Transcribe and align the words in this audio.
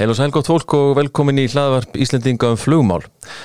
Heil 0.00 0.08
og 0.08 0.16
sæl 0.16 0.30
gott 0.32 0.48
fólk 0.48 0.72
og 0.78 0.94
velkomin 0.96 1.36
í 1.42 1.42
hlaðvarp 1.52 1.98
Íslendinga 2.00 2.48
um 2.54 2.56
flugmál. 2.56 3.02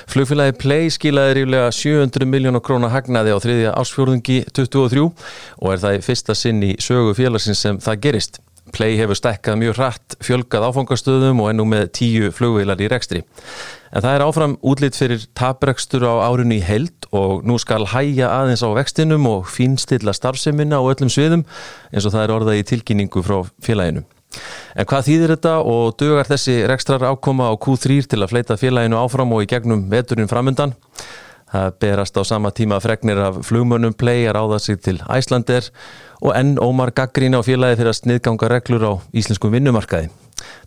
Flugfélagi 0.07 0.53
Play 0.55 0.87
skilaði 0.87 1.33
ríflega 1.41 1.73
700 1.75 2.29
miljónar 2.31 2.63
krónar 2.63 2.93
hagnaði 2.93 3.33
á 3.35 3.43
þriðja 3.43 3.73
ásfjórðungi 3.81 4.37
23 4.55 5.03
og 5.03 5.73
er 5.73 5.81
það 5.83 5.97
í 5.97 5.99
fyrsta 6.05 6.37
sinn 6.39 6.63
í 6.63 6.71
sögu 6.79 7.11
félagsins 7.19 7.59
sem 7.59 7.81
það 7.83 7.99
gerist. 8.07 8.39
Play 8.71 8.95
hefur 8.95 9.19
stekkað 9.19 9.59
mjög 9.65 9.75
hratt, 9.81 10.17
fjölgað 10.23 10.69
áfangastöðum 10.69 11.43
og 11.43 11.51
ennú 11.51 11.67
með 11.67 11.91
tíu 11.99 12.31
flugvélar 12.31 12.79
í 12.79 12.87
rekstri. 12.95 13.25
En 13.91 14.07
það 14.07 14.15
er 14.15 14.27
áfram 14.29 14.57
útlitt 14.63 14.95
fyrir 14.95 15.27
taprekstur 15.35 16.07
á 16.07 16.23
árunni 16.23 16.61
í 16.61 16.65
held 16.71 17.11
og 17.11 17.43
nú 17.43 17.59
skal 17.59 17.83
hæja 17.91 18.31
aðeins 18.31 18.63
á 18.63 18.71
vextinum 18.79 19.27
og 19.27 19.51
fínstilla 19.51 20.15
starfseminna 20.15 20.79
á 20.79 20.87
öllum 20.87 21.11
sviðum 21.11 21.43
eins 21.91 22.07
og 22.07 22.15
það 22.15 22.23
er 22.23 22.37
orðað 22.39 22.63
í 22.63 22.67
tilkynningu 22.71 23.27
frá 23.27 23.41
félaginu. 23.59 24.07
En 24.75 24.87
hvað 24.89 25.05
þýðir 25.07 25.33
þetta 25.35 25.53
og 25.71 25.93
dögar 25.99 26.27
þessi 26.27 26.55
rekstrar 26.67 27.05
ákoma 27.07 27.47
á 27.47 27.53
Q3 27.55 28.01
til 28.11 28.19
að 28.21 28.33
fleita 28.33 28.57
félaginu 28.59 28.99
áfram 28.99 29.31
og 29.35 29.45
í 29.45 29.49
gegnum 29.51 29.85
veturinn 29.91 30.31
framundan? 30.31 30.75
Það 31.55 31.77
berast 31.79 32.17
á 32.19 32.23
sama 32.27 32.51
tíma 32.51 32.81
fregnir 32.83 33.21
af 33.21 33.39
flugmönnum 33.47 33.95
play 33.95 34.25
að 34.27 34.35
ráða 34.35 34.59
sig 34.59 34.81
til 34.83 34.97
Æslander 35.07 35.69
og 36.21 36.35
enn 36.35 36.57
Ómar 36.59 36.91
Gaggrín 36.91 37.37
á 37.37 37.41
félagi 37.45 37.79
fyrir 37.79 37.93
að 37.93 37.99
sniðganga 38.01 38.51
reglur 38.51 38.87
á 38.89 38.93
íslenskum 39.15 39.55
vinnumarkaði. 39.55 40.09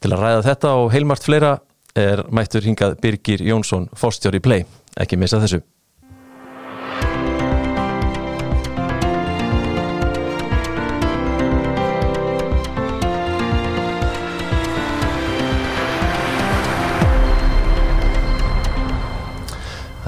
Til 0.01 0.13
að 0.15 0.23
ræða 0.23 0.45
þetta 0.47 0.77
og 0.81 0.93
heilmart 0.95 1.27
fleira 1.27 1.59
er 1.99 2.25
mættur 2.33 2.65
hingað 2.65 2.97
Birgir 3.03 3.43
Jónsson, 3.45 3.91
fórstjóri 3.93 4.41
play. 4.41 4.65
Ekki 4.97 5.21
missa 5.21 5.43
þessu. 5.43 5.61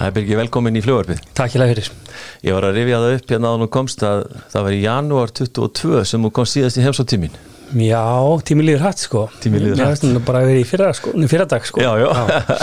Það 0.00 0.08
er 0.08 0.12
Birgir 0.16 0.38
velkomin 0.38 0.76
í 0.78 0.80
fljóarfið. 0.80 1.18
Takk 1.36 1.52
ég 1.52 1.60
lega 1.60 1.74
fyrir. 1.74 1.88
Ég 2.46 2.54
var 2.56 2.66
að 2.70 2.76
rifja 2.78 3.00
það 3.02 3.16
upp 3.18 3.32
hérna 3.34 3.50
á 3.52 3.54
hún 3.60 3.68
komst 3.74 4.04
að 4.08 4.22
það 4.48 4.62
var 4.64 4.72
í 4.72 4.78
janúar 4.80 5.32
22 5.36 6.04
sem 6.08 6.24
hún 6.24 6.32
kom 6.38 6.46
síðast 6.48 6.78
í 6.80 6.84
heimsóttímin. 6.86 7.34
Já, 7.84 8.00
tími 8.48 8.64
líður 8.64 8.86
hætt 8.86 9.02
sko. 9.04 9.26
Tími 9.44 9.60
líður 9.60 9.82
hratt. 9.82 10.00
Mér 10.00 10.14
finnst 10.16 10.24
bara 10.30 10.40
að 10.40 10.48
vera 10.48 10.62
í 10.62 10.64
fyrra, 10.70 10.88
sko, 10.96 11.12
fyrra 11.28 11.46
dag 11.52 11.68
sko. 11.68 11.84
Já, 11.84 11.90
já, 12.00 12.08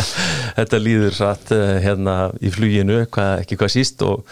þetta 0.58 0.80
líður 0.81 1.17
satt 1.19 1.53
hérna 1.85 2.15
í 2.41 2.53
fluginu, 2.58 3.03
hvað, 3.13 3.43
ekki 3.45 3.59
hvað 3.61 3.73
síst 3.75 4.02
og, 4.08 4.25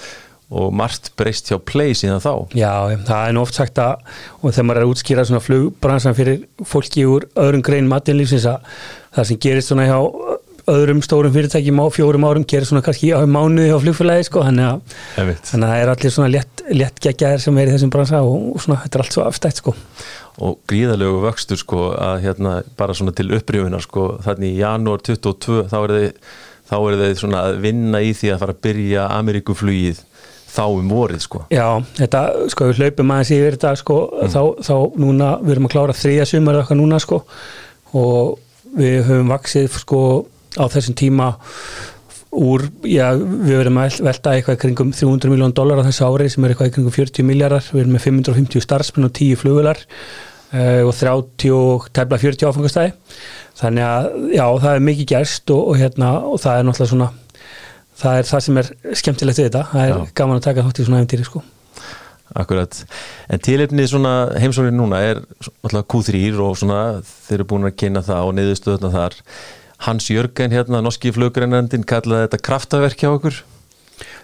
og 0.50 0.74
margt 0.82 1.12
breyst 1.14 1.54
hjá 1.54 1.62
play 1.62 1.94
síðan 1.94 2.26
þá. 2.26 2.34
Já, 2.58 2.74
það 3.06 3.30
er 3.30 3.38
nú 3.38 3.46
oft 3.46 3.62
sagt 3.62 3.86
að, 3.86 4.02
og 4.42 4.50
þegar 4.50 4.68
maður 4.72 4.82
er 4.82 4.88
að 4.88 4.96
útskýra 4.96 5.28
svona 5.30 5.46
flugbransan 5.46 6.18
fyrir 6.18 6.42
fólki 6.74 7.06
úr 7.06 7.30
öðrum 7.38 7.64
grein 7.70 7.94
matinlífsins 7.94 8.50
að 8.50 8.66
það 9.16 9.30
sem 9.30 9.44
gerist 9.46 9.72
svona 9.72 9.88
hjá 9.88 10.00
öðrum 10.72 11.02
stórum 11.06 11.34
fyrirtækjum 11.36 11.82
á 11.82 11.86
fjórum 11.94 12.28
árum 12.28 12.46
gerir 12.48 12.68
svona 12.70 12.84
kannski 12.86 13.12
á 13.14 13.22
mánuði 13.30 13.70
á 13.70 13.78
flugfélagi 13.82 14.28
sko, 14.30 14.46
þannig 14.48 14.68
að, 14.72 15.34
það 15.52 15.76
er 15.78 15.94
allir 15.94 16.16
svona 16.16 16.32
létt, 16.34 17.02
geggjaðir 17.04 17.44
sem 17.44 17.62
er 17.62 17.70
í 17.70 17.76
þessum 17.76 17.94
bransa 17.94 18.22
og, 18.26 18.52
og 18.56 18.64
svona 18.66 18.82
þetta 18.84 19.00
er 19.00 19.06
allt 19.06 19.18
svo 19.18 19.26
aftætt 19.28 19.62
sko 19.62 19.76
og 20.36 20.58
gríðalögu 20.68 21.22
vöxtur 21.24 21.60
sko 21.62 21.86
að 21.96 22.26
hérna 22.26 22.58
bara 22.76 22.96
svona 22.98 23.14
til 23.16 23.30
upprýfunar 23.38 23.84
sko 23.86 24.18
þannig 24.26 24.58
í 24.58 24.60
janúar 24.60 25.04
22 25.06 25.62
þá 25.72 25.78
er 25.80 25.94
þeir 25.96 26.12
þá 26.66 26.76
er 26.80 26.98
þeir 27.02 27.20
svona 27.22 27.44
að 27.48 27.60
vinna 27.64 28.02
í 28.04 28.12
því 28.18 28.32
að 28.34 28.42
fara 28.42 28.56
að 28.56 28.64
byrja 28.66 29.06
Ameríkuflugið 29.16 30.02
þá 30.56 30.64
um 30.72 30.88
vorið 30.92 31.22
sko. 31.26 31.42
Já, 31.52 31.68
þetta 31.98 32.22
sko 32.52 32.70
við 32.70 32.82
hlaupum 32.82 33.12
aðeins 33.12 33.34
yfir 33.36 33.58
þetta 33.58 33.74
sko 33.82 33.98
mm. 34.08 34.32
þá, 34.34 34.42
þá 34.64 34.76
núna 35.04 35.32
við 35.42 35.56
erum 35.56 35.68
að 35.70 35.76
klára 35.76 35.98
þriðja 36.00 36.30
sumar 36.32 36.60
eitthvað 36.62 36.82
núna 36.82 37.02
sko 37.04 37.22
og 37.96 38.40
við 38.76 38.98
höfum 39.08 39.32
vaksið 39.32 39.78
sko 39.84 40.02
á 40.60 40.66
þessum 40.72 40.98
tíma 40.98 41.32
úr, 42.36 42.66
já, 42.84 43.14
við 43.16 43.60
verðum 43.62 43.80
að 43.80 44.00
velta 44.10 44.36
eitthvað 44.36 44.62
kringum 44.66 44.94
300 44.96 45.32
miljón 45.32 45.56
dólar 45.56 45.80
á 45.80 45.88
þessu 45.88 46.08
ári 46.10 46.30
sem 46.32 46.44
er 46.44 46.54
eitthvað 46.54 46.74
kringum 46.76 46.96
40 46.96 47.28
miljardar 47.28 47.68
við 47.72 47.86
erum 47.86 47.96
með 47.96 48.08
550 48.10 48.66
starfsmenn 48.66 49.08
og 49.08 49.14
10 49.16 49.40
flugular 49.40 49.80
uh, 49.80 50.82
og 50.84 50.96
30 51.00 51.92
tefla 51.96 52.20
40 52.26 52.50
áfengastæði 52.50 52.96
þannig 53.56 53.88
að 53.88 54.10
já, 54.36 54.46
það 54.66 54.72
er 54.74 54.90
mikið 54.90 55.12
gerst 55.14 55.56
og, 55.56 55.70
og 55.72 55.80
hérna, 55.80 56.12
og 56.28 56.42
það 56.44 56.60
er 56.60 56.68
náttúrulega 56.68 56.92
svona 56.92 57.12
það 58.00 58.20
er 58.20 58.30
það 58.30 58.46
sem 58.46 58.62
er 58.62 58.72
skemmtilegt 59.00 59.40
við 59.40 59.50
þetta. 59.50 59.66
Það 59.72 59.84
er 59.84 59.92
já. 59.94 60.00
gaman 60.20 60.40
að 60.40 60.48
taka 60.48 60.66
þátt 60.66 60.82
í 60.82 60.88
svona 60.88 61.04
efntýri 61.04 61.28
sko. 61.28 61.44
Akkurat, 62.36 62.80
en 63.32 63.44
tilefnið 63.46 63.92
svona 63.92 64.14
heimsóknir 64.42 64.74
núna 64.76 65.00
er 65.06 65.22
alltaf 65.64 65.86
Q3 65.94 66.24
og 66.44 66.58
svona 66.60 66.80
þeir 67.06 67.38
eru 67.38 67.46
búin 67.52 67.70
að 67.70 67.78
kynna 67.80 68.02
það 68.04 68.30
og 68.32 68.34
niðurstöðna 68.36 68.90
þar 68.92 69.16
Hans 69.84 70.08
Jörgen 70.10 70.54
hérna, 70.56 70.82
norski 70.84 71.12
flugrennandin 71.14 71.84
kallaði 71.88 72.30
þetta 72.30 72.42
kraftaverk 72.48 73.04
hjá 73.04 73.12
okkur. 73.12 73.44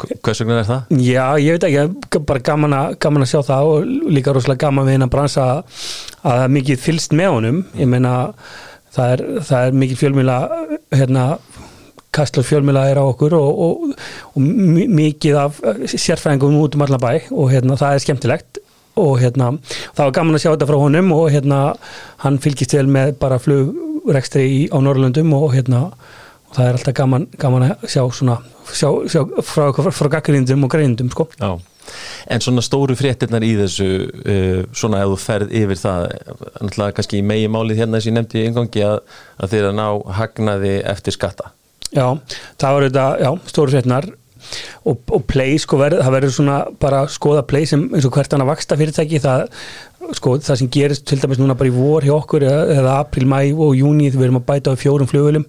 Hvers 0.02 0.42
vegna 0.42 0.60
er 0.60 0.68
það? 0.68 0.98
Já, 1.04 1.26
ég 1.40 1.56
veit 1.56 1.66
ekki, 1.68 2.22
bara 2.28 2.44
gaman 2.44 2.76
að, 2.76 2.96
gaman 3.04 3.26
að 3.26 3.32
sjá 3.32 3.42
það 3.48 3.70
og 3.72 3.92
líka 4.12 4.34
rosalega 4.36 4.66
gaman 4.66 4.88
við 4.88 4.98
hennar 4.98 5.12
bransa 5.14 5.48
að 5.52 5.86
það 6.24 6.44
er 6.46 6.54
mikið 6.58 6.82
fylst 6.82 7.16
með 7.16 7.36
honum. 7.36 7.62
Ég 7.80 7.92
meina, 7.92 8.16
það 8.96 9.14
er, 9.16 9.24
það 9.50 9.68
er 9.68 9.78
mikið 9.84 10.02
fjölmjöla 10.02 10.40
hérna 10.98 11.28
kastlar 12.12 12.44
fjölmjöla 12.44 12.88
er 12.92 13.00
á 13.00 13.04
okkur 13.08 13.38
og, 13.38 13.62
og, 13.66 13.94
og 14.36 14.42
mikið 14.92 15.38
af 15.40 15.62
sérfæðingum 15.94 16.60
út 16.60 16.76
um 16.76 16.84
allar 16.84 17.00
bæ 17.00 17.14
og 17.32 17.54
hérna 17.54 17.80
það 17.80 17.96
er 17.96 18.06
skemmtilegt. 18.06 18.62
Og 19.00 19.22
hérna 19.22 19.54
það 19.96 20.04
var 20.04 20.16
gaman 20.18 20.36
að 20.36 20.44
sjá 20.44 20.50
þetta 20.50 20.68
frá 20.68 20.78
honum 20.82 21.14
og 21.16 21.30
hérna 21.32 21.60
hann 22.26 22.42
fylgist 22.44 22.76
vel 22.76 22.90
með 22.92 23.14
bara 23.22 23.38
flugrekstri 24.02 24.68
á 24.74 24.78
Norrlundum 24.82 25.34
og 25.38 25.54
hérna 25.56 25.88
og 26.52 26.58
það 26.58 26.68
er 26.68 26.78
alltaf 26.78 26.96
gaman, 26.98 27.28
gaman 27.40 27.68
að 27.70 27.86
sjá 27.88 28.04
svona 28.12 28.38
sjá, 28.68 28.90
sjá 29.08 29.22
frá, 29.46 29.70
frá 29.72 30.10
gaggrindum 30.18 30.66
og 30.68 30.72
greindum 30.74 31.12
sko. 31.14 31.28
Já, 31.40 31.52
en 32.28 32.44
svona 32.44 32.64
stóru 32.66 32.96
fréttinnar 33.00 33.46
í 33.46 33.54
þessu 33.60 33.90
uh, 34.12 34.62
svona 34.76 35.04
ef 35.06 35.14
þú 35.14 35.20
ferð 35.24 35.56
yfir 35.62 35.80
það 35.80 36.08
náttúrulega 36.60 36.98
kannski 37.00 37.22
í 37.22 37.26
megi 37.26 37.52
málið 37.52 37.84
hérna 37.84 38.02
að 38.02 38.10
ég 38.10 38.18
nefndi 38.18 38.42
í 38.42 38.48
engangi 38.50 38.86
að, 38.88 38.98
að 39.40 39.54
þeirra 39.56 39.76
ná 39.78 39.86
hagnaði 40.20 40.74
eftir 40.92 41.18
skatta. 41.18 41.54
Já, 41.92 42.08
það 42.62 42.76
var 42.76 42.88
þetta, 42.88 43.06
já, 43.20 43.32
stóru 43.52 43.76
fréttinnar 43.76 44.12
og, 44.88 45.00
og 45.12 45.24
play 45.30 45.58
sko 45.62 45.80
verð, 45.82 46.02
það 46.04 46.16
verður 46.18 46.36
svona 46.36 46.58
bara 46.82 47.06
skoða 47.12 47.46
play 47.48 47.68
sem 47.70 47.88
eins 47.92 48.08
og 48.08 48.16
hvert 48.16 48.36
annað 48.36 48.52
vaksta 48.54 48.78
fyrirtæki 48.80 49.22
það, 49.24 49.48
sko, 50.18 50.36
það 50.42 50.60
sem 50.60 50.70
gerist 50.74 51.06
til 51.10 51.20
dæmis 51.22 51.40
núna 51.42 51.56
bara 51.58 51.72
í 51.72 51.74
vor 51.76 52.06
hjá 52.06 52.14
okkur 52.16 52.46
eða, 52.48 52.62
eða 52.76 52.98
april, 53.04 53.28
mæ 53.30 53.40
og 53.54 53.74
júni 53.78 54.10
við 54.12 54.28
erum 54.28 54.42
að 54.42 54.48
bæta 54.50 54.74
á 54.74 54.82
fjórum 54.82 55.10
flugulum 55.10 55.48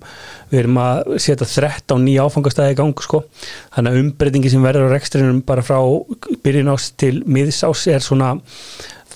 við 0.52 0.62
erum 0.62 0.80
að 0.82 1.12
setja 1.24 1.48
13 1.48 2.04
nýja 2.06 2.26
áfangastæði 2.28 2.76
í 2.76 2.80
gang 2.82 3.04
sko, 3.04 3.24
þannig 3.76 3.92
að 3.92 4.00
umbreytingi 4.04 4.52
sem 4.52 4.64
verður 4.64 4.92
á 4.92 4.94
rekstrinum 4.94 5.44
bara 5.48 5.64
frá 5.66 5.78
byrjun 6.44 6.72
ás 6.74 6.90
til 7.00 7.22
miðsás 7.24 7.86
er 7.92 8.04
svona 8.04 8.34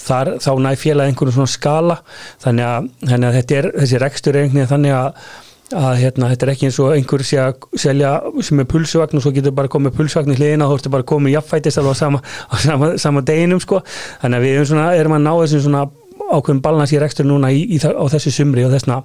þar, 0.07 0.37
þá 0.43 0.53
næ 0.63 0.71
félagi 0.79 1.13
einhvern 1.13 1.35
svona 1.35 1.51
skala. 1.51 1.99
Þannig 2.45 2.69
að, 2.69 2.89
þannig 3.11 3.29
að 3.29 3.37
þetta 3.41 3.59
er 3.59 3.69
þessi 3.81 4.01
rekstur 4.03 4.41
þannig 4.71 4.97
að 4.97 5.35
að 5.75 5.97
hérna, 5.99 6.31
þetta 6.31 6.47
er 6.47 6.53
ekki 6.53 6.69
eins 6.69 6.79
og 6.83 6.93
einhver 6.95 7.25
sé 7.27 7.41
að 7.43 7.65
selja 7.81 8.13
sem 8.47 8.61
er 8.63 8.69
pulsvagn 8.71 9.19
og 9.19 9.25
svo 9.25 9.33
getur 9.35 9.55
bara 9.57 9.71
komið 9.73 9.97
pulsvagn 9.99 10.35
í 10.35 10.39
hliðina 10.39 10.69
og 10.69 10.77
þú 10.77 10.79
ertu 10.79 10.93
bara 10.95 11.09
komið 11.11 11.35
jafnfætist 11.35 11.81
á 11.83 11.91
sama, 11.99 12.23
sama, 12.63 12.93
sama 13.03 13.23
deginum 13.27 13.63
sko. 13.63 13.83
Þannig 14.23 14.39
að 14.39 14.47
við 14.47 14.55
erum, 14.55 14.69
svona, 14.71 14.89
erum 14.95 15.17
að 15.17 15.25
ná 15.27 15.33
þessum 15.43 15.65
svona 15.67 15.87
ákveðum 16.27 16.63
balans 16.63 16.95
í 16.95 17.01
rekstur 17.03 17.27
núna 17.27 17.51
í, 17.55 17.65
í, 17.77 17.81
á 17.83 18.05
þessu 18.11 18.33
sumri 18.35 18.65
og 18.67 18.73
þessna 18.75 19.03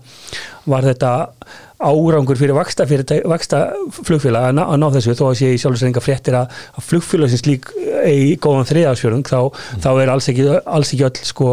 var 0.69 0.85
þetta 0.85 1.11
árangur 1.81 2.37
fyrir 2.37 2.53
vaksta, 2.53 2.85
vaksta 3.29 3.61
flugfélag 4.05 4.51
að 4.51 4.77
ná 4.77 4.87
þessu 4.93 5.15
þó 5.17 5.23
að 5.31 5.37
sé 5.39 5.51
í 5.53 5.59
sjálfsveitinga 5.61 6.03
fréttir 6.03 6.37
að, 6.37 6.53
að 6.77 6.87
flugfélag 6.91 7.31
sem 7.33 7.41
slík 7.41 7.71
í 8.09 8.35
góðan 8.41 8.67
þriðarsfjörðung 8.69 9.27
þá, 9.29 9.37
mm. 9.47 9.81
þá 9.83 9.89
er 9.91 10.11
alls 10.13 10.29
ekki, 10.31 10.47
alls 10.61 10.93
ekki 10.93 11.07
öll 11.07 11.29
sko, 11.29 11.49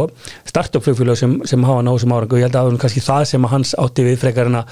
startup 0.48 0.84
flugfélag 0.86 1.20
sem, 1.20 1.38
sem 1.48 1.66
hafa 1.68 1.84
náðu 1.86 2.02
sem 2.04 2.14
árangu 2.16 2.36
og 2.36 2.42
ég 2.42 2.48
held 2.48 2.58
að 2.58 2.68
það 2.68 2.76
er 2.78 2.82
kannski 2.84 3.04
það 3.04 3.24
sem 3.32 3.48
hans 3.52 3.74
átti 3.84 4.06
við 4.06 4.20
frekarina, 4.22 4.64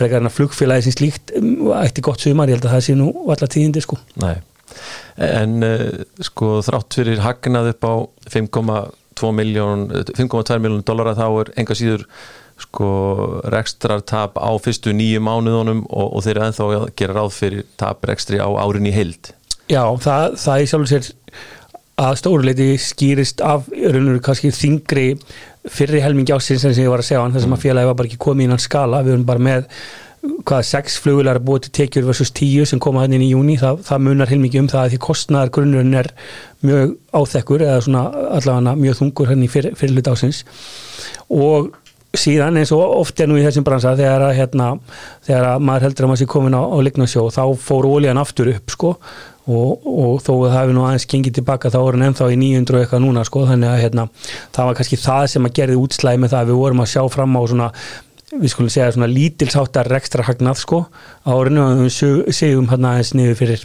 frekarina 0.00 0.32
flugfélagi 0.34 0.88
sem 0.88 0.96
slíkt 0.96 1.34
ætti 1.80 2.04
gott 2.06 2.24
sumar, 2.24 2.50
ég 2.50 2.58
held 2.58 2.68
að 2.68 2.76
það 2.76 2.86
sé 2.88 2.96
nú 2.98 3.10
allar 3.26 3.52
tíðindi 3.54 3.84
sko. 3.84 4.00
Nei, 4.22 4.36
en 5.30 5.56
uh, 5.66 5.86
sko 6.26 6.58
þrátt 6.66 7.00
fyrir 7.00 7.24
hagnað 7.24 7.72
upp 7.74 7.88
á 7.88 7.94
5,2 8.36 9.32
miljón 9.36 9.88
5,2 10.12 10.60
miljón 10.62 10.86
dólara 10.86 11.16
þá 11.18 11.26
er 11.30 11.52
enga 11.60 11.76
síður 11.78 12.06
sko 12.60 12.88
rekstrartap 13.52 14.36
á 14.36 14.50
fyrstu 14.60 14.92
nýju 14.96 15.22
mánuðunum 15.24 15.84
og, 15.88 16.16
og 16.16 16.24
þeir 16.24 16.34
eru 16.36 16.46
ennþá 16.46 16.66
að 16.76 16.88
gera 17.00 17.16
ráð 17.16 17.30
fyrir 17.36 17.68
taprekstri 17.80 18.40
á 18.40 18.48
árin 18.60 18.88
í 18.90 18.94
heild 18.94 19.32
Já, 19.70 19.84
það, 20.02 20.36
það 20.42 20.60
er 20.60 20.70
sjálfur 20.70 20.90
sér 20.90 21.10
að 22.00 22.18
stóruleiti 22.18 22.68
skýrist 22.80 23.42
af 23.44 23.66
raunveru 23.70 24.22
kannski 24.24 24.50
þingri 24.56 25.08
fyrri 25.70 26.00
helmingi 26.00 26.32
ásins 26.32 26.64
sem 26.64 26.72
ég 26.80 26.90
var 26.90 27.02
að 27.02 27.10
segja 27.10 27.24
hann 27.24 27.36
sem 27.36 27.54
að 27.54 27.66
félagi 27.66 27.90
var 27.90 27.98
bara 27.98 28.08
ekki 28.08 28.22
komið 28.24 28.48
innan 28.48 28.62
skala. 28.62 29.02
Við 29.04 29.18
erum 29.18 29.26
bara 29.28 29.44
með 29.44 29.66
hvaða 30.20 30.64
sex 30.68 30.98
flugular 31.00 31.40
búið 31.40 31.66
til 31.66 31.72
tekjur 31.80 32.08
versus 32.10 32.32
tíu 32.36 32.66
sem 32.68 32.80
koma 32.82 33.04
hann 33.04 33.14
inn 33.16 33.24
í 33.24 33.30
júni 33.30 33.56
það, 33.60 33.84
það 33.86 34.02
munar 34.04 34.32
heilmikið 34.32 34.64
um 34.64 34.70
það 34.72 34.82
að 34.82 34.94
því 34.94 34.98
kostnæðar 35.06 35.52
grunnurinn 35.56 35.96
er 36.00 36.10
mjög 36.66 36.96
áþekkur 37.16 37.64
eða 37.64 37.84
svona 37.86 38.02
allavega 38.36 38.74
mjög 38.82 38.98
þungur 38.98 39.30
hann 39.30 39.46
í 39.46 39.48
fyr, 39.52 39.70
fyrirlut 39.80 40.10
ásins 40.12 40.42
og 41.32 41.70
síðan 42.20 42.58
eins 42.60 42.72
og 42.74 42.82
oft 42.98 43.20
er 43.22 43.30
nú 43.30 43.38
í 43.38 43.46
þessum 43.46 43.64
bransa 43.64 43.94
þegar 43.96 44.26
að, 44.26 44.36
hérna, 44.42 44.70
þegar 45.24 45.48
að 45.54 45.66
maður 45.68 45.86
heldur 45.86 46.06
að 46.06 46.12
maður 46.12 46.22
sé 46.22 46.30
komin 46.34 46.58
á, 46.58 46.62
á 46.68 46.78
lignarsjó 46.84 47.26
þá 47.32 47.42
fór 47.64 47.88
ólíðan 47.88 48.20
aftur 48.20 48.52
upp 48.52 48.74
sko 48.74 48.94
og, 49.50 49.86
og 49.86 50.20
þó 50.24 50.30
að 50.34 50.44
það 50.44 50.56
hefði 50.58 50.76
nú 50.76 50.84
aðeins 50.86 51.08
gengið 51.10 51.36
tilbaka 51.40 51.72
þá 51.72 51.78
voru 51.80 51.98
hann 51.98 52.06
ennþá 52.10 52.28
í 52.30 52.38
900 52.40 52.76
og 52.76 52.84
eitthvað 52.84 53.02
núna 53.04 53.24
sko. 53.26 53.42
Þannig 53.50 53.72
að 53.72 53.82
hérna, 53.84 54.06
það 54.54 54.70
var 54.70 54.78
kannski 54.78 55.00
það 55.00 55.26
sem 55.34 55.48
að 55.48 55.56
gerði 55.58 55.80
útslæði 55.80 56.22
með 56.22 56.32
það 56.34 56.44
að 56.44 56.52
við 56.52 56.62
vorum 56.62 56.84
að 56.84 56.90
sjá 56.94 57.02
fram 57.16 57.36
á 57.36 57.42
svona 57.50 57.68
við 58.30 58.52
skulum 58.52 58.70
segja 58.70 58.94
svona 58.94 59.10
lítilsáttar 59.10 59.90
ekstra 59.98 60.24
hagnað 60.28 60.60
sko 60.62 60.84
á 61.26 61.30
orðinu 61.34 61.64
og 61.66 61.84
við 61.88 62.34
segjum 62.36 62.68
hérna 62.70 62.94
aðeins 62.94 63.14
niður 63.18 63.38
fyrir 63.40 63.64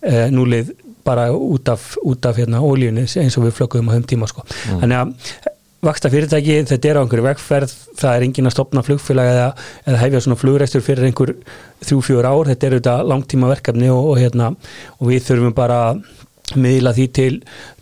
e, 0.00 0.14
núlið 0.32 0.72
bara 1.04 1.28
út 1.32 1.68
af, 1.72 1.90
út 2.04 2.28
af 2.28 2.40
hérna 2.40 2.62
ólíunni 2.64 3.04
eins 3.04 3.36
og 3.36 3.46
við 3.46 3.56
flökuðum 3.60 3.92
á 3.92 3.96
þeim 3.96 4.08
tíma 4.08 4.28
sko. 4.30 4.44
Mm. 4.48 4.80
þannig 4.82 5.00
að 5.02 5.54
vaksta 5.84 6.10
fyrirtæki, 6.10 6.56
þetta 6.66 6.90
er 6.90 6.98
á 6.98 7.02
einhverju 7.04 7.24
vegferð 7.28 7.72
það 7.98 8.14
er 8.16 8.24
engin 8.26 8.50
að 8.50 8.54
stopna 8.56 8.82
flugfélag 8.82 9.30
eða, 9.30 9.48
eða 9.86 10.00
hefja 10.02 10.22
svona 10.24 10.38
flugreistur 10.40 10.82
fyrir 10.82 11.06
einhver 11.06 11.34
þrjú-fjúur 11.86 12.26
ár, 12.26 12.50
þetta 12.50 12.66
er 12.66 12.76
auðvitað 12.76 13.10
langtíma 13.12 13.50
verkefni 13.52 13.90
og, 13.94 14.08
og, 14.12 14.16
hérna, 14.18 14.50
og 14.98 15.12
við 15.12 15.28
þurfum 15.28 15.54
bara 15.54 15.80
miðla 16.58 16.94
því 16.96 17.06
til, 17.14 17.32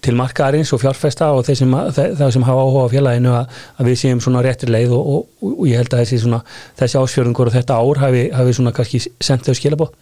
til 0.03 0.17
markaðarins 0.19 0.73
og 0.75 0.83
fjárfesta 0.83 1.31
og 1.33 1.45
þeir 1.47 1.61
sem, 1.61 1.77
þeir 1.97 2.33
sem 2.35 2.47
hafa 2.49 2.65
áhuga 2.67 2.89
á 2.91 2.93
félaginu 2.93 3.35
að, 3.39 3.61
að 3.79 3.91
við 3.93 4.01
séum 4.03 4.23
svona 4.25 4.43
réttir 4.45 4.73
leið 4.75 4.97
og, 4.97 5.29
og 5.47 5.63
ég 5.71 5.79
held 5.81 5.95
að 5.95 6.03
þessi, 6.03 6.19
svona, 6.25 6.43
þessi 6.81 6.99
ásfjörðungur 7.01 7.53
og 7.53 7.57
þetta 7.57 7.79
ár 7.79 8.03
hafi, 8.03 8.27
hafi 8.35 8.57
svona 8.59 8.75
kannski 8.77 9.01
sendt 9.07 9.47
þau 9.47 9.57
skilabóð 9.57 9.95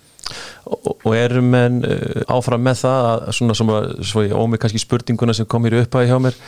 og 0.65 1.11
erum 1.17 1.55
en 1.59 1.81
uh, 1.85 2.23
áfram 2.33 2.65
með 2.65 2.81
það 2.85 3.09
að 3.11 3.27
svona 3.39 3.57
sem 3.59 3.73
að, 3.75 3.89
svo 4.11 4.25
ég 4.25 4.37
ómið 4.37 4.63
kannski 4.63 4.83
spurninguna 4.83 5.37
sem 5.37 5.49
kom 5.51 5.67
hér 5.69 5.81
upp 5.83 5.99
að 6.01 6.09
hjá 6.11 6.17
mér 6.23 6.39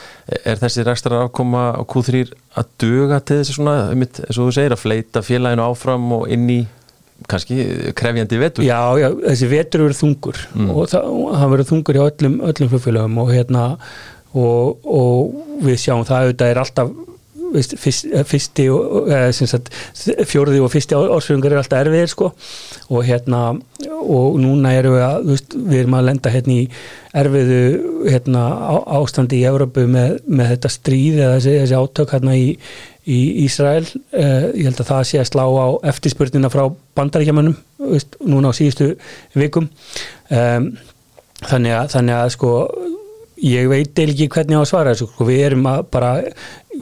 er 0.42 0.62
þessi 0.62 0.86
rekstra 0.86 1.24
afkoma 1.26 1.68
á 1.76 1.82
Q3 1.84 2.24
að 2.56 2.72
duga 2.80 3.20
til 3.20 3.40
þessi 3.42 3.58
svona, 3.58 3.76
eins 3.92 4.38
og 4.38 4.46
þú 4.46 4.48
segir 4.56 4.76
að 4.76 4.82
fleita 4.82 5.24
félaginu 5.26 5.66
áfram 5.66 6.08
og 6.16 6.26
inn 6.32 6.48
í 6.52 6.60
kannski 7.30 7.92
krefjandi 7.96 8.40
vetur 8.40 8.66
Já, 8.66 8.80
já, 9.00 9.08
þessi 9.24 9.48
vetur 9.50 9.86
verður 9.86 10.00
þungur 10.00 10.42
mm. 10.52 10.70
og 10.72 10.90
það, 10.92 11.10
verður 11.52 11.70
þungur 11.70 11.98
hjá 11.98 12.04
öllum, 12.10 12.38
öllum 12.50 12.72
flugfélagum 12.72 13.20
og 13.22 13.32
hérna 13.32 13.66
og, 14.36 14.84
og 14.84 15.62
við 15.64 15.80
sjáum 15.80 16.04
það 16.08 16.26
auðvitað 16.26 16.52
er 16.52 16.62
alltaf 16.62 16.96
fyrst, 17.54 18.06
fyrsti 18.28 18.66
og 18.72 19.10
sagt, 19.36 19.70
fjórði 20.28 20.60
og 20.64 20.72
fyrsti 20.72 20.96
ársfjörðungar 20.98 21.54
er 21.54 21.60
alltaf 21.62 21.82
erfiðir 21.84 22.10
sko. 22.12 22.30
Og 22.90 23.06
hérna 23.06 23.42
og 23.96 24.38
núna 24.42 24.74
erum 24.76 24.96
við 24.96 25.06
að 25.06 25.30
veist, 25.30 25.56
við 25.56 25.82
erum 25.82 25.98
að 25.98 26.08
lenda 26.10 26.32
hérna 26.34 26.56
í 26.56 26.66
erfiðu 27.16 27.60
hérna 28.06 28.42
ástandi 28.98 29.40
í 29.40 29.46
Európu 29.48 29.86
með, 29.90 30.18
með 30.26 30.52
þetta 30.54 30.72
stríð 30.74 31.20
eða 31.20 31.38
þessi, 31.38 31.54
þessi 31.62 31.78
átök 31.80 32.16
hérna 32.16 32.36
í, 32.36 32.50
í 33.06 33.20
Ísrael. 33.44 33.86
Eh, 34.10 34.50
ég 34.60 34.68
held 34.68 34.82
að 34.82 34.90
það 34.90 35.06
sé 35.10 35.22
að 35.22 35.30
slá 35.30 35.44
á 35.46 35.66
eftirspurnina 35.92 36.52
frá 36.52 36.66
bandaríkjamanum 36.98 37.56
núna 38.26 38.52
á 38.52 38.56
síðustu 38.56 38.92
vikum. 39.36 39.70
Um, 40.32 40.72
þannig 41.44 41.74
að, 41.76 41.90
þannig 41.92 42.16
að 42.16 42.30
sko 42.32 42.52
ég 43.44 43.66
veit 43.68 43.98
ekki 44.00 44.28
hvernig 44.32 44.56
á 44.56 44.62
að 44.62 44.70
svara 44.70 44.92
þessu 44.94 45.10
sko. 45.10 45.26
við 45.28 45.42
erum 45.50 45.66
að 45.68 45.82
bara 45.92 46.12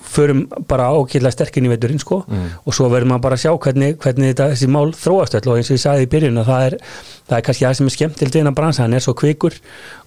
förum 0.03 0.45
bara 0.69 0.89
ákveðlega 0.91 1.35
sterkinn 1.35 1.67
í 1.67 1.71
veiturinn 1.71 2.01
sko 2.03 2.21
mm. 2.27 2.47
og 2.67 2.77
svo 2.77 2.89
verðum 2.93 3.15
að 3.17 3.23
bara 3.27 3.39
sjá 3.39 3.51
hvernig, 3.53 3.97
hvernig 4.03 4.33
þetta, 4.33 4.49
þessi 4.53 4.69
mál 4.71 4.93
þróast 4.95 5.37
öll 5.39 5.51
og 5.51 5.59
eins 5.59 5.71
og 5.71 5.79
ég 5.79 5.83
sagði 5.85 6.06
í 6.06 6.11
byrjun 6.15 6.41
að 6.43 6.51
það 6.51 6.67
er, 6.69 6.77
það 7.29 7.37
er 7.37 7.47
kannski 7.49 7.67
það 7.67 7.77
sem 7.79 7.91
er 7.91 7.95
skemmt 7.97 8.19
til 8.21 8.31
þetta 8.31 8.55
bransa, 8.59 8.85
hann 8.85 8.97
er 8.97 9.05
svo 9.05 9.15
kvikur 9.19 9.59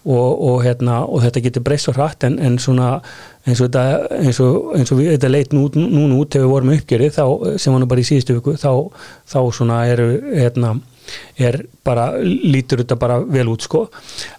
og, 0.07 0.27
og, 0.49 0.57
hérna, 0.65 0.99
og 1.05 1.23
þetta 1.25 1.45
getur 1.47 1.65
breyst 1.67 1.87
svo 1.87 1.95
hratt 1.97 2.27
en, 2.27 2.37
en 2.39 2.59
svona 2.63 2.91
eins 3.47 3.63
og 3.63 3.69
þetta, 3.69 3.85
eins 4.19 4.41
og, 4.43 4.59
eins 4.77 4.91
og 4.91 5.01
við, 5.01 5.13
þetta 5.15 5.31
leit 5.31 5.55
nú, 5.55 5.67
núna 5.75 6.19
út 6.19 6.35
þegar 6.35 6.47
við 6.47 6.53
vorum 6.55 6.75
uppgjörið 6.75 7.23
sem 7.63 7.75
var 7.75 7.83
nú 7.83 7.89
bara 7.91 8.03
í 8.03 8.07
síðustu 8.07 8.37
viku 8.39 8.57
þá, 8.59 8.71
þá 9.27 9.39
svona 9.55 9.83
eru 9.91 10.11
hérna 10.31 10.77
er 11.37 11.61
bara, 11.87 12.11
lítur 12.21 12.83
þetta 12.83 12.99
bara 12.99 13.19
vel 13.23 13.47
út 13.51 13.65
sko, 13.65 13.87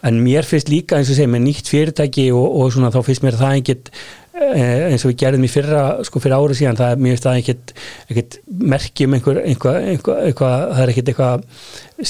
en 0.07 0.23
mér 0.25 0.49
finnst 0.49 0.73
líka 0.73 0.99
eins 0.99 1.11
og 1.13 1.19
segja 1.19 1.33
með 1.33 1.47
nýtt 1.49 1.73
fyrirtæki 1.73 2.31
og, 2.35 2.47
og 2.47 2.73
svona 2.75 2.93
þá 2.95 3.03
finnst 3.07 3.25
mér 3.27 3.39
það 3.39 3.61
ekkit 3.61 3.93
eh, 4.39 4.89
eins 4.91 5.05
og 5.05 5.13
við 5.13 5.21
gerðum 5.25 5.47
í 5.49 5.53
fyrra, 5.53 5.85
sko 6.07 6.23
fyrir 6.23 6.39
árið 6.39 6.61
síðan 6.61 6.81
það 6.81 6.95
er 6.95 7.03
mér 7.05 7.15
finnst 7.17 7.29
það 7.29 7.41
ekkit, 7.43 7.75
ekkit 8.09 8.39
merkjum 8.75 9.17
einhver, 9.19 9.41
einhver, 9.45 9.81
einhver, 9.95 10.21
einhver 10.29 10.69
það 10.75 10.83
er 10.85 10.95
ekkit 10.95 11.13
eitthvað 11.13 11.49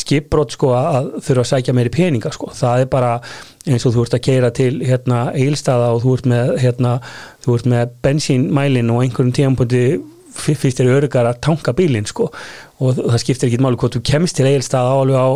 skipbrot 0.02 0.56
sko 0.56 0.74
að 0.76 1.12
þurfa 1.24 1.46
að 1.46 1.50
sækja 1.52 1.76
meiri 1.76 1.94
peninga 1.94 2.34
sko, 2.34 2.52
það 2.56 2.84
er 2.84 2.92
bara 2.92 3.14
eins 3.68 3.84
og 3.88 3.94
þú 3.94 4.04
ert 4.04 4.18
að 4.18 4.24
keira 4.24 4.52
til 4.54 4.74
hérna 4.84 5.24
eilstaða 5.36 5.90
og 5.94 6.04
þú 6.04 6.14
ert 6.18 6.30
með 6.32 6.54
hérna, 6.62 6.94
þú 7.44 7.58
ert 7.58 7.72
með 7.74 7.98
bensínmælin 8.04 8.94
og 8.94 9.02
einhverjum 9.04 9.34
tíampunkti 9.36 9.82
fyrst 10.40 10.80
er 10.82 10.90
örgar 10.92 11.28
að 11.28 11.40
tanka 11.44 11.74
bílinn 11.76 12.08
sko 12.08 12.28
og 12.78 12.98
það 12.98 13.18
skiptir 13.22 13.48
ekki 13.48 13.58
máli 13.62 13.78
hvort 13.80 13.96
þú 13.96 14.02
kemst 14.06 14.36
til 14.38 14.46
eilstað 14.46 14.86
áalveg 14.92 15.18
á 15.18 15.28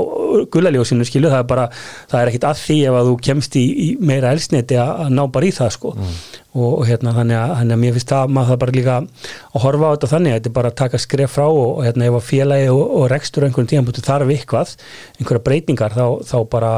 gullaljósinu 0.54 1.06
skilu, 1.06 1.31
það 1.32 1.40
er 1.43 1.49
bara, 1.50 1.64
það 2.10 2.20
er 2.20 2.31
ekkit 2.31 2.46
að 2.46 2.60
því 2.60 2.76
ef 2.87 2.99
að 2.99 3.08
þú 3.08 3.14
kemst 3.26 3.56
í, 3.58 3.62
í 3.66 3.88
meira 3.99 4.31
elsniti 4.34 4.78
að 4.78 5.10
ná 5.16 5.22
bara 5.34 5.49
í 5.49 5.54
það 5.56 5.72
sko 5.76 5.94
mm. 5.96 6.12
og, 6.52 6.69
og 6.69 6.84
hérna 6.87 7.14
þannig 7.16 7.40
að, 7.40 7.54
þannig 7.58 7.76
að 7.76 7.82
mér 7.82 7.96
finnst 7.96 8.14
það 8.14 8.37
maður 8.37 8.52
það 8.52 8.60
bara 8.62 8.76
líka 8.78 8.99
að 9.00 9.64
horfa 9.64 9.90
á 9.90 9.93
þetta 9.94 10.12
þannig 10.12 10.34
að 10.34 10.38
þetta 10.38 10.52
er 10.52 10.56
bara 10.60 10.72
að 10.72 10.78
taka 10.82 11.02
skref 11.02 11.34
frá 11.34 11.46
og, 11.49 11.64
og 11.72 11.82
hérna 11.88 12.06
ef 12.06 12.20
að 12.20 12.28
félagi 12.28 12.70
og, 12.76 12.84
og 13.00 13.08
rekstur 13.10 13.49
einhvern 13.49 13.72
tíðan 13.72 13.88
búið 13.90 14.04
þarf 14.06 14.37
eitthvað, 14.37 14.76
einhverja 15.19 15.46
breytingar 15.49 15.99
þá, 15.99 16.06
þá 16.28 16.38
bara 16.52 16.72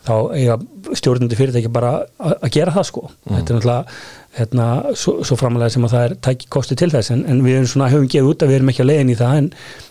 þá 0.00 0.14
eiga 0.32 0.56
stjórnandi 0.96 1.36
fyrirtæki 1.36 1.70
bara 1.72 1.92
að 2.16 2.48
gera 2.54 2.72
það 2.72 2.86
sko, 2.88 3.02
mm. 3.10 3.34
þetta 3.36 3.52
er 3.52 3.58
náttúrulega 3.58 3.98
hérna, 4.38 4.66
svo, 4.98 5.20
svo 5.26 5.36
framalega 5.38 5.74
sem 5.74 5.84
að 5.86 5.94
það 5.94 6.06
er 6.06 6.16
tæki 6.26 6.48
kosti 6.54 6.76
til 6.78 6.90
þess 6.92 7.12
en, 7.14 7.24
en 7.26 7.42
við 7.44 7.64
svona 7.70 7.90
höfum 7.90 8.08
gefið 8.10 8.30
út 8.30 8.44
að 8.44 8.52
við 8.52 8.60
erum 8.60 8.72
ekki 8.72 8.84
að 8.84 8.90
leiðin 8.92 9.12
í 9.12 9.18
það 9.18 9.38
en 9.40 9.50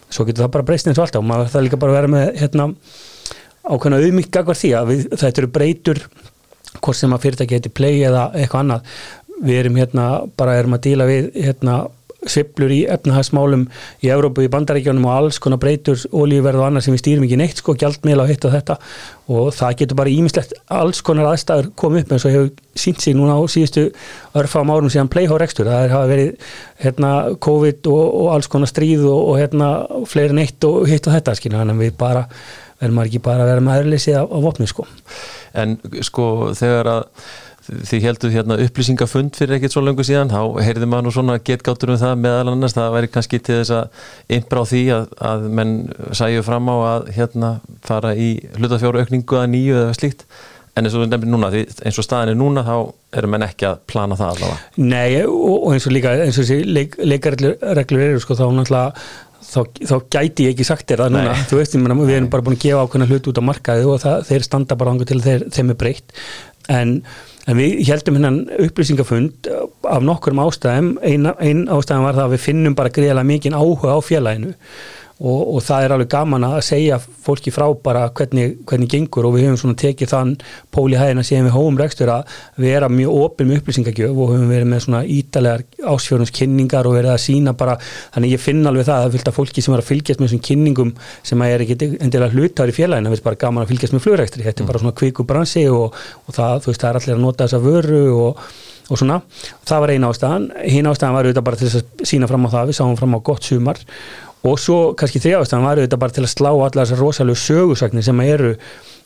svo 0.10 0.26
getur 0.28 0.46
það 0.46 0.54
bara 0.56 0.68
breyst 0.70 0.90
eins 0.90 1.00
og 1.00 1.06
alltaf. 1.06 1.22
Og 1.22 1.30
maður 1.30 1.54
það 1.54 1.66
líka 1.66 1.82
bara 1.82 1.96
vera 1.98 2.12
með 2.12 2.26
hérna, 2.40 2.68
ákveðna 3.70 4.02
auðmygg 4.04 4.42
akkar 4.42 4.60
því 4.60 4.74
að 4.80 4.92
við, 4.94 5.06
þetta 5.14 5.44
eru 5.44 5.52
breytur 5.58 6.04
hvort 6.80 7.00
sem 7.00 7.14
að 7.16 7.26
fyrirtæki 7.26 7.60
heiti 7.60 7.74
play 7.74 8.04
eða 8.08 8.30
eitthvað 8.34 8.64
annað. 8.64 8.94
Við 9.40 9.62
erum 9.62 9.80
hérna 9.80 10.08
bara 10.40 10.58
erum 10.60 10.76
að 10.76 10.86
díla 10.88 11.08
við 11.10 11.30
hérna 11.36 11.80
sviplur 12.28 12.72
í 12.74 12.80
efnahagsmálum 12.92 13.66
í 14.04 14.10
Európu, 14.12 14.44
í 14.44 14.52
bandaríkjónum 14.52 15.08
og 15.08 15.16
alls 15.16 15.40
konar 15.40 15.62
breytur 15.62 16.02
ólíuverð 16.12 16.60
og 16.60 16.68
annað 16.68 16.86
sem 16.86 16.96
við 16.96 17.04
stýrum 17.04 17.26
ekki 17.28 17.40
neitt 17.40 17.62
sko, 17.62 17.76
gjaldmiðla 17.80 18.26
og 18.26 18.34
hitt 18.34 18.48
og 18.48 18.56
þetta 18.56 18.78
og 19.30 19.50
það 19.56 19.76
getur 19.82 20.00
bara 20.02 20.14
ímislegt 20.14 20.56
alls 20.80 21.02
konar 21.06 21.30
aðstæður 21.32 21.72
komið 21.80 22.04
upp 22.04 22.14
eins 22.16 22.28
og 22.28 22.36
hefur 22.36 22.52
sínt 22.84 23.04
sig 23.04 23.16
núna 23.16 23.40
á 23.40 23.42
síðustu 23.52 23.88
örfam 24.40 24.74
árum 24.74 24.92
síðan 24.92 25.12
playhórekstur, 25.14 25.70
það 25.70 25.94
hafa 25.96 26.12
verið 26.12 26.56
hérna 26.84 27.12
COVID 27.48 27.92
og, 27.94 28.06
og 28.24 28.32
alls 28.36 28.52
konar 28.52 28.72
stríð 28.72 29.06
og, 29.08 29.20
og 29.32 29.40
hérna 29.40 29.74
fleiri 30.10 30.36
neitt 30.36 30.68
og 30.68 30.90
hitt 30.90 31.08
og 31.08 31.16
þetta 31.16 31.38
skilja, 31.40 31.62
þannig 31.62 31.80
að 31.80 31.86
við 31.88 32.00
bara 32.00 32.26
verðum 32.80 33.04
ekki 33.04 33.22
bara 33.24 33.44
að 33.44 33.54
vera 33.54 33.64
með 33.64 33.78
aðurleysi 33.78 34.16
á 34.16 34.24
vopni 34.40 34.68
sko. 34.70 34.86
En 35.58 35.78
sko 36.06 36.26
þegar 36.56 36.92
að 36.94 37.06
þið 37.70 38.06
heldur 38.08 38.34
hérna 38.34 38.58
upplýsingafund 38.64 39.38
fyrir 39.38 39.58
ekkert 39.58 39.76
svo 39.76 39.84
lengur 39.86 40.08
síðan, 40.08 40.32
þá 40.34 40.62
heyrði 40.66 40.90
maður 40.90 41.08
nú 41.08 41.14
svona 41.16 41.40
getgáttur 41.46 41.94
um 41.94 42.00
það 42.02 42.22
meðal 42.24 42.54
annars, 42.54 42.76
það 42.78 42.94
væri 42.96 43.12
kannski 43.14 43.40
til 43.44 43.60
þess 43.62 43.74
að 43.78 44.06
innbrá 44.38 44.64
því 44.70 44.84
að, 44.96 45.10
að 45.32 45.48
menn 45.60 45.76
sæju 46.18 46.46
fram 46.48 46.72
á 46.74 46.76
að 46.94 47.12
hérna 47.18 47.52
fara 47.86 48.16
í 48.18 48.32
hlutafjóru 48.58 49.04
aukningu 49.04 49.40
að 49.40 49.48
nýju 49.54 49.78
eða 49.84 49.96
slíkt, 50.00 50.26
en 50.74 50.88
eins 50.88 50.98
og 50.98 51.04
þú 51.04 51.10
nefnir 51.14 51.34
núna 51.34 51.54
eins 51.54 52.02
og 52.02 52.06
staðin 52.08 52.34
er 52.34 52.40
núna, 52.40 52.66
þá 52.68 52.76
eru 53.22 53.32
menn 53.32 53.48
ekki 53.48 53.70
að 53.70 53.82
plana 53.90 54.18
það 54.20 54.36
allavega. 54.36 54.60
Nei, 54.84 55.24
og 55.26 55.72
eins 55.74 55.90
og 55.90 55.96
líka 55.96 56.14
eins 56.18 56.38
og 56.38 56.46
þessi 56.46 56.62
leik, 56.70 57.00
leikarreglur 57.04 58.06
eru 58.10 58.22
sko, 58.24 58.40
þá 58.40 58.48
náttúrulega 58.50 59.10
Þá, 59.50 59.64
þá 59.88 59.94
gæti 60.14 60.46
ég 60.46 60.52
ekki 60.54 60.66
sagt 60.68 60.92
þér 60.92 61.00
það 61.02 61.14
núna 61.16 61.32
Nei. 61.32 61.46
þú 61.50 61.58
veist, 61.58 61.76
mena, 61.80 61.96
við 61.98 62.18
erum 62.20 62.28
bara 62.30 62.44
búin 62.46 62.58
að 62.58 62.66
gefa 62.68 62.84
ákveðna 62.84 63.06
hlut 63.10 63.30
út 63.32 63.40
á 63.40 63.44
markaði 63.48 63.86
og 63.90 63.96
það, 64.04 64.18
þeir 64.28 64.44
standa 64.46 64.76
bara 64.78 64.92
ángur 64.94 65.10
til 65.10 65.18
þeir, 65.24 65.46
þeim 65.56 65.72
er 65.74 65.78
breytt 65.80 66.14
en 66.70 66.92
En 67.50 67.58
við 67.58 67.80
heldum 67.88 68.20
hennan 68.20 68.40
upplýsingafund 68.62 69.48
af 69.90 70.04
nokkurum 70.06 70.42
ástæðum, 70.44 70.90
einn 71.02 71.26
ein 71.42 71.64
ástæðum 71.72 72.06
var 72.06 72.18
það 72.20 72.28
að 72.28 72.34
við 72.36 72.44
finnum 72.46 72.76
bara 72.78 72.92
greiðilega 72.94 73.30
mikið 73.32 73.56
áhuga 73.58 73.96
á 73.98 74.00
félaginu 74.06 74.52
og, 75.20 75.40
og 75.56 75.64
það 75.64 75.86
er 75.86 75.94
alveg 75.96 76.10
gaman 76.14 76.46
að 76.48 76.58
segja 76.64 76.98
fólki 77.00 77.52
frá 77.52 77.66
bara 77.84 78.06
hvernig, 78.16 78.54
hvernig 78.68 78.90
gengur 78.92 79.28
og 79.28 79.36
við 79.36 79.48
höfum 79.48 79.58
svona 79.60 79.80
tekið 79.80 80.12
þann 80.14 80.32
pól 80.72 80.88
í 80.94 81.00
hæðina 81.00 81.26
sem 81.28 81.44
við 81.44 81.56
hóum 81.58 81.80
rekstur 81.80 82.12
að 82.14 82.68
erum 82.70 82.96
mjög 82.96 83.18
opið 83.26 83.50
með 83.50 83.60
upplýsingagjöf 83.60 84.16
og 84.16 84.32
höfum 84.34 84.54
verið 84.54 84.72
með 84.72 84.86
svona 84.86 85.02
ítalegar 85.18 85.66
ásfjörnumskynningar 85.94 86.88
og 86.88 86.96
verið 86.96 87.14
að 87.16 87.22
sína 87.26 87.56
bara, 87.60 87.76
þannig 88.16 88.36
ég 88.38 88.44
finn 88.46 88.64
alveg 88.72 88.88
það 88.88 89.10
að 89.10 89.18
fylgta 89.18 89.36
fólki 89.36 89.66
sem 89.66 89.76
er 89.76 89.84
að 89.84 89.92
fylgjast 89.92 90.24
með 90.24 90.30
þessum 90.32 90.46
kynningum 90.50 90.96
sem 91.28 91.44
að 91.44 91.56
er 91.58 91.66
ekki 91.66 91.92
endilega 92.00 92.32
hlutar 92.34 92.72
í 92.72 92.78
félagina, 92.80 93.12
það 93.12 93.20
er 93.20 93.28
bara 93.28 93.44
gaman 93.44 93.66
að 93.66 93.74
fylgjast 93.74 93.98
með 93.98 94.06
flugrekstri, 94.08 94.48
þetta 94.48 94.64
er 94.64 94.72
bara 94.72 94.84
svona 94.86 94.98
kviku 95.04 95.28
bransi 95.28 95.68
og, 95.68 96.02
og 96.26 96.36
það, 96.36 96.68
veist, 96.70 96.80
það 96.80 96.90
er 96.94 97.02
allir 97.02 97.18
að 97.18 97.24
nota 97.28 97.48
þessa 97.48 97.64
vöru 97.68 98.04
og 98.24 98.50
og 98.90 98.98
svona, 98.98 99.20
það 99.70 99.84
var 99.84 99.92
eina 99.94 100.08
ástæðan. 100.10 100.46
Hinn 100.66 100.88
ástæðan 100.90 101.14
var 101.14 101.28
auðvitað 101.28 101.46
bara 101.46 101.60
til 101.60 101.68
að 101.70 102.08
sína 102.10 102.30
fram 102.30 102.48
á 102.50 102.54
það. 102.56 102.72
Við 102.72 102.78
sáum 102.80 102.96
fram 102.98 103.14
á 103.14 103.20
gott 103.30 103.46
sumar 103.46 103.82
og 104.48 104.60
svo 104.62 104.78
kannski 104.98 105.22
þrjáðastan 105.24 105.66
var 105.66 105.82
þetta 105.82 106.00
bara 106.00 106.16
til 106.16 106.24
að 106.24 106.32
slá 106.32 106.52
allar 106.52 106.86
þessar 106.86 107.02
rosalega 107.04 107.42
sögursagnir 107.42 108.06
sem 108.06 108.22
eru 108.24 108.54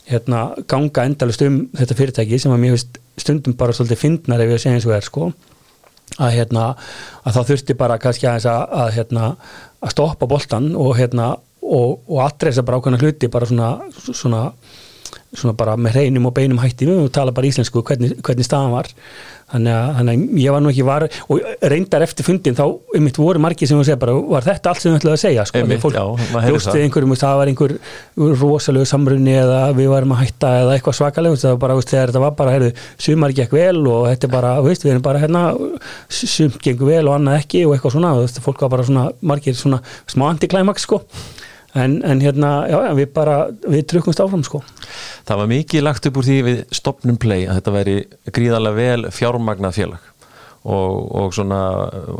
hérna, 0.10 0.44
ganga 0.70 1.08
endalust 1.08 1.42
um 1.46 1.63
þetta 1.78 1.98
fyrirtæki 1.98 2.40
sem 2.42 2.54
að 2.54 2.62
mér 2.62 2.75
finnst 2.75 3.02
stundum 3.24 3.58
bara 3.58 3.75
svolítið 3.75 4.02
fyndnar 4.02 4.44
ef 4.44 4.54
ég 4.54 4.62
segja 4.62 4.78
eins 4.78 4.88
og 4.90 4.96
er 4.98 5.08
sko. 5.08 5.32
Að, 6.20 6.34
hérna, 6.36 6.66
að 7.24 7.38
þá 7.38 7.50
þurfti 7.50 7.75
bara 7.80 7.98
kannski 8.02 8.28
að, 8.30 8.46
að, 8.46 8.90
hérna, 8.98 9.30
að 9.82 9.94
stoppa 9.96 10.28
boltan 10.30 10.74
og, 10.78 10.92
hérna, 11.00 11.32
og, 11.63 12.04
og 12.06 12.20
aðreisa 12.28 12.66
bara 12.66 12.78
ákveðna 12.78 13.00
hluti 13.02 13.30
bara 13.34 13.48
svona, 13.50 13.70
svona, 14.04 14.42
svona 15.32 15.56
bara 15.58 15.78
með 15.80 15.98
hreinum 15.98 16.28
og 16.30 16.36
beinum 16.38 16.62
hætti. 16.62 16.90
Við 16.92 17.08
tala 17.16 17.34
bara 17.34 17.50
íslensku 17.50 17.82
hvernig, 17.88 18.20
hvernig 18.22 18.46
staðan 18.46 18.75
var 18.75 18.92
þannig 19.53 19.74
að, 19.77 19.89
þannig 19.98 20.24
að 20.24 20.41
ég 20.43 20.55
var 20.55 20.63
nú 20.63 20.72
ekki 20.72 20.86
var 20.88 21.05
og 21.07 21.67
reyndar 21.74 22.05
eftir 22.05 22.27
fundin 22.27 22.57
þá 22.57 22.63
um 22.65 23.05
mitt 23.05 23.19
voru 23.19 23.41
margir 23.43 23.69
sem 23.69 23.79
að 23.79 23.88
segja 23.89 24.00
bara 24.01 24.15
var 24.33 24.48
þetta 24.48 24.72
allt 24.72 24.83
sem 24.83 24.91
við 24.91 25.00
ætlaði 25.00 25.17
að 25.17 25.22
segja? 25.24 25.45
Sko, 25.50 25.62
Einmitt, 25.62 25.83
fólk 25.83 25.98
við 26.74 26.81
einhverjum, 26.88 27.15
það 27.24 27.38
var 27.39 27.51
einhver 27.51 27.75
rosalegu 28.41 28.89
samrunni 28.89 29.38
eða 29.43 29.62
við 29.77 29.91
varum 29.93 30.15
að 30.15 30.24
hætta 30.24 30.51
eða 30.63 30.75
eitthvað 30.77 31.00
svakaleg 31.00 31.39
það 31.43 31.55
var 31.55 31.62
bara, 31.63 31.77
veist, 31.79 31.93
þegar 31.93 32.13
þetta 32.13 32.25
var 32.25 32.36
bara, 32.41 32.55
heyrðu, 32.57 32.74
sumar 33.07 33.38
gekk 33.38 33.55
vel 33.60 33.79
og 33.83 34.10
þetta 34.10 34.29
er 34.29 34.33
bara, 34.33 34.53
veist, 34.65 34.86
við 34.86 34.95
erum 34.95 35.05
bara 35.05 35.24
hérna 35.24 35.45
sumt 36.10 36.60
gengur 36.63 36.89
vel 36.89 37.05
og 37.07 37.17
annað 37.19 37.39
ekki 37.43 37.65
og 37.67 37.77
eitthvað 37.77 37.98
svona, 37.98 38.13
veist, 38.19 38.41
fólk 38.43 38.65
var 38.65 38.75
bara 38.77 38.88
svona, 38.89 39.07
margir 39.22 39.57
svona 39.57 39.81
smá 40.10 40.29
antiklæmaks 40.31 40.88
sko 40.88 41.03
en, 41.74 41.98
en 42.06 42.22
hérna, 42.22 42.51
já, 42.70 42.77
við 42.98 43.12
bara 43.15 43.38
við 43.65 43.86
trukkumst 43.92 44.22
áfram 44.24 44.46
sko. 44.46 44.62
Það 45.27 45.42
var 45.42 45.51
mikið 45.51 45.86
lagt 45.86 46.08
upp 46.10 46.20
úr 46.20 46.27
því 46.27 46.39
við 46.48 46.63
stopnum 46.75 47.20
play 47.22 47.48
að 47.48 47.60
þetta 47.60 47.75
væri 47.77 47.96
gríðarlega 48.36 48.80
vel 48.80 49.13
fjármagnað 49.13 49.77
félag. 49.80 50.10
Og, 50.63 51.10
og 51.20 51.34
svona, 51.36 51.60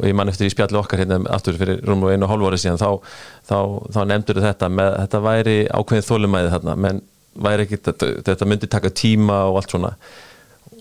ég 0.04 0.16
man 0.20 0.28
eftir 0.28 0.50
í 0.50 0.52
spjalli 0.52 0.76
okkar 0.76 1.00
hérna 1.00 1.22
aftur 1.32 1.56
fyrir 1.56 1.80
rúm 1.88 2.04
og 2.04 2.12
einu 2.12 2.28
og 2.28 2.34
hálf 2.34 2.50
ári 2.50 2.60
síðan 2.60 2.82
þá, 2.82 2.90
þá, 3.48 3.58
þá 3.96 4.00
nefndur 4.10 4.42
þetta 4.44 4.68
með 4.68 4.90
þetta 4.98 5.22
væri 5.24 5.56
ákveðin 5.72 6.08
þólumæði 6.10 6.52
þarna 6.52 6.76
menn 6.84 7.00
væri 7.46 7.64
ekki, 7.64 7.80
þetta, 7.88 8.10
þetta 8.28 8.48
myndi 8.50 8.70
taka 8.74 8.92
tíma 8.92 9.46
og 9.48 9.62
allt 9.62 9.72
svona. 9.78 9.94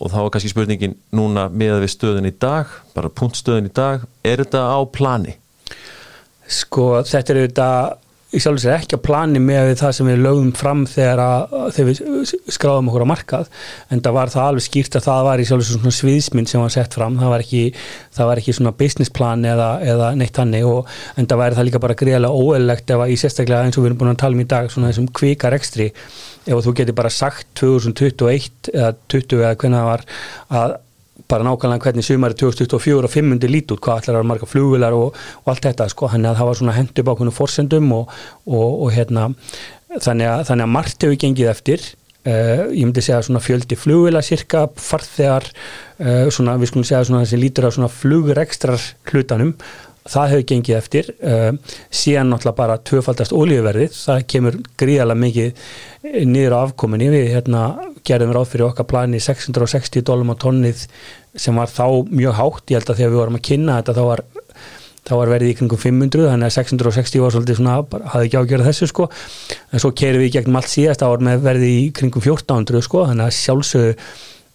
Og 0.02 0.10
þá 0.10 0.18
er 0.24 0.32
kannski 0.34 0.50
spurningin 0.50 0.98
núna 1.14 1.46
með 1.52 1.84
við 1.84 1.92
stöðun 1.94 2.26
í 2.26 2.34
dag, 2.42 2.72
bara 2.96 3.12
punktstöðun 3.12 3.70
í 3.70 3.74
dag 3.76 4.08
er 4.26 4.42
þetta 4.42 4.64
á 4.66 4.80
plani? 4.90 5.36
Sko 6.50 6.88
þetta 7.06 7.32
er 7.32 7.42
auðvitað 7.44 8.01
í 8.32 8.40
sjálf 8.40 8.62
sér 8.62 8.78
ekki 8.78 8.96
á 8.96 9.04
plani 9.04 9.40
með 9.42 9.74
það 9.82 9.94
sem 9.96 10.08
við 10.08 10.22
lögum 10.24 10.50
fram 10.56 10.84
þegar, 10.88 11.20
að, 11.20 11.56
þegar 11.76 11.88
við 11.90 12.32
skráðum 12.56 12.88
okkur 12.88 13.04
á 13.04 13.12
markað 13.12 13.50
en 13.92 14.02
það 14.04 14.16
var 14.16 14.32
það 14.32 14.48
alveg 14.48 14.66
skýrt 14.66 14.98
að 14.98 15.06
það 15.08 15.24
var 15.28 15.42
í 15.42 15.46
sjálf 15.48 15.66
sér 15.66 15.78
svona 15.78 15.94
sviðsmynd 15.98 16.52
sem 16.52 16.62
var 16.62 16.72
sett 16.72 16.96
fram. 16.96 17.18
Það 17.20 17.34
var 17.34 17.44
ekki, 17.44 17.62
það 18.16 18.30
var 18.30 18.42
ekki 18.42 18.56
svona 18.56 18.74
business 18.78 19.12
plan 19.12 19.44
eða, 19.48 19.70
eða 19.94 20.12
neitt 20.18 20.40
hannig 20.40 20.68
og 20.68 20.88
en 21.20 21.28
það 21.28 21.42
væri 21.42 21.58
það 21.58 21.68
líka 21.68 21.82
bara 21.84 21.98
greiðlega 22.02 22.46
óeðlegt 22.46 22.94
ef 22.94 23.04
að 23.04 23.12
í 23.12 23.18
sérstaklega 23.20 23.68
eins 23.68 23.76
og 23.76 23.84
við 23.84 23.92
erum 23.92 24.00
búin 24.02 24.14
að 24.14 24.22
tala 24.24 24.38
um 24.38 24.44
í 24.44 24.48
dag 24.54 24.70
svona 24.72 24.92
þessum 24.92 25.10
kvikar 25.20 25.58
ekstri 25.58 25.90
ef 25.92 26.64
þú 26.64 26.74
getur 26.78 26.96
bara 26.98 27.12
sagt 27.12 27.52
2021 27.60 28.72
eða 28.72 28.94
20 29.12 29.44
eða 29.44 29.58
hvernig 29.60 29.78
það 29.82 29.90
var 29.92 30.08
að 30.62 30.80
bara 31.30 31.46
nákvæmlega 31.46 31.86
hvernig 31.86 32.06
sumari 32.06 32.36
2024 32.38 33.06
og 33.06 33.12
500 33.12 33.50
lít 33.52 33.72
út, 33.74 33.80
hvað 33.82 34.02
ætlar 34.02 34.20
að 34.20 34.28
marga 34.30 34.48
flugvilar 34.48 34.96
og, 34.96 35.18
og 35.42 35.52
allt 35.52 35.68
þetta, 35.68 35.88
sko, 35.92 36.10
þannig 36.12 36.32
að 36.32 36.40
það 36.40 36.50
var 36.50 36.60
svona 36.60 36.76
hendu 36.76 37.06
bákunum 37.08 37.36
forsendum 37.36 37.90
og, 37.96 38.12
og, 38.46 38.68
og 38.86 38.92
hérna, 38.96 39.28
þannig 39.98 40.30
að, 40.32 40.44
þannig 40.50 40.68
að 40.68 40.74
margt 40.78 41.06
hefur 41.06 41.20
gengið 41.26 41.52
eftir. 41.52 41.90
Uh, 42.22 42.68
ég 42.70 42.84
myndi 42.86 43.02
segja 43.02 43.22
svona 43.26 43.40
fjöldi 43.42 43.74
flugvila 43.74 44.20
cirka, 44.22 44.68
farþegar 44.78 45.48
uh, 45.50 46.28
svona, 46.30 46.54
við 46.60 46.70
skulum 46.70 46.86
segja 46.86 47.08
svona 47.08 47.24
þessi 47.24 47.40
lítur 47.42 47.66
af 47.66 47.74
svona 47.74 47.90
flugrekstrar 47.90 48.84
hlutanum 49.10 49.56
það 50.08 50.32
hefur 50.32 50.46
gengið 50.50 50.78
eftir. 50.78 51.10
Uh, 51.22 51.78
síðan 51.94 52.32
náttúrulega 52.32 52.58
bara 52.58 52.78
tvöfaldast 52.82 53.34
ólíuverðið, 53.36 53.96
það 53.96 54.26
kemur 54.34 54.60
gríðarlega 54.80 55.22
mikið 55.22 55.66
niður 56.26 56.58
á 56.58 56.64
afkominni 56.66 57.10
við 57.12 57.28
hérna 57.36 57.66
gerðum 58.06 58.34
ráð 58.34 58.48
fyrir 58.52 58.68
okkar 58.68 58.88
plani 58.90 59.20
660 59.22 60.04
dólum 60.06 60.32
á 60.34 60.36
tonnið 60.42 60.86
sem 61.38 61.56
var 61.56 61.70
þá 61.70 61.86
mjög 62.10 62.38
hátt, 62.38 62.64
ég 62.70 62.80
held 62.80 62.90
að 62.90 62.98
þegar 63.00 63.12
við 63.12 63.20
vorum 63.20 63.38
að 63.38 63.44
kynna 63.48 63.76
þetta 63.78 63.94
þá 63.96 64.02
var, 64.08 64.22
þá 65.08 65.12
var 65.20 65.32
verið 65.32 65.52
í 65.52 65.54
kringum 65.60 65.82
500 65.84 66.28
þannig 66.32 66.50
að 66.50 66.56
660 66.58 67.22
var 67.22 67.34
svolítið 67.36 67.60
svona 67.60 67.78
hafði 68.12 68.26
ekki 68.26 68.42
ágjörð 68.42 68.68
þessu 68.68 68.90
sko. 68.90 69.08
En 69.70 69.82
svo 69.82 69.92
kerum 70.02 70.24
við 70.24 70.34
gegnum 70.36 70.58
allt 70.60 70.72
síðast 70.72 71.06
ár 71.06 71.24
með 71.24 71.46
verið 71.46 71.68
í 71.70 71.80
kringum 71.96 72.24
1400 72.26 72.84
sko. 72.88 73.06
Þannig 73.08 73.30
að 73.30 73.38
sjálfsögðu 73.38 73.96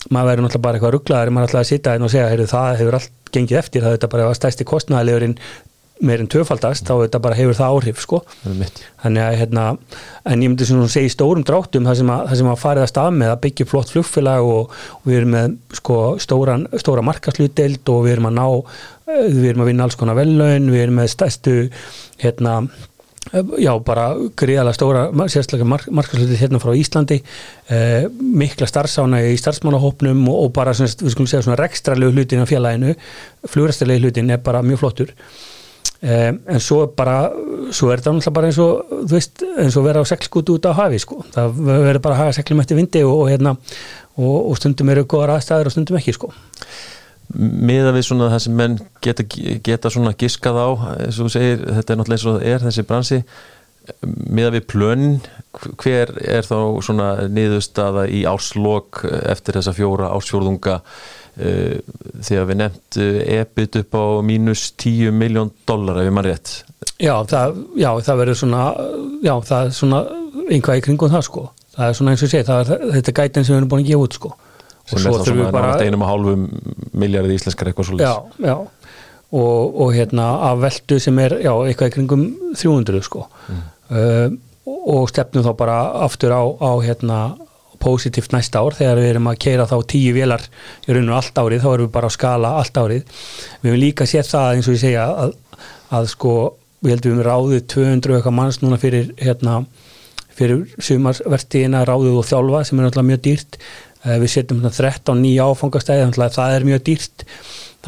maður 0.09 0.29
verður 0.31 0.45
náttúrulega 0.45 0.65
bara 0.65 0.79
eitthvað 0.79 0.93
rugglaður 0.95 1.33
maður 1.35 1.49
ætlaði 1.49 1.65
að 1.65 1.71
sitja 1.71 1.95
inn 1.97 2.07
og 2.07 2.13
segja 2.13 2.27
heyrðu, 2.31 2.51
það 2.51 2.81
hefur 2.81 2.99
allt 2.99 3.31
gengið 3.33 3.61
eftir 3.61 3.83
það 3.83 3.95
þetta 3.97 4.11
bara 4.13 4.35
stæsti 4.37 4.67
kostnæðilegurinn 4.67 5.39
meirinn 6.05 6.29
tvöfaldast 6.29 6.85
þá 6.85 6.93
þetta 7.03 7.21
bara 7.23 7.37
hefur 7.37 7.57
það 7.57 7.75
áhrif 7.75 8.01
sko. 8.03 8.19
Þannig 8.43 9.23
að 9.23 9.37
hérna 9.39 9.63
en 10.29 10.43
ég 10.43 10.51
myndi 10.51 10.67
svona 10.69 10.89
segja 10.91 11.09
í 11.09 11.13
stórum 11.13 11.45
dráttum 11.47 11.87
það 11.87 12.01
sem 12.01 12.11
að, 12.13 12.27
það 12.29 12.41
sem 12.41 12.51
að 12.51 12.59
farið 12.61 12.83
að 12.83 12.91
stað 12.91 13.15
með 13.17 13.31
að 13.33 13.39
byggja 13.45 13.69
flott 13.71 13.93
flugfélag 13.95 14.49
og, 14.51 14.75
og 14.99 15.07
við 15.09 15.19
erum 15.21 15.33
með 15.33 15.55
sko 15.79 15.97
stóran, 16.21 16.67
stóra 16.83 17.05
markaslutdeild 17.07 17.93
og 17.93 18.05
við 18.05 18.17
erum 18.17 18.29
að 18.29 18.37
ná 18.37 18.45
við 19.07 19.49
erum 19.49 19.65
að 19.65 19.71
vinna 19.71 19.87
alls 19.87 19.97
konar 19.99 20.19
vellaun 20.19 20.69
við 20.73 20.85
erum 20.85 21.01
með 21.01 21.11
stæstu 21.15 21.57
hérna 22.21 22.59
já, 23.33 23.71
bara 23.83 24.07
gríðalega 24.37 24.75
stóra 24.75 25.03
sérstaklega 25.31 25.67
mark, 25.67 25.89
markaslutið 25.91 26.39
hérna 26.41 26.61
frá 26.61 26.73
Íslandi. 26.77 27.19
Eh, 27.73 28.07
mikla 28.11 28.67
starfsána 28.69 29.21
í 29.27 29.35
starfsmánahópnum 29.39 30.23
og, 30.31 30.39
og 30.45 30.55
bara 30.55 30.75
svona, 30.77 30.93
við 31.01 31.13
skulum 31.15 31.29
segja 31.29 31.45
svona 31.47 31.59
rekstralegu 31.59 32.15
hlutin 32.15 32.43
af 32.43 32.51
félaginu. 32.51 32.95
Flugrestalegu 33.51 34.05
hlutin 34.05 34.33
er 34.33 34.41
bara 34.43 34.63
mjög 34.65 34.83
flottur. 34.83 35.13
Eh, 36.01 36.29
en 36.29 36.61
svo 36.61 36.83
bara 36.93 37.31
svo 37.73 37.89
er 37.89 38.01
þetta 38.01 38.13
náttúrulega 38.13 38.35
bara 38.35 38.51
eins 38.51 38.59
og 38.61 38.91
þú 38.99 39.15
veist, 39.15 39.45
eins 39.57 39.77
og 39.79 39.87
vera 39.87 40.03
á 40.03 40.05
seglskútu 40.05 40.59
út 40.59 40.67
á 40.69 40.77
hafi 40.77 40.99
sko. 41.01 41.23
það 41.33 41.63
verður 41.65 42.03
bara 42.05 42.17
að 42.17 42.21
hafa 42.21 42.35
seglum 42.37 42.61
eftir 42.61 42.77
vindi 42.77 43.01
og, 43.01 43.15
og 43.23 43.31
hérna, 43.31 43.55
og 44.17 44.53
stundum 44.59 44.93
eru 44.93 45.07
góðar 45.09 45.39
aðstæður 45.39 45.71
og 45.71 45.73
stundum 45.73 45.97
ekki 45.97 46.13
sko 46.13 46.29
miða 47.35 47.91
við 47.95 48.07
svona 48.07 48.29
það 48.31 48.41
sem 48.45 48.57
menn 48.57 48.79
geta, 49.03 49.25
geta 49.65 49.91
svona 49.91 50.15
giskað 50.19 50.59
á 50.63 50.67
eins 51.03 51.19
og 51.19 51.27
þú 51.27 51.33
segir, 51.35 51.61
þetta 51.77 51.93
er 51.93 51.99
náttúrulega 51.99 52.17
eins 52.17 52.25
og 52.27 52.37
það 52.37 52.49
er 52.53 52.65
þessi 52.67 52.87
bransi. 52.87 53.19
Miða 54.35 54.51
við 54.57 54.65
plönn 54.67 55.05
hver 55.79 56.11
er 56.19 56.47
þá 56.47 56.57
svona 56.83 57.11
niðurstaða 57.31 58.07
í 58.11 58.25
áslokk 58.27 59.05
eftir 59.31 59.59
þessa 59.59 59.73
fjóra 59.75 60.11
ásfjórðunga 60.15 60.79
uh, 60.81 61.77
þegar 62.19 62.49
við 62.49 62.59
nefnt 62.63 62.99
uh, 62.99 63.21
ebit 63.37 63.79
upp 63.81 63.95
á 63.95 64.05
mínus 64.27 64.69
10 64.75 65.15
miljón 65.15 65.53
dólar 65.67 66.01
ef 66.01 66.09
ég 66.09 66.17
mann 66.17 66.27
rétt. 66.27 66.57
Já, 66.99 67.13
það, 67.29 67.61
það 67.77 68.19
verður 68.23 68.41
svona 68.41 68.65
já, 69.23 69.33
það 69.47 69.61
er 69.61 69.77
svona 69.77 70.03
einhvað 70.47 70.81
í 70.81 70.83
kringum 70.83 71.13
það 71.13 71.25
sko, 71.27 71.47
það 71.75 71.87
er 71.87 71.97
svona 71.99 72.13
eins 72.13 72.25
og 72.25 72.33
sé 72.33 72.43
það 72.47 72.73
er, 72.75 72.85
þetta 72.97 73.15
gætin 73.21 73.47
sem 73.47 73.53
við 73.55 73.61
erum 73.61 73.71
búin 73.71 73.83
að 73.85 73.91
gefa 73.91 74.07
út 74.07 74.19
sko 74.19 74.35
sem 74.87 75.03
er 75.03 75.15
þá 75.19 75.29
svona 75.29 75.51
bara... 75.53 75.75
einum 75.83 76.03
og 76.05 76.11
hálfum 76.11 76.45
miljardið 76.97 77.37
íslenskar 77.37 77.71
eitthvað 77.71 77.89
svo 77.89 77.99
Já, 78.01 78.13
já. 78.43 78.57
Og, 79.27 79.79
og 79.83 79.89
hérna 79.91 80.27
af 80.47 80.61
veldu 80.63 80.99
sem 81.03 81.17
er 81.19 81.35
já, 81.43 81.51
eitthvað 81.51 81.89
í 81.89 81.95
kringum 81.97 82.27
300 82.55 83.03
sko. 83.03 83.25
Mm. 83.51 83.65
uh, 83.91 84.37
og 84.87 85.09
stefnum 85.11 85.43
þá 85.43 85.51
bara 85.59 85.75
aftur 86.05 86.31
á, 86.35 86.43
á 86.43 86.71
hérna 86.83 87.17
positíft 87.83 88.31
næsta 88.33 88.63
ár. 88.63 88.75
Þegar 88.77 89.01
við 89.01 89.09
erum 89.11 89.27
að 89.31 89.41
keira 89.43 89.67
þá 89.69 89.75
tíu 89.91 90.13
vélar 90.15 90.43
í 90.87 90.95
rauninu 90.95 91.15
allt 91.15 91.37
árið, 91.39 91.63
þá 91.63 91.69
erum 91.73 91.89
við 91.89 91.93
bara 91.97 92.09
að 92.09 92.15
skala 92.15 92.53
allt 92.61 92.79
árið. 92.79 93.19
Við 93.61 93.69
hefum 93.69 93.83
líka 93.83 94.07
séð 94.09 94.31
það 94.31 94.53
eins 94.53 94.69
og 94.69 94.77
ég 94.77 94.83
segja 94.85 95.05
að, 95.25 95.35
að 95.99 96.09
sko 96.13 96.33
við 96.83 96.93
heldum 96.93 97.19
við 97.19 97.27
ráðið 97.27 97.67
200 97.73 98.17
eitthvað 98.17 98.37
manns 98.37 98.59
núna 98.63 98.79
fyrir 98.81 99.11
hérna 99.19 99.61
fyrir 100.37 100.67
sumarsvertíðina 100.77 101.81
ráðið 101.87 102.19
og 102.19 102.27
þjálfa 102.29 102.63
sem 102.67 102.77
er 102.77 102.85
náttúrulega 102.85 103.09
mjög 103.09 103.21
dýrt 103.25 103.57
við 104.05 104.27
setjum 104.33 104.65
13 104.65 105.23
nýja 105.23 105.47
áfangastæði 105.47 106.11
það 106.35 106.57
er 106.57 106.67
mjög 106.67 106.83
dýrt 106.89 107.25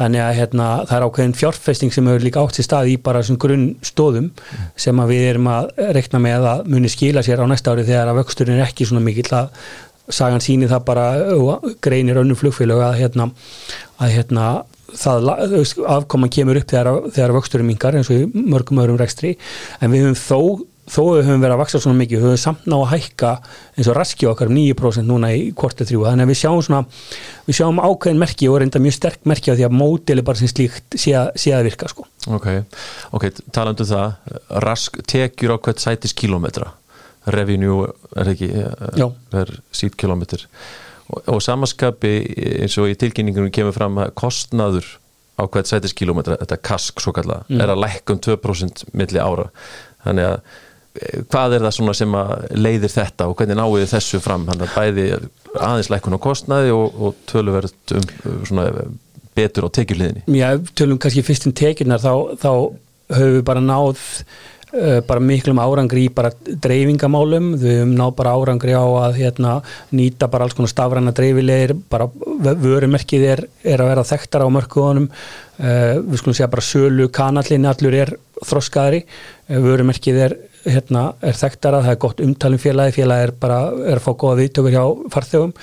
þannig 0.00 0.22
að 0.24 0.36
hérna, 0.38 0.66
það 0.88 0.96
er 0.96 1.04
ákveðin 1.06 1.36
fjárfesting 1.36 1.92
sem 1.92 2.08
hefur 2.08 2.24
líka 2.24 2.40
átt 2.40 2.56
sér 2.56 2.66
stað 2.66 2.90
í 2.92 2.96
bara 3.04 3.20
grunn 3.42 3.66
stóðum 3.84 4.30
mm. 4.30 4.66
sem 4.80 5.02
við 5.10 5.26
erum 5.34 5.50
að 5.52 5.70
rekna 5.98 6.22
með 6.22 6.48
að 6.54 6.64
muni 6.72 6.90
skila 6.92 7.24
sér 7.26 7.42
á 7.44 7.50
næsta 7.50 7.74
ári 7.74 7.84
þegar 7.88 8.12
að 8.12 8.20
vöxturinn 8.22 8.56
er 8.56 8.68
ekki 8.68 8.88
svona 8.88 9.04
mikill 9.04 9.28
að 9.36 9.50
sagan 10.10 10.42
síni 10.42 10.70
það 10.70 10.86
bara 10.88 11.06
greinir 11.84 12.18
önnum 12.22 12.38
flugfélag 12.38 12.80
að 12.86 12.96
hérna, 13.02 13.28
að 14.00 14.14
hérna 14.16 14.46
það 14.96 15.28
afkoman 15.86 16.32
kemur 16.32 16.58
upp 16.58 16.72
þegar, 16.72 16.90
þegar 17.14 17.36
vöxturinn 17.36 17.68
mingar 17.68 17.98
eins 17.98 18.10
og 18.10 18.34
mörgum 18.34 18.80
öðrum 18.82 18.98
rekstri 18.98 19.36
en 19.80 19.92
við 19.92 20.08
höfum 20.08 20.18
þó 20.18 20.40
þó 20.90 21.00
við 21.04 21.26
höfum 21.28 21.42
verið 21.42 21.54
að 21.54 21.60
vaksa 21.60 21.80
svona 21.82 21.98
mikið, 22.00 22.18
við 22.18 22.26
höfum 22.26 22.40
samt 22.40 22.66
ná 22.70 22.76
að 22.78 22.88
hækka 22.94 23.30
eins 23.76 23.90
og 23.90 23.96
raski 23.98 24.28
okkar 24.30 24.50
um 24.50 24.56
9% 24.56 25.06
núna 25.06 25.30
í 25.36 25.44
kvortu 25.56 25.86
þrjú, 25.88 26.06
þannig 26.08 26.26
að 26.26 26.32
við 26.32 26.40
sjáum 26.40 26.62
svona 26.66 26.80
við 27.46 27.58
sjáum 27.60 27.82
ákveðin 27.84 28.22
merki 28.22 28.50
og 28.50 28.58
reynda 28.62 28.82
mjög 28.82 28.96
sterk 28.96 29.28
merki 29.30 29.52
á 29.52 29.58
því 29.58 29.68
að 29.68 29.76
módeli 29.76 30.24
bara 30.26 30.40
sem 30.40 30.50
slíkt 30.50 30.98
sé 30.98 31.14
sé 31.38 31.54
að 31.56 31.68
virka 31.68 31.90
sko. 31.92 32.06
Ok, 32.32 32.48
ok, 33.16 33.28
talandu 33.54 33.86
um 33.86 33.90
það 33.92 34.36
rask 34.66 35.00
tekjur 35.10 35.54
á 35.54 35.62
hvert 35.62 35.82
sætis 35.82 36.16
kilometra 36.16 36.72
revenue 37.30 37.90
er 38.16 38.32
ekki 38.32 38.48
Já. 38.96 39.10
er 39.36 39.52
sít 39.76 39.96
kilometr 40.00 40.46
og, 41.10 41.20
og 41.26 41.42
samaskapi 41.44 42.14
eins 42.62 42.78
og 42.80 42.90
í 42.90 42.96
tilkynningunum 42.98 43.52
kemur 43.54 43.76
fram 43.76 44.00
að 44.00 44.14
kostnaður 44.18 44.88
á 45.40 45.44
hvert 45.48 45.70
sætis 45.70 45.94
kilometra, 45.96 46.38
þetta 46.40 46.58
kask 46.64 47.00
svo 47.02 47.14
kalla, 47.16 47.42
mm. 47.48 47.60
er 47.62 47.72
að 47.72 47.82
lækka 47.84 48.16
um 48.16 48.20
2% 48.26 48.84
milli 48.96 49.22
ára, 49.22 49.48
þannig 50.04 50.28
að 50.34 50.58
hvað 51.30 51.56
er 51.56 51.64
það 51.66 51.76
svona 51.76 51.94
sem 51.94 52.16
að 52.18 52.32
leiðir 52.58 52.92
þetta 52.94 53.28
og 53.30 53.36
hvernig 53.38 53.58
náðu 53.58 53.82
þið 53.82 53.92
þessu 53.94 54.20
fram? 54.24 54.46
Hann 54.50 54.64
er 54.64 54.72
bæði 54.74 55.06
aðeins 55.54 55.90
lækkun 55.92 56.18
á 56.18 56.24
kostnaði 56.26 56.74
og, 56.74 56.98
og 56.98 57.20
töluverð 57.30 57.96
um 57.96 58.44
svona 58.48 58.66
betur 59.38 59.68
á 59.70 59.74
tekjuliðinni? 59.78 60.24
Já, 60.34 60.54
tölum 60.74 61.00
kannski 61.00 61.24
fyrst 61.26 61.46
um 61.48 61.56
tekjurnar 61.56 62.02
þá, 62.02 62.12
þá 62.40 62.52
höfum 63.14 63.36
við 63.36 63.44
bara 63.46 63.62
náð 63.62 64.00
uh, 64.74 64.98
bara 65.06 65.22
miklum 65.22 65.60
árangri 65.62 66.06
í 66.08 66.12
bara 66.14 66.32
dreifingamálum, 66.34 67.52
við 67.60 67.80
höfum 67.80 67.94
náð 67.98 68.12
bara 68.20 68.34
árangri 68.36 68.74
á 68.74 68.82
að 68.82 69.20
hérna, 69.20 69.56
nýta 69.94 70.30
bara 70.32 70.46
alls 70.46 70.58
konar 70.58 70.72
stafræna 70.72 71.14
dreifilegir, 71.16 71.76
bara 71.90 72.10
vörumerkið 72.64 73.26
er, 73.34 73.44
er 73.62 73.84
að 73.84 73.92
vera 73.94 74.06
þekktar 74.10 74.46
á 74.46 74.48
mörkuðunum. 74.58 75.10
Uh, 75.60 75.98
við 76.06 76.22
skulum 76.22 76.36
segja 76.38 76.52
bara 76.52 76.64
sölu 76.64 77.10
kanallin 77.12 77.68
allur 77.68 77.96
er 77.96 78.14
þroskaðri. 78.40 79.04
Uh, 79.50 79.58
vörumerkið 79.66 80.22
er 80.26 80.38
hérna, 80.66 81.06
er 81.24 81.38
þekktara, 81.38 81.84
það 81.86 81.94
er 81.94 82.02
gott 82.04 82.20
umtalum 82.24 82.60
félagi 82.60 82.96
félagi 82.98 83.28
er 83.28 83.32
bara, 83.40 83.62
er 83.86 84.00
að 84.00 84.04
fá 84.04 84.12
góða 84.12 84.40
viðtökur 84.42 84.76
hjá 84.76 84.84
farþjóðum, 85.14 85.54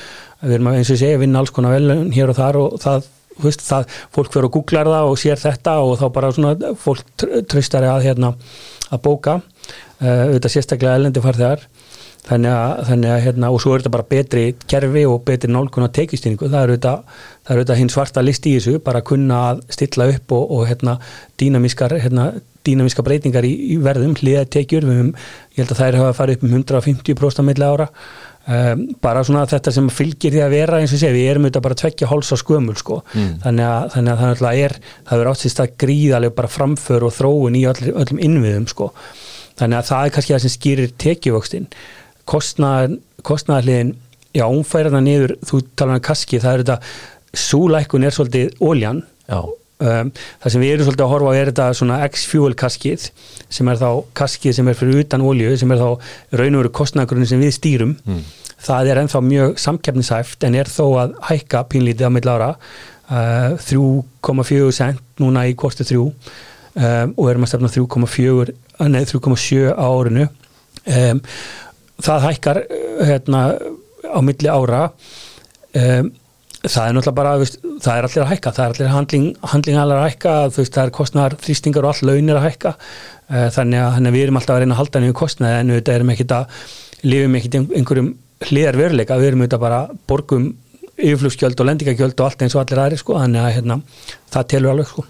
við 0.41 0.57
erum 0.57 0.71
að 0.71 0.79
eins 0.79 0.93
og 0.93 0.99
segja 1.01 1.21
vinna 1.21 1.43
alls 1.43 1.53
konar 1.53 1.77
vel 1.77 2.01
hér 2.15 2.33
og 2.33 2.39
þar 2.39 2.59
og 2.63 2.81
það 2.83 3.13
Veist, 3.37 3.61
það, 3.61 3.91
fólk 4.15 4.31
fyrir 4.33 4.47
að 4.47 4.53
googla 4.55 4.83
það 4.87 5.07
og 5.11 5.19
sér 5.21 5.41
þetta 5.41 5.73
og 5.85 5.91
þá 5.99 6.05
bara 6.15 6.31
svona 6.33 6.71
fólk 6.81 7.25
tröstari 7.51 7.89
að, 7.89 8.07
hérna, 8.07 8.31
að 8.89 9.03
bóka 9.05 9.35
uh, 9.37 10.23
auðvitað 10.23 10.53
sérstaklega 10.55 10.95
elendi 10.97 11.21
farþegar. 11.21 11.67
Þannig 12.27 12.51
að, 12.51 12.71
þannig 12.89 13.11
að 13.13 13.21
hérna, 13.23 13.51
og 13.53 13.61
svo 13.63 13.71
er 13.75 13.83
þetta 13.83 13.93
bara 13.93 14.07
betri 14.09 14.41
kerfi 14.67 15.03
og 15.07 15.21
betri 15.27 15.51
nálgun 15.53 15.85
á 15.87 15.95
tekistýningu, 15.95 16.49
það 16.49 16.57
er 16.59 16.73
auðvitað, 16.73 17.21
það 17.45 17.53
er 17.53 17.61
auðvitað 17.61 17.79
hinn 17.79 17.93
svarta 17.93 18.23
list 18.25 18.49
í 18.49 18.55
þessu, 18.57 18.81
bara 18.83 19.03
að 19.03 19.07
kunna 19.13 19.37
að 19.51 19.61
stilla 19.77 20.09
upp 20.11 20.35
og, 20.35 20.51
og 20.57 20.65
hérna, 20.67 20.97
dýnamískar 21.39 21.95
hérna, 22.03 22.31
dýnamíska 22.67 23.05
breytingar 23.05 23.47
í, 23.47 23.53
í 23.73 23.77
verðum, 23.81 24.15
hliða 24.19 24.45
tekjur, 24.53 24.87
við 24.87 24.99
höfum 25.01 25.11
ég 25.57 25.61
held 25.63 25.73
að 25.73 25.81
þær 25.81 25.99
hafa 26.01 26.17
farið 26.21 26.37
upp 26.37 26.47
um 26.47 26.57
150% 26.61 27.47
milli 27.47 27.67
ára. 27.67 27.91
Um, 28.47 28.83
bara 29.03 29.25
svona 29.27 29.41
þetta 29.43 29.73
sem 29.75 29.89
fylgir 29.91 30.31
því 30.31 30.39
að 30.45 30.53
vera 30.55 30.77
eins 30.79 30.93
og 30.95 31.01
sé, 31.01 31.09
við 31.11 31.33
erum 31.33 31.43
auðvitað 31.43 31.63
bara 31.65 31.77
tvekja 31.81 32.07
háls 32.07 32.29
á 32.31 32.37
skömmul 32.39 32.77
sko, 32.79 33.01
mm. 33.11 33.33
þannig 33.43 33.67
að 33.67 33.89
þannig 33.91 34.13
að 34.13 34.39
það 34.39 34.59
er, 34.61 34.75
það 35.09 35.23
er 35.23 35.29
áttist 35.33 35.59
að 35.59 35.73
gríðarlega 35.83 36.35
bara 36.37 36.51
framför 36.53 37.03
og 37.09 37.11
þróun 37.17 37.57
í 37.59 37.65
öll, 37.67 37.91
öllum 37.91 38.21
innviðum 38.23 38.69
sko, 38.71 38.87
þannig 39.59 39.81
að 39.81 39.89
það 39.89 40.05
er 40.05 40.15
kannski 40.15 40.35
það 40.37 40.45
sem 40.45 40.55
skýrir 40.55 40.95
tekjuvöxtin 41.03 41.67
kostnæðarliðin 42.31 43.93
já, 44.31 44.45
umfæraða 44.47 45.03
niður, 45.03 45.35
þú 45.43 45.61
talar 45.75 45.99
um 45.99 46.07
kaski 46.07 46.41
það 46.43 46.53
er 46.53 46.65
þetta, 46.65 46.79
súlækun 47.47 48.07
er 48.07 48.15
svolítið 48.15 48.63
óljan 48.63 49.03
um, 49.83 50.11
það 50.43 50.53
sem 50.53 50.63
við 50.63 50.73
erum 50.73 50.87
svolítið 50.87 51.05
að 51.05 51.13
horfa 51.13 51.31
á 51.31 51.37
er 51.37 51.51
þetta 51.51 51.67
svona 51.79 51.99
X-fuel 52.07 52.57
kaskið 52.57 53.07
sem 53.57 53.71
er 53.71 53.79
þá 53.81 53.89
kaskið 54.17 54.57
sem 54.57 54.67
er 54.71 54.77
fyrir 54.79 55.05
utan 55.05 55.25
ólju 55.25 55.55
sem 55.61 55.73
er 55.73 55.81
þá 55.81 56.11
raun 56.41 56.57
og 56.57 56.63
veru 56.63 56.73
kostnæðargrunni 56.81 57.29
sem 57.29 57.41
við 57.43 57.55
stýrum. 57.57 57.95
Mm. 58.07 58.21
það 58.67 58.91
er 58.91 58.99
ennþá 59.03 59.19
mjög 59.21 59.59
samkeppnisæft 59.61 60.43
en 60.47 60.55
er 60.57 60.69
þó 60.71 60.85
að 61.03 61.17
hækka 61.29 61.63
pínlítið 61.71 62.09
á 62.09 62.11
millára 62.11 62.49
uh, 63.11 63.53
3,4 63.61 64.71
cent 64.73 65.21
núna 65.21 65.45
í 65.47 65.53
kostu 65.57 65.85
3 65.85 65.99
um, 66.01 67.13
og 67.13 67.29
erum 67.29 67.45
að 67.45 67.53
stefna 67.53 67.71
3,4 67.73 68.55
nei 68.87 69.03
3,7 69.09 69.73
á 69.73 69.87
árinu. 69.87 70.27
Um, 70.87 71.21
það 72.03 72.25
hækkar 72.27 72.61
hérna 73.01 73.41
á 74.05 74.19
milli 74.21 74.49
ára. 74.51 74.87
Um, 75.73 76.11
það 76.73 76.89
er 76.89 76.95
náttúrulega 76.97 77.17
bara, 77.19 77.33
veist, 77.41 77.57
það 77.83 77.97
er 77.99 78.07
allir 78.07 78.23
að 78.23 78.31
hækka 78.31 78.53
það 78.57 78.65
er 78.65 78.75
allir 78.75 78.93
handling, 78.93 79.25
handling 79.53 79.79
allir 79.81 80.01
að 80.01 80.07
hækka 80.07 80.35
veist, 80.57 80.73
það 80.75 80.83
er 80.83 80.93
kostnar, 80.97 81.37
þrýstingar 81.43 81.87
og 81.87 81.93
all 81.93 82.11
launir 82.11 82.39
að 82.39 82.47
hækka. 82.47 82.75
Uh, 83.27 83.47
þannig, 83.53 83.81
að, 83.81 83.89
þannig 83.97 84.11
að 84.11 84.15
við 84.17 84.27
erum 84.27 84.39
alltaf 84.39 84.55
að 84.55 84.63
reyna 84.63 84.75
að 84.77 84.81
halda 84.81 85.01
nefnum 85.03 85.19
kostnaði 85.19 85.59
en 85.61 85.73
við 85.75 85.91
erum 85.93 86.13
ekkit 86.13 86.37
að 86.37 86.63
lifum 87.07 87.37
ekkit 87.37 87.59
einhverjum 87.59 88.13
hliðar 88.47 88.79
veruleika 88.79 89.19
við 89.19 89.31
erum 89.31 89.43
auðvitað 89.43 89.63
bara 89.65 89.83
borgum 90.07 90.47
yfirflugskjöld 90.97 91.59
og 91.61 91.69
lendingakjöld 91.69 92.17
og 92.17 92.25
allt 92.29 92.43
eins 92.45 92.55
og 92.57 92.63
allir 92.63 92.81
aðri 92.81 92.99
sko, 93.01 93.19
þannig 93.21 93.43
að 93.43 93.55
hérna, 93.57 93.79
það 94.33 94.49
telur 94.53 94.73
alveg 94.73 94.89
sko. 94.89 95.05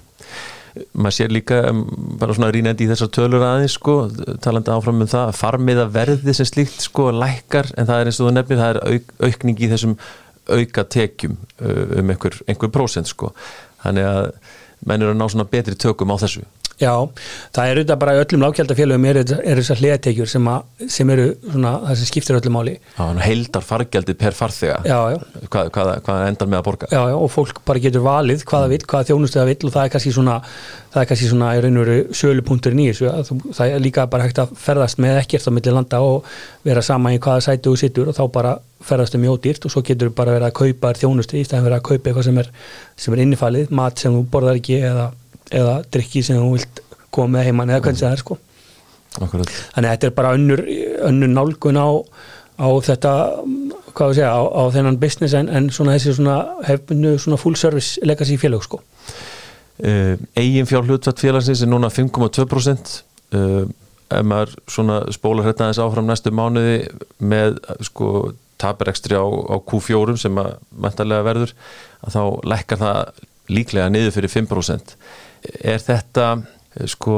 Maður 0.94 1.16
sér 1.16 1.34
líka 1.34 1.60
um, 1.72 1.80
bara 2.22 2.36
svona 2.38 2.52
rínandi 2.54 2.86
í 2.86 2.90
þessar 2.92 3.10
tölur 3.16 3.46
aðeins 3.48 3.78
sko, 3.80 3.96
talandi 4.44 4.74
áfram 4.74 5.02
um 5.02 5.10
það 5.10 5.32
farmiða 5.40 5.88
verði 5.94 6.36
sem 6.38 6.48
slíkt 6.50 6.84
sko 6.86 7.10
lækkar 7.16 7.72
en 7.74 7.90
það 7.90 8.02
er 8.02 8.12
eins 8.12 8.20
og 8.22 8.28
þú 8.28 8.34
nefnir, 8.36 8.62
það 8.62 8.74
er 8.74 8.82
auk, 8.94 9.14
aukning 9.30 9.64
í 9.64 9.72
þessum 9.72 9.96
auka 10.54 10.84
tekjum 10.88 11.38
uh, 11.38 12.00
um 12.00 12.14
einhver, 12.14 12.38
einhver 12.48 12.72
prósent 12.74 13.10
sko. 13.10 13.34
Þannig 13.84 14.08
að 14.10 14.32
menn 14.88 15.04
eru 15.04 15.16
að 15.16 15.20
ná 15.20 15.28
svona 15.32 15.50
betri 15.50 15.76
tökum 15.80 16.14
á 16.14 16.18
þessu 16.22 16.46
Já, 16.78 16.94
það 17.56 17.72
er 17.72 17.80
auðvitað 17.80 18.00
bara 18.04 18.14
öllum 18.22 18.44
lágkjaldafélögum 18.44 19.06
er, 19.10 19.18
er 19.26 19.58
þessar 19.58 19.80
hliðatekjur 19.82 20.30
sem, 20.30 20.50
sem 20.94 21.10
eru 21.10 21.24
svona 21.42 21.72
það 21.88 21.96
sem 21.98 22.10
skiptir 22.12 22.38
öllum 22.38 22.54
máli. 22.54 22.76
Já, 22.94 23.06
heildar 23.26 23.66
fargjaldið 23.66 24.20
per 24.22 24.38
farþega. 24.38 24.76
Já, 24.86 25.00
já. 25.16 25.18
Hvað, 25.48 25.72
hvað, 25.74 25.90
hvað 26.06 26.26
endar 26.28 26.52
með 26.52 26.60
að 26.60 26.68
borga? 26.68 26.90
Já, 26.94 27.02
já, 27.10 27.16
og 27.18 27.32
fólk 27.34 27.64
bara 27.66 27.82
getur 27.82 28.06
valið 28.06 28.46
hvaða 28.46 28.70
vill, 28.76 28.86
hvaða 28.86 29.10
þjónustuða 29.10 29.48
vill 29.50 29.64
og 29.64 29.74
það 29.74 29.88
er 29.88 29.92
kannski 29.96 30.14
svona 30.20 30.36
það 30.94 31.02
er 31.02 31.10
kannski 31.10 31.30
svona 31.32 31.50
í 31.58 31.60
raun 31.66 31.80
og 31.82 31.86
veru 31.88 31.98
sölupunkturinn 32.22 32.84
í 32.84 32.88
þessu. 32.92 33.06
Það 33.58 33.74
er 33.74 33.82
líka 33.82 34.06
bara 34.14 34.26
hægt 34.28 34.42
að 34.42 34.54
ferðast 34.62 34.98
með 35.02 35.22
ekkert 35.24 35.50
á 35.50 35.52
milli 35.58 35.72
landa 35.74 35.98
og 36.06 36.30
vera 36.68 36.82
sama 36.86 37.14
í 37.14 37.18
hvaða 37.18 37.42
sætu 37.50 37.74
þú 37.74 37.78
sittur 37.82 38.10
og 38.12 38.18
þá 38.18 38.26
bara 38.38 38.54
ferðast 38.86 39.18
um 39.18 39.22
mjódýrt 39.26 39.66
og 39.66 39.74
svo 39.74 39.82
getur 39.86 40.14
bara 40.14 40.38
verið 40.38 40.48
að 40.52 40.58
kaupa 40.62 40.94
þjónustu 40.98 41.42
í 41.42 41.46
stæðan 41.46 41.66
verið 41.66 41.80
að 41.80 41.88
kaupa 41.90 42.06
eitthvað 42.12 42.28
sem 42.30 42.38
er, 42.38 42.48
sem 43.02 43.14
er 43.18 43.22
eða 45.52 45.80
drikki 45.94 46.24
sem 46.26 46.40
þú 46.40 46.52
vilt 46.56 46.82
koma 47.14 47.38
með 47.38 47.50
heimann 47.50 47.72
eða 47.74 47.86
hvernig 47.88 48.04
það 48.04 48.16
er 48.16 48.24
sko. 48.24 48.38
Akkurat. 49.18 49.50
þannig 49.74 49.90
að 49.90 49.94
þetta 49.96 50.08
er 50.08 50.14
bara 50.18 50.34
önnur, 50.38 50.62
önnur 51.08 51.32
nálgun 51.32 51.80
á, 51.82 51.90
á 52.62 52.68
þetta 52.86 53.14
hvað 53.98 54.12
við 54.12 54.20
segja, 54.20 54.30
á, 54.30 54.42
á 54.46 54.64
þennan 54.76 55.00
business 55.02 55.34
en, 55.38 55.50
en 55.50 55.72
svona 55.74 55.96
þessi 55.96 56.14
svona 56.20 56.38
hefnu 56.68 57.16
svona 57.22 57.40
full 57.42 57.58
service 57.58 58.04
legacy 58.06 58.38
félag 58.38 58.66
sko. 58.68 58.82
Egin 59.78 60.70
fjár 60.70 60.86
hlutvært 60.86 61.22
félagsins 61.22 61.64
er 61.66 61.70
núna 61.72 61.90
5,2% 61.94 62.94
uh, 63.38 63.66
ef 64.08 64.26
maður 64.26 64.56
svona 64.72 65.00
spólar 65.14 65.48
hérna 65.50 65.72
þess 65.72 65.84
áfram 65.84 66.08
næstu 66.10 66.34
mánuði 66.34 66.80
með 67.20 67.58
sko 67.86 68.34
taperekstri 68.62 69.18
á, 69.18 69.26
á 69.26 69.56
Q4 69.62 70.18
sem 70.22 70.38
að 70.42 70.58
verður 71.26 71.54
að 72.02 72.16
þá 72.16 72.22
lekkar 72.54 72.82
það 72.82 73.26
líklega 73.54 73.92
niður 73.94 74.16
fyrir 74.18 74.34
5% 74.34 74.96
er 75.44 75.84
þetta 75.84 76.28
sko 76.86 77.18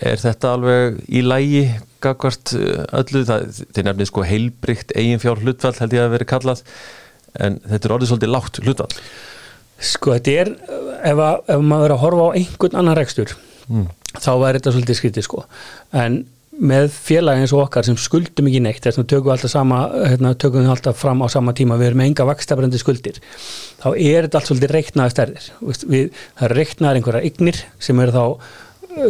er 0.00 0.18
þetta 0.18 0.54
alveg 0.56 0.98
í 1.12 1.22
lægi 1.22 1.62
gagvart 2.02 2.54
eh, 2.58 2.82
öllu? 2.98 3.22
Það, 3.28 3.60
þeir 3.74 3.86
nefnir 3.88 4.10
sko 4.10 4.26
heilbrygt 4.26 4.94
eigin 4.98 5.22
fjár 5.22 5.42
hlutfall 5.42 5.76
held 5.78 5.96
ég 5.96 6.06
að 6.06 6.16
veri 6.16 6.28
kallað 6.32 6.64
en 7.42 7.60
þetta 7.62 7.88
er 7.88 7.94
orðið 7.96 8.10
svolítið 8.10 8.32
lágt 8.34 8.60
hlutfall. 8.64 9.00
Sko 9.82 10.16
þetta 10.16 10.36
er 10.42 10.52
ef, 10.52 11.16
að, 11.16 11.38
ef 11.54 11.62
maður 11.62 11.86
verður 11.86 11.96
að 11.96 12.02
horfa 12.04 12.26
á 12.26 12.36
einhvern 12.40 12.78
annan 12.82 12.98
rekstur 12.98 13.34
mm. 13.68 13.86
þá 14.18 14.32
verður 14.32 14.58
þetta 14.58 14.74
svolítið 14.76 15.00
skritið 15.00 15.28
sko. 15.28 15.44
En 16.02 16.22
með 16.60 16.90
félagi 16.92 17.44
eins 17.44 17.52
og 17.56 17.62
okkar 17.64 17.86
sem 17.86 17.96
skuldum 17.96 18.48
ekki 18.50 18.60
neitt 18.64 18.84
þess 18.84 19.00
að 19.00 19.08
tökum 19.12 19.30
við 19.30 19.34
alltaf, 19.36 19.52
sama, 19.54 19.78
hérna, 20.04 20.34
tökum 20.36 20.60
við 20.60 20.72
alltaf 20.74 20.98
fram 21.00 21.24
á 21.24 21.26
sama 21.32 21.54
tíma, 21.56 21.78
við 21.80 21.90
erum 21.90 22.02
með 22.02 22.10
enga 22.10 22.26
vakstafrændi 22.28 22.80
skuldir, 22.80 23.22
þá 23.80 23.88
er 23.94 24.26
þetta 24.26 24.40
allt 24.40 24.50
svolítið 24.50 24.74
reiknaði 24.76 25.14
stærðir, 25.14 25.48
við, 25.94 26.20
það 26.42 26.54
reiknaðar 26.58 27.00
einhverja 27.00 27.32
ygnir 27.32 27.62
sem 27.80 28.04
eru 28.04 28.16
þá 28.18 28.24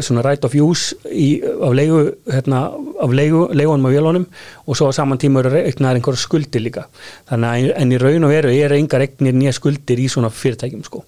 svona 0.00 0.22
right 0.24 0.44
of 0.44 0.54
use 0.54 0.96
í, 1.10 1.42
af 1.42 1.74
leigu, 1.74 2.00
hérna, 2.30 2.62
af 3.02 3.14
leigu 3.14 3.42
leigunum 3.56 3.88
og 3.88 3.94
vélunum 3.94 4.26
og 4.66 4.78
svo 4.78 4.88
á 4.88 4.92
saman 4.94 5.18
tíma 5.20 5.42
eru 5.42 5.52
reiknaðar 5.52 5.98
einhverja 5.98 6.22
skuldir 6.22 6.62
líka. 6.62 6.84
Þannig 7.30 7.48
að 7.48 7.72
en 7.82 7.94
í 7.94 7.98
raun 8.00 8.26
og 8.26 8.32
veru 8.32 8.52
er 8.54 8.74
engar 8.76 9.02
reiknir 9.02 9.36
nýja 9.36 9.54
skuldir 9.56 10.00
í 10.00 10.08
svona 10.12 10.30
fyrirtækjum 10.32 10.84
sko. 10.86 11.02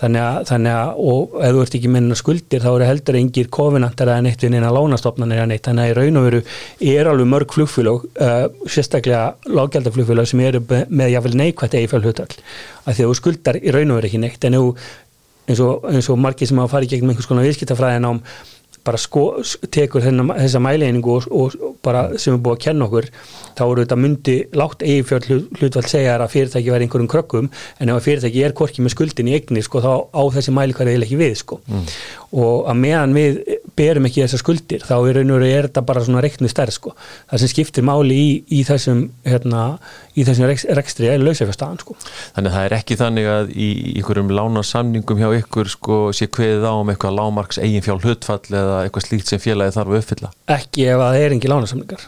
Þannig 0.00 0.22
að, 0.22 0.38
þannig 0.52 0.78
að 0.78 1.02
og 1.12 1.36
ef 1.42 1.54
þú 1.56 1.64
ert 1.64 1.78
ekki 1.78 1.92
menna 1.96 2.18
skuldir 2.18 2.64
þá 2.64 2.70
eru 2.72 2.88
heldur 2.88 3.20
engir 3.20 3.52
kofinantar 3.58 4.14
eða 4.14 4.26
neitt 4.28 4.46
við 4.46 4.54
neina 4.54 4.72
lánastofnanir 4.74 5.42
eða 5.42 5.50
neitt. 5.52 5.66
Þannig 5.66 5.84
að 5.84 5.92
í 5.92 5.98
raun 6.00 6.20
og 6.20 6.28
veru 6.28 6.42
er 6.94 7.12
alveg 7.12 7.32
mörg 7.34 7.56
flugfélag 7.56 8.06
uh, 8.06 8.44
sérstaklega 8.66 9.52
lágjaldaflugfélag 9.52 10.30
sem 10.30 10.44
eru 10.46 10.62
með 10.70 11.16
jáfnvel 11.16 11.38
neikvægt 11.42 11.78
eigi 11.78 11.90
fjál 11.90 12.04
hlutvall 12.04 12.30
að 12.82 12.96
því 12.96 13.04
að 13.04 13.08
þú 13.08 13.16
skuldar 13.18 13.58
í 13.62 13.72
raun 13.74 13.92
og 13.94 14.00
veru 14.00 14.08
ekki 14.10 14.22
neitt. 14.22 14.44
En 14.46 14.58
ef 14.58 14.86
eins 15.48 15.62
og, 15.62 15.86
eins 15.90 16.08
og 16.12 16.18
margir 16.22 16.50
sem 16.50 16.60
hafa 16.62 16.76
farið 16.76 16.96
gegn 16.96 17.12
einhvers 17.12 17.30
konar 17.30 17.46
viðskiptafræðin 17.48 18.10
ám 18.10 18.24
bara 18.82 18.98
sko, 18.98 19.22
tekur 19.70 20.02
þennan, 20.02 20.32
þessa 20.40 20.60
mæleiningu 20.62 21.12
og, 21.14 21.26
og, 21.30 21.56
og 21.62 21.74
bara 21.84 22.02
sem 22.20 22.34
er 22.34 22.40
búið 22.42 22.56
að 22.56 22.62
kenna 22.64 22.88
okkur 22.88 23.08
þá 23.58 23.62
eru 23.64 23.84
þetta 23.84 23.98
myndi 24.00 24.36
látt 24.58 24.82
eigifjörð 24.82 25.28
hlutvall 25.60 25.84
segja 25.90 26.16
að 26.16 26.32
fyrirtæki 26.32 26.72
verði 26.72 26.88
einhverjum 26.88 27.10
krökkum 27.12 27.50
en 27.78 27.92
ef 27.94 28.06
fyrirtæki 28.08 28.42
er 28.42 28.56
korkið 28.58 28.86
með 28.86 28.94
skuldin 28.96 29.30
í 29.30 29.36
eigni 29.38 29.62
sko 29.62 29.82
þá 29.84 29.92
á 30.10 30.22
þessi 30.34 30.56
mælikværi 30.56 30.96
eða 30.96 31.06
ekki 31.06 31.20
við 31.20 31.36
sko 31.44 31.60
mm. 31.62 31.86
og 32.42 32.70
að 32.72 32.82
meðan 32.82 33.16
við 33.18 33.38
berum 33.78 34.06
ekki 34.08 34.22
þessar 34.24 34.42
skuldir 34.42 34.84
þá 34.86 34.94
er, 35.08 35.20
er 35.22 35.68
þetta 35.68 35.82
bara 35.86 36.02
svona 36.04 36.22
reiknu 36.24 36.50
stærð 36.50 36.74
sko. 36.76 36.94
það 37.30 37.42
sem 37.42 37.52
skiptir 37.52 37.86
máli 37.86 38.18
í, 38.18 38.30
í 38.58 38.62
þessum 38.68 39.02
hérna, 39.26 39.64
í 40.16 40.26
þessum 40.28 40.48
rekstri 40.78 41.10
er 41.10 41.22
lausafjárstaðan 41.22 41.80
sko. 41.82 41.96
Þannig 42.36 42.52
að 42.52 42.56
það 42.56 42.66
er 42.68 42.76
ekki 42.78 42.98
þannig 43.00 43.30
að 43.32 43.52
í 43.54 43.68
einhverjum 43.96 44.34
lánasamningum 44.38 45.22
hjá 45.22 45.28
ykkur 45.40 45.72
sko, 45.72 46.00
sé 46.16 46.28
kveðið 46.32 46.68
á 46.68 46.74
um 46.74 46.92
eitthvað 46.92 47.16
lámarks 47.18 47.60
eigin 47.62 47.84
fjál 47.84 48.00
hlutfall 48.02 48.42
eða 48.50 48.82
eitthvað 48.84 49.06
slíkt 49.08 49.32
sem 49.32 49.42
félagi 49.42 49.76
þarf 49.76 49.94
að 49.94 50.02
uppfylla 50.02 50.32
Ekki 50.52 50.88
ef 50.92 51.02
það 51.02 51.20
er 51.20 51.36
engi 51.36 51.52
lánasamningar 51.52 52.06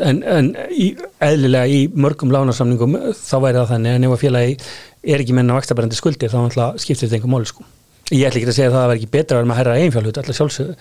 en, 0.00 0.22
en 0.22 0.52
í, 0.72 0.92
eðlilega 1.22 1.66
í 1.70 1.82
mörgum 1.92 2.32
lánasamningum 2.34 2.96
þá 3.16 3.36
væri 3.44 3.60
það 3.60 3.74
þannig 3.74 3.98
en 3.98 4.08
ef 4.08 4.24
félagi 4.24 4.56
er 5.14 5.24
ekki 5.24 5.36
menna 5.36 5.58
vakstabærandi 5.58 5.98
skuldir 5.98 6.32
þá 6.32 6.40
skiptir 6.80 7.06
þetta 7.08 7.20
einhver 7.20 7.34
máli 7.34 7.50
sko 7.50 7.66
Ég 8.10 8.26
ætla 8.26 8.40
ekki 8.40 8.50
að 8.50 8.56
segja 8.56 8.70
að 8.72 8.76
það 8.76 8.88
var 8.88 8.98
ekki 8.98 9.08
betra 9.14 9.36
að 9.36 9.40
vera 9.40 9.48
með 9.48 9.54
að 9.54 9.60
herra 9.60 9.74
einfjálfut, 9.78 10.16
alltaf 10.18 10.36
sjálfsögðu, 10.36 10.72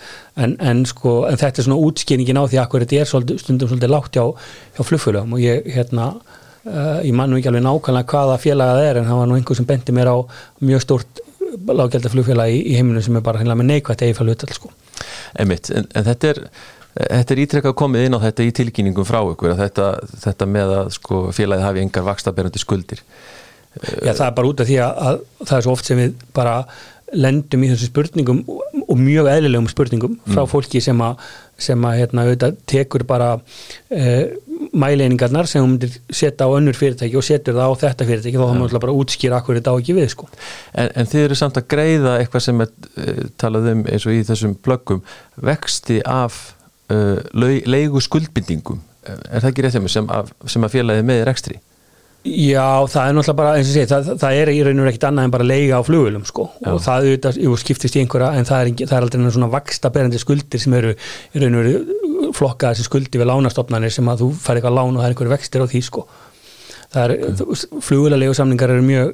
en, 0.42 0.54
en, 0.72 0.80
sko, 0.90 1.12
en 1.30 1.38
þetta 1.38 1.62
er 1.62 1.68
svona 1.68 1.84
útskýringin 1.86 2.40
á 2.42 2.44
því 2.50 2.58
að 2.58 2.76
þetta 2.76 2.98
er 2.98 3.10
svolítið, 3.12 3.42
stundum 3.44 3.70
svolítið 3.70 3.94
lágt 3.94 4.18
hjá, 4.18 4.24
hjá 4.78 4.82
flugfélagum 4.88 5.36
og 5.38 5.44
ég, 5.44 5.68
hérna, 5.76 6.08
uh, 6.66 6.98
ég 7.06 7.14
mann 7.14 7.30
nú 7.30 7.38
ekki 7.38 7.52
alveg 7.52 7.66
nákvæmlega 7.68 8.10
hvaða 8.16 8.40
félagað 8.42 8.82
er 8.88 9.02
en 9.02 9.10
það 9.12 9.22
var 9.22 9.30
nú 9.30 9.38
einhver 9.38 9.60
sem 9.60 9.70
bendi 9.70 9.96
mér 10.00 10.10
á 10.10 10.18
mjög 10.66 10.86
stort 10.88 11.22
lágjaldar 11.70 12.14
flugfélag 12.14 12.54
í, 12.54 12.60
í 12.72 12.76
heiminu 12.78 13.02
sem 13.06 13.18
er 13.18 13.26
bara 13.26 13.46
með 13.46 13.70
neikvægt 13.70 14.04
einfjálfut. 14.06 14.46
Sko. 14.58 14.72
Einmitt, 15.40 15.70
en, 15.74 15.88
en 15.98 16.08
þetta 16.08 16.34
er, 16.34 16.42
þetta 16.98 17.36
er 17.36 17.44
ítrekkað 17.46 17.76
komið 17.80 18.08
inn 18.08 18.18
á 18.18 18.26
þetta 18.26 18.46
í 18.46 18.56
tilkynningum 18.60 19.08
frá 19.08 19.22
ykkur, 19.22 19.56
þetta, 19.60 19.92
þetta 20.26 20.50
með 20.50 20.76
að 20.78 20.94
sko, 20.98 21.24
félagið 21.36 21.68
hafi 21.68 21.84
engar 21.86 22.08
vakstabærandi 22.10 22.62
skuldir. 22.62 23.04
Já, 23.78 24.16
það 24.18 24.26
er 24.26 24.38
bara 24.38 24.50
út 24.50 24.62
af 24.64 24.68
því 24.68 24.80
að, 24.82 25.02
að 25.08 25.20
það 25.44 25.58
er 25.58 25.66
svo 25.66 25.74
oft 25.78 25.90
sem 25.90 26.00
við 26.00 26.16
bara 26.36 26.56
lendum 27.14 27.64
í 27.66 27.70
þessu 27.72 27.90
spurningum 27.90 28.44
og 28.50 28.98
mjög 29.00 29.30
eðlilegum 29.32 29.70
spurningum 29.72 30.18
frá 30.28 30.44
mm. 30.44 30.50
fólki 30.52 30.82
sem 30.84 31.00
að, 31.04 31.24
sem 31.62 31.88
að 31.88 31.98
hérna, 32.02 32.26
auðvitað, 32.26 32.60
tekur 32.70 33.06
bara 33.10 33.30
eh, 33.94 34.36
mæleiningarnar 34.74 35.48
sem 35.50 35.64
hún 35.64 35.76
myndir 35.76 35.96
setja 36.12 36.46
á 36.46 36.54
önnur 36.54 36.78
fyrirtæki 36.78 37.18
og 37.18 37.26
setur 37.26 37.58
það 37.58 37.72
á 37.72 37.82
þetta 37.86 38.10
fyrirtæki 38.10 38.42
þá 38.42 38.46
þá 38.46 38.60
múið 38.60 38.78
bara 38.84 38.98
útskýra 39.02 39.40
akkur 39.40 39.60
þetta 39.60 39.74
á 39.74 39.80
ekki 39.80 39.96
við 39.98 40.12
sko. 40.14 40.30
en, 40.74 40.92
en 40.94 41.10
þið 41.10 41.26
eru 41.28 41.40
samt 41.40 41.62
að 41.62 41.70
greiða 41.72 42.18
eitthvað 42.20 42.46
sem 42.46 42.66
er 42.66 42.74
uh, 42.74 43.24
talað 43.40 43.72
um 43.74 43.86
eins 43.88 44.06
og 44.06 44.18
í 44.18 44.22
þessum 44.28 44.58
blöggum 44.66 45.02
vexti 45.50 46.02
af 46.06 46.42
uh, 46.92 47.18
leigu 47.34 48.04
skuldbindingum 48.04 48.84
er 49.10 49.42
það 49.42 49.50
ekki 49.52 49.66
rétt 49.66 49.80
sem 49.90 50.12
að, 50.12 50.32
að 50.44 50.72
félagið 50.74 51.08
með 51.08 51.24
er 51.24 51.32
ekstri? 51.32 51.60
Já, 52.28 52.84
það 52.92 53.06
er 53.06 53.14
náttúrulega 53.16 53.36
bara, 53.40 53.52
eins 53.56 53.70
og 53.70 53.76
sé, 53.78 53.84
það, 53.88 54.08
það 54.20 54.38
er 54.42 54.50
í 54.52 54.58
raun 54.68 54.82
og 54.84 54.88
ekkert 54.90 55.06
annað 55.08 55.28
en 55.28 55.34
bara 55.38 55.46
leiga 55.48 55.78
á 55.80 55.88
flugulum 55.88 56.26
sko 56.28 56.50
Já. 56.52 56.68
og 56.74 56.82
það 56.84 57.06
auðvitað, 57.06 57.38
jú, 57.46 57.54
skiptist 57.62 57.96
í 57.96 58.02
einhverja 58.02 58.32
en 58.36 58.50
það 58.50 58.64
er, 58.64 58.72
það 58.82 58.96
er 58.98 59.06
aldrei 59.06 59.32
svona 59.38 59.50
vaksta 59.54 59.92
berandi 59.96 60.20
skuldir 60.20 60.60
sem 60.60 60.76
eru 60.76 60.92
í 60.92 61.44
raun 61.44 61.56
og 61.56 61.64
veru 61.64 62.34
flokkaði 62.36 62.82
sem 62.82 62.90
skuldi 62.90 63.22
við 63.22 63.30
lánastofnarnir 63.32 63.96
sem 63.96 64.12
að 64.12 64.26
þú 64.26 64.28
fær 64.36 64.60
eitthvað 64.60 64.76
lán 64.76 64.92
og 64.92 65.00
það 65.00 65.08
er 65.08 65.16
einhverju 65.16 65.34
vextir 65.38 65.64
á 65.64 65.72
því 65.72 65.82
sko 65.88 66.04
það 66.90 67.06
er, 67.06 67.14
okay. 67.30 67.80
flugulegu 67.88 68.36
samlingar 68.36 68.74
eru 68.76 68.84
mjög 68.84 69.14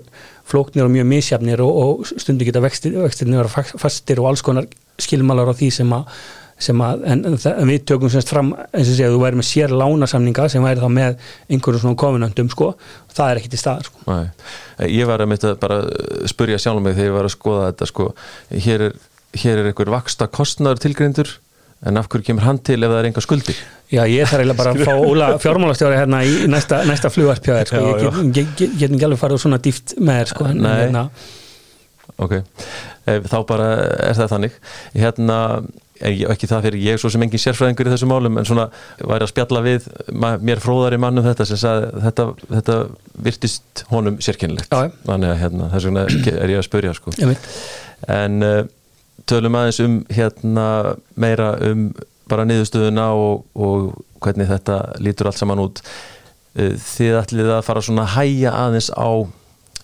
flóknir 0.49 0.87
og 0.87 0.93
mjög 0.95 1.07
misjafnir 1.11 1.61
og, 1.61 1.77
og 1.83 2.09
stundu 2.09 2.47
geta 2.47 2.63
vextir, 2.65 2.97
vextirni 3.05 3.37
vera 3.37 3.65
fastir 3.85 4.23
og 4.23 4.31
alls 4.31 4.41
konar 4.45 4.65
skilmálar 4.97 5.51
á 5.51 5.53
því 5.53 5.69
sem 5.77 5.93
að 5.93 6.09
Að, 6.55 7.01
en, 7.11 7.23
en 7.27 7.67
við 7.67 7.81
tökum 7.91 8.11
semst 8.11 8.29
fram 8.31 8.53
eins 8.55 8.87
og 8.87 8.93
segja 8.95 9.11
þú 9.11 9.17
væri 9.25 9.39
með 9.41 9.47
sér 9.49 9.73
lánasamninga 9.75 10.45
sem 10.53 10.63
væri 10.63 10.79
þá 10.79 10.87
með 10.95 11.17
einhverjum 11.51 11.83
svona 11.83 11.99
kofinandum 11.99 12.51
sko, 12.53 12.69
það 13.11 13.31
er 13.31 13.41
ekkit 13.41 13.57
í 13.57 13.59
staðar 13.59 13.89
sko. 13.89 14.15
Ég 14.87 15.09
var 15.09 15.23
að 15.23 15.33
mynda 15.33 15.51
bara 15.59 15.81
spurja 16.31 16.61
sjálf 16.63 16.79
mig 16.85 16.95
þegar 16.95 17.11
ég 17.11 17.17
var 17.17 17.27
að 17.27 17.35
skoða 17.35 17.67
þetta 17.73 17.89
sko, 17.91 18.07
hér 18.55 18.85
er, 18.87 18.97
hér 19.43 19.61
er 19.61 19.71
einhver 19.73 19.91
vaksta 19.97 20.31
kostnæður 20.31 20.85
tilgrindur 20.87 21.35
en 21.85 21.99
af 21.99 22.07
hverju 22.07 22.31
kemur 22.31 22.47
hann 22.47 22.63
til 22.63 22.79
ef 22.79 22.87
það 22.87 23.01
er 23.01 23.11
enga 23.11 23.21
skuldi 23.27 23.59
Já 23.91 24.01
ég 24.09 24.25
þarf 24.25 24.41
eiginlega 24.41 24.57
bara 24.57 24.71
að 24.73 24.85
fá 24.87 24.93
Óla 25.11 25.27
fjármálastjóri 25.43 25.97
hérna 25.99 26.23
í 26.25 26.45
næsta, 26.49 26.81
næsta 26.87 27.11
flugvarpjáðir 27.13 27.69
sko. 27.69 27.81
ég 28.31 28.53
get, 28.57 28.63
ekki 28.87 29.05
alveg 29.05 29.21
farið 29.21 29.43
svona 29.43 29.59
dýft 29.61 29.97
með 29.99 30.21
þér 30.21 30.31
sko, 30.31 30.47
en, 30.49 30.65
hérna. 30.65 31.03
Ok, 32.15 32.37
þá 33.05 33.37
bara 33.49 33.67
er 34.07 34.15
það 34.17 34.31
þannig. 34.31 34.59
Hérna 34.95 35.37
ekki 36.03 36.49
það 36.49 36.65
fyrir 36.67 36.81
ég 36.83 36.99
svo 36.99 37.09
sem 37.13 37.23
engin 37.23 37.39
sérfræðingur 37.39 37.87
í 37.87 37.93
þessu 37.93 38.09
málum 38.09 38.39
en 38.39 38.47
svona 38.47 38.65
væri 38.99 39.23
að 39.23 39.31
spjalla 39.31 39.61
við 39.63 39.85
mér 40.43 40.63
fróðari 40.63 40.99
mannum 40.99 41.23
þetta 41.23 41.47
sem 41.47 41.59
sagði 41.61 42.01
þetta, 42.03 42.25
þetta 42.51 42.79
virtist 43.27 43.85
honum 43.91 44.17
sérkynlegt 44.23 44.73
þannig 44.73 45.31
að 45.31 45.39
hérna, 45.43 45.69
þess 45.71 45.87
vegna 45.89 46.07
er 46.35 46.51
ég 46.51 46.59
að 46.59 46.67
spörja 46.67 46.95
sko. 46.97 47.15
en 48.11 48.43
uh, 48.43 48.59
tölum 49.29 49.55
aðeins 49.57 49.79
um 49.85 49.95
hérna 50.13 50.67
meira 51.15 51.53
um 51.65 51.87
bara 52.29 52.45
niðurstöðuna 52.47 53.07
og, 53.15 53.45
og 53.53 53.95
hvernig 54.23 54.49
þetta 54.49 54.79
lítur 55.03 55.29
allt 55.29 55.39
saman 55.39 55.61
út. 55.61 55.81
Uh, 56.57 56.73
þið 56.81 57.19
ætlið 57.21 57.53
að 57.55 57.65
fara 57.67 57.85
svona 57.85 58.05
að 58.07 58.15
hæja 58.17 58.53
aðeins 58.65 58.91
á 58.91 59.09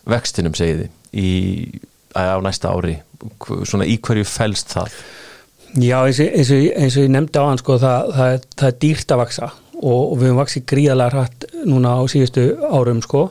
vextinum 0.09 0.55
segiði 0.57 0.89
í, 1.13 1.31
á 2.17 2.41
næsta 2.43 2.73
ári. 2.73 2.99
Svona 3.69 3.87
í 3.87 3.99
hverju 4.01 4.25
fælst 4.27 4.73
það 4.73 4.95
Já, 5.79 6.01
eins 6.03 6.19
og, 6.19 6.27
eins 6.35 6.51
og, 6.51 6.63
eins 6.75 6.95
og 6.97 7.05
ég 7.05 7.11
nefndi 7.13 7.39
á 7.39 7.47
hann 7.47 7.59
sko, 7.61 7.77
það, 7.79 8.13
það, 8.17 8.47
það 8.59 8.69
er 8.71 8.79
dýrt 8.83 9.13
að 9.13 9.21
vaksa 9.21 9.51
og, 9.81 10.01
og 10.01 10.15
við 10.17 10.27
höfum 10.27 10.39
vaksið 10.41 10.65
gríðalega 10.67 11.15
hrætt 11.15 11.45
núna 11.69 11.93
á 11.95 12.01
síðustu 12.11 12.47
árum 12.67 12.99
sko. 13.05 13.21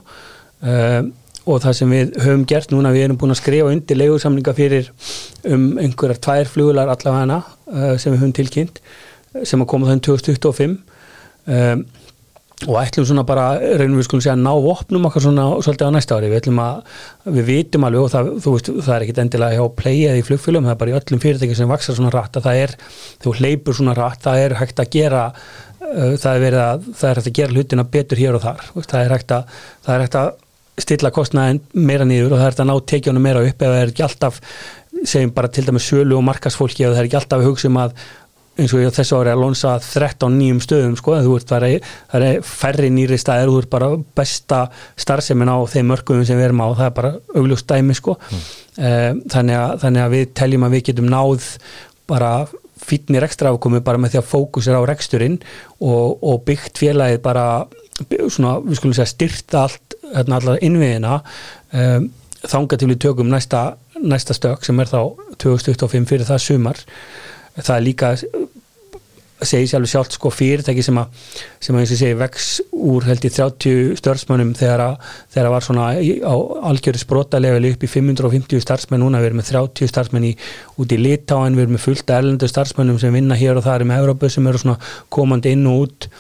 Um, 0.61 1.11
og 1.49 1.61
það 1.65 1.77
sem 1.77 1.93
við 1.93 2.17
höfum 2.21 2.47
gert 2.49 2.73
núna, 2.73 2.93
við 2.95 3.07
erum 3.07 3.19
búin 3.21 3.35
að 3.35 3.41
skrifa 3.41 3.73
undir 3.73 3.99
leigusamlinga 3.99 4.55
fyrir 4.57 4.91
um 5.49 5.67
einhverjar 5.81 6.21
tvær 6.25 6.51
flugular 6.53 6.93
allavega 6.93 7.41
uh, 7.41 7.95
sem 8.01 8.13
við 8.13 8.21
höfum 8.23 8.35
tilkynnt 8.37 8.83
sem 9.47 9.63
að 9.63 9.71
koma 9.71 9.89
þann 9.91 10.03
2025 10.05 10.75
um, 10.75 11.85
og 12.69 12.77
ætlum 12.83 13.07
svona 13.09 13.25
bara, 13.25 13.55
reynum 13.81 13.97
við 14.01 14.07
skulum 14.09 14.23
segja 14.25 14.37
ná 14.37 14.51
opnum 14.53 15.07
okkar 15.09 15.25
svona 15.25 15.47
svolítið 15.65 15.89
á 15.89 15.97
næsta 15.97 16.19
ári 16.19 16.29
við 16.29 16.43
ætlum 16.43 16.61
að, 16.61 16.83
við 17.37 17.49
vitum 17.49 17.87
alveg 17.89 18.05
og 18.05 18.13
það, 18.13 18.29
veist, 18.45 18.71
það 18.85 18.93
er 18.97 19.07
ekkit 19.07 19.23
endilega 19.25 19.57
hjá 19.57 19.89
eða 19.95 20.19
í 20.19 20.27
flugfylgum 20.27 20.69
það 20.69 20.75
er 20.75 20.81
bara 20.83 20.93
í 20.93 20.97
öllum 20.99 21.23
fyrirtækjum 21.25 21.59
sem 21.61 21.73
vaksar 21.73 21.97
svona 21.97 22.13
rætt 22.13 22.37
að 22.37 22.47
það 22.49 22.61
er, 22.67 22.77
þú 23.25 23.35
hleypur 23.39 23.79
svona 23.81 23.97
rætt 23.97 24.29
það 24.29 24.45
er 24.45 24.57
hægt 24.61 24.85
að 24.85 24.93
gera 24.99 25.25
uh, 25.31 26.15
það 26.21 26.31
er 26.35 26.45
verið 26.45 26.63
að, 26.67 26.87
það 27.01 27.11
er 27.11 27.21
hægt 27.23 27.33
að 27.33 27.39
gera 27.41 27.57
hlutina 27.57 27.89
betur 27.97 28.21
hér 28.21 28.39
og 28.39 28.45
þar, 28.45 28.71
það 28.77 29.01
er 29.01 29.17
hægt 29.17 29.37
að 29.39 29.59
það 29.87 29.95
er 29.97 30.07
hægt 30.07 30.21
að 30.21 30.33
stilla 30.81 31.13
kostnaðin 31.13 31.61
meira 31.77 32.07
nýður 32.09 32.35
og 32.35 32.39
það 32.39 32.47
er 32.47 32.53
hægt 32.53 32.65
að 32.65 32.71
ná 32.71 32.77
tekjónu 32.93 33.23
meira 33.25 33.45
upp 33.45 33.63
eða 33.65 33.75
það 33.77 33.83
er 33.83 33.93
ekki 33.93 34.05
alltaf, 34.07 34.41
segjum 35.01 35.33
bara 35.37 35.51
til 35.53 35.67
dæmis 35.67 35.89
sölu 35.89 36.17
og 36.17 36.25
markasfólki 36.29 36.87
eða 36.87 36.97
það 36.97 37.03
er 37.03 37.09
ekki 37.09 37.19
alltaf 37.21 37.43
að 37.43 37.49
hugsa 37.51 37.69
um 37.69 37.81
að 37.83 37.97
eins 38.59 38.73
og 38.75 38.95
þessu 38.95 39.19
ári 39.21 39.33
að 39.33 39.43
lonsa 39.45 39.75
13 39.81 40.35
nýjum 40.37 40.63
stöðum 40.65 40.97
sko, 40.99 41.17
þú 41.25 41.37
ert 41.39 41.53
það 41.53 41.67
er, 41.69 41.91
það 42.13 42.27
er 42.29 42.41
færri 42.47 42.91
nýri 42.93 43.19
staðir, 43.21 43.53
þú 43.53 43.61
ert 43.63 43.71
bara 43.73 43.91
besta 44.19 44.63
starfsemin 45.01 45.53
á 45.53 45.59
þeim 45.71 45.93
mörgum 45.93 46.25
sem 46.29 46.41
við 46.41 46.51
erum 46.51 46.65
á, 46.65 46.69
það 46.75 46.89
er 46.89 46.97
bara 46.99 47.13
augljóst 47.37 47.69
dæmi 47.71 47.97
sko 47.97 48.17
mm. 48.19 48.43
þannig, 49.33 49.57
að, 49.57 49.77
þannig 49.85 50.05
að 50.05 50.17
við 50.17 50.27
teljum 50.43 50.67
að 50.67 50.77
við 50.77 50.85
getum 50.91 51.09
náð 51.13 51.49
bara 52.11 52.33
fítnir 52.81 53.25
ekstra 53.27 53.53
afkomi 53.53 53.83
bara 53.85 54.01
með 54.01 54.15
því 54.15 54.21
að 54.23 54.31
fókusir 54.31 54.77
á 54.77 54.83
reksturinn 54.89 55.39
og, 55.79 56.21
og 56.21 56.43
byggt 56.49 56.81
félagið 56.81 57.21
bara 57.25 57.47
svona, 58.33 58.57
við 58.65 58.81
skulum 58.81 58.97
segja 58.97 59.11
styrta 59.13 59.67
allt, 59.67 59.97
hérna 60.15 60.41
allar 60.41 60.63
innviðina 60.65 61.21
um, 61.21 62.09
þánga 62.41 62.79
til 62.81 62.89
við 62.91 63.03
tökum 63.05 63.29
næsta, 63.31 63.75
næsta 64.01 64.37
stök 64.37 64.65
sem 64.65 64.81
er 64.81 64.89
þá 64.91 65.01
2025 65.41 66.09
fyrir 66.09 66.29
það 66.29 66.45
sumar 66.47 66.81
það 67.59 67.77
er 67.77 67.87
líka 67.87 68.15
segi 69.47 69.69
sjálfur 69.71 69.89
sjálft 69.89 70.17
sko 70.17 70.31
fyrirtæki 70.35 70.83
sem 70.85 70.99
að 71.01 71.13
sem 71.63 71.77
að 71.77 71.83
eins 71.83 71.93
og 71.95 72.01
segi 72.01 72.17
vex 72.21 72.49
úr 72.77 73.07
held 73.09 73.25
í 73.25 73.31
30 73.33 73.95
störfsmönnum 74.01 74.53
þegar 74.59 74.83
að 74.85 75.15
þegar 75.33 75.49
að 75.49 75.55
var 75.55 75.67
svona 75.67 75.87
á 75.97 76.35
algjörðu 76.71 77.03
sprótaleveli 77.05 77.73
upp 77.75 77.87
í 77.87 77.91
550 77.91 78.65
starfsmenn. 78.65 79.01
Núna 79.05 79.23
við 79.23 79.31
erum 79.31 79.41
með 79.41 79.53
30 79.55 79.93
starfsmenn 79.93 80.29
í 80.29 80.35
út 80.77 80.93
í 80.93 81.01
Litáin 81.01 81.57
við 81.57 81.67
erum 81.67 81.79
með 81.79 81.87
fullt 81.87 82.15
erlendu 82.17 82.51
starfsmennum 82.51 83.01
sem 83.01 83.17
vinna 83.17 83.39
hér 83.39 83.61
og 83.61 83.67
það 83.67 83.79
er 83.79 83.89
með 83.89 84.05
Európa 84.05 84.33
sem 84.33 84.51
eru 84.51 84.61
svona 84.61 84.93
komandi 85.09 85.57
inn 85.57 85.69
og 85.71 85.87
út 85.87 86.11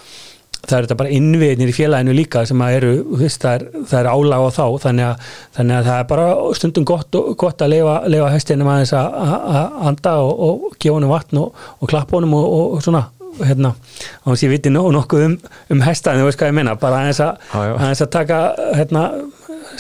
það 0.64 0.76
er 0.76 0.86
þetta 0.86 0.96
bara 1.00 1.12
innviðnir 1.16 1.70
í 1.70 1.74
félaginu 1.74 2.16
líka 2.16 2.42
sem 2.48 2.64
að 2.64 2.76
eru, 2.78 2.90
veist, 3.20 3.40
það, 3.42 3.54
er, 3.54 3.84
það 3.90 4.00
er 4.00 4.08
álag 4.10 4.44
á 4.44 4.48
þá 4.56 4.64
þannig 4.84 5.06
að, 5.06 5.30
þannig 5.56 5.76
að 5.76 5.88
það 5.88 6.02
er 6.02 6.10
bara 6.10 6.26
stundum 6.58 6.88
gott, 6.90 7.20
gott 7.40 7.64
að 7.64 7.72
leifa, 7.74 8.32
hestinum 8.34 8.72
aðeins 8.72 8.92
að 8.96 9.80
anda 9.90 10.16
og, 10.24 10.44
og 10.46 10.76
gefa 10.76 10.98
honum 10.98 11.14
vatn 11.14 11.40
og, 11.40 11.64
og 11.78 11.92
klappa 11.92 12.18
honum 12.18 12.36
og, 12.38 12.50
og 12.76 12.84
svona 12.84 13.06
hérna, 13.40 13.72
á 13.72 14.26
þess 14.26 14.42
að 14.42 14.46
ég 14.46 14.54
viti 14.56 14.74
nokkuð 14.74 15.26
um, 15.28 15.36
um 15.72 15.82
hestaðinu, 15.86 16.24
þú 16.24 16.30
veist 16.30 16.40
hvað 16.42 16.52
ég 16.52 16.58
menna 16.60 16.76
bara 16.80 17.02
aðeins 17.04 17.22
að, 17.24 17.48
aðeins 17.54 18.04
að 18.04 18.12
taka 18.18 18.40
hérna, 18.76 19.04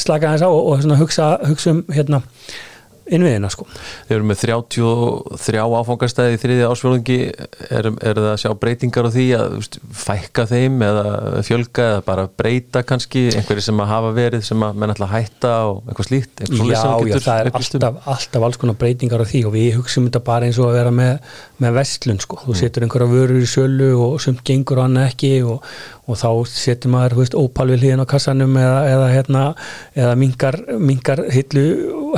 slaka 0.00 0.30
aðeins 0.30 0.46
á 0.46 0.50
og 0.50 1.00
hugsa, 1.02 1.30
hugsa 1.48 1.74
um 1.74 1.84
hérna 1.92 2.22
innviðina 3.10 3.50
sko. 3.52 3.66
Þeir 4.08 4.16
eru 4.18 4.28
með 4.30 4.42
33 4.44 5.62
áfangastæði 5.80 6.36
í 6.36 6.40
þriði 6.40 6.66
ásfjörðungi 6.68 7.18
er, 7.26 7.88
er 7.90 8.20
það 8.20 8.28
að 8.30 8.38
sjá 8.44 8.54
breytingar 8.62 9.08
á 9.08 9.10
því 9.14 9.26
að 9.38 9.56
veist, 9.56 9.78
fækka 10.00 10.46
þeim 10.50 10.84
eða 10.86 11.04
fjölga 11.46 11.86
eða 11.94 12.04
bara 12.06 12.26
breyta 12.42 12.84
kannski? 12.86 13.26
Einhverju 13.34 13.66
sem 13.66 13.82
að 13.82 13.92
hafa 13.92 14.12
verið 14.16 14.46
sem 14.46 14.66
að 14.66 14.80
menn 14.80 14.94
alltaf 14.94 15.14
hætta 15.14 15.54
og 15.70 15.82
eitthvað 15.90 16.10
slíkt? 16.10 16.44
Já, 16.46 16.82
já, 17.10 17.18
það 17.18 17.34
er 17.34 17.52
alltaf, 17.60 18.00
alltaf 18.14 18.48
alls 18.48 18.60
konar 18.60 18.78
breytingar 18.80 19.24
á 19.24 19.26
því 19.28 19.44
og 19.48 19.56
við 19.56 19.70
hugsaum 19.78 20.08
þetta 20.08 20.24
bara 20.26 20.48
eins 20.48 20.60
og 20.60 20.70
að 20.70 20.78
vera 20.80 20.94
með, 20.94 21.32
með 21.62 21.78
vestlun 21.80 22.20
sko, 22.22 22.40
þú 22.44 22.54
mm. 22.54 22.60
setur 22.62 22.86
einhverja 22.86 23.10
vörur 23.10 23.40
í 23.40 23.48
sölu 23.50 23.90
og 24.06 24.20
sumt 24.22 24.44
gengur 24.46 24.80
og 24.80 24.88
annað 24.88 25.10
ekki 25.10 25.32
og, 25.46 25.66
og 26.10 26.20
þá 26.20 26.28
setur 26.52 26.94
maður 26.94 27.18
veist, 27.20 27.36
ópal 27.38 27.68
við 27.70 27.84
hlýðin 27.84 28.04
á 28.04 28.06
kassanum 28.10 28.56
eða, 28.60 28.78
eða, 28.90 29.08
hérna, 29.14 29.44
eða 29.98 30.16
mingar, 30.20 30.58
mingar 30.80 31.24
hillu 31.32 31.66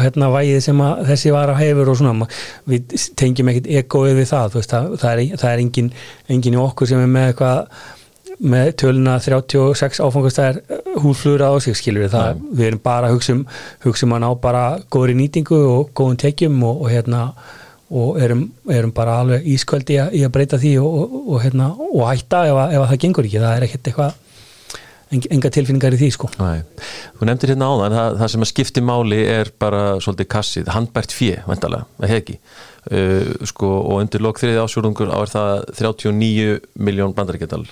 hérna, 0.01 0.31
vægið 0.33 0.63
sem 0.69 0.82
þessi 1.09 1.33
var 1.35 1.53
að 1.53 1.63
hefur 1.63 1.91
og 1.93 1.99
svona, 2.01 2.29
við 2.69 2.95
tengjum 3.19 3.51
ekkit 3.53 3.73
egoið 3.81 4.21
við 4.21 4.31
það, 4.33 4.55
veist, 4.59 4.75
það, 4.75 4.95
það 5.03 5.11
er, 5.13 5.35
það 5.43 5.51
er 5.51 5.65
engin, 5.65 5.91
engin 6.37 6.57
í 6.57 6.63
okkur 6.63 6.91
sem 6.91 7.03
er 7.03 7.13
með 7.13 7.33
eitthvað 7.33 7.83
með 8.43 8.71
töluna 8.81 9.17
36 9.23 10.01
áfangastæðar 10.03 10.61
húflur 11.03 11.45
á 11.47 11.53
sig 11.63 11.77
skilur 11.79 12.07
við 12.07 12.15
það, 12.17 12.41
við 12.51 12.69
erum 12.71 12.81
bara 12.83 13.09
að 13.09 13.17
hugsa 13.17 13.37
um 13.37 13.43
hugsa 13.85 14.07
um 14.09 14.15
að 14.17 14.23
ná 14.25 14.29
bara 14.43 14.63
góðri 14.91 15.15
nýtingu 15.19 15.59
og 15.69 15.93
góðum 15.95 16.19
tekjum 16.23 16.57
og, 16.67 16.83
og 16.83 16.91
hérna 16.91 17.27
og 17.93 18.19
erum, 18.25 18.47
erum 18.73 18.93
bara 18.97 19.19
alveg 19.21 19.47
ísköldi 19.53 19.99
í 20.01 20.25
að 20.25 20.33
breyta 20.33 20.59
því 20.61 20.73
og, 20.81 20.99
og, 21.03 21.17
og, 21.23 21.39
hérna, 21.45 21.69
og 21.77 22.07
hætta 22.09 22.47
ef, 22.49 22.61
ef 22.73 22.87
það 22.89 23.03
gengur 23.05 23.29
ekki, 23.29 23.43
það 23.43 23.57
er 23.57 23.67
ekkert 23.69 23.91
eitthvað 23.91 24.22
enga 25.13 25.53
tilfinningar 25.53 25.97
í 25.97 26.01
því 26.01 26.11
sko 26.17 26.31
Nei. 26.41 26.63
Þú 27.19 27.29
nefndir 27.29 27.55
hérna 27.55 27.71
á 27.71 27.75
það, 27.83 28.19
það, 28.21 28.29
sem 28.35 28.45
að 28.45 28.51
skipti 28.53 28.85
máli 28.85 29.23
er 29.29 29.53
bara 29.63 29.83
svolítið 30.03 30.31
kassið, 30.33 30.71
handbært 30.75 31.15
fjö, 31.15 31.39
vendalega, 31.49 31.89
það 32.01 32.15
ekki 32.19 32.37
uh, 32.41 33.49
sko, 33.53 33.73
og 33.81 34.03
undir 34.03 34.25
lok 34.25 34.43
þriði 34.43 34.63
ásjórungur 34.65 35.13
á 35.13 35.19
er 35.21 35.33
það 35.33 35.65
39 35.79 36.61
miljón 36.89 37.17
bandaríkjadal 37.17 37.65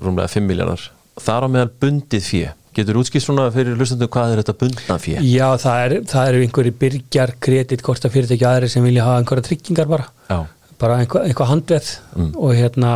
rúmlega 0.00 0.30
5 0.32 0.46
miljardar, 0.48 0.90
þar 1.20 1.46
á 1.46 1.48
meðal 1.50 1.72
bundið 1.82 2.28
fjö 2.28 2.52
Getur 2.74 2.96
útskýrt 2.98 3.22
svona 3.22 3.44
fyrir 3.54 3.76
hlustandum 3.78 4.10
hvað 4.10 4.32
er 4.32 4.40
þetta 4.40 4.54
bundna 4.58 4.94
fyrir? 4.98 5.26
Já, 5.30 5.46
það 5.62 5.84
eru 5.84 5.98
er 6.24 6.38
einhverju 6.40 6.72
byrjar, 6.80 7.32
kredit, 7.46 7.84
korta 7.86 8.10
fyrirtæki 8.10 8.46
aðri 8.48 8.70
sem 8.72 8.82
vilja 8.82 9.04
hafa 9.06 9.20
einhverja 9.22 9.46
tryggingar 9.46 9.90
bara 9.92 10.08
já. 10.26 10.40
bara 10.82 10.96
einhvað, 11.04 11.28
einhvað 11.28 11.50
handveð 11.52 11.92
mm. 12.16 12.32
og 12.34 12.56
hérna 12.58 12.90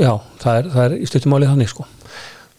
já, 0.00 0.14
það 0.40 0.56
er, 0.56 0.70
það 0.72 0.86
er 0.86 0.96
í 0.96 1.10
stuttumálið 1.10 1.52
þannig 1.52 1.72
sko 1.74 1.86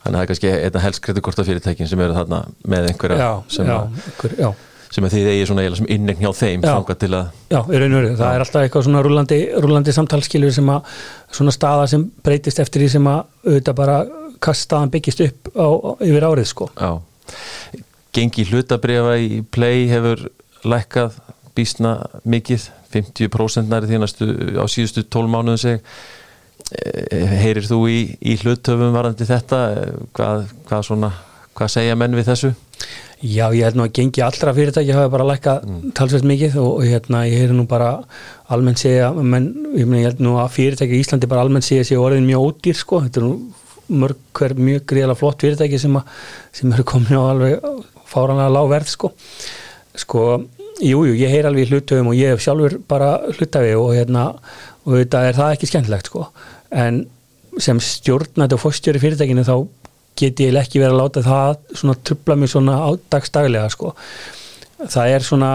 Þannig 0.06 0.14
að 0.14 0.20
það 0.20 0.22
er 0.22 0.30
kannski 0.30 0.50
einna 0.54 0.82
helst 0.84 1.02
kreditkorta 1.02 1.44
fyrirtækin 1.48 1.90
sem 1.90 2.02
eru 2.06 2.14
þarna 2.14 2.42
með 2.70 2.90
einhverja 2.92 3.16
já, 3.18 3.30
sem, 3.56 3.70
já, 3.72 3.78
einhver, 4.06 4.36
já. 4.38 4.50
sem 4.94 5.08
að 5.08 5.16
þið 5.16 5.30
eigi 5.32 5.48
svona 5.50 5.64
eiginlega 5.64 5.80
sem 5.80 5.90
innegn 5.96 6.22
hjá 6.22 6.32
þeim 6.38 6.66
Já, 7.50 7.58
já 7.58 7.62
veru, 7.72 8.12
það 8.20 8.28
er 8.28 8.46
alltaf 8.46 8.68
eitthvað 8.68 8.86
svona 8.86 9.02
rúlandi, 9.08 9.40
rúlandi 9.66 9.96
samtalskilur 9.98 10.54
sem 10.54 10.70
að 10.76 10.94
svona 11.40 11.56
staða 11.56 11.90
sem 11.90 12.06
breytist 12.28 12.62
eftir 12.62 12.86
því 12.86 12.92
sem 12.94 13.10
að 13.10 13.24
auðvitað 13.48 13.80
bara 13.82 13.98
kastaðan 14.46 14.94
byggist 14.94 15.26
upp 15.26 15.50
á, 15.58 15.68
yfir 16.06 16.28
árið 16.30 16.50
sko. 16.52 16.70
Já, 16.78 17.82
gengi 18.14 18.46
hlutabriða 18.52 19.18
í 19.26 19.42
play 19.50 19.88
hefur 19.90 20.28
lækkað 20.70 21.18
bísna 21.58 21.96
mikið 22.28 22.70
50% 22.94 23.72
næri 23.72 23.90
því 23.90 24.04
næstu 24.04 24.30
á 24.60 24.66
síðustu 24.70 25.06
12 25.08 25.32
mánuðum 25.32 25.62
seg 25.62 25.82
heyrir 26.72 27.68
þú 27.68 27.80
í, 27.92 28.00
í 28.26 28.36
hlutöfum 28.42 28.96
varandi 28.96 29.28
þetta 29.28 29.60
hvað, 30.16 30.46
hvað, 30.66 30.86
svona, 30.88 31.12
hvað 31.58 31.74
segja 31.76 31.98
menn 32.00 32.18
við 32.18 32.32
þessu? 32.32 32.54
Já, 33.26 33.48
ég 33.56 33.64
held 33.64 33.78
nú 33.80 33.86
að 33.86 33.94
gengi 33.96 34.22
allra 34.26 34.54
fyrirtæki 34.54 34.94
hafa 34.94 35.12
bara 35.14 35.28
lækkað 35.30 35.68
mm. 35.70 35.92
talsveit 35.98 36.26
mikið 36.28 36.58
og, 36.62 36.72
og 36.80 36.88
hérna 36.90 37.22
ég 37.30 37.44
heyri 37.44 37.56
nú 37.56 37.66
bara 37.70 37.92
almennt 38.52 38.82
segja, 38.82 39.12
menn, 39.16 39.52
ég, 39.78 39.86
meni, 39.88 40.02
ég 40.04 40.10
held 40.12 40.24
nú 40.26 40.36
að 40.42 40.52
fyrirtæki 40.58 40.98
í 40.98 41.04
Íslandi 41.06 41.30
bara 41.32 41.46
almennt 41.46 41.66
segja 41.66 41.86
sér 41.88 42.04
orðin 42.04 42.28
mjög 42.28 42.50
ódýr 42.50 42.80
sko, 42.82 43.02
þetta 43.06 43.22
er 43.22 43.28
nú 43.28 44.00
mörg 44.04 44.20
hver 44.36 44.58
mjög 44.58 44.88
gríðala 44.90 45.16
flott 45.18 45.46
fyrirtæki 45.46 45.80
sem, 45.82 45.96
að, 45.96 46.12
sem 46.60 46.74
eru 46.76 46.86
komin 46.90 47.18
á 47.18 47.24
alveg 47.30 47.70
fáranlega 48.10 48.54
lág 48.58 48.72
verð 48.74 48.92
sko 48.92 49.14
sko, 49.96 50.26
jújú, 50.82 51.06
jú, 51.12 51.16
ég 51.22 51.32
heyr 51.32 51.48
alveg 51.50 51.66
í 51.66 51.72
hlutöfum 51.72 52.12
og 52.12 52.18
ég 52.18 52.34
hef 52.34 52.44
sjálfur 52.44 52.78
bara 52.90 53.16
hlutafi 53.32 53.74
og 53.80 53.94
hérna, 53.96 54.28
og 54.86 55.00
þetta 55.00 55.24
er 55.30 55.40
það 55.40 55.56
ekki 55.56 55.70
skemmtilegt 55.72 56.12
sko, 56.12 56.28
en 56.76 57.04
sem 57.62 57.80
stjórnætti 57.80 58.58
og 58.58 58.62
fórstjóri 58.62 59.02
fyrirtækinu 59.02 59.46
þá 59.48 59.56
get 60.20 60.40
ég 60.44 60.56
ekki 60.60 60.82
verið 60.82 60.96
að 60.96 61.02
láta 61.02 61.24
það 61.26 61.76
svona 61.76 62.00
trubla 62.08 62.38
mig 62.40 62.52
svona 62.52 62.80
á 62.84 62.90
dagstaglega 63.12 63.70
sko. 63.72 63.94
Það 64.80 65.14
er 65.16 65.26
svona 65.28 65.52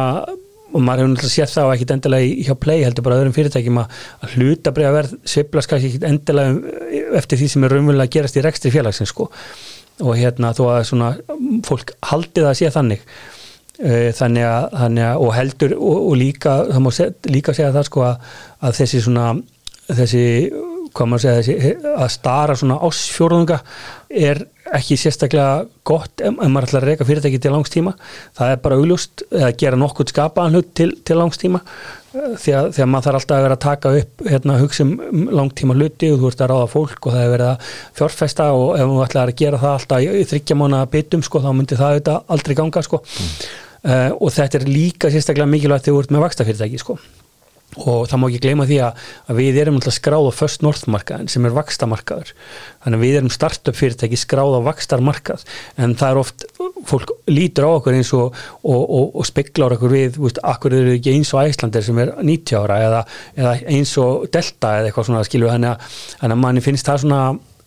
og 0.70 0.84
maður 0.84 1.02
hefur 1.02 1.10
náttúrulega 1.10 1.34
séð 1.34 1.52
það 1.54 1.66
og 1.66 1.72
ekkit 1.74 1.92
endilega 1.96 2.46
hjá 2.46 2.54
play 2.62 2.84
heldur 2.84 3.06
bara 3.06 3.18
öðrum 3.18 3.34
fyrirtækjum 3.34 3.80
að 3.80 4.36
hluta 4.36 4.72
bregða 4.74 4.94
verð 4.94 5.16
sviplas 5.32 5.68
kannski 5.70 5.90
ekkit 5.90 6.06
endilega 6.06 7.16
eftir 7.18 7.40
því 7.40 7.48
sem 7.50 7.66
er 7.66 7.74
raunverulega 7.74 8.06
að 8.06 8.14
gerast 8.16 8.38
í 8.38 8.44
rekstri 8.46 8.72
félagsins 8.74 9.10
sko. 9.10 9.26
Og 10.00 10.16
hérna 10.16 10.54
þó 10.56 10.62
að 10.76 10.84
svona 10.88 11.10
fólk 11.66 11.94
haldi 12.12 12.44
það 12.44 12.52
að 12.52 12.58
sé 12.60 12.70
þannig 12.76 13.02
eh, 13.82 14.10
þannig 14.16 14.46
að, 14.46 14.68
þannig 14.84 15.08
að 15.08 15.24
og 15.24 15.32
heldur 15.36 15.76
og, 15.76 15.96
og 16.12 16.20
líka, 16.20 16.56
það 16.70 16.84
má 16.86 16.90
líka 17.34 17.56
segja 17.56 17.74
það 17.74 17.88
sko 17.90 18.06
að, 18.06 18.30
að 18.68 18.78
þessi 18.80 19.02
svona 19.08 19.26
þessi, 19.90 20.24
hvað 20.94 21.10
maður 21.12 21.44
segja 21.46 21.74
að 21.96 22.08
stara 22.14 22.56
svona 22.58 22.80
ásfjórðunga 22.86 23.60
er 24.10 24.42
ekki 24.74 24.96
sérstaklega 24.98 25.64
gott 25.86 26.22
ef 26.22 26.34
maður 26.36 26.68
ætlar 26.68 26.84
að 26.84 26.90
reyka 26.90 27.06
fyrirtæki 27.06 27.40
til 27.42 27.52
langstíma 27.54 27.94
það 28.38 28.52
er 28.52 28.60
bara 28.64 28.78
augljóst 28.78 29.24
að 29.30 29.54
gera 29.62 29.78
nokkuð 29.80 30.12
skapaðan 30.12 30.58
hlut 30.58 30.68
til, 30.78 30.88
til 31.06 31.16
langstíma 31.18 31.60
eh, 31.62 32.34
því 32.42 32.54
að, 32.58 32.68
því 32.76 32.84
að 32.84 32.90
maður 32.92 33.06
þarf 33.08 33.20
alltaf 33.20 33.36
að 33.36 33.46
vera 33.46 33.56
að 33.56 33.64
taka 33.64 33.94
upp 34.00 34.26
hérna 34.28 34.58
hugsim 34.60 34.92
um 35.06 35.24
langtíma 35.40 35.78
hluti 35.78 36.10
og 36.14 36.20
þú 36.20 36.30
ert 36.30 36.44
að 36.44 36.52
ráða 36.52 36.68
fólk 36.74 37.08
og 37.08 37.16
það 37.16 37.24
er 37.24 37.32
verið 37.34 37.48
að 37.48 37.72
fjárfesta 38.00 38.50
og 38.58 38.68
ef 38.76 38.92
maður 38.92 39.08
ætlar 39.08 39.32
að 39.32 39.40
gera 39.42 39.62
það 39.64 39.78
alltaf 39.78 40.04
í 40.20 40.28
þryggja 40.34 40.60
mánu 40.60 40.78
að 40.80 40.92
bitum 40.94 41.24
sko 41.26 41.42
þá 41.46 41.50
myndir 41.54 41.80
það 41.80 41.96
auðvitað 41.96 42.36
aldrei 42.36 42.58
ganga 42.60 42.84
sko. 42.86 43.02
Mm. 43.02 43.32
uh, 43.90 44.10
og 44.20 44.36
þetta 44.36 44.60
er 44.60 44.70
líka 44.70 45.10
sérstaklega 45.10 45.50
mikilvægt 45.50 45.88
þegar 45.88 45.98
þú 45.98 46.04
ert 46.04 46.14
með 46.14 46.26
vaksta 46.28 46.46
fyrirtæki 46.46 46.84
sko 46.84 47.00
og 47.78 48.08
það 48.10 48.18
má 48.18 48.26
ekki 48.28 48.40
gleyma 48.42 48.66
því 48.66 48.78
að, 48.82 49.02
að 49.30 49.40
við 49.40 49.58
erum 49.62 49.76
alltaf 49.78 49.94
skráð 49.94 50.26
á 50.26 50.32
First 50.34 50.64
North 50.66 50.88
markaðin 50.90 51.30
sem 51.30 51.44
er 51.46 51.54
vakstamarkaður 51.54 52.32
þannig 52.82 52.98
að 52.98 53.04
við 53.04 53.18
erum 53.20 53.32
startup 53.34 53.78
fyrirtæki 53.78 54.18
skráð 54.18 54.56
á 54.58 54.60
vakstarmarkað 54.66 55.44
en 55.78 55.94
það 56.00 56.10
er 56.10 56.20
oft, 56.24 56.46
fólk 56.90 57.14
lítur 57.30 57.68
á 57.68 57.70
okkur 57.76 57.98
eins 57.98 58.10
og, 58.16 58.40
og, 58.64 58.82
og, 58.82 59.14
og 59.20 59.28
speklar 59.28 59.76
okkur 59.76 59.94
við, 59.94 60.18
veist, 60.18 60.42
akkur 60.42 60.74
eru 60.80 60.96
ekki 60.96 61.14
eins 61.14 61.30
og 61.34 61.44
Æslandir 61.44 61.86
sem 61.86 62.02
er 62.02 62.14
90 62.18 62.58
ára? 62.58 62.80
Eða, 62.88 63.04
eða 63.38 63.54
eins 63.70 63.94
og 64.02 64.26
Delta 64.34 64.74
eða 64.80 64.90
eitthvað 64.90 65.10
svona 65.10 65.22
skilju 65.28 65.52
þannig 65.54 65.94
að 66.26 66.36
manni 66.40 66.64
finnst 66.64 66.90
það 66.90 67.04
svona 67.04 67.22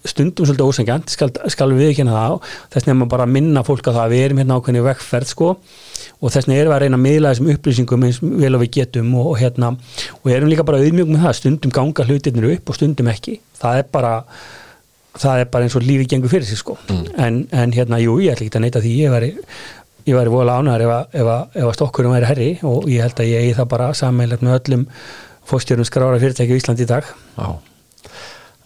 stundum 0.08 0.48
svolítið 0.48 0.70
ósengjant, 0.70 1.12
skal, 1.13 1.30
skal 1.52 1.72
við 1.74 1.92
ekki 1.92 2.04
hérna 2.04 2.16
það 2.18 2.34
þess 2.74 2.88
nefnum 2.89 3.12
bara 3.12 3.28
að 3.28 3.36
minna 3.38 3.63
fólk 3.66 3.88
á 3.88 3.92
það 3.92 4.02
að 4.04 4.13
við 4.13 4.24
erum 4.26 4.42
hérna 4.42 4.58
ákveðinu 4.60 4.88
vekkferð 4.88 5.30
sko. 5.32 5.52
Og 6.24 6.32
þess 6.32 6.48
vegna 6.48 6.60
erum 6.60 6.72
við 6.72 6.76
að 6.76 6.82
reyna 6.84 7.00
að 7.00 7.04
miðla 7.04 7.32
þessum 7.34 7.52
upplýsingum 7.54 8.06
eins 8.08 8.20
vel 8.24 8.54
og 8.58 8.63
við 8.63 8.74
getum 8.78 9.13
og, 9.20 9.30
og 9.32 9.38
hérna. 9.42 9.72
Og 10.22 10.32
erum 10.32 10.52
líka 10.52 10.68
bara 10.68 10.82
auðmjög 10.84 11.13
með 11.13 11.26
það 11.28 11.38
stundum 11.39 11.76
ganga 11.76 12.08
hlutirnir 12.08 12.50
upp 12.54 12.72
og 12.72 12.80
stundum 12.80 13.12
ekki. 13.12 13.38
Það 13.60 13.80
er 13.82 13.89
bara, 13.96 14.13
það 15.20 15.44
er 15.44 15.52
bara 15.56 15.68
eins 15.68 15.78
og 15.80 15.88
lífi 15.88 16.10
gengur 16.13 16.32
fyrir 16.32 16.48
sig 16.48 16.60
sko. 16.60 16.78
Mm. 16.88 17.06
en, 17.26 17.42
en 17.63 17.76
hérna, 17.76 18.00
jú, 18.04 18.20
ég 18.24 18.36
ætla 18.36 18.48
ekki 18.48 18.60
að 18.60 18.66
neyta 18.68 18.84
því. 18.84 18.96
Ég 19.04 19.13
væri, 19.13 19.32
ég 20.08 20.20
væri 20.20 20.34
vola 20.34 20.60
ánæður 20.60 20.88
ef, 20.88 20.96
ef, 21.12 21.36
ef 21.60 21.68
að 21.68 21.78
stokkurum 21.80 22.16
væri 22.16 22.32
herri 22.32 22.50
og 22.68 22.89
ég 22.92 23.04
held 23.04 23.24
að 23.24 23.32
ég 23.34 23.52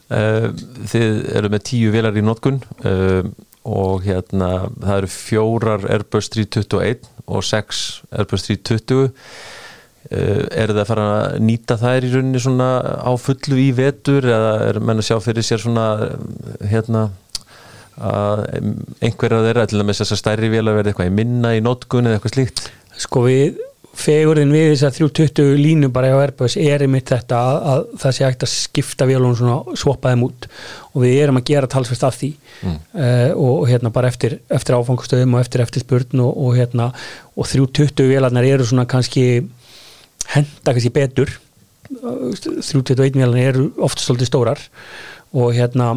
Þið 0.07 1.15
eru 1.35 1.51
með 1.51 1.63
tíu 1.67 1.91
velar 1.91 2.15
í 2.15 2.23
notkun 2.23 2.61
uh, 2.87 3.27
og 3.67 4.05
hérna 4.07 4.69
það 4.79 4.93
eru 5.01 5.11
fjórar 5.11 5.87
Airbus 5.91 6.29
321 6.31 7.09
og 7.27 7.43
6 7.43 7.81
Airbus 8.15 8.47
320 8.47 9.09
er 10.07 10.71
það 10.71 10.77
að 10.79 10.87
fara 10.87 11.05
að 11.11 11.33
nýta 11.43 11.75
þær 11.81 12.05
í 12.07 12.11
rauninni 12.13 12.39
svona 12.39 12.67
á 13.03 13.11
fullu 13.19 13.57
í 13.59 13.73
vetur 13.75 14.23
eða 14.23 14.53
er 14.69 14.79
menn 14.79 15.01
að 15.01 15.09
sjá 15.09 15.17
fyrir 15.25 15.43
sér 15.43 15.59
svona 15.59 15.87
hérna 16.63 17.09
að 17.97 18.45
einhverja 19.01 19.43
þeirra 19.43 19.65
til 19.67 19.81
að 19.81 19.87
með 19.89 19.99
þess 19.99 20.15
að 20.15 20.21
stærri 20.21 20.51
vel 20.53 20.63
að 20.63 20.77
verða 20.79 20.93
eitthvað 20.93 21.09
í 21.09 21.15
minna 21.17 21.53
í 21.57 21.63
nótgun 21.65 22.07
eða 22.07 22.21
eitthvað 22.21 22.35
slíkt? 22.37 22.63
Sko 22.97 23.25
við 23.25 23.59
fegurinn 23.97 24.51
við 24.53 24.71
þess 24.71 24.85
að 24.87 24.97
320 24.99 25.61
línu 25.61 25.89
bara 25.93 26.11
á 26.13 26.21
Airbus 26.21 26.55
er 26.61 26.83
einmitt 26.85 27.09
þetta 27.09 27.37
að, 27.37 27.57
að 27.71 27.85
það 28.03 28.15
sé 28.15 28.25
ekkert 28.27 28.45
að 28.45 28.51
skipta 28.51 29.07
vélunum 29.09 29.37
svona 29.39 29.77
svopaðum 29.81 30.25
út. 30.27 30.47
Og 30.93 31.03
við 31.03 31.15
erum 31.23 31.39
að 31.39 31.47
gera 31.49 31.69
talsvist 31.71 32.05
af 32.05 32.17
því. 32.19 32.31
Mm. 32.61 32.77
uh, 32.97 33.31
og 33.47 33.65
hérna 33.69 33.91
bara 33.93 34.11
eftir, 34.11 34.37
eftir 34.53 34.77
áfangastöðum 34.77 35.37
og 35.37 35.43
eftir 35.43 35.63
eftir 35.65 35.85
spurn 35.85 36.23
og, 36.23 36.31
og 36.33 36.55
hérna 36.57 36.91
og 37.37 37.49
320 37.49 38.11
vélarnar 38.13 38.47
eru 38.47 38.65
svona 38.65 38.87
kannski 38.89 39.25
henda 40.33 40.73
kannski 40.73 40.93
betur. 40.93 41.33
321 41.89 43.17
vélarnar 43.17 43.49
eru 43.53 43.71
oft 43.81 44.01
svolítið 44.03 44.31
stórar. 44.31 44.61
Og 45.33 45.53
hérna 45.57 45.95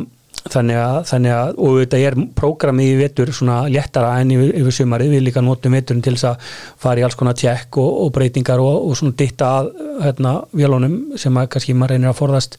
þannig 0.48 0.78
að, 0.80 0.98
þannig 1.10 1.34
að 1.36 1.58
og 1.60 1.78
þetta 1.82 2.00
er 2.08 2.16
prógramið 2.38 2.90
í 2.92 2.98
vetur 3.00 3.32
svona 3.36 3.58
léttara 3.68 4.14
enn 4.22 4.32
yfir, 4.34 4.54
yfir 4.62 4.76
sumarið. 4.78 5.14
Við 5.16 5.24
líka 5.26 5.42
notum 5.44 5.76
veturinn 5.76 6.04
til 6.04 6.14
þess 6.16 6.30
að 6.30 6.48
fara 6.80 7.02
í 7.02 7.06
alls 7.06 7.18
konar 7.20 7.36
tjekk 7.38 7.80
og, 7.82 7.90
og 8.06 8.12
breytingar 8.16 8.62
og, 8.64 8.88
og 8.88 8.96
svona 8.98 9.16
ditta 9.20 9.52
að 9.60 9.70
hérna, 10.06 10.34
vélunum 10.56 10.98
sem 11.20 11.40
að 11.40 11.52
kannski 11.54 11.76
maður 11.76 11.96
reynir 11.96 12.12
að 12.12 12.18
forðast 12.22 12.58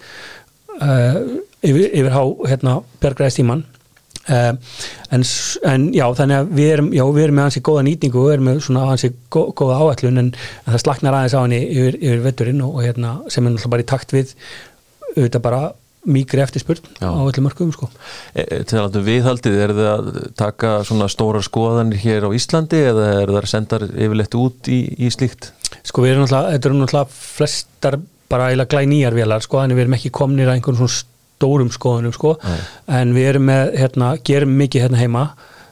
uh, 0.77 1.19
yfir, 1.65 1.85
yfir 1.89 2.13
há 2.13 2.23
hérna, 2.51 2.77
bergræðistíman 3.01 3.65
uh, 4.29 4.53
en, 5.11 5.27
en 5.73 5.89
já 5.95 6.05
þannig 6.21 6.37
að 6.37 6.55
við 6.59 6.71
erum, 6.75 6.89
já, 6.95 7.03
við 7.09 7.25
erum 7.25 7.39
með 7.39 7.49
hansi 7.49 7.65
góða 7.65 7.85
nýtingu 7.89 8.25
við 8.25 8.35
erum 8.37 8.49
með 8.51 8.63
svona 8.67 8.87
hansi 8.91 9.11
gó, 9.33 9.43
góða 9.57 9.81
áallun 9.81 10.25
en, 10.25 10.33
en 10.65 10.75
það 10.75 10.83
slaknar 10.85 11.17
aðeins 11.17 11.37
á 11.37 11.41
henni 11.41 11.61
yfir, 11.65 11.99
yfir 12.01 12.25
veturinn 12.27 12.65
og, 12.65 12.77
og 12.77 12.85
hérna, 12.85 13.15
sem 13.27 13.45
er 13.45 13.55
náttúrulega 13.55 13.75
bara 13.75 13.85
í 13.87 13.91
takt 13.95 14.15
við 14.15 14.35
auðvitað 15.15 15.45
bara 15.49 15.63
mýgri 16.05 16.41
eftirspurn 16.41 16.81
á 16.97 17.13
öllum 17.13 17.45
mörgum 17.45 17.71
sko. 17.75 17.89
e, 18.33 18.41
e 18.41 18.61
Til 18.65 18.79
að 18.81 18.97
viðhaldið, 19.05 19.57
er 19.65 19.73
það 19.77 19.91
að 19.91 20.09
taka 20.39 20.71
svona 20.87 21.09
stóra 21.11 21.43
skoðanir 21.45 22.01
hér 22.01 22.25
á 22.25 22.29
Íslandi 22.33 22.79
eða 22.89 23.07
er 23.19 23.33
það 23.33 23.41
að 23.41 23.51
senda 23.51 23.81
yfirleitt 23.85 24.37
út 24.39 24.71
í, 24.71 24.79
í 24.97 25.11
slíkt? 25.13 25.51
Sko 25.85 26.05
við 26.05 26.15
erum 26.15 26.25
náttúrulega, 26.25 26.55
þetta 26.55 26.69
eru 26.69 26.79
náttúrulega 26.79 27.19
flestar 27.19 27.99
bara 28.31 28.49
eiginlega 28.49 28.71
glæð 28.73 28.91
nýjar 28.91 29.17
vélar 29.17 29.45
sko, 29.45 29.61
en 29.61 29.75
við 29.75 29.85
erum 29.85 29.97
ekki 29.97 30.13
komnir 30.15 30.49
að 30.49 30.57
einhvern 30.57 30.79
svona 30.79 30.97
stórum 31.41 31.71
skoðunum 31.73 32.15
sko, 32.15 32.35
Æ. 32.41 32.53
en 33.01 33.13
við 33.15 33.29
erum 33.33 33.47
með, 33.49 33.73
hérna, 33.81 34.13
gerum 34.25 34.53
mikið 34.59 34.85
hérna 34.85 35.01
heima 35.01 35.23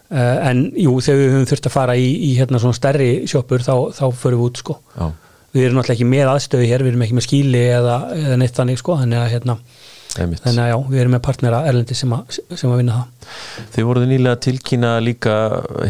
uh, 0.09 0.37
en 0.49 0.65
jú, 0.73 0.95
þegar 1.05 1.19
við 1.21 1.33
höfum 1.35 1.49
þurft 1.51 1.69
að 1.69 1.75
fara 1.75 1.97
í, 1.97 2.09
í 2.29 2.31
hérna 2.39 2.61
svona 2.61 2.77
stærri 2.77 3.09
sjópur 3.29 3.65
þá, 3.65 3.73
þá 3.97 4.05
förum 4.17 4.41
við 4.41 4.47
út 4.49 4.63
sko. 4.63 4.77
Já. 4.95 5.09
Við 5.55 5.65
erum 5.65 5.79
náttúrulega 5.79 5.97
ekki 5.97 6.09
með 6.09 6.31
aðstöði 6.33 6.69
hér, 6.69 6.83
við 6.85 6.93
erum 6.93 7.05
ekki 7.05 7.17
með 7.17 7.25
skíli 7.25 7.61
eða, 7.73 7.95
eða 8.17 8.39
neitt 8.41 8.57
þannig 8.57 8.81
sko, 8.81 8.97
þannig 9.01 9.21
að 9.21 9.31
hérna 9.33 9.57
Einmitt. 10.17 10.41
Þannig 10.41 10.63
að 10.63 10.69
já, 10.71 10.77
við 10.89 11.01
erum 11.03 11.13
með 11.13 11.21
partnera 11.27 11.59
erlendi 11.69 11.95
sem, 11.97 12.13
sem 12.33 12.71
að 12.71 12.79
vinna 12.79 12.95
það. 12.97 13.35
Þið 13.75 13.85
voruð 13.89 14.05
nýlega 14.09 14.39
tilkýna 14.41 14.93
líka 15.05 15.35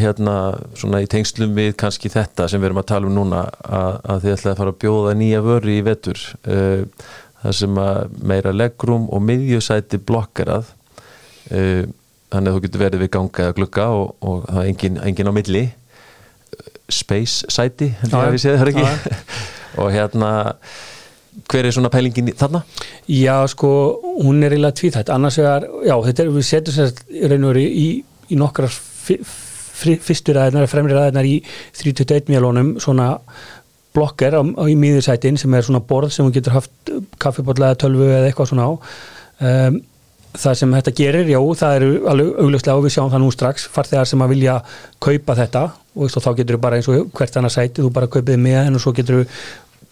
hérna 0.01 0.33
svona 0.75 0.99
í 1.05 1.07
tengslum 1.11 1.53
við 1.55 1.71
kannski 1.79 2.11
þetta 2.11 2.49
sem 2.51 2.59
við 2.59 2.69
erum 2.69 2.81
að 2.81 2.89
tala 2.91 3.07
um 3.07 3.15
núna 3.15 3.45
að, 3.63 4.01
að 4.03 4.25
þið 4.25 4.35
ætlaði 4.35 4.51
að 4.51 4.59
fara 4.59 4.73
að 4.73 4.81
bjóða 4.83 5.15
nýja 5.21 5.39
vöru 5.45 5.71
í 5.71 5.79
vetur. 5.87 6.25
Uh, 6.43 7.07
það 7.45 7.57
sem 7.61 7.79
að 7.85 8.19
meira 8.33 8.55
leggrum 8.55 9.07
og 9.07 9.23
miðjusæti 9.23 10.01
blokkarað 10.03 10.67
uh, 10.67 11.87
þannig 12.33 12.51
að 12.51 12.57
þú 12.57 12.63
getur 12.67 12.83
verið 12.83 13.05
við 13.05 13.13
ganga 13.15 13.45
eða 13.45 13.57
glukka 13.61 13.89
og, 13.95 14.11
og 14.19 14.43
það 14.49 14.61
er 14.65 14.71
engin, 14.73 15.01
engin 15.07 15.31
á 15.31 15.33
milli. 15.39 15.65
Space 16.89 17.47
sæti, 17.53 17.93
að 18.03 18.35
það 18.41 18.71
ekki? 18.73 19.15
Og 19.79 19.91
hérna 19.93 20.29
hver 21.49 21.67
er 21.67 21.75
svona 21.75 21.91
pælingin 21.93 22.31
þarna? 22.37 22.63
Já, 23.09 23.35
sko, 23.51 23.69
hún 24.23 24.43
er 24.43 24.55
eiginlega 24.55 24.77
tvíþætt, 24.79 25.11
annars 25.13 25.37
er, 25.41 25.67
já, 25.87 25.95
þetta 26.07 26.25
er, 26.25 26.33
við 26.35 26.47
setjum 26.47 26.77
sér 26.77 27.29
raun 27.31 27.45
og 27.47 27.53
veru 27.53 27.63
í, 27.67 27.87
í 28.29 28.39
nokkrar 28.39 28.73
fyrstur 29.79 30.39
aðeinar, 30.41 30.67
fremri 30.69 30.97
aðeinar 30.97 31.27
í 31.27 31.37
31 31.79 32.31
mjölunum, 32.31 32.75
svona 32.83 33.13
blokker 33.95 34.35
á, 34.37 34.41
á 34.43 34.63
í 34.69 34.75
miðursætin 34.79 35.39
sem 35.39 35.53
er 35.55 35.65
svona 35.65 35.81
borð 35.85 36.13
sem 36.13 36.25
hún 36.25 36.35
getur 36.35 36.57
haft 36.57 36.91
kaffibotlaða 37.21 37.79
tölvu 37.85 38.09
eða 38.09 38.27
eitthvað 38.29 38.51
svona 38.51 38.67
á 38.69 38.71
um, 38.73 39.79
það 40.37 40.57
sem 40.59 40.75
þetta 40.77 40.93
gerir, 40.99 41.31
já, 41.31 41.39
það 41.61 41.75
eru 41.79 41.89
alveg 42.11 42.43
augljóslega 42.43 42.77
og 42.77 42.85
við 42.85 42.93
sjáum 42.95 43.09
það 43.13 43.23
nú 43.23 43.31
strax 43.33 43.65
farþegar 43.73 44.09
sem 44.09 44.21
að 44.21 44.35
vilja 44.35 44.59
kaupa 45.01 45.35
þetta 45.39 45.63
og, 45.95 46.11
þá 46.13 46.29
getur 46.37 46.57
þú 46.57 46.61
bara 46.67 46.77
eins 46.77 46.89
og 46.91 47.09
hvert 47.17 47.39
annað 47.39 47.55
sæti 47.55 47.81
þú 47.81 47.89
bara 47.95 48.11
kaupið 48.13 48.37
með 48.43 48.59
henn 48.61 48.77
og 48.77 48.83
svo 48.83 48.93
getur 48.97 49.23
þú 49.23 49.39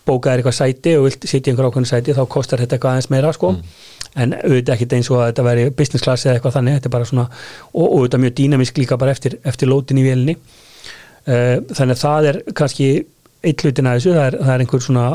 bókaðir 0.08 0.42
eitthvað 0.42 0.58
sæti 0.58 0.96
og 0.98 1.08
vilt 1.08 1.28
sitja 1.30 1.52
einhver 1.52 1.68
ákveðinu 1.70 1.92
sæti 1.92 2.16
þá 2.18 2.24
kostar 2.32 2.64
þetta 2.64 2.78
eitthvað 2.78 2.96
aðeins 2.96 3.10
meira 3.14 3.34
sko. 3.36 3.52
Mm. 3.58 3.76
en 4.18 4.34
auðvitað 4.38 4.74
ekkert 4.76 4.96
eins 4.98 5.12
og 5.12 5.20
að 5.20 5.28
þetta 5.32 5.46
væri 5.46 5.68
business 5.78 6.06
class 6.06 6.26
eða 6.26 6.38
eitthvað 6.38 6.56
þannig, 6.56 6.78
þetta 6.78 6.90
er 6.90 6.96
bara 6.96 7.10
svona 7.10 7.28
og, 7.28 7.84
auðvitað 7.84 8.24
mjög 8.24 8.38
dýnamisk 8.40 8.80
líka 8.82 8.98
bara 8.98 9.14
eftir, 9.14 9.38
eftir 9.46 9.70
lótin 9.70 10.00
í 10.02 10.06
vélni 10.08 10.34
uh, 10.38 11.60
þannig 11.70 11.94
að 11.94 12.02
það 12.02 12.32
er 12.32 12.40
kannski 12.58 12.88
eitt 13.46 13.62
hlutin 13.62 13.92
að 13.92 14.00
þessu, 14.00 14.16
það 14.16 14.26
er, 14.26 14.40
það 14.42 14.56
er 14.56 14.66
einhver 14.66 14.84
svona 14.88 15.06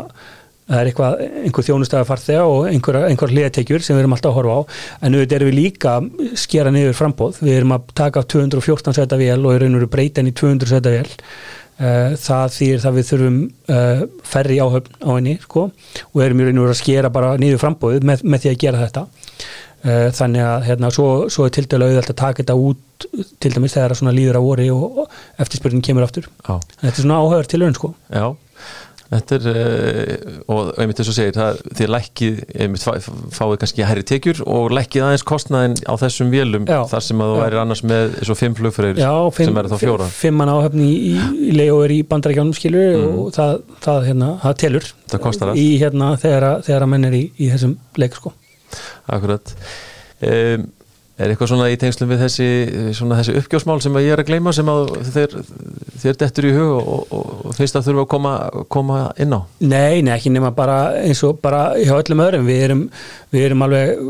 það 0.73 0.81
er 0.81 0.91
eitthvað, 0.91 1.23
einhver 1.43 1.67
þjónustæða 1.67 2.09
farþega 2.09 2.45
og 2.49 2.69
einhver, 2.71 2.99
einhver 3.09 3.33
hliðatekjur 3.35 3.85
sem 3.85 3.97
við 3.97 4.05
erum 4.05 4.15
alltaf 4.17 4.31
að 4.31 4.39
horfa 4.39 4.55
á. 4.55 4.61
En 5.03 5.17
auðvitað 5.17 5.37
erum 5.39 5.51
við 5.51 5.59
líka 5.59 5.95
skera 6.39 6.73
niður 6.75 6.97
frambóð, 6.99 7.41
við 7.43 7.59
erum 7.59 7.75
að 7.77 7.91
taka 7.99 8.23
214 8.35 8.97
seta 8.97 9.19
vél 9.21 9.41
og 9.43 9.57
erum 9.57 9.77
reyna 9.83 10.31
í 10.31 10.37
200 10.39 10.71
seta 10.71 10.95
vél. 10.95 11.11
Eh, 11.11 11.62
það 12.23 12.55
þýr 12.57 12.83
það 12.85 12.97
við 12.99 13.09
þurfum 13.11 13.41
uh, 13.75 14.05
færri 14.33 14.61
áhöfn 14.63 15.01
á 15.03 15.11
henni 15.11 15.35
sko, 15.43 15.67
og 16.13 16.23
erum 16.25 16.43
í 16.43 16.47
raun 16.47 16.61
og 16.61 16.69
verið 16.69 16.77
að 16.77 16.81
skera 16.83 17.13
bara 17.15 17.35
nýður 17.41 17.63
frambóðið 17.65 18.09
með, 18.11 18.25
með 18.25 18.45
því 18.45 18.53
að 18.53 18.63
gera 18.65 18.83
þetta. 18.85 19.05
Uh, 19.83 20.09
þannig 20.15 20.47
að 20.47 20.69
hérna, 20.69 20.93
svo, 20.95 21.09
svo 21.33 21.49
er 21.49 21.57
til 21.57 21.67
dæla 21.67 21.89
auðvitað 21.89 22.15
að 22.15 22.21
taka 22.23 22.43
þetta 22.45 22.59
út 22.69 23.09
til 23.43 23.51
dæmis 23.51 23.75
þegar 23.75 23.97
það 23.99 24.15
líður 24.15 24.39
á 24.39 24.43
orði 24.53 24.69
og, 24.77 25.03
eftirspurning 25.43 25.83
kemur 25.83 26.07
aftur. 26.07 26.31
Þetta 26.47 26.93
er 26.93 27.01
svona 27.01 27.19
áhöfur 27.19 27.51
til 27.51 27.65
raun 27.65 27.79
sko. 27.79 27.95
Já 28.15 28.27
Þetta 29.13 29.37
er, 29.37 29.47
uh, 29.51 30.37
og 30.55 30.71
einmitt 30.81 31.01
þess 31.01 31.11
að 31.13 31.17
segja, 31.19 31.33
það, 31.37 31.59
þið 31.79 31.91
lækkið, 31.93 32.39
einmitt 32.65 32.85
fáið 33.37 33.57
kannski 33.61 33.85
hærri 33.85 34.05
tekjur 34.09 34.41
og 34.49 34.73
lækkið 34.73 35.05
aðeins 35.05 35.25
kostnaðin 35.29 35.77
á 35.85 35.95
þessum 36.01 36.33
vélum 36.33 36.69
já, 36.71 36.79
þar 36.89 37.05
sem 37.05 37.21
að 37.21 37.33
þú 37.33 37.43
væri 37.43 37.61
annars 37.61 37.85
með 37.85 38.17
svo 38.23 38.39
fimm 38.39 38.57
flugfröður 38.57 39.03
sem 39.37 39.61
er 39.61 39.69
þá 39.69 39.77
fjóra. 39.83 40.09
Já, 40.09 40.17
fimm 40.23 40.41
mann 40.41 40.53
áhöfni 40.55 40.89
í, 40.89 41.15
í 41.51 41.53
leiður 41.59 41.93
í 41.93 42.01
bandarækjánum 42.09 42.57
skilur 42.57 42.89
mm. 42.97 43.21
og 43.21 43.33
það, 43.37 43.57
það, 43.85 44.03
hérna, 44.09 44.31
það 44.47 44.59
telur 44.65 44.93
það 45.13 45.25
kostar 45.29 45.55
í 45.61 45.69
hérna 45.83 46.13
þegar 46.23 46.49
að 46.79 46.93
menn 46.95 47.09
er 47.11 47.19
í, 47.19 47.25
í 47.37 47.51
þessum 47.53 47.77
leik 48.01 48.17
sko. 48.17 48.33
Akkurat. 49.13 49.53
Um, 50.25 50.71
Er 51.21 51.29
eitthvað 51.29 51.51
svona 51.51 51.67
í 51.69 51.75
tengslum 51.77 52.09
við 52.09 52.23
þessi, 52.25 52.47
þessi 52.97 53.35
uppgjósmál 53.37 53.77
sem 53.85 53.97
ég 54.01 54.15
er 54.15 54.23
að 54.23 54.31
gleyma 54.31 54.55
sem 54.57 54.69
að 54.73 54.95
þér, 55.13 55.35
þér 56.01 56.17
dettur 56.23 56.47
í 56.49 56.53
hug 56.57 56.71
og, 56.81 57.13
og 57.19 57.53
finnst 57.59 57.77
að 57.77 57.91
þurfa 57.91 58.05
að 58.07 58.09
koma, 58.15 58.33
koma 58.73 59.01
inn 59.21 59.37
á? 59.37 59.41
Nei, 59.61 60.01
nei, 60.01 60.15
ekki 60.15 60.33
nema 60.33 60.55
bara 60.57 60.79
eins 61.03 61.21
og 61.29 61.43
bara 61.45 61.75
hjá 61.77 61.93
öllum 61.99 62.25
öðrum. 62.25 62.49
Við 62.49 62.65
erum, 62.65 62.83
við 63.35 63.47
erum 63.51 63.67
alveg 63.69 64.01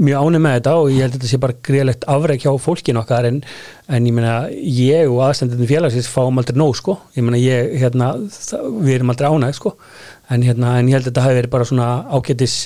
mjög 0.00 0.26
ánum 0.26 0.44
með 0.48 0.56
þetta 0.58 0.74
og 0.80 0.90
ég 0.90 1.04
held 1.04 1.12
að 1.12 1.16
þetta 1.20 1.30
sé 1.30 1.40
bara 1.46 1.58
greiðlegt 1.70 2.06
afræk 2.16 2.44
hjá 2.44 2.52
fólkin 2.66 3.00
okkar 3.00 3.30
en, 3.30 3.42
en 3.86 4.10
ég 4.10 4.16
meina 4.16 4.36
ég 4.50 5.10
og 5.10 5.22
aðstændinu 5.28 5.70
félagsins 5.70 6.10
fáum 6.10 6.42
aldrei 6.42 6.58
nóg 6.58 6.74
sko, 6.78 6.98
ég 7.14 7.26
meina 7.26 7.38
ég 7.38 7.76
hérna, 7.84 8.14
það, 8.34 8.70
við 8.82 8.96
erum 8.98 9.14
aldrei 9.14 9.30
ánæg 9.30 9.60
sko. 9.60 9.76
En, 10.30 10.42
hérna, 10.46 10.78
en 10.78 10.90
ég 10.90 10.98
held 10.98 11.06
að 11.06 11.12
þetta 11.12 11.28
hafi 11.28 11.38
verið 11.40 11.54
bara 11.54 11.70
svona 11.70 11.92
ágætis 12.10 12.64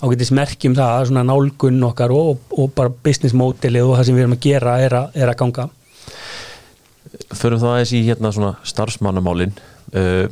ágætis 0.00 0.32
merkjum 0.36 0.76
það, 0.76 1.10
svona 1.10 1.24
nálgun 1.28 1.82
okkar 1.90 2.14
og, 2.14 2.40
og 2.56 2.72
bara 2.76 2.92
business 3.04 3.36
modelið 3.36 3.88
og 3.88 3.98
það 3.98 4.08
sem 4.08 4.16
við 4.16 4.26
erum 4.26 4.36
að 4.38 4.46
gera 4.46 4.78
er 4.84 4.96
að, 5.02 5.18
er 5.20 5.32
að 5.32 5.38
ganga. 5.42 5.68
Förum 7.34 7.60
þá 7.60 7.68
aðeins 7.72 7.92
í 7.96 8.00
hérna 8.06 8.32
svona 8.34 8.54
starfsmannamálin. 8.66 9.54
Uh, 9.90 10.28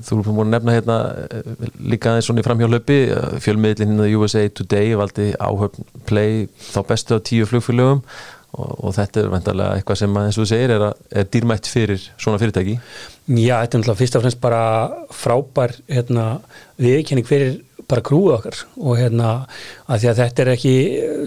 þú 0.00 0.22
erum 0.22 0.38
búin 0.38 0.46
að 0.46 0.54
nefna 0.54 0.74
hérna 0.78 0.94
uh, 1.20 1.66
líka 1.92 2.14
aðeins 2.14 2.30
svona 2.30 2.40
í 2.40 2.46
framhjálöpi 2.46 2.96
uh, 3.12 3.34
fjölmiðlinn 3.44 3.92
hérna 3.92 4.06
USA 4.16 4.46
Today 4.48 4.94
valdi 4.96 5.26
áhöfn 5.36 5.84
play 6.08 6.46
þá 6.70 6.78
bestu 6.88 7.18
á 7.18 7.20
tíu 7.20 7.44
flugfélögum 7.50 8.00
og, 8.56 8.70
og 8.72 8.94
þetta 8.96 9.20
er 9.20 9.28
vendarlega 9.34 9.76
eitthvað 9.76 10.00
sem 10.00 10.16
eins 10.22 10.38
og 10.38 10.46
þú 10.46 10.48
segir 10.48 10.72
er, 10.78 10.86
að, 10.88 11.04
er 11.12 11.28
dýrmætt 11.28 11.68
fyrir 11.68 12.08
svona 12.16 12.40
fyrirtæki? 12.40 12.78
Já, 13.26 13.58
þetta 13.58 13.60
er 13.60 13.82
náttúrulega 13.82 14.00
fyrst 14.00 14.16
og 14.16 14.24
fremst 14.24 14.42
bara 14.42 14.62
frábær 15.20 15.76
hérna, 15.92 16.26
viðkenning 16.80 17.28
fyrir 17.28 17.58
bara 17.90 18.04
krúið 18.06 18.36
okkar. 18.36 18.62
Og 18.82 18.98
hérna 19.00 19.32
að 19.86 20.00
því 20.02 20.10
að 20.10 20.22
þetta 20.22 20.42
er 20.44 20.52
ekki 20.54 20.74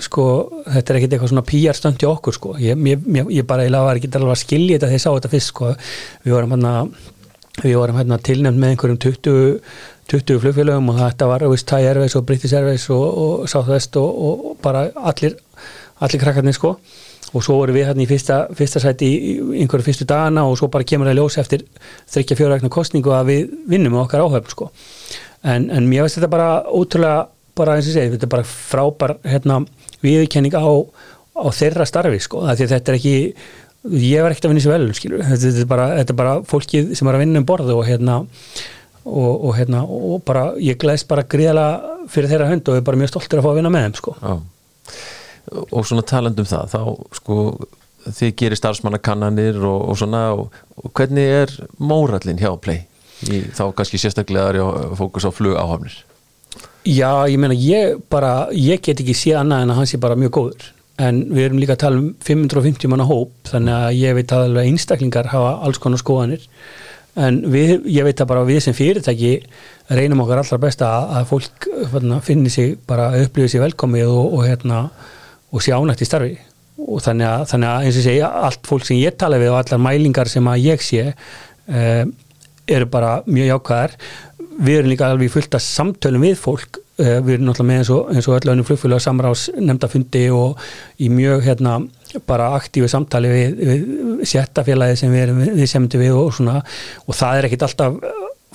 sko, 0.06 0.26
þetta 0.68 0.94
er 0.94 1.00
ekki 1.00 1.10
eitthvað 1.10 1.32
svona 1.34 1.46
pýjarstönd 1.52 2.02
til 2.02 2.12
okkur 2.12 2.38
sko, 2.40 2.56
ég, 2.62 2.84
ég, 2.90 3.32
ég 3.40 3.48
bara 3.48 3.68
ég 3.68 3.76
var 3.76 4.00
ekki 4.00 4.12
alveg 4.14 4.36
að 4.36 4.44
skilja 4.44 4.78
þetta 4.78 4.90
þegar 4.90 5.00
ég 5.00 5.06
sá 5.06 5.12
þetta 5.12 5.34
fyrst 5.36 5.54
sko, 5.54 5.72
við 6.26 6.36
vorum 6.36 6.56
hérna 6.58 6.74
við 7.60 7.76
vorum 7.76 8.00
hérna 8.00 8.20
tilnæmt 8.24 8.60
með 8.60 8.74
einhverjum 8.74 9.02
20, 9.04 9.60
20 10.14 10.42
flugfélögum 10.44 10.94
og 10.94 11.02
þetta 11.02 11.28
var 11.28 11.46
Thai 11.72 11.82
Airways 11.90 12.16
og 12.16 12.26
British 12.28 12.56
Airways 12.56 12.88
og, 12.96 13.04
og 13.04 13.50
Southwest 13.52 14.00
og, 14.00 14.10
og 14.10 14.58
bara 14.64 14.88
allir 14.96 15.36
allir 16.00 16.22
krakkarnir 16.22 16.56
sko. 16.56 16.76
Og 17.30 17.44
svo 17.46 17.60
vorum 17.60 17.76
við 17.78 17.86
hérna 17.86 18.02
í 18.02 18.08
fyrsta, 18.10 18.40
fyrsta 18.58 18.82
sæti 18.82 19.06
í 19.06 19.34
einhverju 19.62 19.86
fyrstu 19.86 20.06
dagana 20.10 20.48
og 20.50 20.56
svo 20.58 20.70
bara 20.74 20.88
kemur 20.88 21.12
það 21.12 21.20
ljós 21.20 21.38
eftir 21.38 21.66
þryggja 22.10 22.38
fjóra 22.40 22.56
vegna 22.58 22.72
kostningu 22.74 23.14
að 23.14 23.30
við 23.30 23.52
vinnum 23.70 24.00
okkar 24.02 24.24
áhöfn 24.26 24.50
sko 24.50 24.70
en, 25.44 25.70
en 25.70 25.88
mér 25.90 26.06
finnst 26.06 26.20
þetta 26.20 26.32
bara 26.32 26.50
ótrúlega 26.66 27.28
bara 27.60 27.76
eins 27.76 27.90
og 27.90 27.96
segið, 27.96 28.16
þetta 28.16 28.28
er 28.28 28.34
bara 28.36 28.48
frábær 28.48 29.16
hérna, 29.28 29.62
viðkenning 30.04 30.56
á, 30.56 30.64
á 31.36 31.48
þeirra 31.56 31.88
starfi 31.90 32.22
sko, 32.24 32.46
þetta 32.48 32.80
er 32.80 33.00
ekki 33.00 33.16
ég 33.88 34.24
var 34.24 34.34
ekkert 34.34 34.50
að 34.50 34.54
vinna 34.54 34.64
svo 34.64 34.74
vel 34.74 34.90
skilur. 34.98 35.24
Þetta, 35.24 35.52
er 35.64 35.70
bara, 35.70 35.88
bara 36.18 36.36
fólkið 36.48 36.94
sem 36.98 37.08
er 37.08 37.16
að 37.16 37.24
vinna 37.24 37.42
um 37.42 37.48
borðu 37.48 37.78
og 37.80 37.88
hérna 37.88 38.20
og, 39.06 39.46
og 39.48 39.54
hérna 39.58 39.84
og 39.88 40.22
bara 40.28 40.50
ég 40.62 40.80
glæst 40.82 41.08
bara 41.10 41.24
gríðala 41.28 41.68
fyrir 42.12 42.32
þeirra 42.32 42.50
hönd 42.52 42.70
og 42.70 42.80
er 42.80 42.86
bara 42.86 43.00
mjög 43.00 43.14
stoltur 43.14 43.40
að 43.40 43.48
fá 43.48 43.52
að 43.54 43.60
vinna 43.62 43.74
með 43.74 43.88
þeim 43.88 43.98
sko. 44.02 44.16
og 45.72 45.88
svona 45.88 46.06
talandum 46.06 46.48
það 46.50 46.76
þá 46.76 46.82
sko 47.18 47.38
þið 48.10 48.36
gerir 48.42 48.60
starfsmannakannanir 48.60 49.58
og, 49.64 49.80
og 49.92 49.98
svona 50.00 50.22
og 50.36 50.92
hvernig 50.96 51.34
er 51.40 51.56
mórallin 51.80 52.40
hjá 52.40 52.52
Play? 52.62 52.86
Í, 53.28 53.44
þá 53.52 53.66
kannski 53.76 54.00
sérstaklega 54.00 54.70
fókus 55.00 55.28
á 55.28 55.32
flug 55.36 55.60
áhafnir 55.60 55.98
Já, 56.88 57.28
ég 57.28 57.38
meina 57.38 57.54
ég 57.54 58.00
bara, 58.10 58.48
ég 58.56 58.80
get 58.82 59.02
ekki 59.02 59.14
séð 59.18 59.42
annað 59.42 59.64
en 59.66 59.72
að 59.74 59.80
hans 59.82 59.94
er 59.94 60.00
bara 60.02 60.16
mjög 60.18 60.32
góður. 60.38 60.68
En 61.00 61.20
við 61.28 61.46
erum 61.46 61.60
líka 61.60 61.76
að 61.76 61.82
tala 61.84 62.00
um 62.00 62.08
550 62.24 62.92
manna 62.92 63.08
hóp 63.08 63.50
þannig 63.52 63.76
að 63.76 63.98
ég 64.00 64.16
veit 64.16 64.32
að 64.36 64.60
einstaklingar 64.64 65.30
hafa 65.32 65.52
alls 65.68 65.80
konar 65.84 66.00
skoðanir. 66.00 66.46
En 67.20 67.42
við, 67.52 67.76
ég 67.92 68.08
veit 68.08 68.22
að 68.24 68.30
bara 68.32 68.46
við 68.48 68.62
sem 68.64 68.76
fyrirtæki 68.78 69.34
reynum 69.92 70.24
okkar 70.24 70.42
allra 70.42 70.60
besta 70.62 70.90
að, 70.96 71.12
að 71.20 71.28
fólk 71.34 71.68
fann, 71.92 72.16
finni 72.24 72.54
sig 72.54 72.78
bara 72.88 73.10
upplifið 73.20 73.54
sig 73.54 73.64
velkomið 73.66 74.14
og, 74.14 74.38
og, 74.40 74.46
hérna, 74.48 74.82
og 75.52 75.66
sé 75.66 75.76
ánægt 75.76 76.06
í 76.06 76.08
starfi. 76.08 76.32
Og 76.88 77.04
þannig 77.04 77.28
að, 77.28 77.46
þannig 77.52 77.74
að 77.74 77.86
eins 77.90 78.00
og 78.00 78.08
segja 78.08 78.32
allt 78.48 78.72
fólk 78.72 78.88
sem 78.88 79.02
ég 79.02 79.20
tala 79.20 79.42
við 79.42 79.52
og 79.52 79.60
allar 79.60 79.84
mælingar 79.84 80.32
sem 80.32 80.48
að 80.48 80.64
ég 80.64 80.86
sé 80.86 81.10
eh, 81.12 82.06
eru 82.76 82.90
bara 82.92 83.20
mjög 83.28 83.52
jákvæðar. 83.54 83.96
Við 84.60 84.78
erum 84.78 84.92
líka 84.92 85.10
alveg 85.10 85.34
fullt 85.34 85.58
að 85.58 85.66
samtölum 85.66 86.26
við 86.28 86.38
fólk. 86.40 86.80
Eh, 87.00 87.20
við 87.24 87.38
erum 87.38 87.48
náttúrulega 87.48 87.70
með 87.70 87.82
eins 87.82 87.92
og, 87.96 88.10
eins 88.12 88.28
og 88.28 88.36
öll 88.36 88.52
önnum 88.54 88.68
flugfjölu 88.68 89.00
samráðs 89.00 89.46
nefndafundi 89.56 90.26
og 90.36 90.60
í 91.00 91.08
mjög 91.14 91.46
hérna 91.46 91.78
bara 92.28 92.50
aktífi 92.58 92.90
samtali 92.92 93.30
við, 93.32 93.62
við 93.70 94.26
séttafélagi 94.28 94.98
sem 95.00 95.14
við, 95.14 95.32
við 95.62 95.70
semdu 95.72 96.02
við 96.02 96.18
og 96.20 96.34
svona. 96.36 96.60
Og 97.08 97.16
það 97.16 97.38
er 97.38 97.48
ekkit 97.48 97.70
alltaf 97.70 98.02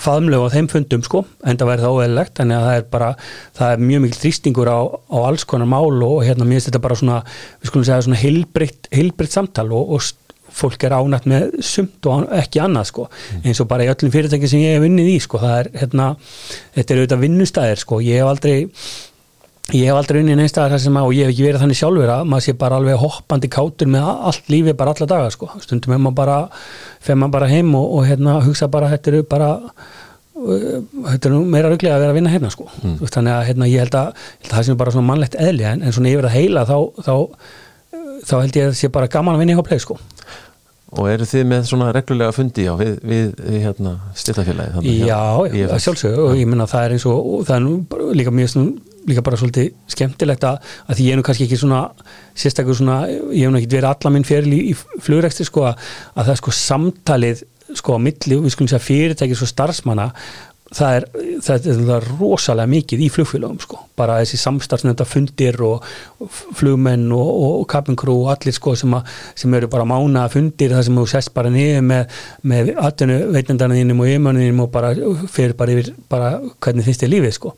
faðmlegu 0.00 0.48
á 0.50 0.54
þeim 0.54 0.68
fundum 0.70 1.04
sko 1.06 1.22
en 1.46 1.58
það 1.58 1.70
væri 1.70 1.84
það 1.84 1.98
óeðlegt 1.98 2.40
að 2.42 2.52
það 2.52 2.76
er 2.76 2.86
bara 2.90 3.10
það 3.54 3.74
er 3.74 3.84
mjög 3.88 4.02
mikil 4.04 4.20
þrýstingur 4.24 4.70
á, 4.70 4.80
á 4.90 5.18
alls 5.22 5.46
konar 5.46 5.70
mál 5.70 6.02
og 6.02 6.24
hérna 6.26 6.46
mér 6.48 6.58
finnst 6.58 6.70
þetta 6.72 6.82
bara 6.82 6.98
svona 6.98 7.20
við 7.62 7.70
skulum 7.70 7.86
segja 7.86 8.06
svona 8.08 8.18
heilbritt 8.18 9.34
samtal 9.36 9.68
og, 9.70 9.94
og 9.94 10.02
fólk 10.54 10.86
er 10.86 10.96
ánætt 10.98 11.26
með 11.30 11.56
sumt 11.64 12.10
og 12.10 12.28
ekki 12.38 12.62
annað 12.64 12.90
sko 12.92 13.08
mm. 13.08 13.40
eins 13.44 13.62
og 13.64 13.70
bara 13.70 13.86
í 13.86 13.90
öllum 13.92 14.12
fyrirtæki 14.14 14.50
sem 14.50 14.62
ég 14.62 14.76
hef 14.76 14.84
vunnið 14.84 15.10
í 15.14 15.16
sko 15.24 15.40
það 15.42 15.56
er 15.62 15.72
hérna, 15.82 16.12
þetta 16.76 16.94
er 16.94 17.02
auðvitað 17.02 17.26
vinnustæðir 17.26 17.82
sko, 17.82 18.00
ég 18.04 18.22
hef 18.22 18.30
aldrei 18.30 18.56
ég 19.72 19.88
hef 19.88 19.96
aldrei 19.96 20.20
vunnið 20.20 20.36
neins 20.36 20.56
að 20.60 20.74
og 21.00 21.12
ég 21.16 21.24
hef 21.24 21.32
ekki 21.32 21.46
verið 21.46 21.62
þannig 21.62 21.78
sjálfur 21.78 22.10
að 22.12 22.24
maður 22.28 22.44
sé 22.44 22.54
bara 22.60 22.78
alveg 22.80 23.00
hoppandi 23.00 23.48
kátur 23.48 23.88
með 23.88 24.08
allt 24.28 24.50
lífi 24.52 24.74
bara 24.76 24.92
alla 24.92 25.08
daga 25.08 25.30
sko, 25.32 25.48
stundum 25.64 25.94
er 25.96 26.02
maður 26.04 26.18
bara 26.18 26.38
fer 27.00 27.16
maður 27.16 27.36
bara 27.38 27.48
heim 27.48 27.70
og, 27.78 27.86
og 27.96 28.04
hérna 28.04 28.34
hugsa 28.44 28.68
bara 28.68 28.90
þetta 28.92 29.10
eru 29.12 29.22
bara 29.30 29.48
uh, 29.56 30.82
þetta 31.14 31.30
er 31.30 31.32
nú 31.32 31.40
meira 31.48 31.72
röglega 31.72 31.96
að 31.96 32.04
vera 32.04 32.12
að 32.12 32.20
vinna 32.20 32.34
hérna 32.34 32.52
sko 32.52 32.68
mm. 32.68 32.98
þannig 33.08 33.36
að 33.38 33.48
hérna 33.48 33.70
ég 33.72 33.86
held 33.86 33.98
að, 34.02 34.26
held 34.44 34.52
að 34.52 34.58
það 34.58 34.68
sem 34.68 34.76
er 34.76 34.80
bara 34.84 34.94
svona 34.98 35.10
mannlegt 35.14 35.38
eðli 35.46 35.68
en, 35.70 35.80
en 35.80 35.96
svona 35.96 36.12
yfir 36.12 36.28
að 36.28 36.36
heila 36.36 36.66
þá, 36.68 36.76
þá, 37.08 37.14
þá 38.24 38.34
held 38.40 38.58
ég 38.58 38.66
að 38.66 38.72
það 38.72 38.80
sé 38.80 38.90
bara 38.94 39.12
gaman 39.12 39.36
að 39.36 39.44
vinna 39.44 39.56
í 39.56 39.60
hóplei 39.60 39.82
sko 39.82 39.98
Og 40.94 41.08
eru 41.10 41.26
þið 41.26 41.46
með 41.50 41.64
svona 41.66 41.88
reglulega 41.90 42.34
fundi 42.36 42.68
á 42.70 42.74
við, 42.78 42.92
við, 43.02 43.30
við 43.42 43.62
hérna, 43.64 43.96
styrtafélagi? 44.14 44.92
Já, 45.02 45.22
já 45.50 45.66
sjálfsög 45.82 46.20
og 46.22 46.34
ég 46.38 46.46
minna 46.46 46.68
það 46.70 46.84
er 46.86 46.94
eins 46.94 47.06
og, 47.10 47.30
og 47.34 47.48
það 47.48 47.56
er 47.56 47.64
nú 47.64 48.12
líka 48.14 48.34
mjög 48.34 48.52
líka 49.08 49.24
bara 49.24 49.38
svolítið 49.38 49.72
skemmtilegt 49.90 50.44
að, 50.48 50.60
að 50.88 50.98
því 50.98 51.08
ég 51.08 51.16
er 51.16 51.20
nú 51.20 51.24
kannski 51.26 51.48
ekki 51.48 51.58
svona 51.60 51.80
sérstaklega 52.32 52.78
svona, 52.78 53.00
ég 53.10 53.42
hef 53.44 53.52
nú 53.52 53.60
ekki 53.60 53.72
verið 53.74 53.90
alla 53.90 54.12
minn 54.14 54.26
fyrir 54.28 54.48
í, 54.48 54.60
í 54.72 55.02
flugræksti 55.04 55.46
sko 55.48 55.66
að, 55.68 55.82
að 56.14 56.28
það 56.28 56.32
er 56.34 56.40
sko 56.40 56.54
samtalið 56.60 57.44
sko 57.74 57.96
á 57.96 58.04
milli, 58.06 58.38
við 58.44 58.54
skulum 58.54 58.70
segja 58.70 58.84
fyrirtækis 58.84 59.44
og 59.44 59.50
starfsmanna 59.50 60.08
það 60.74 60.96
er, 60.98 61.06
það 61.44 61.54
er, 61.54 61.78
það 61.80 61.92
er 61.96 62.08
rosalega 62.18 62.72
mikið 62.74 63.04
í 63.04 63.10
flugfélagum 63.14 63.60
sko, 63.62 63.80
bara 63.98 64.18
þessi 64.22 64.40
samstarfsnefnda 64.42 65.06
fundir 65.08 65.60
og 65.64 65.86
flugmenn 66.58 67.06
og, 67.14 67.30
og, 67.30 67.56
og 67.62 67.66
kapingrú 67.70 68.16
og 68.24 68.32
allir 68.34 68.56
sko 68.56 68.74
sem, 68.78 68.94
að, 68.96 69.10
sem 69.38 69.56
eru 69.58 69.70
bara 69.72 69.88
mána 69.88 70.26
fundir 70.32 70.74
það 70.74 70.86
sem 70.88 71.00
þú 71.00 71.06
sest 71.14 71.34
bara 71.36 71.52
niður 71.54 71.86
með, 71.88 72.20
með 72.52 72.72
atvinnu 72.76 73.18
veitnendarinn 73.34 73.96
og 73.96 74.06
yfirmönninum 74.08 74.64
og 74.66 74.72
bara 74.74 74.94
fyrir 75.30 75.56
bara 75.58 75.76
yfir 75.76 75.92
bara 76.10 76.36
hvernig 76.58 76.88
finnst 76.88 77.04
þið 77.04 77.14
lífið 77.16 77.36
sko 77.38 77.54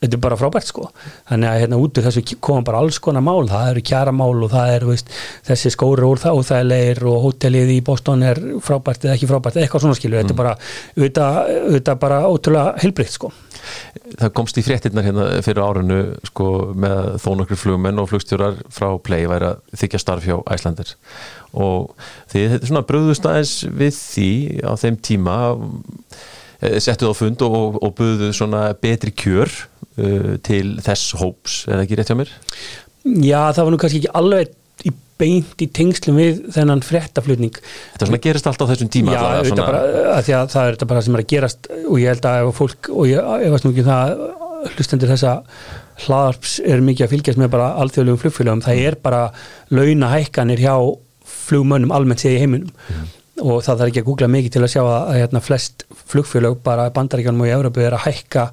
þetta 0.00 0.16
er 0.16 0.22
bara 0.24 0.38
frábært 0.40 0.68
sko. 0.70 0.86
Þannig 1.28 1.50
að 1.50 1.58
hérna 1.62 1.80
út 1.80 1.98
úr 2.00 2.06
þessu 2.06 2.38
koma 2.40 2.64
bara 2.66 2.80
alls 2.80 3.00
konar 3.02 3.24
mál. 3.24 3.44
Það 3.50 3.72
eru 3.74 3.84
kjaramál 3.90 4.46
og 4.46 4.52
það 4.54 4.72
er 4.76 4.86
veist, 4.88 5.12
þessi 5.48 5.74
skóri 5.74 6.06
úr 6.08 6.22
það 6.22 6.40
og 6.40 6.48
það 6.48 6.62
er 6.62 6.70
leir 6.70 7.02
og 7.10 7.20
hótelið 7.26 7.74
í 7.74 7.78
Boston 7.84 8.24
er 8.26 8.40
frábært 8.64 9.04
eða 9.04 9.18
ekki 9.18 9.28
frábært 9.30 9.60
eitthvað 9.60 9.84
svona 9.84 9.98
skilju, 9.98 10.16
mm. 10.16 10.24
þetta 10.24 10.36
er 10.36 10.40
bara 10.40 10.56
auðvitað, 10.96 11.38
auðvitað 11.66 12.02
bara 12.06 12.20
ótrúlega 12.30 12.74
heilbrikt 12.84 13.16
sko. 13.16 13.32
Það 14.16 14.32
komst 14.38 14.56
í 14.56 14.64
fréttinnar 14.64 15.04
hérna 15.04 15.26
fyrir 15.44 15.60
árinu 15.62 16.00
sko 16.30 16.48
með 16.80 17.12
þó 17.20 17.28
nokkur 17.42 17.60
flugmenn 17.60 18.00
og 18.00 18.08
flugstjórar 18.10 18.56
frá 18.72 18.88
Play 19.04 19.28
væri 19.28 19.50
að 19.50 19.60
þykja 19.82 20.00
starf 20.00 20.24
hjá 20.24 20.38
Æslandir 20.48 20.94
og 21.52 21.92
þetta 22.32 22.60
er 22.60 22.68
svona 22.70 22.86
bröðust 22.88 23.26
aðeins 23.28 23.54
við 23.66 23.96
því 23.98 24.30
á 24.64 24.72
þeim 24.80 24.98
tíma 25.04 25.36
settuð 26.60 27.12
á 27.12 27.14
fund 27.16 27.42
og, 27.46 27.80
og 27.80 27.92
buðuð 27.98 28.32
svona 28.36 28.70
betri 28.80 29.12
kjör 29.16 29.50
uh, 29.50 30.36
til 30.44 30.76
þess 30.84 31.14
hóps, 31.20 31.64
er 31.66 31.78
það 31.78 31.84
ekki 31.86 32.00
rétt 32.00 32.12
hjá 32.12 32.18
mér? 32.20 32.32
Já, 33.04 33.40
það 33.56 33.62
var 33.64 33.72
nú 33.72 33.80
kannski 33.80 34.02
ekki 34.02 34.16
alveg 34.20 34.56
í 34.84 34.92
beint 35.20 35.62
í 35.64 35.68
tengslum 35.76 36.16
við 36.20 36.40
þennan 36.54 36.82
frettaflutning. 36.84 37.56
Þetta 37.94 38.08
svona 38.08 38.22
gerist 38.24 38.48
alltaf 38.48 38.68
á 38.68 38.70
þessum 38.72 38.90
tíma? 38.92 39.16
Já, 39.16 39.24
þetta 39.48 39.66
bara, 39.66 39.82
að 40.14 40.22
því 40.28 40.36
að 40.36 40.52
það 40.54 40.66
er 40.66 40.76
þetta 40.76 40.90
bara 40.92 41.04
sem 41.04 41.16
er 41.16 41.22
að 41.24 41.30
gerast 41.34 41.70
og 41.80 42.00
ég 42.00 42.14
held 42.14 42.28
að 42.30 42.40
ef 42.44 42.60
fólk, 42.60 42.90
og 42.92 43.10
ég, 43.10 43.30
ég 43.44 43.54
veist 43.54 43.66
nú 43.66 43.72
ekki 43.74 43.84
um 43.84 43.90
það 43.90 44.14
hlustendur 44.70 45.12
þessa 45.14 45.36
hlaðarps 46.00 46.58
er 46.64 46.82
mikið 46.84 47.06
að 47.06 47.14
fylgjast 47.14 47.40
með 47.40 47.52
bara 47.54 47.70
alþjóðlegum 47.80 48.20
flugfélagum, 48.20 48.64
það 48.64 48.82
er 48.88 48.96
bara 49.00 49.22
launahækkanir 49.72 50.60
hjá 50.60 50.74
flugmönnum 51.30 51.92
almennt 51.96 52.20
séð 52.24 52.36
í 52.36 52.42
heiminum 52.44 52.68
mm 52.72 53.08
og 53.40 53.62
það 53.64 53.80
þarf 53.80 53.92
ekki 53.92 54.02
að 54.02 54.08
googla 54.08 54.30
mikið 54.30 54.56
til 54.56 54.64
að 54.64 54.72
sjá 54.74 54.82
að, 54.82 55.14
hérna, 55.18 55.44
flest 55.44 55.86
flugfélög 56.10 56.60
bara 56.66 56.90
bandaríkanum 56.94 57.44
og 57.44 57.50
í 57.50 57.54
Európu 57.54 57.84
er 57.84 57.96
að 57.96 58.06
hækka 58.08 58.50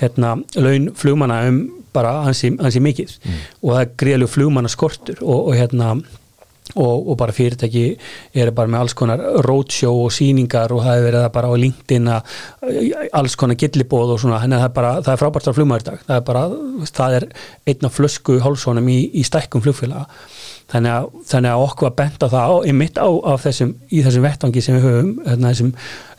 hérna, 0.00 0.36
laun 0.60 0.90
flugmanna 0.96 1.42
um 1.50 1.60
bara 1.94 2.20
ansi, 2.28 2.52
ansi 2.62 2.82
mikið. 2.82 3.16
Mm. 3.24 3.44
og 3.64 3.70
það 3.74 3.84
er 3.84 3.94
greiðlu 4.04 4.30
flugmanna 4.30 4.70
skortur 4.70 5.22
og, 5.22 5.50
og 5.50 5.54
hérna 5.58 5.94
Og, 6.78 7.08
og 7.10 7.16
bara 7.18 7.34
fyrirtæki 7.34 7.96
er 8.38 8.52
bara 8.54 8.70
með 8.70 8.84
alls 8.84 8.92
konar 8.94 9.22
roadshow 9.42 10.04
og 10.04 10.12
síningar 10.14 10.70
og 10.70 10.84
það 10.84 10.98
er 10.98 11.06
verið 11.08 11.24
bara 11.34 11.50
á 11.50 11.54
LinkedIn 11.58 12.10
alls 13.18 13.34
konar 13.40 13.58
gillibóð 13.58 14.12
og 14.14 14.20
svona. 14.22 14.38
Þannig 14.44 14.54
að 14.58 14.62
það 14.62 14.68
er 14.68 14.76
bara, 14.76 14.92
það 15.00 15.12
er 15.12 15.22
frábært 15.24 15.50
á 15.50 15.56
flugmæður 15.56 15.86
dag. 15.88 16.04
Það 16.06 16.20
er 16.20 16.26
bara, 16.28 16.44
það 17.00 17.16
er 17.16 17.26
einna 17.72 17.90
flösku 17.90 18.38
hálsónum 18.44 18.92
í, 18.92 19.00
í 19.18 19.24
stækkum 19.26 19.64
flugfélaga 19.64 20.06
þannig 20.70 20.92
að, 20.94 21.08
þannig 21.30 21.50
að 21.50 21.64
okkur 21.64 21.88
að 21.88 21.96
benda 21.98 22.28
það 22.30 22.52
á, 22.52 22.54
einmitt 22.70 23.00
á, 23.00 23.08
á 23.10 23.32
þessum, 23.42 23.72
í 23.90 24.02
þessum 24.06 24.26
vettvangi 24.26 24.62
sem 24.64 24.76
við 24.76 24.86
höfum, 24.86 25.10
hérna, 25.26 25.52
þessum 25.52 25.72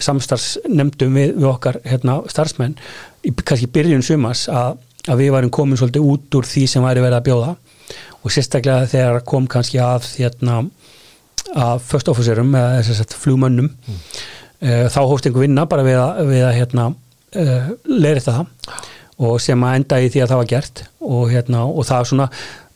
samstarfsnemdum 0.08 1.20
við, 1.20 1.34
við 1.38 1.50
okkar 1.52 1.80
hérna, 1.88 2.18
starfsmenn, 2.32 2.76
í, 3.24 3.34
kannski 3.42 3.70
byrjun 3.72 4.06
sumas 4.06 4.46
að, 4.52 4.82
að 5.08 5.24
við 5.24 5.34
varum 5.38 5.54
komin 5.56 5.80
svolítið 5.80 6.12
út 6.14 6.40
úr 6.40 6.50
því 6.52 6.66
sem 6.70 6.86
væri 6.86 7.06
verið 7.06 7.20
að 7.20 7.28
bjóða. 7.30 7.56
Og 8.22 8.34
sérstaklega 8.34 8.90
þegar 8.92 9.24
kom 9.26 9.48
kannski 9.50 9.80
að 9.82 10.06
hérna, 10.20 10.62
að 11.58 11.84
first 11.88 12.12
officerum 12.12 12.54
eða 12.56 12.84
þess 12.86 13.04
að 13.04 13.20
flugmönnum 13.24 13.72
mm. 13.72 14.02
uh, 14.68 14.86
þá 14.94 15.02
hóst 15.10 15.28
einhver 15.28 15.48
vinna 15.48 15.66
bara 15.70 15.86
við 15.88 16.00
að, 16.00 16.26
við 16.30 16.46
að 16.48 16.58
hérna, 16.60 16.90
uh, 16.92 17.42
eh, 17.42 17.72
leira 17.90 18.22
þetta 18.22 18.38
það 18.38 18.90
og 19.22 19.38
sem 19.42 19.64
að 19.66 19.76
enda 19.78 20.00
í 20.02 20.10
því 20.10 20.22
að 20.24 20.32
það 20.32 20.40
var 20.40 20.50
gert. 20.50 20.84
Og, 21.02 21.24
hérna, 21.30 21.64
og 21.70 21.86
það 21.86 22.08
svona 22.10 22.28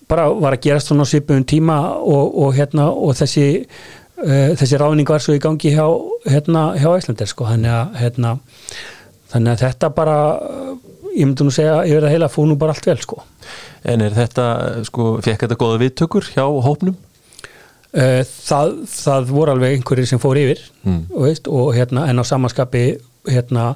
bara 0.10 0.28
var 0.30 0.56
að 0.56 0.66
gerast 0.68 0.91
svona 0.91 1.06
svipun 1.10 1.45
tíma 1.47 1.78
og, 1.97 2.36
og, 2.45 2.56
hérna, 2.58 2.89
og 2.91 3.16
þessi, 3.18 3.47
uh, 4.24 4.51
þessi 4.58 4.82
ráðning 4.82 5.10
var 5.10 5.24
svo 5.24 5.38
í 5.38 5.41
gangi 5.43 5.74
hjá, 5.76 5.86
hérna, 6.30 6.68
hjá 6.80 6.89
Æslandir 6.93 7.30
sko. 7.32 7.47
þannig, 7.49 7.72
að, 7.72 7.95
hérna, 8.03 8.36
þannig 9.34 9.56
að 9.56 9.64
þetta 9.66 9.91
bara 9.95 10.20
ég 11.16 11.24
myndi 11.24 11.47
nú 11.47 11.53
segja, 11.53 11.80
ég 11.88 11.97
verði 11.97 12.10
að 12.10 12.16
heila 12.16 12.30
að 12.30 12.36
fónu 12.36 12.58
bara 12.60 12.76
allt 12.76 12.88
vel 12.89 12.97
sko. 13.01 13.22
En 13.88 14.03
er 14.03 14.16
þetta, 14.16 14.45
sko, 14.88 15.16
fekk 15.24 15.45
þetta 15.45 15.60
goða 15.60 15.82
viðtökur 15.84 16.32
hjá 16.34 16.43
hópnum? 16.43 16.97
Uh, 17.95 18.22
það, 18.28 18.74
það 18.91 19.30
voru 19.32 19.53
alveg 19.53 19.78
einhverjir 19.78 20.10
sem 20.10 20.20
fór 20.20 20.36
yfir 20.36 20.60
mm. 20.84 21.06
veist, 21.16 21.45
og 21.47 21.70
hérna 21.78 22.10
en 22.12 22.20
á 22.20 22.24
samanskapi 22.28 22.82
hérna 23.32 23.70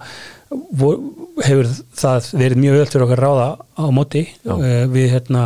vor, 0.50 0.98
hefur 1.46 1.70
það 1.96 2.28
verið 2.42 2.60
mjög 2.66 2.82
öll 2.82 2.90
fyrir 2.90 3.06
okkar 3.06 3.22
ráða 3.24 3.46
á 3.80 3.86
móti 3.96 4.26
uh, 4.44 4.84
við 4.92 5.14
hérna 5.14 5.46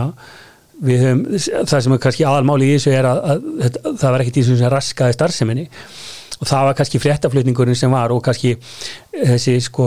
við 0.84 1.06
höfum, 1.06 1.24
það 1.38 1.86
sem 1.86 1.96
er 1.96 2.04
kannski 2.08 2.28
aðalmáli 2.28 2.72
í 2.72 2.76
þessu 2.78 2.98
er 2.98 3.08
að, 3.10 3.24
að, 3.34 3.48
að 3.70 4.02
það 4.02 4.16
var 4.16 4.26
ekkert 4.26 4.42
í 4.42 4.44
þessum 4.44 4.74
raskaði 4.74 5.18
starfseminni. 5.18 5.70
Og 6.44 6.50
það 6.50 6.66
var 6.68 6.76
kannski 6.76 7.00
fréttaflutningurinn 7.00 7.78
sem 7.78 7.94
var 7.94 8.12
og 8.12 8.20
kannski 8.26 8.58
þessi 9.14 9.54
sko, 9.64 9.86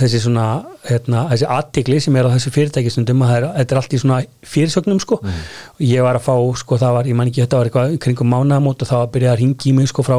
þessi 0.00 0.18
svona 0.24 0.46
hérna, 0.88 1.26
þessi 1.30 1.46
aðtikli 1.54 1.98
sem 2.02 2.16
er 2.18 2.26
á 2.26 2.34
þessu 2.34 2.52
fyrirtækistundum 2.54 3.22
að 3.26 3.46
þetta 3.58 3.74
er 3.76 3.80
allt 3.80 3.94
í 3.94 4.00
svona 4.00 4.18
fyrirsögnum 4.48 4.98
sko. 5.02 5.20
Mm. 5.22 5.40
og 5.76 5.84
ég 5.86 6.06
var 6.06 6.18
að 6.18 6.26
fá 6.26 6.34
sko 6.58 6.78
það 6.80 6.96
var, 6.96 7.10
ég 7.12 7.18
man 7.18 7.30
ekki 7.30 7.44
þetta 7.44 7.60
var 7.60 7.70
eitthvað 7.70 7.96
kringum 8.02 8.32
mánamót 8.32 8.82
og 8.82 8.90
það 8.90 9.02
var 9.02 9.08
að 9.08 9.14
byrja 9.16 9.32
að 9.32 9.40
ringi 9.42 9.70
í 9.70 9.74
mig 9.76 9.90
sko 9.92 10.06
frá 10.06 10.16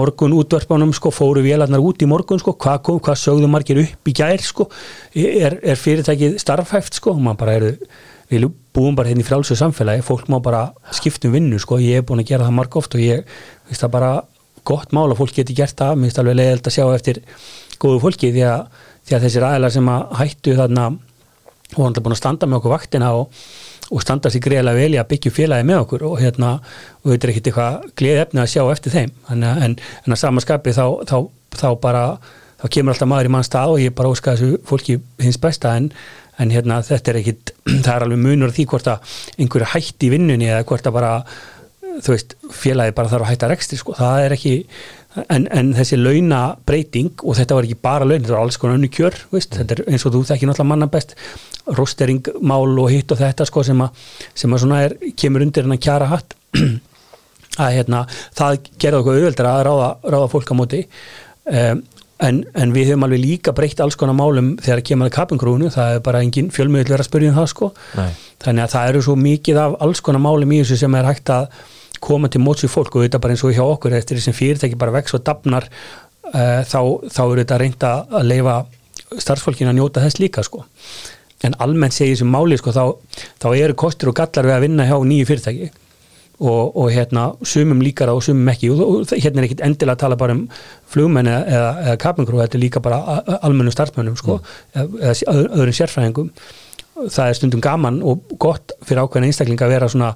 morgun 0.00 0.36
útvarpanum 0.38 0.94
sko, 0.96 1.12
fóru 1.12 1.42
vélarnar 1.44 1.82
út 1.84 2.04
í 2.04 2.08
morgun 2.08 2.40
sko, 2.40 2.54
hvað 2.54 2.80
kom, 2.86 3.02
hvað 3.02 3.20
sögðu 3.26 3.50
margir 3.50 3.82
upp 3.82 4.08
í 4.12 4.16
gær 4.16 4.44
sko, 4.46 4.70
er, 5.18 5.58
er 5.60 5.82
fyrirtækið 5.82 6.38
starfhæft 6.40 7.02
sko 7.02 7.16
og 7.16 7.24
maður 7.26 7.42
bara 7.42 7.58
eru 7.58 7.74
við 8.28 8.48
búum 8.76 8.96
bara 8.98 9.10
hérna 9.10 9.24
í 9.24 9.26
frálsöðu 9.26 9.58
samfélagi 9.62 10.04
fólk 10.06 10.28
má 10.28 10.38
bara 10.44 10.68
skiptum 10.94 11.32
vinnu 11.34 11.58
sko. 11.60 11.78
Ég 11.82 12.02
er 12.02 12.06
búin 12.06 12.22
að 12.22 12.32
gera 12.32 12.46
það 12.46 12.58
marg 12.58 12.76
oft 12.80 12.94
og 12.94 13.02
ég 13.02 13.24
finnst 13.68 13.84
það 13.84 13.94
bara 13.94 14.10
gott 14.68 14.92
mál 14.92 15.08
að 15.08 15.20
fólk 15.22 15.38
geti 15.38 15.56
gert 15.56 15.78
það. 15.78 15.96
Mér 15.96 16.10
finnst 16.10 16.20
alveg 16.22 16.38
leiðild 16.38 16.68
að 16.68 16.76
sjá 16.76 16.84
eftir 16.92 17.22
góðu 17.80 18.02
fólki 18.04 18.32
því 18.34 18.44
að, 18.50 18.66
því 19.08 19.16
að 19.16 19.24
þessir 19.26 19.48
aðlar 19.48 19.74
sem 19.74 19.92
að 19.94 20.18
hættu 20.20 20.56
þarna 20.58 20.88
og 21.76 21.80
hann 21.84 21.96
er 21.96 22.04
búin 22.04 22.16
að 22.16 22.20
standa 22.22 22.48
með 22.48 22.60
okkur 22.60 22.74
vaktina 22.74 23.12
og, 23.16 23.40
og 23.92 24.04
standa 24.04 24.32
sér 24.32 24.44
greiðlega 24.44 24.80
vel 24.82 24.96
í 24.96 25.00
að 25.00 25.08
byggja 25.10 25.34
félagi 25.36 25.68
með 25.68 25.82
okkur 25.84 26.04
og 26.08 26.20
hérna, 26.20 26.54
og 27.02 27.12
þetta 27.12 27.26
er 27.26 27.32
ekkit 27.32 27.50
eitthvað 27.50 27.88
gleði 28.00 28.22
efni 28.24 28.44
að 28.44 28.52
sjá 28.54 28.62
eftir 28.72 28.94
þeim. 28.94 29.12
En, 29.32 29.44
en, 29.48 29.76
en 30.04 30.16
að 30.16 30.22
samaskapi 30.22 30.76
þá, 30.76 30.84
þá, 31.08 31.18
þá 31.56 31.68
bara 31.82 32.04
þá 32.58 32.66
kemur 32.74 32.94
alltaf 32.94 33.10
maður 33.10 33.28
í 33.28 33.34
mann 33.36 33.46
stað 33.46 33.74
og 33.74 33.82
ég 33.82 33.94
bara 33.94 34.10
óska 34.12 34.34
þessu 34.34 34.62
fólki 34.68 34.98
hins 35.22 35.38
besta. 35.40 35.76
En, 35.78 35.92
en 36.38 36.54
hérna 36.54 36.80
þetta 36.86 37.12
er 37.12 37.20
ekkit, 37.22 37.54
það 37.84 37.92
er 37.94 38.06
alveg 38.06 38.24
munur 38.24 38.54
því 38.54 38.68
hvort 38.72 38.92
að 38.94 39.18
einhverju 39.38 39.72
hætti 39.74 40.08
í 40.08 40.12
vinnunni 40.14 40.50
eða 40.50 40.66
hvort 40.68 40.88
að 40.88 40.98
bara 40.98 41.12
þú 41.98 42.14
veist, 42.14 42.36
félagi 42.54 42.94
bara 42.94 43.10
þarf 43.10 43.26
að 43.26 43.32
hætta 43.32 43.50
rekstri 43.50 43.78
sko, 43.80 43.96
það 43.98 44.24
er 44.24 44.34
ekki 44.36 44.54
en, 45.26 45.48
en 45.50 45.72
þessi 45.74 45.98
launabreiting 45.98 47.24
og 47.24 47.38
þetta 47.38 47.56
var 47.56 47.66
ekki 47.66 47.80
bara 47.82 48.06
laun, 48.06 48.20
þetta 48.22 48.36
var 48.36 48.44
alls 48.44 48.58
konar 48.60 48.78
önnu 48.78 48.90
kjör 48.92 49.16
veist, 49.32 49.56
þetta 49.56 49.74
er 49.74 49.88
eins 49.90 50.06
og 50.06 50.14
þú 50.14 50.22
þekkir 50.28 50.50
náttúrulega 50.50 50.70
manna 50.74 50.90
best 50.92 51.16
rosteringmál 51.76 52.78
og 52.78 52.90
hitt 52.92 53.12
og 53.12 53.20
þetta 53.20 53.46
sko 53.48 53.64
sem 53.66 53.80
að, 53.84 54.04
sem 54.36 54.52
að 54.52 54.62
svona 54.62 54.82
er 54.86 54.96
kemur 55.18 55.44
undir 55.44 55.66
hennar 55.66 55.82
kjara 55.82 56.10
hatt. 56.12 56.36
Að 57.58 57.72
hérna, 57.74 58.04
það 58.38 58.58
gerði 58.78 58.98
okkur 59.00 59.16
auðveldur 59.16 59.46
að 59.50 59.60
ráða, 59.66 59.86
ráða 60.14 60.26
fólk 60.30 60.50
á 60.54 60.54
móti. 60.54 60.82
Um, 61.48 61.80
en, 62.24 62.40
en 62.58 62.72
við 62.74 62.92
höfum 62.92 63.06
alveg 63.06 63.22
líka 63.22 63.54
breytt 63.56 63.80
alls 63.82 63.96
konar 63.98 64.16
málum 64.18 64.54
þegar 64.62 64.82
kemur 64.86 65.10
að 65.10 65.16
kapingrúinu, 65.18 65.70
það 65.74 65.96
er 65.96 66.04
bara 66.06 66.22
engin 66.24 66.50
fjölmiðl 66.54 66.88
verið 66.88 67.04
að 67.04 67.08
spyrja 67.08 67.32
um 67.32 67.38
það 67.38 67.50
sko. 67.52 67.70
Nei. 67.98 68.10
þannig 68.44 68.64
að 68.64 68.72
það 68.74 68.92
eru 68.92 69.02
svo 69.06 69.16
mikið 69.18 69.60
af 69.64 69.76
alls 69.86 70.02
konar 70.04 70.24
málum 70.24 70.54
í 70.54 70.60
þessu 70.62 70.80
sem 70.82 70.98
er 70.98 71.08
hægt 71.08 71.32
að 71.34 71.48
koma 72.04 72.30
til 72.30 72.42
móts 72.42 72.64
við 72.64 72.74
fólk. 72.74 72.96
Og 72.96 73.06
þetta 73.06 73.22
bara 73.22 73.34
eins 73.34 73.44
og 73.46 73.54
hjá 73.54 73.64
okkur 73.64 73.96
eftir 73.98 74.18
þessum 74.18 74.36
fyrirtæki 74.38 74.78
bara 74.78 74.94
vex 74.94 75.14
og 75.18 75.24
dapnar 75.26 75.68
uh, 75.68 76.62
þá, 76.62 76.80
þá 77.10 77.22
eru 77.24 77.42
þetta 77.42 77.60
reynda 77.62 77.92
að 78.20 78.30
leifa 78.32 78.58
starfsfólkinu 79.18 79.72
að 79.72 79.78
njóta 79.80 80.04
þess 80.04 80.22
líka 80.22 80.44
sko. 80.46 80.64
En 81.46 81.54
almennt 81.62 81.94
segir 81.94 82.16
þessum 82.16 82.32
máli 82.34 82.58
sko 82.58 82.74
þá, 82.74 82.84
þá 83.42 83.48
eru 83.56 83.78
kostur 83.78 84.12
og 84.12 84.18
gallar 84.18 84.50
við 84.50 84.56
að 84.56 84.64
vinna 84.66 84.86
hjá 84.88 84.96
nýju 84.98 85.28
fyrirtæki 85.30 85.70
og, 86.38 86.76
og 86.76 86.92
hérna 86.94 87.32
sumum 87.42 87.82
líkara 87.82 88.14
og 88.14 88.22
sumum 88.22 88.48
ekki 88.52 88.70
og, 88.70 89.10
hérna 89.10 89.42
er 89.42 89.48
ekkit 89.48 89.64
endilega 89.66 89.96
að 89.96 90.02
tala 90.04 90.20
bara 90.20 90.36
um 90.36 90.44
flugmenn 90.92 91.30
eða, 91.30 91.72
eða, 91.82 91.98
kapingrú, 92.02 92.40
þetta 92.42 92.58
er 92.58 92.64
líka 92.64 92.82
bara 92.84 93.20
almennu 93.42 93.74
starfsmennum 93.74 94.16
sko 94.20 94.38
mm. 94.38 94.48
eða, 94.78 95.12
eða 95.12 95.44
öðrum 95.58 95.78
sérfræðingum 95.80 96.32
það 96.98 97.28
er 97.28 97.36
stundum 97.38 97.62
gaman 97.62 98.00
og 98.06 98.32
gott 98.42 98.74
fyrir 98.86 99.04
ákveðna 99.04 99.30
einstaklinga 99.30 99.66
að 99.66 99.74
vera 99.76 99.90
svona 99.90 100.08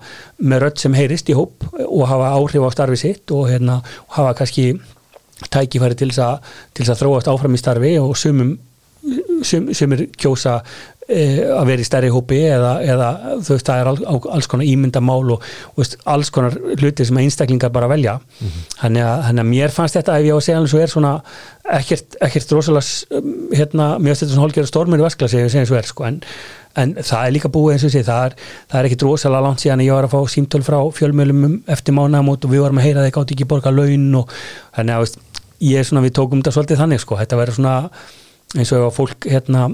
með 0.43 0.65
rödd 0.65 0.83
sem 0.83 0.97
heyrist 0.99 1.31
í 1.31 1.37
hóp 1.39 1.67
og 1.85 2.09
hafa 2.11 2.33
áhrif 2.39 2.67
á 2.67 2.71
starfi 2.75 2.99
sitt 2.99 3.35
og 3.35 3.47
hérna 3.51 3.79
og 4.09 4.19
hafa 4.19 4.35
kannski 4.41 4.73
tækifæri 5.53 5.99
til 5.99 6.11
þess 6.11 6.23
að, 6.91 6.99
þróast 6.99 7.31
áfram 7.31 7.55
í 7.55 7.63
starfi 7.63 7.97
og 8.03 8.17
sumum 8.19 8.57
sum, 9.47 9.71
sumir 9.75 10.07
kjósa 10.19 10.61
að 11.11 11.67
vera 11.67 11.83
í 11.83 11.87
stærri 11.87 12.11
hópi 12.15 12.39
eða, 12.47 12.73
eða 12.87 13.09
þú 13.43 13.57
veist 13.57 13.67
það 13.67 13.81
er 13.81 13.91
all, 13.91 14.21
alls 14.37 14.49
konar 14.51 14.69
ímyndamál 14.71 15.35
og, 15.35 15.47
og 15.75 15.97
alls 16.15 16.31
konar 16.31 16.55
hluti 16.79 17.07
sem 17.09 17.19
einstaklingar 17.19 17.73
bara 17.75 17.91
velja. 17.91 18.21
Mm 18.23 18.49
-hmm. 18.49 18.77
þannig 18.83 19.03
að, 19.03 19.41
að 19.43 19.51
mér 19.51 19.71
fannst 19.75 19.97
þetta 19.99 20.19
ef 20.19 20.25
ég 20.25 20.33
á 20.33 20.39
að 20.39 20.45
segja 20.47 20.59
alveg 20.59 20.71
svo 20.71 20.81
er 20.81 20.91
svona 20.95 21.13
ekkert, 21.73 22.17
ekkert 22.21 22.53
rosalega 22.53 22.87
hérna, 23.53 23.99
mér 23.99 24.15
finnst 24.15 24.23
þetta 24.23 24.35
svona 24.35 24.47
hólgjörður 24.47 24.73
stormur 24.73 24.99
í 24.99 25.03
vaskla 25.03 25.29
segja 25.29 25.61
eins 25.61 25.71
og 25.71 25.79
er 25.79 25.87
sko. 25.87 26.05
En 26.05 26.23
en 26.77 26.95
það 26.95 27.27
er 27.27 27.35
líka 27.35 27.51
búið 27.53 27.75
eins 27.75 27.85
og 27.85 27.93
sé 27.93 28.03
það 28.07 28.27
er, 28.27 28.37
það 28.71 28.79
er 28.79 28.89
ekkit 28.89 29.05
rosalega 29.07 29.45
langt 29.45 29.61
síðan 29.61 29.85
ég 29.85 29.93
var 29.93 30.09
að 30.09 30.15
fá 30.15 30.21
símtöl 30.33 30.63
frá 30.65 30.79
fjölmjölum 30.97 31.45
um 31.45 31.63
eftir 31.67 31.97
mánamót 31.97 32.45
og 32.45 32.53
við 32.53 32.65
varum 32.65 32.81
að 32.81 32.87
heyra 32.89 33.05
þeir 33.05 33.15
gátt 33.19 33.35
ekki 33.35 33.49
borga 33.51 33.71
laun 33.75 34.15
og 34.23 34.33
þannig 34.77 34.95
að 34.95 35.05
veist, 35.05 35.19
ég 35.61 35.79
er 35.79 35.85
svona 35.85 36.05
við 36.07 36.15
tókum 36.19 36.41
þetta 36.41 36.55
svolítið 36.57 36.83
þannig 36.83 37.03
sko. 37.03 37.19
Þetta 37.21 37.41
verður 37.41 37.59
svona 37.59 37.77
eins 38.57 38.73
og 38.73 38.87
ef 38.87 39.01
fólk 39.01 39.29
hérna 39.29 39.69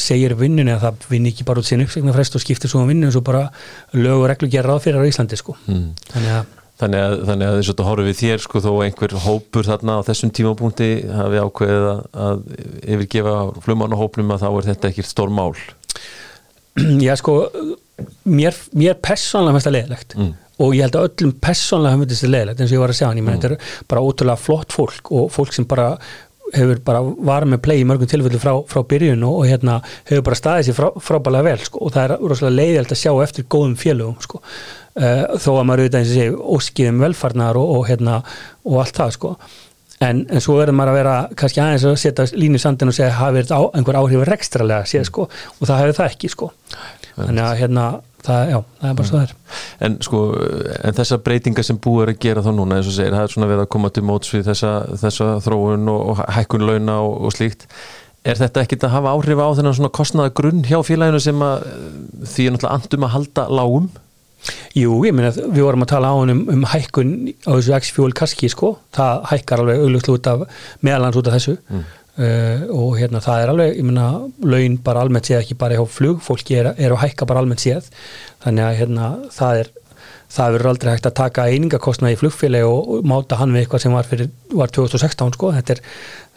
segir 0.00 0.36
vinnunni 0.38 0.74
að 0.74 0.86
það 0.86 1.10
vinn 1.10 1.28
ekki 1.30 1.46
bara 1.48 1.62
út 1.62 1.68
sín 1.68 1.84
uppsegna 1.84 2.14
frest 2.16 2.36
og 2.36 2.44
skiptir 2.44 2.70
svo 2.70 2.82
um 2.82 2.90
vinnu 2.90 3.08
eins 3.08 3.18
og 3.18 3.26
bara 3.26 3.46
lög 3.96 4.24
og 4.24 4.30
reglu 4.30 4.50
gera 4.52 4.72
ráð 4.72 4.86
fyrir 4.86 5.02
á 5.02 5.08
Íslandi 5.08 5.38
sko 5.40 5.56
mm. 5.66 5.86
þannig 6.14 6.34
að 6.38 6.56
Þannig 6.80 7.02
að, 7.04 7.14
þannig 7.28 7.44
að 7.50 7.58
þess 7.58 7.72
að 7.74 7.80
horfum 7.84 8.06
við 8.08 8.14
þér 8.16 8.40
sko 8.40 8.60
þó 8.64 8.70
einhver 8.86 9.14
hópur 9.20 9.66
þarna 9.68 9.98
á 10.00 10.06
þessum 10.06 10.30
tímapunkti 10.32 10.86
hafi 11.12 11.42
ákveðið 11.44 11.88
að, 11.90 11.98
að 12.24 12.38
yfirgefa 12.94 13.34
flumann 13.66 13.96
og 13.96 14.00
hópnum 14.00 14.32
að 14.32 14.46
þá 14.46 14.48
er 14.48 14.68
þetta 14.70 14.88
ekkert 14.88 15.10
stór 15.10 15.34
mál. 15.36 15.50
Já 17.04 17.12
sko 17.20 17.34
mér, 18.24 18.56
mér 18.72 18.96
personlega 19.04 19.58
finnst 19.58 19.68
það 19.68 19.76
leðilegt 19.76 20.16
mm. 20.16 20.32
og 20.64 20.74
ég 20.78 20.86
held 20.86 20.96
að 20.96 21.10
öllum 21.10 21.36
personlega 21.44 22.00
finnst 22.00 22.24
það 22.24 22.34
leðilegt 22.38 22.64
eins 22.64 22.72
og 22.72 22.76
ég 22.78 22.84
var 22.84 22.94
að 22.94 22.98
segja 23.00 23.10
hann, 23.10 23.20
ég 23.20 23.28
menn 23.28 23.36
mm. 23.36 23.44
þetta 23.44 23.58
er 23.58 23.92
bara 23.92 24.06
ótrúlega 24.06 24.44
flott 24.46 24.76
fólk 24.78 25.12
og 25.20 25.28
fólk 25.36 25.56
sem 25.56 25.68
bara 25.68 25.90
hefur 26.56 26.82
bara 26.84 27.00
varð 27.02 27.52
með 27.52 27.62
play 27.64 27.82
í 27.82 27.86
mörgum 27.88 28.10
tilfellu 28.10 28.40
frá, 28.42 28.52
frá 28.70 28.82
byrjun 28.90 29.24
og, 29.26 29.38
og 29.40 29.48
hérna 29.50 29.78
hefur 30.08 30.26
bara 30.28 30.38
staðið 30.40 30.68
sér 30.68 30.78
frá, 30.78 30.88
frábælega 31.06 31.48
vel 31.50 31.64
sko 31.66 31.82
og 31.86 31.94
það 31.94 32.04
er 32.04 32.28
rosalega 32.32 32.56
leiðilegt 32.58 32.94
að 32.96 33.02
sjá 33.02 33.10
eftir 33.24 33.48
góðum 33.54 33.74
félögum 33.80 34.20
sko. 34.26 34.42
Uh, 35.00 35.24
þó 35.38 35.50
að 35.54 35.66
maður 35.68 35.84
auðvitað 35.84 36.00
eins 36.00 36.12
og 36.12 36.16
segja 36.18 36.38
óskiðum 36.56 37.02
velfarnar 37.04 37.58
og, 37.60 37.74
og 37.76 37.84
hérna 37.88 38.20
og 38.66 38.80
allt 38.82 38.96
það 38.98 39.12
sko. 39.18 39.34
En, 40.00 40.24
en 40.32 40.40
svo 40.40 40.56
verður 40.56 40.78
maður 40.78 40.94
að 40.94 40.98
vera 40.98 41.14
kannski 41.36 41.60
aðeins 41.60 41.84
að 41.86 41.98
setja 42.00 42.26
línu 42.32 42.60
sandin 42.60 42.90
og 42.90 42.96
segja 42.96 43.12
hafi 43.18 43.36
verið 43.36 43.52
á, 43.52 43.60
einhver 43.76 43.98
áhrif 44.00 44.24
rekstralega 44.26 44.88
séð 44.88 45.06
sko? 45.10 45.26
Og 45.58 45.68
það 45.68 45.82
hefur 45.84 45.98
það 46.00 46.14
ekki 46.14 46.32
sko 46.32 46.48
þannig 47.28 47.46
að 47.46 47.60
hérna 47.60 47.86
það, 48.24 48.42
já, 48.50 48.58
það 48.80 48.90
er 48.90 48.98
bara 48.98 49.08
svo 49.10 49.22
þær 49.22 49.34
En 49.86 49.96
sko, 50.04 50.20
en 50.80 50.98
þessa 50.98 51.20
breytinga 51.24 51.64
sem 51.66 51.80
búið 51.80 52.12
að 52.12 52.20
gera 52.26 52.44
þá 52.44 52.50
núna, 52.56 52.80
eins 52.80 52.90
og 52.90 52.96
segir, 52.96 53.16
það 53.16 53.26
er 53.26 53.34
svona 53.34 53.50
við 53.50 53.64
að 53.64 53.72
koma 53.76 53.92
til 53.94 54.04
móts 54.10 54.34
við 54.34 54.44
þessa, 54.50 54.74
þessa 55.00 55.30
þróun 55.46 55.88
og, 55.92 56.04
og 56.12 56.22
hækkun 56.36 56.66
launa 56.68 57.00
og, 57.06 57.16
og 57.26 57.34
slíkt. 57.36 57.66
Er 58.28 58.36
þetta 58.36 58.66
ekkit 58.66 58.84
að 58.84 58.94
hafa 58.98 59.14
áhrif 59.16 59.40
á 59.40 59.48
þennan 59.56 59.76
svona 59.78 59.94
kostnaða 59.96 60.34
grunn 60.36 60.60
hjá 60.68 60.76
félaginu 60.84 61.22
sem 61.24 61.44
að 61.44 61.66
því 62.28 62.46
er 62.46 62.56
náttúrulega 62.56 62.76
andum 62.76 63.06
að 63.06 63.14
halda 63.14 63.46
lágum? 63.48 63.90
Jú, 64.76 64.98
ég 65.04 65.12
meina 65.16 65.30
við 65.32 65.64
vorum 65.64 65.84
að 65.84 65.90
tala 65.92 66.10
á 66.12 66.16
hann 66.16 66.32
um, 66.32 66.42
um 66.52 66.66
hækkun 66.68 67.14
á 67.44 67.50
þessu 67.56 67.74
X-Fuel 67.76 68.14
kaski 68.16 68.48
sko, 68.52 68.74
það 68.96 69.24
hækkar 69.32 69.62
alveg 69.64 69.82
auglust 69.84 70.12
út 70.12 70.28
af 70.30 70.44
meðalans 70.84 71.18
út 71.20 71.28
af 71.28 71.36
þessu. 71.36 71.56
Mm. 71.68 71.82
Uh, 72.18 72.64
og 72.74 72.96
hérna 72.98 73.22
það 73.24 73.42
er 73.42 73.52
alveg, 73.52 73.74
ég 73.78 73.86
meina 73.86 74.06
laun 74.42 74.78
bara 74.86 75.04
almennt 75.04 75.30
séð 75.30 75.42
ekki 75.42 75.58
bara 75.60 75.78
hjá 75.78 75.84
flug, 75.90 76.24
fólki 76.24 76.58
er, 76.60 76.72
er 76.76 76.96
að 76.96 77.04
hækka 77.04 77.28
bara 77.30 77.44
almennt 77.44 77.62
séð, 77.62 77.90
þannig 78.44 78.66
að 78.66 78.80
hérna 78.80 79.10
það 79.34 79.62
er, 79.64 79.72
það 80.30 80.56
verður 80.56 80.72
aldrei 80.72 80.92
hægt 80.94 81.10
að 81.10 81.18
taka 81.20 81.46
einingakostnaði 81.50 82.16
í 82.16 82.20
flugfélagi 82.20 82.70
og, 82.70 82.90
og 82.96 83.06
máta 83.12 83.38
hann 83.40 83.54
við 83.54 83.64
eitthvað 83.64 83.84
sem 83.86 83.94
var 83.94 84.10
fyrir, 84.10 84.30
var 84.54 84.74
2016 84.74 85.36
sko, 85.36 85.54
þetta 85.58 85.76
er 85.76 85.84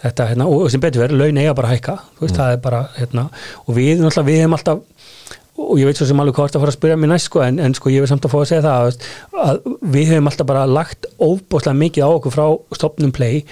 þetta 0.04 0.26
hérna, 0.34 0.50
og 0.52 0.66
sem 0.72 0.82
betur 0.84 1.06
verður, 1.06 1.22
laun 1.22 1.40
eiga 1.40 1.54
bara 1.56 1.72
hækka, 1.72 1.94
veist, 2.20 2.34
mm. 2.34 2.40
það 2.42 2.56
er 2.56 2.64
bara 2.64 2.82
hérna, 2.98 3.30
og 3.64 3.78
við, 3.78 4.02
náttúrulega, 4.02 4.28
við 4.28 4.42
hefum 4.42 4.58
alltaf 4.58 4.82
og 5.54 5.78
ég 5.78 5.86
veit 5.86 6.00
svo 6.00 6.08
sem 6.10 6.20
alveg 6.20 6.38
hvort 6.38 6.56
að 6.58 6.64
fara 6.64 6.74
að 6.74 6.78
spyrja 6.80 6.98
mér 7.00 7.12
næst 7.14 7.30
sko, 7.30 7.44
en, 7.46 7.60
en 7.62 7.76
sko 7.78 7.92
ég 7.94 8.04
vil 8.04 8.10
samt 8.10 8.26
að 8.26 8.34
fá 8.34 8.40
að 8.40 8.48
segja 8.50 8.64
það 8.66 8.88
að, 8.88 9.10
að 9.44 9.60
við 9.94 10.10
hefum 10.10 10.30
alltaf 10.32 10.50
bara 10.50 10.64
lagt 10.70 11.08
óbúslega 11.22 11.78
mikið 11.78 12.08
á 12.08 12.10
okkur 12.10 12.34
frá 12.34 12.46
stopnum 12.80 13.14
play 13.14 13.44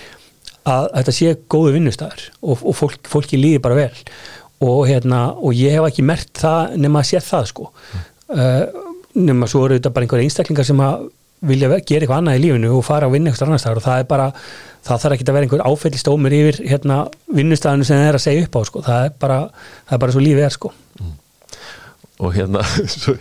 að 0.69 0.87
þetta 0.97 1.15
sé 1.15 1.33
góðu 1.49 1.73
vinnustæður 1.77 2.27
og, 2.41 2.61
og 2.61 2.77
fólk, 2.77 3.09
fólki 3.09 3.39
líði 3.39 3.61
bara 3.63 3.79
vel. 3.79 4.03
Og, 4.61 4.83
hérna, 4.89 5.31
og 5.33 5.57
ég 5.57 5.73
hef 5.73 5.87
ekki 5.87 6.05
mert 6.05 6.29
það 6.37 6.75
nema 6.83 7.01
að 7.01 7.09
sé 7.09 7.21
það 7.25 7.47
sko. 7.49 7.71
Mm. 7.71 8.09
uh, 8.37 8.89
nema 9.11 9.47
svo 9.49 9.65
eru 9.65 9.79
þetta 9.79 9.91
bara 9.91 10.05
einhverja 10.05 10.29
einstaklingar 10.29 10.67
sem 10.67 10.83
að 10.85 11.07
vilja 11.49 11.67
gera 11.67 12.05
eitthvað 12.05 12.19
annað 12.19 12.37
í 12.37 12.43
lífinu 12.43 12.69
og 12.77 12.85
fara 12.85 13.09
á 13.09 13.13
vinnu 13.13 13.31
eitthvað 13.31 13.49
annar 13.49 13.63
staðar. 13.63 13.81
Og 13.81 13.87
það 13.87 14.03
er 14.03 14.11
bara 14.11 14.27
það 14.85 15.01
þarf 15.03 15.15
ekki 15.15 15.25
að 15.25 15.35
vera 15.37 15.47
einhver 15.47 15.65
áfællistómur 15.65 16.35
yfir 16.37 16.59
hérna, 16.69 16.99
vinnustæðinu 17.33 17.87
sem 17.87 17.99
það 17.99 18.11
er 18.11 18.17
að 18.17 18.23
segja 18.25 18.45
upp 18.45 18.57
á 18.57 18.61
sko. 18.69 18.83
það, 18.85 19.05
er 19.07 19.17
bara, 19.21 19.39
það 19.89 19.97
er 19.97 20.03
bara 20.05 20.15
svo 20.15 20.23
lífið 20.23 20.45
er 20.45 20.55
sko. 20.55 20.73
Mm. 20.99 21.13
Og 22.21 22.35
hérna 22.37 22.63
svo, 22.95 23.15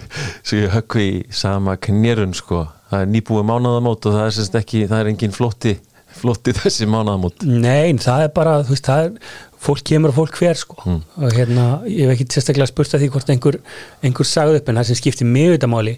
svo 0.45 0.61
ég 0.61 0.75
höggvi 0.77 1.07
í 1.09 1.21
sama 1.33 1.77
knérun 1.89 2.37
sko, 2.37 2.67
það 2.93 3.07
er 3.07 3.13
nýbúið 3.15 3.49
mánaðamót 3.49 4.09
og 4.09 4.19
það 4.19 4.27
er 4.27 4.37
semst 4.37 4.61
ekki, 4.61 4.85
það 4.91 5.03
er 5.03 5.13
engin 5.15 5.37
flotti 5.37 5.77
flotti 6.19 6.55
þessi 6.57 6.89
mánaðamót 6.91 7.47
Nei, 7.47 7.93
það 8.03 8.27
er 8.27 8.35
bara, 8.37 8.59
þú 8.65 8.75
veist, 8.75 8.89
það 8.89 9.07
er 9.07 9.35
fólk 9.61 9.85
kemur 9.91 10.13
og 10.13 10.19
fólk 10.23 10.41
hver 10.41 10.59
sko 10.59 10.79
mm. 10.85 11.01
og 11.21 11.37
hérna, 11.37 11.67
ég 11.89 12.09
hef 12.09 12.15
ekki 12.17 12.29
sérstaklega 12.35 12.71
spurt 12.71 12.97
að 12.97 13.05
því 13.05 13.11
hvort 13.15 13.33
einhver, 13.35 13.61
einhver 14.07 14.29
sagði 14.29 14.61
upp 14.61 14.71
en 14.71 14.81
það 14.81 14.91
sem 14.91 15.01
skiptir 15.03 15.29
mjög 15.29 15.57
þetta 15.57 15.71
máli 15.71 15.97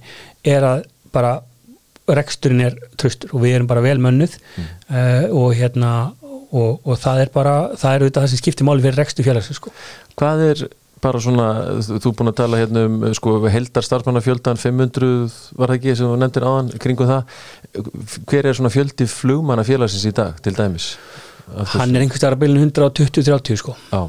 er 0.54 0.66
að 0.66 0.84
bara 1.14 1.36
reksturinn 2.12 2.64
er 2.66 2.78
tröstur 2.98 3.30
og 3.36 3.44
við 3.44 3.56
erum 3.56 3.70
bara 3.70 3.84
vel 3.84 3.98
mönnuð 4.02 4.34
mm. 4.40 4.70
uh, 4.90 5.26
og 5.38 5.54
hérna 5.58 5.92
og, 6.52 6.82
og 6.84 6.98
það 7.00 7.24
er 7.24 7.32
bara, 7.32 7.56
það 7.78 7.94
er 7.94 8.04
auðvitað 8.04 8.24
það 8.24 8.32
sem 8.32 8.42
skiptir 8.42 8.68
máli 8.68 8.84
fyrir 8.84 8.98
rekstur 9.00 9.26
félags 9.26 9.52
sko. 9.56 9.72
Hvað 10.18 10.42
er 10.50 10.64
bara 11.02 11.20
svona, 11.22 11.48
þú 11.82 11.98
er 11.98 12.16
búin 12.18 12.30
að 12.30 12.38
tala 12.38 12.60
hérna 12.60 12.86
um 12.88 13.02
sko 13.16 13.34
heldar 13.50 13.86
starfmannafjöldan 13.86 14.60
500 14.60 15.10
var 15.58 15.72
það 15.72 15.76
ekki 15.78 15.96
sem 15.98 16.08
þú 16.08 16.16
nefndir 16.20 16.46
aðan 16.48 16.72
kringum 16.82 17.10
það, 17.10 17.36
hver 18.30 18.48
er 18.48 18.58
svona 18.58 18.72
fjöldi 18.72 19.08
flugmannafélagsins 19.10 20.08
í 20.08 20.14
dag 20.16 20.40
til 20.44 20.54
dæmis? 20.56 20.92
Hann 21.74 21.94
er 21.96 22.04
einhverstað 22.04 22.36
að 22.36 22.42
byrja 22.44 22.66
120-30 22.68 23.60
sko 23.60 23.76
Já, 23.90 24.02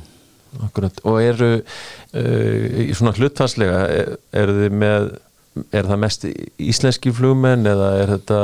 akkurat, 0.67 1.03
og 1.09 1.19
eru 1.23 1.51
uh, 1.59 2.95
svona 2.95 3.15
hlutfarslega 3.17 3.85
er, 3.89 4.17
er 4.43 4.57
þið 4.61 4.81
með 4.83 5.13
er 5.73 5.85
það 5.89 6.01
mest 6.01 6.27
íslenski 6.61 7.13
flugmenn 7.13 7.67
eða 7.69 7.93
er 8.01 8.13
þetta 8.15 8.41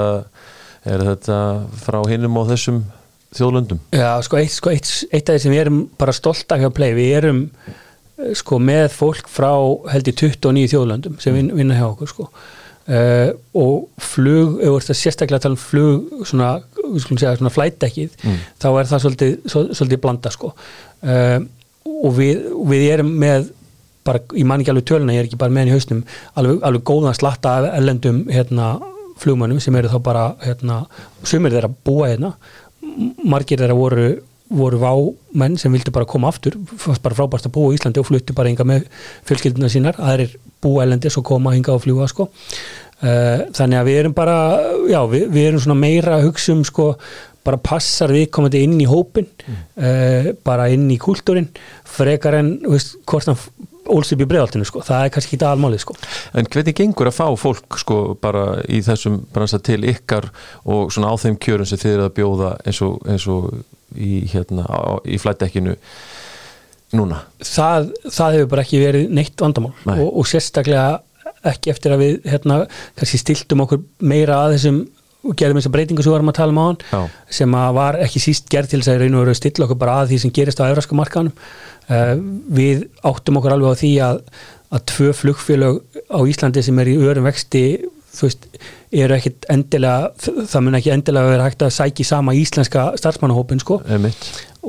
er 0.90 1.04
þetta 1.04 1.38
frá 1.84 2.00
hinnum 2.08 2.38
á 2.40 2.44
þessum 2.54 2.84
þjóðlöndum? 3.36 3.82
Já, 3.94 4.18
sko 4.26 4.40
eitt, 4.40 4.56
sko 4.56 4.74
eitt, 4.74 4.90
eitt 5.14 5.30
af 5.30 5.38
því 5.38 5.44
sem 5.44 5.54
við 5.54 5.64
erum 5.66 5.84
bara 6.00 6.16
stolt 6.16 6.50
af 6.54 6.62
hjá 6.64 6.70
play, 6.74 6.96
við 6.98 7.12
erum 7.20 7.42
eh, 7.46 7.86
sko 8.36 8.58
með 8.60 8.88
fólk 8.96 9.28
frá 9.32 9.52
held 9.94 10.08
í 10.12 10.16
29 10.20 10.72
þjóðlöndum 10.74 11.20
sem 11.24 11.36
vin, 11.38 11.52
vinna 11.56 11.78
hjá 11.78 11.86
okkur 11.92 12.10
sko. 12.12 12.30
Uh, 12.90 13.30
og 13.54 13.84
flug, 14.02 14.56
ef 14.66 14.74
ert 14.80 14.90
að 14.90 14.98
sérstaklega 14.98 15.44
tala 15.44 15.54
um 15.54 15.62
flug 15.62 16.24
svona, 16.26 16.48
við 16.82 17.04
skulum 17.04 17.20
segja 17.22 17.36
svona 17.38 17.52
flætdekkið, 17.54 18.16
Mm. 18.26 18.40
þá 18.60 18.68
er 18.80 18.88
það 18.90 19.04
svolítið, 19.04 19.36
svol- 19.54 19.70
svolítið 19.78 20.02
blanda 20.02 20.32
sko. 20.34 20.54
Uh, 21.06 21.40
og 21.86 22.16
við, 22.18 22.42
við 22.72 22.88
erum 22.96 23.12
með 23.22 23.52
bara, 24.04 24.20
ég 24.34 24.46
man 24.50 24.60
ekki 24.64 24.72
alveg 24.74 24.88
töluna, 24.90 25.14
ég 25.14 25.20
er 25.22 25.28
ekki 25.30 25.38
bara 25.38 25.54
með 25.54 25.62
henni 25.68 25.72
í 25.76 25.78
hausnum 25.78 26.02
alveg, 26.36 26.64
alveg 26.66 26.84
góðan 26.90 27.14
slatta 27.20 27.50
af 27.60 27.70
ellendum 27.78 28.24
hérna, 28.32 28.72
flugmönnum 29.22 29.60
sem 29.62 29.76
eru 29.76 29.90
þá 29.92 30.00
bara 30.02 30.26
hérna, 30.42 30.80
sumir 31.24 31.52
þeirra 31.54 31.70
búa 31.86 32.08
hérna. 32.10 32.34
Margir 33.24 33.60
þeirra 33.62 33.76
voru 33.78 34.08
voru 34.50 34.80
vámenn 34.82 35.58
sem 35.62 35.74
vildi 35.74 35.94
bara 35.94 36.10
koma 36.10 36.30
aftur 36.32 36.58
fannst 36.82 37.04
bara 37.06 37.18
frábært 37.18 37.48
að 37.48 37.56
búa 37.58 37.74
í 37.74 37.78
Íslandi 37.78 38.02
og 38.02 38.08
fluttu 38.10 38.36
bara 38.38 38.50
hinga 38.50 38.66
með 38.68 38.88
fjölskylduna 39.30 39.70
sínar 39.72 40.00
aðrir 40.02 40.36
búa 40.64 40.84
ellendis 40.86 41.18
og 41.20 41.28
koma 41.30 41.54
hinga 41.56 41.76
og 41.76 41.84
fljúa 41.86 42.10
sko. 42.10 42.28
uh, 42.30 43.46
þannig 43.56 43.80
að 43.80 43.90
við 43.90 44.00
erum 44.04 44.16
bara 44.18 44.38
já, 44.90 45.00
við, 45.12 45.28
við 45.36 45.50
erum 45.52 45.66
svona 45.66 45.80
meira 45.80 46.18
að 46.18 46.30
hugsa 46.30 46.56
um 46.56 46.66
sko, 46.68 46.92
bara 47.46 47.62
passar 47.62 48.12
við 48.16 48.30
komandi 48.34 48.64
inn 48.66 48.78
í 48.82 48.90
hópin 48.90 49.30
uh, 49.30 50.34
bara 50.46 50.70
inn 50.74 50.90
í 50.90 51.00
kúltúrin 51.02 51.52
frekar 51.88 52.42
en 52.42 52.56
veist, 52.66 52.98
hvort 53.06 53.30
hann 53.30 53.40
ólst 53.90 54.14
upp 54.14 54.22
í 54.22 54.28
bregðaltinu 54.30 54.68
sko. 54.68 54.84
það 54.86 55.06
er 55.06 55.12
kannski 55.14 55.36
ekki 55.36 55.46
almálið 55.48 55.84
sko. 55.86 55.96
En 56.38 56.48
hvernig 56.50 56.78
gengur 56.78 57.10
að 57.10 57.18
fá 57.18 57.26
fólk 57.42 57.80
sko 57.82 58.00
bara 58.22 58.60
í 58.70 58.82
þessum 58.86 59.22
bransa 59.34 59.62
til 59.66 59.82
ykkar 59.90 60.30
og 60.70 60.94
svona 60.94 61.14
á 61.14 61.16
þeim 61.22 61.40
kjörum 61.42 61.70
sem 61.70 61.82
þið 61.82 61.96
eru 61.96 62.08
að 62.08 62.16
bjóða 62.20 62.52
eins 62.66 62.82
og, 62.86 63.00
eins 63.10 63.26
og 63.32 63.50
í 63.96 64.24
hérna 64.32 64.66
á, 64.70 65.00
í 65.06 65.20
flættekkinu 65.22 65.76
núna? 66.98 67.24
það, 67.42 67.92
það 68.10 68.38
hefur 68.38 68.52
bara 68.54 68.66
ekki 68.66 68.82
verið 68.84 69.12
neitt 69.14 69.42
vandamál 69.42 69.74
Nei. 69.86 69.98
og, 69.98 70.10
og 70.22 70.30
sérstaklega 70.30 70.88
ekki 71.50 71.72
eftir 71.72 71.96
að 71.96 72.04
við 72.04 72.16
hérna, 72.30 72.64
kannski 73.00 73.20
stiltum 73.22 73.64
okkur 73.66 73.84
meira 74.02 74.42
að 74.46 74.58
þessum 74.58 74.80
og 75.20 75.36
gerðum 75.36 75.60
þessar 75.60 75.74
breytingu 75.74 76.04
sem 76.04 76.10
við 76.10 76.16
varum 76.16 76.32
að 76.32 76.38
tala 76.38 76.54
um 76.54 76.60
á 76.60 76.66
hann 76.66 76.78
Já. 76.80 77.02
sem 77.40 77.56
að 77.60 77.74
var 77.76 77.98
ekki 78.06 78.22
síst 78.24 78.48
gerð 78.52 78.72
til 78.72 78.80
þess 78.80 78.92
að 78.94 79.04
og 79.10 79.18
veru 79.20 79.34
að 79.34 79.40
stilla 79.42 79.66
okkur 79.68 79.80
bara 79.82 79.98
að 80.00 80.14
því 80.14 80.20
sem 80.24 80.34
gerist 80.38 80.62
á 80.64 80.70
efraska 80.70 80.96
markanum 80.96 81.34
uh, 81.36 82.14
við 82.56 82.86
áttum 83.04 83.40
okkur 83.42 83.56
alveg 83.56 83.76
á 83.76 83.82
því 83.82 83.92
að, 84.06 84.22
að 84.72 84.86
tvö 84.94 85.10
flugfélög 85.20 85.82
á 86.08 86.20
Íslandi 86.24 86.64
sem 86.64 86.80
er 86.80 86.92
í 86.94 86.96
örum 87.04 87.28
vexti 87.28 87.64
þú 88.16 88.28
veist, 88.28 88.46
eru 89.04 89.16
ekkit 89.16 89.48
endilega 89.54 90.12
það 90.50 90.64
mun 90.66 90.78
ekki 90.80 90.94
endilega 90.94 91.34
vera 91.34 91.48
hægt 91.48 91.66
að 91.66 91.74
sæki 91.76 92.06
sama 92.08 92.36
íslenska 92.38 92.90
starfsmannahópin 93.00 93.62
sko. 93.64 93.80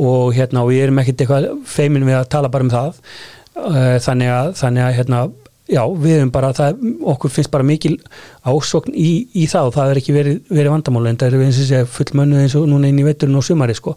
Og 0.01 0.33
hérna 0.37 0.65
og 0.65 0.73
við 0.73 0.87
erum 0.87 1.01
ekkert 1.03 1.25
eitthvað 1.25 1.51
feimin 1.69 2.07
við 2.09 2.19
að 2.21 2.33
tala 2.37 2.51
bara 2.53 2.67
um 2.67 2.73
það. 2.73 3.05
Uh, 3.61 3.97
þannig 4.01 4.31
að, 4.33 4.51
þannig 4.61 4.85
að 4.87 4.95
hérna, 4.97 5.21
já, 5.71 5.81
við 6.01 6.17
erum 6.17 6.33
bara 6.33 6.53
það, 6.57 6.85
okkur 7.13 7.33
finnst 7.35 7.53
bara 7.53 7.67
mikil 7.67 7.97
ásókn 8.47 8.95
í, 8.95 9.11
í 9.37 9.47
það 9.51 9.69
og 9.69 9.75
það 9.75 9.93
er 9.93 10.01
ekki 10.01 10.15
verið, 10.15 10.39
verið 10.49 10.75
vandamála 10.77 11.13
en 11.13 11.21
það 11.21 11.35
er 11.37 11.47
eins 11.47 11.61
og 11.61 11.69
segja 11.69 11.89
full 11.99 12.09
mönnu 12.21 12.41
eins 12.41 12.57
og 12.59 12.69
núna 12.71 12.89
inn 12.89 13.01
í 13.03 13.07
vetturinn 13.07 13.41
og 13.41 13.45
sumari 13.47 13.77
sko. 13.77 13.97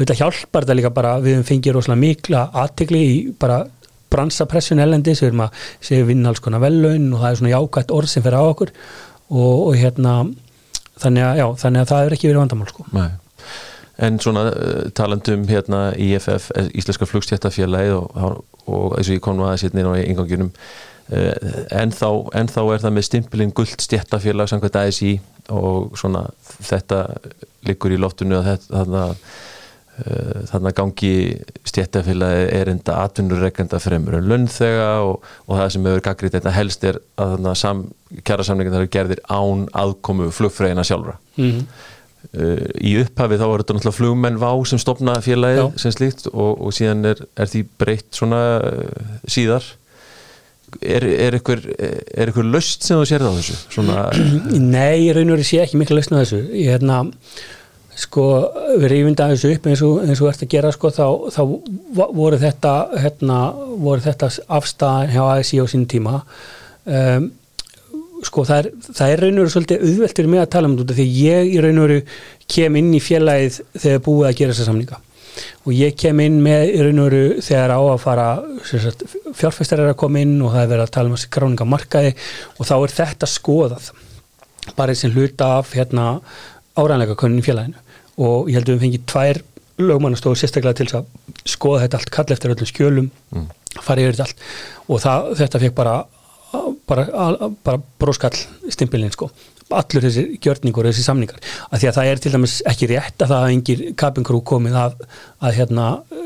Þetta 0.00 0.18
hjálpar 0.20 0.66
þetta 0.66 0.78
líka 0.80 0.92
bara 0.96 1.14
við 1.22 1.44
fengið 1.48 1.78
rosalega 1.78 2.02
mikla 2.04 2.46
aðtegli 2.64 3.04
í 3.06 3.20
bara 3.40 3.62
bransapressun 4.10 4.82
ellendis, 4.82 5.22
við 5.22 5.32
erum 5.32 5.46
að 5.46 5.64
segja 5.78 6.08
vinna 6.08 6.30
alls 6.32 6.42
konar 6.44 6.62
vellaun 6.62 7.10
og 7.14 7.22
það 7.22 7.30
er 7.30 7.40
svona 7.40 7.54
jákvætt 7.54 7.96
orð 7.96 8.12
sem 8.12 8.24
fer 8.26 8.36
á 8.36 8.42
okkur 8.42 8.72
og, 9.30 9.56
og 9.70 9.74
hérna 9.78 10.14
þannig 11.00 11.26
að, 11.26 11.40
já, 11.40 11.46
þannig 11.64 11.82
að 11.82 11.90
það 11.92 12.06
er 12.06 12.16
ekki 12.16 12.30
verið 12.30 12.42
vandamál 12.42 12.70
sko. 12.70 12.86
Nei. 12.96 13.08
En 14.00 14.16
svona 14.22 14.46
uh, 14.48 14.86
talandum 14.96 15.42
hérna 15.48 15.80
IFF, 16.00 16.50
eh, 16.56 16.70
Íslenska 16.80 17.08
flugstjættafélagi 17.08 17.92
og, 17.96 18.38
og 18.64 18.96
eins 18.96 19.10
og 19.10 19.18
ég 19.18 19.24
kom 19.24 19.42
aðeins 19.44 19.66
hérna 19.66 19.92
á 19.92 20.00
ingangjunum 20.00 20.50
uh, 20.54 21.50
en, 21.76 21.92
þá, 21.92 22.08
er 22.40 22.82
það 22.84 22.96
með 22.96 23.08
stimpilinn 23.10 23.54
guld 23.56 23.76
stjættafélag 23.84 24.48
samkvæmt 24.50 24.80
ASI 24.80 25.14
og 25.52 25.98
svona 26.00 26.24
þetta 26.62 27.04
liggur 27.66 27.92
í 27.92 28.00
loftinu 28.00 28.38
að 28.40 28.52
þetta 28.70 29.06
þarna, 30.00 30.40
uh, 30.40 30.48
þarna 30.50 30.74
gangi 30.80 31.12
stjættafélagi 31.68 32.48
er 32.56 32.72
enda 32.72 32.98
atvinnureikenda 33.04 33.80
fremur 33.82 34.18
en 34.18 34.28
lönnþega 34.32 34.90
og, 35.06 35.30
og 35.46 35.54
það 35.60 35.72
sem 35.76 35.88
hefur 35.90 36.04
gaggrið 36.08 36.36
þetta 36.38 36.56
helst 36.56 36.84
er 36.90 37.00
að 37.20 37.48
sam, 37.60 37.86
kjara 38.24 38.46
samlingin 38.46 38.74
það 38.74 38.84
eru 38.84 38.92
gerðir 38.98 39.24
án 39.30 39.64
aðkomu 39.84 40.32
flugfræðina 40.34 40.86
sjálfra. 40.86 41.18
Mm 41.40 41.64
Uh, 42.36 42.66
í 42.84 42.92
upphafi 43.00 43.38
þá 43.40 43.46
var 43.48 43.62
þetta 43.62 43.74
náttúrulega 43.74 43.96
flugmenn 43.96 44.38
vá 44.38 44.50
sem 44.68 44.78
stopna 44.78 45.14
félagið 45.24 45.70
sem 45.80 45.92
slíkt 45.94 46.26
og, 46.28 46.60
og 46.60 46.74
síðan 46.76 47.08
er, 47.08 47.22
er 47.40 47.48
því 47.48 47.62
breytt 47.80 48.18
svona 48.18 48.40
uh, 48.60 49.14
síðar. 49.24 49.64
Er, 50.84 51.02
er 51.02 51.38
er 51.40 52.30
ykkur 52.30 52.46
löst 52.46 52.84
sem 52.86 53.00
þú 53.00 53.08
sérð 53.08 53.32
á 53.32 53.32
þessu? 53.38 53.56
Svona, 53.72 54.04
Nei, 54.76 55.08
raun 55.16 55.32
og 55.32 55.38
veru 55.38 55.48
sé 55.48 55.62
ekki 55.64 55.80
miklu 55.80 55.96
lausna 55.96 56.20
þessu. 56.20 56.44
Ég 56.52 56.76
hérna 56.76 57.00
sko, 58.00 58.24
við 58.80 58.86
reyfinda 58.92 59.26
þessu 59.32 59.50
upp 59.56 59.66
eins 59.70 59.82
og, 59.86 59.98
eins 60.06 60.20
og 60.22 60.30
ert 60.30 60.44
að 60.46 60.52
gera 60.54 60.70
sko, 60.74 60.90
þá, 60.94 61.04
þá 61.34 61.40
vo- 61.98 62.08
voru 62.16 62.38
þetta 62.40 62.72
hérna, 63.02 63.40
voru 63.82 64.04
þetta 64.04 64.30
afstæðan 64.56 65.12
hjá 65.12 65.20
ASI 65.34 65.60
á 65.60 65.64
sín 65.70 65.84
tíma. 65.90 66.22
Um, 66.88 67.28
sko, 68.24 68.44
það 68.48 68.58
er, 68.62 68.70
það 68.96 69.12
er 69.14 69.22
raun 69.24 69.36
og 69.38 69.44
veru 69.44 69.52
svolítið 69.56 69.84
auðvelt 69.86 70.18
fyrir 70.20 70.32
mig 70.32 70.42
að 70.44 70.50
tala 70.56 70.70
um 70.70 70.78
þetta 70.80 70.96
því 70.98 71.06
ég 71.18 71.52
í 71.54 71.60
raun 71.64 71.78
og 71.82 71.86
veru 71.88 72.00
kem 72.50 72.80
inn 72.80 72.90
í 72.96 73.00
félagið 73.04 73.60
þegar 73.84 74.02
búið 74.08 74.28
að 74.30 74.36
gera 74.40 74.56
þessa 74.56 74.68
samninga. 74.70 75.00
Og 75.64 75.72
ég 75.76 75.94
kem 76.00 76.20
inn 76.24 76.40
með 76.44 76.72
í 76.74 76.80
raun 76.84 77.00
og 77.00 77.10
veru 77.10 77.42
þegar 77.46 77.72
á 77.76 77.80
að 77.80 78.00
fara 78.02 78.28
fjárfæstar 79.38 79.84
er 79.84 79.92
að 79.92 79.98
koma 80.02 80.20
inn 80.24 80.38
og 80.42 80.52
það 80.54 80.64
er 80.64 80.72
verið 80.74 80.86
að 80.86 80.94
tala 80.96 81.10
um 81.12 81.16
þessi 81.16 81.30
gráninga 81.36 81.68
markaði 81.68 82.14
og 82.56 82.68
þá 82.68 82.74
er 82.80 82.94
þetta 82.96 83.28
skoðað 83.30 83.90
bara 84.76 84.94
sem 84.98 85.12
hluta 85.14 85.46
af 85.60 85.70
hérna 85.76 86.08
árænleika 86.78 87.16
kunnin 87.18 87.40
í 87.40 87.46
félaginu 87.46 87.80
og 88.20 88.50
ég 88.50 88.58
held 88.58 88.68
að 88.68 88.76
við 88.76 88.84
fengið 88.86 89.06
tvær 89.14 89.42
lögmannastofur 89.80 90.36
sérstaklega 90.36 90.76
til 90.82 90.88
að 91.00 91.06
skoða 91.48 91.84
þetta 91.86 92.00
allt 92.00 92.14
kall 92.14 92.32
eftir 92.36 92.54
öllum 92.54 92.68
skjölum 92.68 93.10
Mm. 93.30 93.46
fara 93.80 94.02
yfir 94.02 94.16
þetta 94.16 94.26
allt. 94.26 94.40
Og 94.90 94.98
það, 95.00 95.28
þetta 95.40 95.60
fekk 95.62 95.76
bara 95.78 95.94
bara, 96.90 97.48
bara 97.64 97.80
bróskall 98.00 98.34
stimpilinn 98.72 99.12
sko. 99.14 99.30
Allur 99.70 100.02
þessi 100.02 100.24
gjörningur 100.42 100.82
og 100.82 100.90
þessi 100.90 101.04
samningar. 101.06 101.38
Af 101.70 101.78
því 101.78 101.88
að 101.90 101.96
það 102.00 102.08
er 102.10 102.22
til 102.24 102.32
dæmis 102.34 102.54
ekki 102.66 102.88
rétt 102.90 103.22
að 103.22 103.30
það 103.30 103.36
hafa 103.44 103.52
engir 103.54 103.82
kabingrú 104.02 104.40
komið 104.50 104.78
að, 104.80 104.96
að 105.46 105.58
hérna 105.60 105.84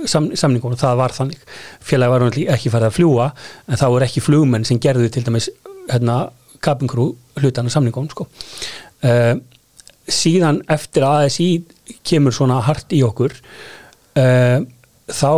sam, 0.09 0.31
samningunum, 0.33 0.81
það 0.81 0.97
var 1.03 1.13
þannig. 1.13 1.43
Félagi 1.85 2.15
var 2.15 2.25
ekki 2.57 2.73
farið 2.73 2.89
að 2.89 2.97
fljúa 2.97 3.27
en 3.69 3.83
þá 3.83 3.85
er 3.91 4.07
ekki 4.09 4.25
flugmenn 4.25 4.65
sem 4.65 4.81
gerðu 4.81 5.11
til 5.13 5.27
dæmis 5.27 5.51
hérna 5.93 6.17
kabingrú 6.65 7.11
hlutan 7.43 7.69
af 7.69 7.77
samningunum 7.77 8.09
sko. 8.15 8.27
Uh, 9.05 9.37
síðan 10.09 10.63
eftir 10.73 11.05
að 11.05 11.27
ASI 11.29 11.51
kemur 12.07 12.35
svona 12.35 12.61
hart 12.65 12.93
í 12.95 13.03
okkur 13.07 13.35
uh, 14.19 14.61
þá 15.11 15.33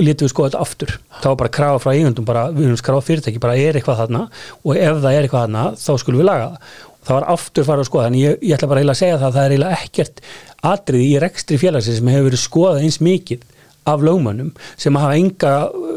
lítum 0.00 0.26
við 0.26 0.32
skoða 0.32 0.50
þetta 0.50 0.62
aftur. 0.64 0.92
Þá 1.20 1.26
var 1.26 1.40
bara 1.42 1.52
krafa 1.52 1.80
frá 1.82 1.90
eigundum 1.92 2.26
bara, 2.28 2.46
við 2.54 2.68
höfum 2.68 2.78
skráð 2.80 3.02
fyrirtæki, 3.08 3.42
bara 3.42 3.58
er 3.58 3.76
eitthvað 3.76 4.04
þarna 4.04 4.22
og 4.62 4.70
ef 4.76 5.02
það 5.02 5.16
er 5.16 5.26
eitthvað 5.26 5.44
þarna, 5.44 5.64
þá 5.76 5.90
skulum 6.00 6.22
við 6.22 6.28
laga 6.30 6.46
það. 6.46 6.70
Það 7.00 7.16
var 7.16 7.26
aftur 7.32 7.66
farið 7.66 7.82
að 7.82 7.88
skoða, 7.88 8.08
en 8.10 8.16
ég, 8.20 8.38
ég 8.44 8.56
ætla 8.56 8.68
bara 8.70 8.82
að 8.84 8.98
segja 8.98 9.18
það 9.18 9.26
að 9.28 9.36
það 9.36 9.44
er 9.44 9.54
eiginlega 9.54 9.78
ekkert 9.84 10.24
atriði 10.70 11.06
í 11.06 11.20
rekstri 11.24 11.58
félagsins 11.60 12.00
sem 12.00 12.10
hefur 12.12 12.26
verið 12.28 12.42
skoðað 12.42 12.82
eins 12.84 12.98
mikið 13.04 13.46
af 13.88 14.04
lögmönnum 14.04 14.50
sem 14.76 14.98
hafa 15.00 15.16
enga, 15.16 15.54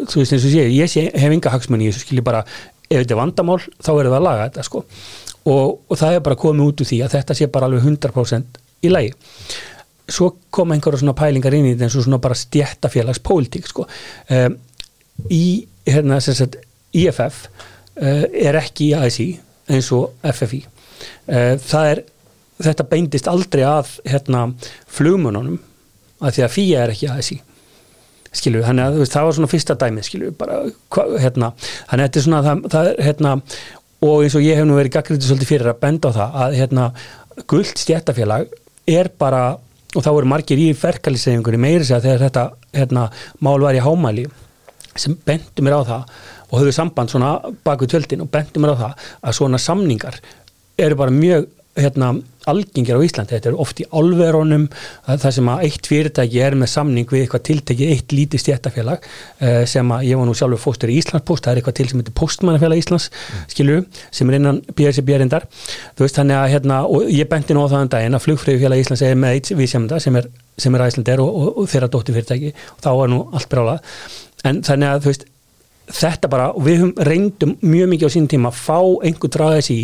þú 0.08 0.22
veist 0.22 0.36
eins 0.38 0.48
og 0.48 0.54
sé 0.54 0.64
ég 0.72 0.92
sé, 0.92 1.04
hef 1.12 1.36
enga 1.36 1.52
hagsmunni, 1.52 1.90
ég 1.92 2.00
skilji 2.00 2.24
bara 2.24 2.46
ef 2.88 3.02
þetta 3.02 3.18
er 3.18 3.20
vandamál, 3.20 3.60
þá 3.60 3.92
er 3.92 4.08
það 4.08 4.18
að 4.18 4.26
laga 4.30 4.48
þetta 4.48 4.66
sko. 4.70 4.84
og, 5.44 5.66
og 5.92 6.00
það 6.00 6.16
er 6.16 6.26
bara 6.30 6.40
komið 6.40 6.72
út 6.72 6.84
úr 6.84 6.90
því 6.94 7.02
að 7.04 7.16
þetta 7.18 7.38
sé 7.38 7.50
bara 7.52 7.68
alveg 7.68 7.84
100% 7.84 8.62
í 8.84 8.92
lagi 8.92 9.12
svo 10.10 10.34
koma 10.54 10.76
einhverja 10.76 11.02
svona 11.04 11.16
pælingar 11.18 11.56
inn 11.56 11.70
í 11.70 11.74
þetta 11.74 11.88
eins 11.88 11.98
og 12.00 12.08
svona 12.08 12.22
bara 12.24 12.38
stjættafélagspólitík 12.38 13.70
sko. 13.70 13.88
um, 14.30 14.58
í 15.32 15.46
hérna 15.88 16.20
sem 16.24 16.36
sagt 16.38 16.58
IFF 16.94 17.46
uh, 17.48 18.26
er 18.28 18.60
ekki 18.60 18.92
í 18.92 18.98
ASI 18.98 19.30
eins 19.72 19.92
og 19.96 20.16
FFI 20.28 20.64
uh, 20.66 21.56
það 21.62 21.92
er 21.94 22.04
þetta 22.64 22.90
beindist 22.90 23.30
aldrei 23.32 23.64
að 23.68 23.96
hérna 24.08 24.50
flugmönunum 24.92 25.60
að 26.24 26.38
því 26.38 26.46
að 26.46 26.54
FIA 26.56 26.84
er 26.84 26.94
ekki 26.94 27.08
í 27.08 27.14
ASI 27.14 27.40
skilur, 28.34 28.66
þannig 28.66 28.88
að 28.88 29.00
veist, 29.02 29.14
það 29.14 29.28
var 29.28 29.36
svona 29.38 29.52
fyrsta 29.52 29.76
dæmið 29.78 30.08
skilur, 30.08 30.36
bara, 30.38 30.60
hérna 31.22 31.52
þannig 31.60 31.94
að 31.94 32.06
þetta 32.08 32.20
er 32.20 32.26
svona, 32.28 32.44
það, 32.46 32.64
það 32.74 32.90
er, 32.90 33.02
hérna 33.08 33.34
og 34.04 34.24
eins 34.26 34.38
og 34.38 34.46
ég 34.46 34.58
hef 34.60 34.68
nú 34.68 34.78
verið 34.78 34.96
gaggrítið 34.98 35.30
svolítið 35.30 35.52
fyrir 35.52 35.72
að 35.72 35.82
benda 35.84 36.12
á 36.12 36.18
það 36.18 36.40
að, 36.46 36.56
hérna, 36.60 36.88
guld 37.54 37.84
stjættafélag 37.84 38.56
er 38.90 39.10
bara, 39.22 39.44
og 39.94 40.06
þá 40.06 40.12
eru 40.12 40.30
margir 40.30 40.62
í 40.62 40.70
ferkalisefingunni 40.78 41.62
meiri 41.62 41.88
segja 41.88 42.02
þegar 42.04 42.24
þetta, 42.28 42.46
hérna, 42.78 43.08
mál 43.46 43.60
var 43.62 43.78
í 43.78 43.84
hámæli 43.84 44.28
sem 44.96 45.16
bentu 45.26 45.66
mér 45.66 45.80
á 45.82 45.90
það 45.90 46.16
og 46.50 46.60
höfðu 46.60 46.76
samband 46.76 47.14
svona 47.14 47.34
baku 47.66 47.88
tjöldin 47.90 48.24
og 48.26 48.32
bentu 48.34 48.62
mér 48.62 48.76
á 48.78 48.82
það 48.84 49.06
að 49.22 49.38
svona 49.40 49.62
samningar 49.62 50.20
eru 50.78 50.98
bara 51.00 51.14
mjög 51.14 51.48
hérna, 51.80 52.12
algengir 52.46 53.00
á 53.00 53.02
Íslandi, 53.02 53.34
þetta 53.34 53.50
er 53.50 53.58
oft 53.62 53.80
í 53.82 53.86
álverunum, 53.90 54.68
það 55.08 55.34
sem 55.38 55.50
að 55.50 55.64
eitt 55.66 55.88
fyrirtæki 55.90 56.42
er 56.44 56.58
með 56.60 56.70
samning 56.74 57.10
við 57.10 57.24
eitthvað 57.24 57.44
tiltekið 57.48 57.94
eitt 57.96 58.14
lítið 58.14 58.44
stjættafélag 58.44 59.08
uh, 59.08 59.64
sem 59.70 59.94
að 59.96 60.06
ég 60.10 60.20
var 60.20 60.30
nú 60.30 60.36
sjálfur 60.38 60.62
fóstur 60.62 60.92
í 60.94 61.00
Íslandspost, 61.02 61.48
það 61.48 61.56
er 61.56 61.62
eitthvað 61.62 61.78
til 61.80 61.88
sem 61.90 62.04
heitir 62.04 62.18
postmannafélag 62.20 62.84
Íslands, 62.84 63.10
mm. 63.10 63.50
skilju, 63.56 63.80
sem 64.14 64.30
er 64.30 64.40
innan 64.40 64.62
BSB 64.78 65.18
reyndar, 65.18 65.50
þú 65.98 66.06
veist 66.06 66.22
þannig 66.22 66.42
að 66.44 66.48
hérna, 66.54 66.80
og 66.86 67.10
ég 67.10 67.32
benti 67.32 67.58
nú 67.58 67.66
á 67.66 67.72
það 67.74 67.88
um 67.88 67.94
daginn 67.96 68.20
að 68.20 68.26
flugfröðufélag 68.28 68.86
Íslands 68.86 69.06
er 69.08 69.20
með 69.24 69.38
eitt 69.40 69.54
við 69.58 69.74
sem 69.74 69.90
er, 70.20 70.32
sem 70.60 70.78
er 70.78 70.88
Æslander 70.90 71.24
og, 71.26 71.34
og, 71.34 71.62
og 71.64 71.72
þeirra 71.74 71.90
dóttir 71.96 72.20
fyrirtæki 72.20 72.54
og 72.76 72.84
þá 72.86 72.92
er 72.94 73.14
nú 73.16 73.24
allt 73.34 73.50
brálað, 73.50 73.94
en 74.44 74.62
þannig 74.68 74.92
að 74.92 75.06
þú 75.06 75.14
veist 75.14 75.30
þetta 75.94 76.30
bara, 76.32 76.52
við 76.64 76.92
reyndum 77.08 77.58
mjög 77.64 77.90
mikið 77.94 78.12
á 78.12 78.16
sín 78.16 78.28
tíma 78.32 78.52
að 78.52 78.60
fá 78.62 78.78
einhver 79.08 79.32
draðis 79.34 79.72
í 79.74 79.80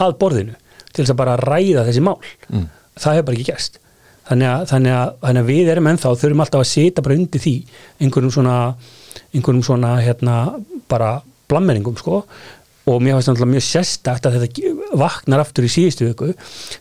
að 0.00 0.18
borðinu 0.20 0.59
til 0.90 1.04
þess 1.04 1.14
að 1.14 1.20
bara 1.22 1.38
ræða 1.40 1.86
þessi 1.88 2.04
mál. 2.04 2.18
Mm. 2.50 2.66
það 3.00 3.16
hefur 3.16 3.30
bara 3.30 3.40
ekki 3.40 3.52
gæst 3.52 3.80
þannig 4.30 4.50
að, 4.50 4.62
þannig, 4.70 4.94
að, 4.94 5.12
þannig 5.24 5.42
að 5.42 5.50
við 5.50 5.72
erum 5.72 5.90
ennþá 5.90 6.14
þurfum 6.20 6.44
alltaf 6.44 6.62
að 6.62 6.70
setja 6.70 7.04
bara 7.04 7.18
undir 7.18 7.42
því 7.42 7.56
einhverjum 8.04 8.32
svona, 8.36 8.56
einhverjum 9.34 9.66
svona 9.66 9.92
hérna, 10.04 10.36
bara 10.90 11.12
blammeringum 11.50 11.98
sko. 11.98 12.22
Og 12.90 13.02
mér 13.04 13.18
finnst 13.18 13.42
það 13.42 13.50
mjög 13.52 13.64
sérstakt 13.66 14.26
að 14.26 14.38
þetta 14.40 14.94
vaknar 14.98 15.42
aftur 15.42 15.66
í 15.66 15.70
síðustu 15.70 16.08
vöku 16.08 16.30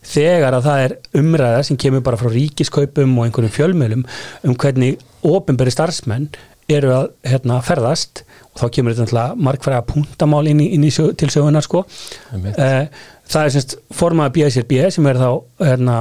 þegar 0.08 0.56
að 0.58 0.70
það 0.70 0.84
er 0.86 0.96
umræða 1.20 1.66
sem 1.68 1.78
kemur 1.82 2.06
bara 2.06 2.18
frá 2.18 2.32
ríkiskaupum 2.34 3.18
og 3.20 3.28
einhverjum 3.28 3.54
fjölmjölum 3.54 4.06
um 4.48 4.56
hvernig 4.56 5.04
ofinberi 5.28 5.74
starfsmenn 5.76 6.30
eru 6.70 6.94
að 6.96 7.12
hérna, 7.28 7.60
ferðast. 7.66 8.24
Og 8.54 8.62
þá 8.62 8.74
kemur 8.78 8.98
þetta 8.98 9.28
markfæra 9.42 9.84
puntamál 9.86 10.48
inn, 10.50 10.62
í, 10.64 10.72
inn 10.78 10.86
í 10.88 10.94
sjö, 10.94 11.12
til 11.18 11.30
sögunar 11.34 11.66
sko. 11.66 11.84
Uh, 12.32 12.86
það 13.30 13.46
er 13.46 13.56
semst 13.56 13.78
formaða 13.96 14.34
BSRB 14.38 14.90
sem 14.96 15.10
er 15.10 15.22
þá 15.22 15.30
hérna, 15.64 15.98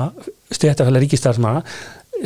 stéttafæla 0.55 1.03
ríkistarfsmanna 1.05 1.63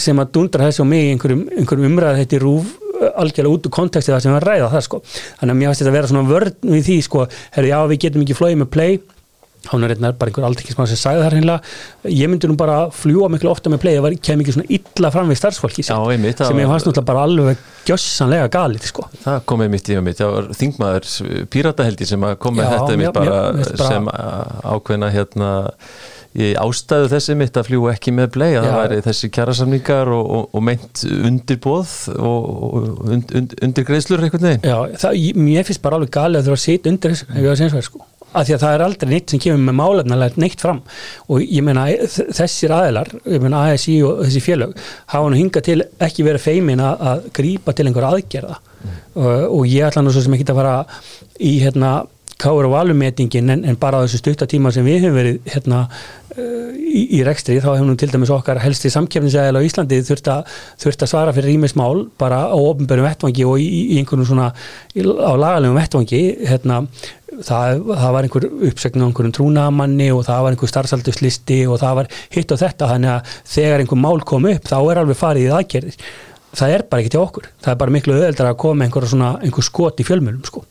sem 0.01 0.21
að 0.23 0.31
dundra 0.37 0.69
þessu 0.69 0.85
og 0.85 0.89
mig 0.89 1.11
einhverjum, 1.11 1.43
einhverjum 1.59 1.91
umræða 1.91 2.23
þetta 2.23 2.39
í 2.39 2.43
rúf 2.43 2.71
algjörlega 3.03 3.57
út 3.57 3.67
úr 3.67 3.75
konteksti 3.75 4.13
það 4.13 4.23
sem 4.25 4.37
að 4.37 4.45
ræða 4.47 4.69
það 4.73 4.85
sko. 4.87 5.01
Þannig 5.41 5.55
að 5.55 5.59
mér 5.59 5.69
finnst 5.71 5.83
þetta 5.83 5.91
að 5.91 5.97
vera 5.97 6.11
svona 6.13 6.29
vörn 6.29 6.71
við 6.71 6.85
því 6.87 6.99
sko, 7.09 7.25
herru 7.57 7.73
já 7.73 7.79
við 7.91 8.03
getum 8.05 8.25
ekki 8.25 8.37
flóið 8.39 8.61
með 8.61 8.71
play 8.77 9.01
hún 9.71 9.85
er 9.87 9.95
bara 10.19 10.31
einhver 10.31 10.47
aldrei 10.47 10.73
sem 10.73 10.99
sagði 10.99 11.23
það 11.23 11.37
hérna 11.37 11.59
ég 12.11 12.31
myndi 12.31 12.51
nú 12.51 12.57
bara 12.59 12.79
fljúa 12.95 13.29
miklu 13.33 13.53
ofta 13.53 13.71
með 13.73 13.83
play 13.85 14.01
það 14.01 14.17
kem 14.27 14.43
ekki 14.43 14.57
svona 14.57 14.71
illa 14.79 15.11
fram 15.15 15.31
við 15.31 15.41
starfsfólki 15.41 15.85
Já, 15.87 15.95
sem 15.95 16.63
ég 16.63 16.73
fannst 16.73 16.89
náttúrulega 16.89 17.09
bara 17.13 17.27
alveg 17.29 17.63
gjössanlega 17.87 18.49
galið 18.53 18.89
sko. 18.91 19.07
það 19.23 19.45
kom 19.51 19.63
einmitt 19.67 19.93
í 19.93 20.01
mitt 20.03 20.19
það 20.23 20.35
var 20.37 20.49
þingmaður 20.59 21.13
pírataheldi 21.53 22.09
sem 22.11 22.27
kom 22.43 22.59
með 22.59 22.75
þetta 22.75 22.97
einmitt 22.97 23.15
bara, 23.21 23.39
bara 23.53 23.93
sem 23.93 24.11
ákveðna 24.73 25.13
hérna 25.15 25.53
í 26.33 26.53
ástæðu 26.57 27.11
þessi 27.13 27.35
mitt 27.37 27.59
að 27.61 27.67
fljúa 27.69 27.93
ekki 27.93 28.15
með 28.17 28.31
play 28.37 28.55
að 28.57 28.65
Já. 28.65 28.69
það 28.71 28.79
væri 28.79 29.01
þessi 29.05 29.29
kjærasamningar 29.37 30.13
og, 30.17 30.31
og, 30.37 30.47
og 30.57 30.65
meint 30.65 31.03
undirbóð 31.13 31.93
og 32.17 33.03
und, 33.05 33.35
und, 33.37 33.53
undir 33.67 33.87
greiðslur 33.89 34.25
eitthvað 34.25 34.47
neginn 34.47 34.65
Já, 34.65 34.79
það, 35.03 35.19
mér 35.37 35.69
finnst 35.69 35.85
bara 35.85 36.01
alveg 36.01 36.15
galið 36.17 36.41
að 36.41 36.49
það 36.49 36.57
var 36.57 36.63
sitt 36.65 36.89
undir 36.89 37.13
þessu, 37.13 37.29
ef 37.29 37.37
ég 37.37 37.51
var 37.51 37.53
að 37.53 37.61
segja 37.61 37.75
svo 37.75 37.85
sko 37.91 38.09
að 38.33 38.49
því 38.49 38.57
að 38.57 38.63
það 38.65 38.77
er 38.77 38.85
aldrei 38.87 39.11
neitt 39.13 39.33
sem 39.33 39.43
kemur 39.43 39.63
með 39.67 39.79
málefnilega 39.81 40.43
neitt 40.43 40.63
fram 40.65 40.81
og 41.29 41.45
ég 41.45 41.67
meina 41.67 41.87
þessir 42.39 42.75
aðilar, 42.77 43.13
ég 43.29 43.45
meina 43.45 43.65
ASI 43.69 43.99
og 44.07 44.25
þessi 44.25 44.45
félög 44.45 44.75
hafa 45.15 45.29
nú 45.31 45.41
hingað 45.41 45.69
til 45.69 45.79
ekki 46.09 46.27
verið 46.27 46.47
feimin 46.47 46.83
að, 46.85 47.05
að 47.13 47.29
grípa 47.39 47.77
til 47.77 47.89
einhver 47.89 48.09
aðgerða 48.09 48.59
mm. 48.59 48.97
og, 49.15 49.47
og 49.59 49.69
ég 49.71 49.87
ætla 49.89 50.05
nú 50.05 50.15
svo 50.15 50.25
sem 50.25 50.39
ekki 50.39 50.49
að 50.51 50.63
fara 50.63 50.77
í 51.43 51.55
hérna 51.63 51.95
káur 52.43 52.67
og 52.67 52.75
valumetingin 52.75 53.53
en, 53.55 53.63
en 53.69 53.79
bara 53.79 54.01
á 54.01 54.05
þessu 54.05 54.23
stuttatíma 54.23 54.73
sem 54.75 54.87
við 54.87 55.05
hefum 55.05 55.19
verið 55.21 55.53
hérna 55.53 55.85
í, 56.37 57.03
í 57.19 57.21
rekstri 57.27 57.59
þá 57.63 57.69
hefum 57.75 57.93
við 57.93 58.01
til 58.03 58.11
dæmis 58.13 58.33
okkar 58.33 58.61
helsti 58.63 58.91
samkjöfnisæðil 58.93 59.61
á 59.61 59.67
Íslandi 59.67 60.01
þurft 60.07 60.31
að, 60.33 60.53
þurft 60.83 61.05
að 61.05 61.13
svara 61.13 61.35
fyrir 61.37 61.53
rýmismál 61.53 62.07
bara 62.21 62.45
á 62.49 62.57
ofnbjörnum 62.57 63.09
vettvangi 63.09 63.47
og 63.49 63.61
í, 63.61 63.69
í 63.95 64.01
einhvern 64.01 64.27
svona 64.29 64.51
á 64.53 65.33
lagalegum 65.39 65.79
vettvangi 65.79 66.23
hérna 66.49 66.83
það, 67.41 67.81
það 67.89 68.15
var 68.15 68.27
einhver 68.27 68.47
uppsöknu 68.69 69.05
á 69.05 69.07
einhverjum 69.09 69.35
trúnamanni 69.37 70.09
og 70.15 70.25
það 70.27 70.45
var 70.45 70.55
einhver 70.55 70.73
starfsalduslisti 70.73 71.61
og 71.69 71.81
það 71.83 71.97
var 72.01 72.11
hitt 72.35 72.55
og 72.55 72.61
þetta 72.61 72.91
þannig 72.91 73.13
að 73.15 73.37
þegar 73.55 73.85
einhver 73.85 74.03
mál 74.03 74.25
kom 74.29 74.49
upp 74.51 74.69
þá 74.69 74.77
er 74.81 75.01
alveg 75.03 75.21
farið 75.21 75.47
í 75.47 75.55
aðgerðir. 75.59 76.11
Það 76.53 76.75
er 76.75 76.85
bara 76.91 77.03
ekki 77.05 77.15
til 77.15 77.23
okkur, 77.23 77.47
það 77.65 77.73
er 77.73 77.79
bara 77.81 77.95
miklu 77.95 78.19
öðeldar 78.19 78.51
að 78.51 78.59
koma 78.61 78.85
einhver, 78.85 79.07
svona, 79.09 79.31
einhver 79.41 79.65
skot 79.65 80.03
í 80.03 80.07
fjölmjölum 80.09 80.45
sko. 80.45 80.67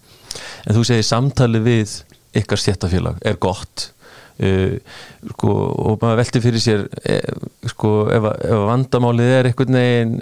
En 0.68 0.78
þú 0.78 0.86
segir 0.86 1.07
samtali 1.07 1.64
við 1.66 1.95
ykkar 2.38 2.62
stjættafélag 2.62 3.18
er 3.26 3.41
gott? 3.41 3.89
Uh, 4.41 4.78
sko, 5.34 5.51
og 5.51 5.97
maður 6.01 6.22
velti 6.22 6.41
fyrir 6.41 6.62
sér 6.62 6.86
uh, 6.86 7.49
sko, 7.70 7.91
ef, 8.14 8.30
ef 8.45 8.64
vandamálið 8.70 9.34
er 9.36 9.49
einhvern 9.49 9.78
veginn 9.78 10.16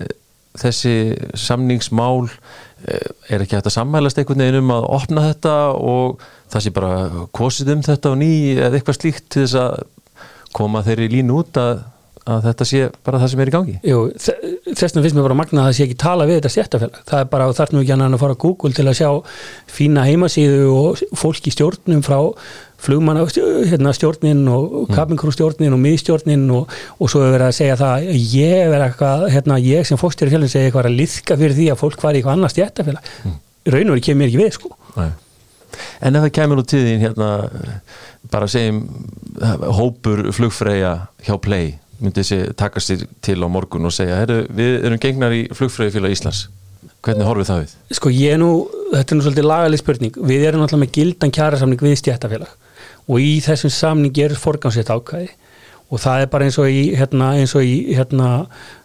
þessi 0.60 0.96
samningsmál 1.40 2.26
Eh, 2.28 2.69
er 2.88 3.44
ekki 3.44 3.58
hægt 3.58 3.70
að 3.70 3.76
sammælast 3.76 4.20
einhvern 4.22 4.44
veginn 4.44 4.64
um 4.64 4.74
að 4.76 4.90
opna 4.96 5.28
þetta 5.30 5.56
og 5.76 6.26
það 6.50 6.66
sé 6.66 6.74
bara 6.76 6.92
kosið 7.36 7.72
um 7.76 7.86
þetta 7.86 8.12
og 8.14 8.20
ný 8.22 8.34
eða 8.56 8.80
eitthvað 8.80 9.00
slíkt 9.00 9.30
til 9.34 9.46
þess 9.46 9.58
að 9.60 9.80
koma 10.56 10.84
þeirri 10.86 11.10
línu 11.12 11.42
út 11.42 11.60
að, 11.62 11.84
að 12.30 12.48
þetta 12.48 12.70
sé 12.72 12.86
bara 13.06 13.20
það 13.22 13.34
sem 13.34 13.44
er 13.44 13.52
í 13.52 13.56
gangi? 13.56 13.76
Jú, 13.86 14.00
þess 14.16 14.86
vegna 14.86 15.04
finnst 15.06 15.20
mér 15.20 15.28
bara 15.28 15.40
magna 15.42 15.62
að 15.64 15.70
það 15.70 15.78
sé 15.78 15.86
ekki 15.86 16.00
tala 16.06 16.30
við 16.30 16.40
þetta 16.40 16.54
stjættafélag, 16.56 17.04
það 17.12 17.26
er 17.26 17.30
bara 17.36 17.52
þarf 17.60 17.76
nú 17.76 17.84
ekki 17.84 17.98
að 17.98 18.18
fara 18.24 18.40
á 18.40 18.44
Google 18.46 18.74
til 18.80 18.88
að 18.88 18.98
sjá 19.02 19.12
fína 19.80 20.08
heimasíðu 20.08 20.72
og 20.74 21.06
fólk 21.20 21.52
í 21.52 21.54
stjórnum 21.54 22.04
frá 22.06 22.20
flugmanna 22.80 23.26
hérna, 23.70 23.94
og 24.56 24.92
kabinkrústjórnin 24.94 25.76
og 25.76 25.82
miðstjórnin 25.84 26.46
og, 26.56 26.76
og 27.00 27.12
svo 27.12 27.24
hefur 27.24 27.36
verið 27.36 27.48
að 27.50 27.58
segja 27.58 27.80
það 27.80 28.06
ég, 28.16 28.76
eitthvað, 28.80 29.26
hérna, 29.34 29.58
ég 29.64 29.88
sem 29.88 30.00
fókstir 30.00 30.30
í 30.30 30.34
fjölinn 30.34 30.52
segja 30.52 30.70
eitthvað 30.70 30.92
að 30.92 31.00
liðka 31.00 31.40
fyrir 31.40 31.58
því 31.58 31.72
að 31.74 31.82
fólk 31.82 32.06
var 32.06 32.16
í 32.16 32.22
eitthvað 32.22 32.38
annars 32.38 32.56
stjættafélag 32.56 33.10
mm. 33.26 33.36
raun 33.74 33.90
og 33.90 33.98
verið 33.98 34.08
kemur 34.08 34.30
ekki 34.30 34.42
við 34.44 34.56
sko 34.56 34.72
Nei. 34.96 35.10
En 36.02 36.18
ef 36.18 36.24
það 36.26 36.34
kemur 36.40 36.60
nú 36.60 36.66
tíðin 36.66 37.04
hérna 37.04 37.28
bara 38.32 38.48
segjum 38.50 38.82
hópur 39.78 40.24
flugfræja 40.36 40.96
hjá 41.28 41.36
Play 41.44 41.76
myndi 42.00 42.24
þessi 42.24 42.56
taka 42.58 42.82
sér 42.84 43.04
til 43.24 43.38
á 43.44 43.48
morgun 43.52 43.88
og 43.88 43.94
segja 43.96 44.24
við 44.26 44.80
erum 44.88 45.02
gengnar 45.04 45.36
í 45.36 45.44
flugfræði 45.56 45.98
félag 45.98 46.16
Íslands 46.16 46.48
hvernig 47.04 47.28
horfið 47.28 47.50
það 47.50 47.62
við? 47.62 47.76
Sko 47.98 48.12
ég 48.14 48.40
nú, 48.40 48.50
þetta 48.94 49.14
er 49.14 49.20
nú 49.20 49.26
svolítið 49.26 49.48
lagalig 49.48 49.82
spurning 49.82 50.20
við 50.32 50.48
erum 50.48 50.64
alltaf 50.66 50.82
með 50.82 50.94
gildan 50.96 51.34
kjærasamning 51.36 51.84
við 51.84 51.98
stjættafélag 52.02 52.56
og 53.10 53.22
í 53.24 53.38
þessum 53.44 53.74
samning 53.74 54.18
er 54.22 54.38
forgámsett 54.38 54.92
ákvæði. 54.94 55.32
Og 55.90 55.98
það 55.98 56.24
er 56.24 56.28
bara 56.30 56.46
eins 56.46 56.58
og 56.62 56.70
í 56.70 56.82
hérna, 56.94 57.32
eins 57.40 57.56
og 57.58 57.66
í 57.66 57.96
hérna, 57.98 58.28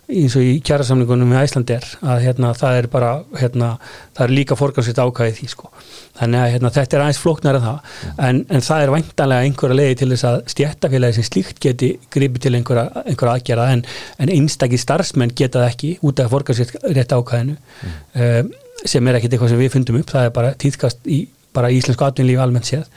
eins 0.08 0.34
og 0.38 0.44
í 0.44 0.54
kjærasamningunum 0.64 1.28
með 1.28 1.42
Æslandir 1.44 1.84
að 2.00 2.22
hérna, 2.24 2.52
það 2.56 2.78
er 2.78 2.86
bara 2.92 3.10
hérna, 3.36 3.68
það 4.16 4.24
er 4.24 4.32
líka 4.38 4.56
forgámsett 4.56 5.00
ákvæði 5.00 5.34
því 5.36 5.48
sko. 5.52 5.68
Þannig 6.16 6.40
að 6.40 6.54
hérna, 6.54 6.70
þetta 6.78 6.96
er 6.96 7.04
aðeins 7.04 7.20
flóknar 7.20 7.58
en 7.58 7.66
það. 7.66 7.92
En, 8.28 8.40
en 8.48 8.64
það 8.64 8.84
er 8.86 8.92
væntanlega 8.94 9.48
einhverja 9.48 9.78
leiði 9.80 9.98
til 10.00 10.08
þess 10.14 10.26
að 10.30 10.38
stjættafélagi 10.54 11.18
sem 11.18 11.28
slíkt 11.28 11.60
geti 11.66 11.90
gripið 12.16 12.46
til 12.46 12.54
einhverja, 12.56 13.04
einhverja 13.04 13.36
aðgerða 13.36 13.70
en, 13.76 13.84
en 14.24 14.32
einstakki 14.38 14.80
starfsmenn 14.80 15.34
geta 15.36 15.60
það 15.60 15.74
ekki 15.74 15.94
út 16.08 16.24
af 16.24 16.32
forgámsett 16.32 16.72
rétt 16.88 17.12
ákvæðinu 17.12 17.58
mm. 17.58 17.98
um, 18.16 18.54
sem 18.84 19.08
er 19.08 19.20
ekkit 19.20 19.36
eitthvað 19.36 19.52
sem 19.52 19.60
við 19.60 19.74
fundum 19.76 20.00
upp. 20.00 20.14
Það 20.16 20.30
er 20.30 20.34
bara 20.40 20.56
týðkast 20.64 21.04
í 21.04 21.26
bara 21.54 21.70
íslensku 21.70 22.08
atvinnlífi 22.08 22.40
almennt 22.42 22.72
séð 22.72 22.88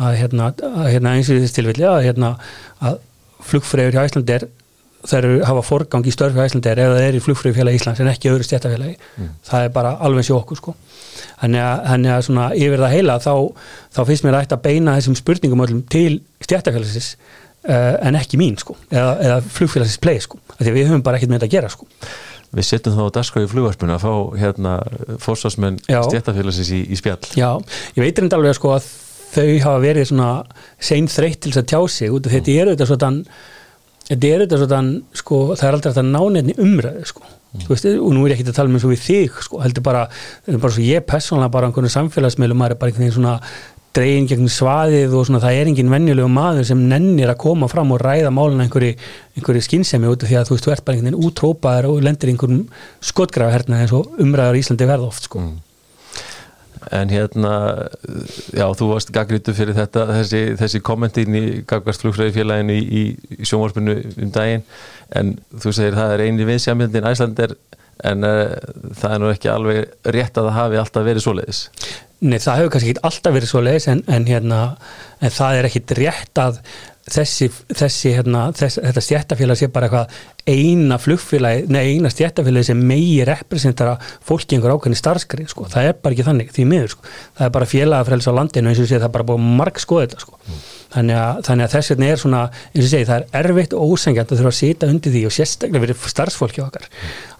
að 0.00 0.16
hérna, 0.22 0.52
að, 0.54 0.86
hérna 0.94 1.14
eins 1.16 1.30
og 1.30 1.40
þessi 1.40 1.58
tilfelli 1.58 1.86
að, 1.88 2.00
hérna, 2.08 2.32
að 2.80 2.98
flugfræður 3.50 3.96
hjá 3.96 4.08
Íslandi 4.08 4.36
er 4.36 4.48
þær 5.08 5.26
hafa 5.48 5.62
forgang 5.64 6.04
í 6.04 6.12
störfi 6.12 6.42
er 6.42 6.80
eða 6.82 6.96
það 6.96 7.06
er 7.06 7.16
í 7.16 7.20
flugfræðufélagi 7.24 7.80
Íslands 7.80 8.00
en 8.02 8.10
ekki 8.10 8.30
öðru 8.30 8.44
stjættafélagi 8.44 8.96
mm. 8.98 9.28
það 9.48 9.64
er 9.64 9.70
bara 9.72 9.94
alveg 10.04 10.26
sér 10.26 10.36
okkur 10.36 10.60
sko. 10.60 10.74
Þannig 11.40 11.64
að, 11.64 11.84
þannig 11.86 12.14
að 12.14 12.24
svona 12.26 12.48
yfir 12.56 12.82
það 12.84 12.94
heila 12.96 13.18
þá, 13.24 13.34
þá 13.96 14.00
finnst 14.10 14.26
mér 14.26 14.38
að 14.42 14.56
beina 14.66 14.96
þessum 14.98 15.16
spurningum 15.16 15.64
öllum 15.64 15.80
til 15.92 16.18
stjættafélagsins 16.44 17.14
uh, 17.16 17.94
en 18.04 18.20
ekki 18.20 18.40
mín 18.40 18.58
sko 18.60 18.76
eða, 18.90 19.14
eða 19.24 19.38
flugfélagsins 19.48 20.02
play 20.04 20.20
sko 20.20 20.40
því 20.58 20.74
við 20.76 20.90
höfum 20.90 21.06
bara 21.06 21.16
ekkert 21.16 21.32
með 21.32 21.40
þetta 21.40 21.50
að 21.50 21.56
gera 21.56 21.72
sko. 21.72 21.88
Við 22.50 22.66
setjum 22.66 22.98
þá 22.98 23.04
dasgráði 23.14 23.52
flugvarpuna 23.52 23.96
að 23.96 24.04
fá 24.04 24.14
hérna 24.42 24.78
fórsásmenn 25.22 25.80
stjættafélagsins 25.86 26.72
í, 26.76 26.82
í 26.90 26.98
spjall. 26.98 27.22
Já, 27.38 27.54
ég 27.96 28.04
veitir 28.04 28.26
enda 28.26 28.36
alveg 28.36 28.58
sko 28.58 28.74
að 28.74 28.90
þau 29.30 29.48
hafa 29.64 29.80
verið 29.82 30.10
svona 30.10 30.30
sein 30.82 31.08
þreytt 31.10 31.42
til 31.42 31.52
þess 31.52 31.62
að 31.62 31.70
tjá 31.72 31.80
sig 31.96 32.14
út 32.14 32.26
af 32.26 32.36
þetta 32.36 32.54
er 32.54 32.70
auðvitað 32.70 32.92
svona 32.92 33.10
þetta 34.10 34.30
er 34.30 34.44
auðvitað 34.44 34.64
svona 34.64 35.18
sko 35.22 35.42
það 35.52 35.66
er 35.66 35.76
aldrei 35.78 35.92
að 35.92 36.08
náneitni 36.10 36.56
umræðu 36.60 37.10
sko. 37.10 37.26
Mm. 37.50 37.66
veist, 37.66 37.86
og 37.98 38.12
nú 38.14 38.22
er 38.22 38.30
ég 38.30 38.38
ekki 38.38 38.46
að 38.46 38.58
tala 38.60 38.70
með 38.70 38.84
svo 38.84 38.92
við 38.92 39.00
þig 39.02 39.38
sko 39.42 39.58
heldur 39.58 39.82
bara, 39.82 40.04
bara 40.46 40.70
svo 40.70 40.84
ég 40.86 41.02
personlega 41.02 41.50
bara 41.50 41.66
einhvern 41.66 41.90
samfélagsmiðlum, 41.90 42.60
maður 42.60 42.76
er 42.76 42.78
bara 42.78 42.92
einhvern 42.92 43.06
veginn 43.08 43.16
svona 43.16 43.32
dregin 43.90 44.28
gegn 44.30 44.52
svaðið 44.54 45.16
og 45.18 45.24
svona 45.26 45.40
það 45.42 45.56
er 45.58 45.70
engin 45.72 45.90
vennjulegu 45.90 46.30
maður 46.30 46.68
sem 46.68 46.84
nennir 46.92 47.32
að 47.32 47.40
koma 47.42 47.66
fram 47.70 47.90
og 47.90 47.98
ræða 48.04 48.30
málun 48.30 48.62
einhverju, 48.62 48.92
einhverju 49.34 49.64
skinnsemi 49.66 50.06
út 50.12 50.22
af 50.22 50.30
því 50.30 50.38
að 50.38 50.46
þú 50.46 50.54
veist, 50.54 50.68
þú 50.68 50.74
ert 50.76 50.84
bara 50.86 51.00
einhvern 51.00 51.10
veginn 51.10 51.26
útrópaður 51.26 51.90
og 51.90 52.06
lendir 52.06 52.30
einhverjum 52.30 52.62
skotgrafa 53.10 53.56
hérna 53.56 53.82
eins 53.82 53.96
og 53.98 54.14
umræðar 54.22 54.60
í 54.60 54.62
Íslandi 54.62 54.90
verða 54.92 55.10
oft 55.10 55.26
sko. 55.26 55.42
Mm 55.42 55.58
en 56.96 57.12
hérna 57.12 57.54
já, 58.56 58.64
þú 58.76 58.90
varst 58.94 59.12
gaggrítu 59.14 59.54
fyrir 59.56 59.76
þetta 59.76 60.06
þessi, 60.10 60.42
þessi 60.60 60.80
kommentin 60.84 61.36
í 61.36 61.44
Gagvart 61.68 62.00
flugfræðifélaginu 62.02 62.76
í, 62.76 63.02
í 63.40 63.48
sjónvarpinu 63.48 63.96
um 64.16 64.32
daginn, 64.34 64.64
en 65.16 65.34
þú 65.60 65.74
segir 65.76 65.98
það 65.98 66.14
er 66.14 66.24
eini 66.26 66.48
viðsjamildin 66.48 67.10
Æslander 67.10 67.56
en 68.08 68.24
uh, 68.24 68.54
það 68.96 69.14
er 69.14 69.20
nú 69.20 69.32
ekki 69.32 69.50
alveg 69.52 70.12
rétt 70.16 70.38
að 70.40 70.48
það 70.48 70.56
hafi 70.56 70.80
alltaf 70.80 71.04
verið 71.06 71.26
svoleiðis. 71.26 71.64
Nei, 72.20 72.36
það 72.36 72.60
hefur 72.60 72.72
kannski 72.74 72.94
ekki 72.94 73.04
alltaf 73.08 73.36
verið 73.36 73.52
svoleiðis 73.52 73.88
en, 73.92 74.02
en, 74.12 74.26
hérna, 74.28 74.60
en 75.20 75.34
það 75.36 75.58
er 75.58 75.68
ekkit 75.70 75.94
rétt 76.00 76.40
að 76.40 76.62
þessi, 77.10 77.48
þessi 77.74 78.12
hérna, 78.16 78.46
þess, 78.56 78.80
þetta 78.84 79.04
stjættafélag 79.04 79.60
sé 79.60 79.68
bara 79.72 79.88
eitthvað 79.88 80.54
eina 80.54 80.98
flugfélagi, 81.00 81.64
nei 81.72 81.94
eina 81.94 82.12
stjættafélagi 82.12 82.70
sem 82.70 82.84
megi 82.90 83.20
representara 83.28 83.96
fólki 84.26 84.56
einhver 84.56 84.76
ákveðni 84.76 85.00
starfskri, 85.00 85.48
sko, 85.50 85.68
það 85.70 85.90
er 85.90 85.98
bara 86.02 86.16
ekki 86.16 86.28
þannig 86.28 86.52
því 86.56 86.68
miður, 86.70 86.94
sko, 86.94 87.08
það 87.38 87.48
er 87.48 87.56
bara 87.58 87.70
félagafræls 87.74 88.30
á 88.30 88.32
landinu 88.40 88.72
eins 88.72 88.82
og 88.82 88.90
sé 88.90 88.98
það 88.98 89.08
er 89.10 89.16
bara 89.18 89.28
búið 89.32 89.50
marg 89.60 89.82
skoða 89.82 90.06
þetta, 90.06 90.24
sko. 90.26 90.40
Mm. 90.46 90.62
Þannig, 90.90 91.16
að, 91.16 91.40
þannig 91.46 91.66
að 91.66 91.74
þess 91.74 91.92
vegna 91.92 92.08
er 92.10 92.20
svona 92.20 92.40
eins 92.50 92.84
og 92.84 92.90
segi, 92.90 93.06
það 93.08 93.20
er 93.20 93.48
erfitt 93.50 93.74
og 93.76 93.92
ósengjant 93.94 94.32
að 94.32 94.40
þurfa 94.40 94.50
að 94.50 94.56
sita 94.58 94.88
undir 94.90 95.14
því 95.14 95.22
og 95.28 95.34
sérstaklega 95.36 95.84
verið 95.84 96.06
starfsfólki 96.12 96.62
okkar 96.64 96.88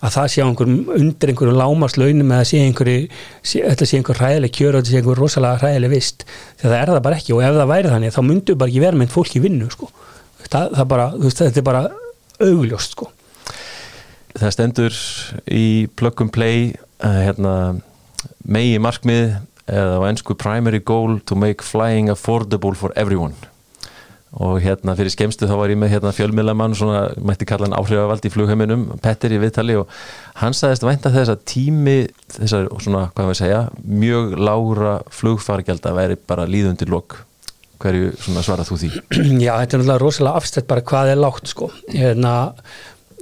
að 0.00 0.14
það 0.16 0.28
sé 0.34 0.44
einhverjum 0.44 0.92
undir 0.96 1.32
einhverjum 1.32 1.58
lámarslaunum 1.58 2.34
eða 2.36 2.48
sé 2.50 2.62
einhverju, 2.64 3.08
þetta 3.50 3.88
sé 3.90 4.00
einhver 4.00 4.22
ræðileg 4.22 4.54
kjör 4.56 4.78
og 4.78 4.84
þetta 4.84 4.94
sé 4.94 5.02
einhver 5.02 5.22
rosalega 5.24 5.64
ræðileg 5.64 5.94
vist 5.96 6.26
þegar 6.60 6.70
það 6.70 6.78
er 6.80 6.94
það 6.94 7.02
bara 7.08 7.20
ekki 7.20 7.36
og 7.36 7.44
ef 7.46 7.58
það 7.58 7.72
væri 7.74 7.94
þannig 7.94 8.14
þá 8.16 8.22
myndu 8.28 8.58
bara 8.60 8.72
ekki 8.72 8.84
vera 8.86 9.00
með 9.02 9.14
fólk 9.16 9.34
í 9.34 9.44
vinnu 9.44 9.70
sko. 9.74 9.90
það, 10.46 10.70
það 10.78 10.90
bara, 10.94 11.10
veist, 11.18 11.42
þetta 11.42 11.60
er 11.60 11.66
bara 11.66 11.84
augljóst 12.40 12.96
sko. 12.96 13.10
Það 14.38 14.52
stendur 14.54 14.98
í 15.50 15.64
plug 15.98 16.22
and 16.22 16.32
play 16.32 16.70
hérna, 17.02 17.54
megi 18.46 18.78
markmið 18.82 19.40
eða 19.70 20.00
á 20.02 20.08
ennsku 20.10 20.36
primary 20.38 20.80
goal 20.82 21.18
to 21.26 21.38
make 21.38 21.64
flying 21.64 22.10
affordable 22.12 22.74
for 22.76 22.92
everyone. 22.96 23.34
Og 24.30 24.60
hérna 24.62 24.94
fyrir 24.94 25.10
skemstu 25.10 25.48
þá 25.50 25.56
var 25.58 25.72
ég 25.72 25.78
með 25.80 25.90
hérna 25.96 26.12
fjölmiðlamann 26.14 26.76
svona 26.78 27.00
mætti 27.18 27.48
kalla 27.50 27.66
hann 27.66 27.74
áhrifavald 27.74 28.28
í 28.28 28.30
flugheiminum 28.30 28.84
Petter 29.02 29.32
í 29.34 29.40
viðtali 29.42 29.74
og 29.80 29.90
hann 30.38 30.54
sagðist 30.54 30.86
vænta 30.86 31.10
þess 31.10 31.32
að 31.32 31.42
tími 31.50 31.96
þessar 32.36 32.68
svona 32.78 33.08
hvað 33.16 33.32
við 33.32 33.40
segja 33.40 33.64
mjög 33.82 34.36
lágra 34.38 34.94
flugfargelda 35.10 35.96
væri 35.98 36.20
bara 36.30 36.46
líðundir 36.46 36.92
lok. 36.94 37.24
Hverju 37.82 38.12
svarað 38.20 38.70
þú 38.70 38.78
því? 38.84 38.92
Já, 39.46 39.54
þetta 39.56 39.64
er 39.64 39.82
náttúrulega 39.82 40.00
rosalega 40.04 40.38
afstætt 40.38 40.70
bara 40.70 40.86
hvað 40.86 41.10
er 41.10 41.20
lágt 41.24 41.50
sko. 41.50 41.72
Hérna, 41.90 42.34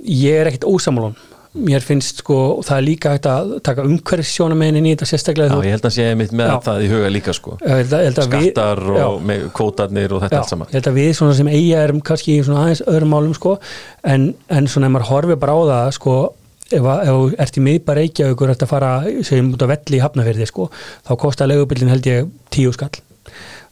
ég 0.04 0.42
er 0.42 0.50
ekkit 0.50 0.68
ósamálun 0.68 1.16
mér 1.56 1.84
finnst 1.84 2.22
sko, 2.22 2.38
það 2.66 2.76
er 2.76 2.84
líka 2.84 3.12
hægt 3.14 3.28
að 3.30 3.52
taka 3.66 3.84
umhverfissjónamennin 3.88 4.88
í 4.88 4.94
þetta 4.94 5.08
sérstaklega 5.08 5.56
Já, 5.56 5.64
ég 5.66 5.76
held 5.76 5.88
að 5.88 5.94
sé 5.96 6.08
mitt 6.18 6.34
með 6.36 6.50
já. 6.52 6.56
það 6.66 6.84
í 6.84 6.90
huga 6.92 7.12
líka 7.14 7.34
sko 7.36 7.54
held 7.62 7.94
að, 7.96 8.04
held 8.08 8.20
að 8.22 8.28
skattar 8.28 8.82
við, 8.84 9.00
og 9.06 9.46
kótarnir 9.56 10.14
og 10.16 10.24
þetta 10.24 10.36
já, 10.36 10.42
allt 10.42 10.52
saman 10.52 10.68
Ég 10.70 10.78
held 10.78 10.90
að 10.92 10.98
við 11.00 11.10
svona 11.20 11.38
sem 11.38 11.50
eiga 11.52 11.86
erum 11.86 12.04
kannski 12.10 12.36
í 12.36 12.44
svona 12.44 12.66
aðeins 12.66 12.84
öðrum 12.84 13.14
málum 13.16 13.34
sko 13.38 13.56
en, 14.04 14.28
en 14.52 14.70
svona 14.70 14.90
ef 14.90 14.96
maður 14.96 15.10
horfið 15.14 15.42
bara 15.44 15.56
á 15.56 15.60
það 15.72 15.90
sko 15.98 16.16
ef 16.68 16.88
þú 17.08 17.20
ert 17.40 17.56
í 17.56 17.64
miðbar 17.64 18.02
Reykjavíkur 18.02 18.52
ert 18.52 18.64
að 18.66 18.72
fara, 18.74 18.94
segjum 19.24 19.54
út 19.56 19.64
á 19.64 19.72
velli 19.72 19.96
í 19.96 20.02
Hafnafjörði 20.04 20.48
sko, 20.50 20.68
þá 21.08 21.12
kostar 21.22 21.48
legubildin 21.48 21.92
held 21.94 22.08
ég 22.10 22.28
tíu 22.52 22.74
skall 22.76 22.92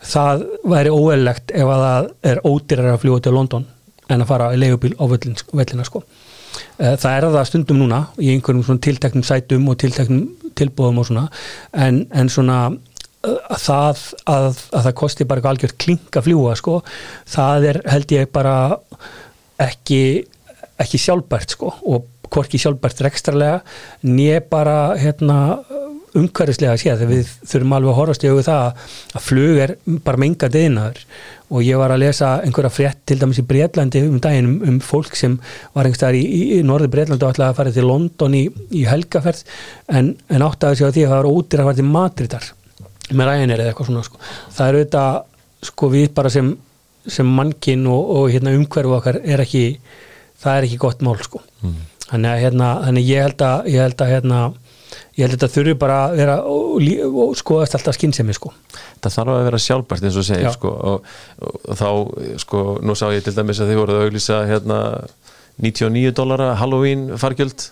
það 0.06 0.44
væri 0.68 0.92
óeillegt 0.92 1.52
ef 1.52 1.70
að 1.72 1.82
það 1.84 2.08
er 2.30 2.42
ódýrar 2.46 2.92
að 2.94 3.02
fljúa 3.04 3.22
til 3.24 3.34
London 3.36 3.66
en 4.06 4.22
að 4.22 4.30
fara 4.30 4.52
í 4.54 4.60
legubil 4.60 4.94
á 4.96 5.04
vellina 5.08 5.86
sko. 5.86 6.04
Eh, 6.78 6.96
það 6.96 7.12
er 7.12 7.28
það 7.36 7.48
stundum 7.50 7.80
núna 7.82 8.02
í 8.20 8.32
einhverjum 8.34 8.66
svona 8.66 8.84
tilteknum 8.86 9.26
sætum 9.26 9.70
og 9.72 9.78
tilteknum 9.82 10.52
tilbúðum 10.56 11.02
og 11.02 11.08
svona. 11.08 11.26
En, 11.86 12.04
en 12.16 12.32
svona 12.32 12.60
eh, 12.70 13.36
að 13.52 13.62
það 13.64 14.04
að, 14.34 14.48
að 14.48 14.88
það 14.88 14.96
kosti 15.02 15.28
bara 15.28 15.52
algjör 15.52 15.76
klink 15.80 16.18
að 16.18 16.28
fljúa 16.28 16.56
sko, 16.58 16.80
það 17.36 17.70
er 17.72 17.82
held 17.92 18.16
ég 18.16 18.32
bara 18.34 18.56
ekki 19.62 20.02
ekki 20.76 21.00
sjálfbært 21.00 21.56
sko 21.56 21.70
og 21.88 22.10
hvorki 22.32 22.58
sjálfbært 22.60 23.00
rekstrarlega 23.06 23.60
nýja 24.04 24.42
bara 24.50 24.96
hérna 25.00 25.38
umhverfislega 26.20 26.74
að 26.74 26.82
sé 26.82 26.92
þegar 26.92 27.10
við 27.12 27.32
þurfum 27.50 27.74
alveg 27.76 27.92
að 27.92 27.98
horfast 28.00 28.24
í 28.24 28.30
auðvitað 28.30 28.60
það 28.60 29.18
að 29.18 29.26
flug 29.26 29.60
er 29.64 29.72
bara 30.06 30.22
mengandi 30.22 30.62
innar 30.66 31.00
og 31.46 31.62
ég 31.62 31.78
var 31.78 31.94
að 31.94 32.02
lesa 32.02 32.32
einhverja 32.42 32.72
frétt 32.74 33.02
til 33.06 33.18
dæmis 33.20 33.38
í 33.38 33.46
Breitlandi 33.46 34.02
um 34.06 34.18
daginn 34.22 34.50
um, 34.50 34.56
um 34.66 34.78
fólk 34.82 35.14
sem 35.18 35.36
var 35.74 35.86
einhverstaðar 35.86 36.18
í, 36.18 36.24
í, 36.26 36.42
í 36.58 36.60
norði 36.66 36.90
Breitlandi 36.92 37.26
og 37.26 37.34
ætlaði 37.34 37.54
að 37.54 37.60
fara 37.60 37.74
til 37.76 37.86
London 37.86 38.34
í, 38.34 38.44
í 38.74 38.82
helgaferð 38.88 39.44
en, 39.86 40.14
en 40.26 40.46
átti 40.46 40.68
að 40.68 40.78
segja 40.80 40.92
því 40.96 41.06
að 41.06 41.12
það 41.12 41.20
var 41.20 41.30
ótir 41.30 41.62
að 41.62 41.70
fara 41.70 41.80
til 41.80 41.88
Madridar 41.92 42.48
með 43.12 43.30
ræðinir 43.30 43.62
eða 43.62 43.72
eitthvað 43.72 43.90
svona 43.90 44.06
sko. 44.06 44.22
það 44.56 44.66
er 44.66 44.78
auðvitað 44.80 45.68
sko 45.70 45.90
við 45.92 46.08
bara 46.16 46.32
sem, 46.34 46.52
sem 47.06 47.34
mannkinn 47.38 47.86
og, 47.90 48.12
og 48.16 48.30
hérna, 48.34 48.54
umhverfu 48.58 48.96
okkar 48.98 49.20
er 49.22 49.42
ekki 49.44 49.66
það 50.42 50.58
er 50.58 50.66
ekki 50.68 50.80
gott 50.82 51.04
mál 51.06 51.16
sko 51.22 51.42
mm. 51.62 51.76
þannig 52.10 52.32
að 52.32 52.42
hérna, 52.42 52.70
þannig 52.88 53.10
ég 53.12 53.26
held 53.26 53.46
að, 53.46 53.70
ég 53.72 53.86
held 53.86 54.02
að 54.02 54.12
hérna 54.14 54.40
ég 55.16 55.24
held 55.24 55.34
að 55.34 55.36
þetta 55.36 55.52
þurfi 55.54 55.76
bara 55.80 55.98
að 56.06 56.16
vera 56.20 56.36
og, 56.46 57.34
skoðast 57.38 57.76
alltaf 57.78 57.98
skinnsemi 57.98 58.36
sko. 58.36 58.52
Það 59.04 59.16
þarf 59.18 59.34
að 59.34 59.44
vera 59.48 59.62
sjálfbært 59.66 60.08
eins 60.08 60.18
og 60.20 60.26
segir 60.28 60.54
sko, 60.54 60.72
og, 60.92 61.12
og 61.42 61.78
þá, 61.80 61.88
sko, 62.42 62.64
nú 62.82 62.96
sá 62.98 63.06
ég 63.14 63.24
til 63.26 63.36
dæmis 63.36 63.60
að 63.62 63.72
þið 63.72 63.80
voruð 63.82 64.00
að 64.00 64.08
auglýsa 64.08 64.40
hérna 64.50 64.80
99 65.62 66.16
dólara 66.16 66.50
Halloween 66.60 67.08
fargjöld, 67.20 67.70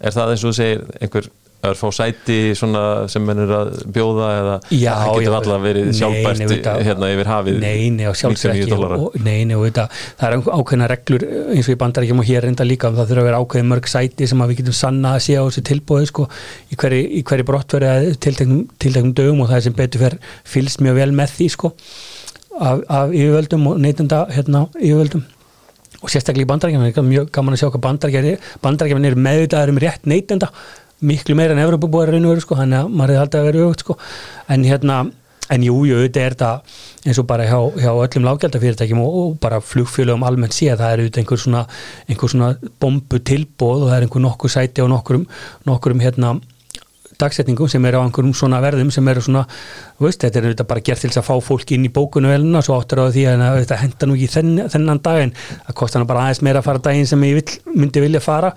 er 0.00 0.14
það 0.14 0.34
eins 0.34 0.46
og 0.46 0.56
segir 0.56 0.84
einhver 1.00 1.30
að 1.64 1.78
fá 1.80 1.86
sæti 1.98 2.38
sem 2.58 3.24
mennur 3.24 3.54
að 3.58 3.72
bjóða 3.94 4.30
eða 4.38 4.56
já, 4.70 4.92
það 5.00 5.18
getur 5.18 5.38
alltaf 5.38 5.64
verið 5.64 5.90
sjálfbært 5.98 6.42
nei, 6.44 6.54
nei, 6.54 6.86
hérna 6.88 7.10
yfir 7.14 7.30
hafið 7.32 7.60
Neini 7.64 8.08
og 8.10 8.18
sjálfsvekki 8.20 8.80
Neini 9.24 9.58
og 9.58 9.66
þetta, 9.68 9.86
það 10.20 10.28
er 10.28 10.38
ákveðina 10.58 10.90
reglur 10.94 11.26
eins 11.54 11.68
og 11.68 11.74
ég 11.74 11.80
bandar 11.80 12.06
ekki 12.06 12.16
um 12.16 12.22
og 12.24 12.28
hér 12.28 12.48
reynda 12.48 12.68
líka 12.68 12.92
það 12.94 13.12
þurfa 13.12 13.24
að 13.24 13.30
vera 13.30 13.42
ákveðin 13.42 13.70
mörg 13.72 13.90
sæti 13.90 14.28
sem 14.30 14.44
við 14.44 14.60
getum 14.60 14.76
sanna 14.76 15.14
að 15.16 15.24
sé 15.26 15.38
á 15.40 15.42
þessu 15.44 15.64
tilbúið 15.70 16.08
sko, 16.10 16.28
í 16.70 16.78
hverju 16.80 17.24
hver 17.24 17.44
brottverði 17.48 18.16
tilteknum 18.22 19.14
dögum 19.16 19.44
og 19.44 19.50
það 19.50 19.60
er 19.60 19.64
sem 19.68 19.76
betur 19.78 20.04
fer 20.04 20.18
fylst 20.48 20.82
mjög 20.84 21.00
vel 21.00 21.10
með 21.16 21.36
því 21.38 21.48
sko, 21.54 21.72
af, 22.58 22.84
af 22.88 23.14
yfirvöldum 23.14 23.70
og 23.70 23.80
neytunda 23.82 24.24
hérna, 24.32 24.66
yfirvöldum. 24.78 25.24
Og 26.04 26.12
sérstaklega 26.12 26.44
í 26.44 26.50
bandarækjum 26.50 27.08
mjög 27.08 27.30
gaman 27.32 27.56
að 27.56 27.62
sjá 27.62 27.70
hvað 27.72 27.84
bandarækjum 28.64 29.06
er 29.08 29.20
meðvitaður 29.26 29.72
um 29.72 29.80
rétt 29.80 30.08
neytenda 30.10 30.50
miklu 31.00 31.36
meira 31.38 31.56
en 31.56 31.62
Evropa 31.64 31.90
búið 31.90 32.06
að 32.06 32.14
reyna 32.14 32.32
verið 32.32 32.46
sko, 32.46 32.58
þannig 32.60 32.80
að 32.80 32.94
maður 32.94 33.14
hefði 33.14 33.24
alltaf 33.24 33.46
verið 33.48 33.66
aukt 33.68 33.84
sko, 33.84 33.98
en 34.54 34.66
hérna, 34.68 34.98
en 35.54 35.66
jú, 35.66 35.76
jú, 35.88 36.00
þetta 36.06 36.24
er 36.24 36.38
það 36.40 36.80
eins 37.04 37.20
og 37.20 37.28
bara 37.28 37.48
hjá, 37.48 37.58
hjá 37.82 37.90
öllum 37.92 38.28
lágjaldafyrirtækjum 38.30 39.04
og, 39.04 39.20
og 39.20 39.36
bara 39.42 39.60
flugfélögum 39.60 40.24
almennt 40.24 40.56
sé 40.56 40.70
að 40.72 40.84
það 40.84 40.94
er 40.94 41.04
auðvitað 41.04 41.22
einhver 41.24 41.44
svona, 41.44 41.66
einhver 42.08 42.32
svona 42.32 42.50
bombu 42.80 43.20
tilbóð 43.20 43.84
og 43.84 43.92
það 43.92 43.98
er 43.98 44.08
einhver 44.08 44.24
nokkur 44.24 44.54
sæti 44.54 44.84
á 44.84 44.88
nokkurum, 44.88 45.28
nokkurum 45.68 46.04
hérna 46.04 46.36
dagsetningum 47.20 47.68
sem 47.70 47.84
er 47.86 47.98
á 47.98 48.00
einhverjum 48.02 48.34
svona 48.36 48.60
verðum 48.64 48.90
sem 48.94 49.08
eru 49.10 49.22
svona, 49.24 49.44
veist, 50.02 50.22
þetta 50.24 50.40
er 50.40 50.48
auðvitað 50.48 50.70
bara 50.70 50.84
gert 50.88 51.04
til 51.04 51.10
þess 51.10 51.20
að 51.22 51.28
fá 51.28 51.48
fólk 51.48 51.74
inn 51.76 51.86
í 51.86 51.92
bókunu 51.94 52.32
velina 52.32 52.62
svo 52.64 52.78
áttur 52.78 53.04
á 53.04 53.12
því 53.14 53.26
að 53.30 53.44
þetta 53.60 53.80
henda 53.82 54.08
nú 54.08 54.16
ekki 54.16 54.32
þenn, 54.34 54.56
þennan 54.72 55.02
daginn, 55.04 55.34
það 55.68 55.78
kostar 55.80 56.02
hann 56.02 56.10
bara 56.10 56.24
aðeins 56.26 56.42
meira 56.46 56.62
að 56.62 56.68
fara 56.70 56.84
daginn 56.88 57.08
sem 57.10 57.28
ég 57.28 57.38
vil, 57.38 57.60
myndi 57.74 58.04
vilja 58.04 58.24
fara 58.24 58.52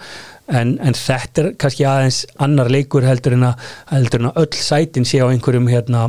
en, 0.48 0.74
en 0.80 0.96
þetta 0.96 1.44
er 1.44 1.52
kannski 1.60 1.86
aðeins 1.88 2.22
annar 2.44 2.70
leikur 2.72 3.06
heldur 3.08 3.36
en 3.36 3.48
að, 3.50 3.70
heldur 3.92 4.24
en 4.24 4.30
að 4.32 4.42
öll 4.44 4.60
sætin 4.62 5.08
sé 5.08 5.22
á 5.24 5.28
einhverjum 5.28 5.70
hérna, 5.72 6.08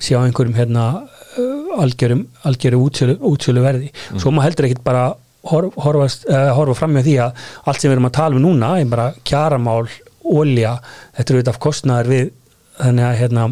sé 0.00 0.16
á 0.16 0.20
einhverjum 0.22 0.56
hérna 0.58 0.84
uh, 1.04 1.80
algjörum, 1.82 2.26
algjörum 2.48 2.84
útsölu, 2.86 3.18
útsölu 3.32 3.64
verði 3.64 3.90
mm. 3.90 4.20
svo 4.22 4.32
maður 4.32 4.50
heldur 4.50 4.68
ekkit 4.70 4.84
bara 4.86 5.04
horf, 5.48 5.76
horfast, 5.84 6.28
uh, 6.30 6.50
horfa 6.56 6.78
fram 6.80 6.96
með 6.96 7.10
því 7.10 7.18
að 7.26 7.44
allt 7.64 7.82
sem 7.82 7.90
við 7.90 7.98
erum 7.98 8.10
að 8.10 8.16
tala 8.20 8.38
um 8.38 8.46
núna 8.46 8.72
er 8.80 8.92
bara 8.92 9.10
kjaramál, 9.28 9.84
ólja 10.28 10.78
þetta 11.18 11.28
eru 11.28 11.42
þetta 11.42 11.54
af 11.56 11.62
kostnæðar 11.68 12.12
við 12.12 12.32
þannig 12.78 13.08
að 13.08 13.20
hérna 13.22 13.50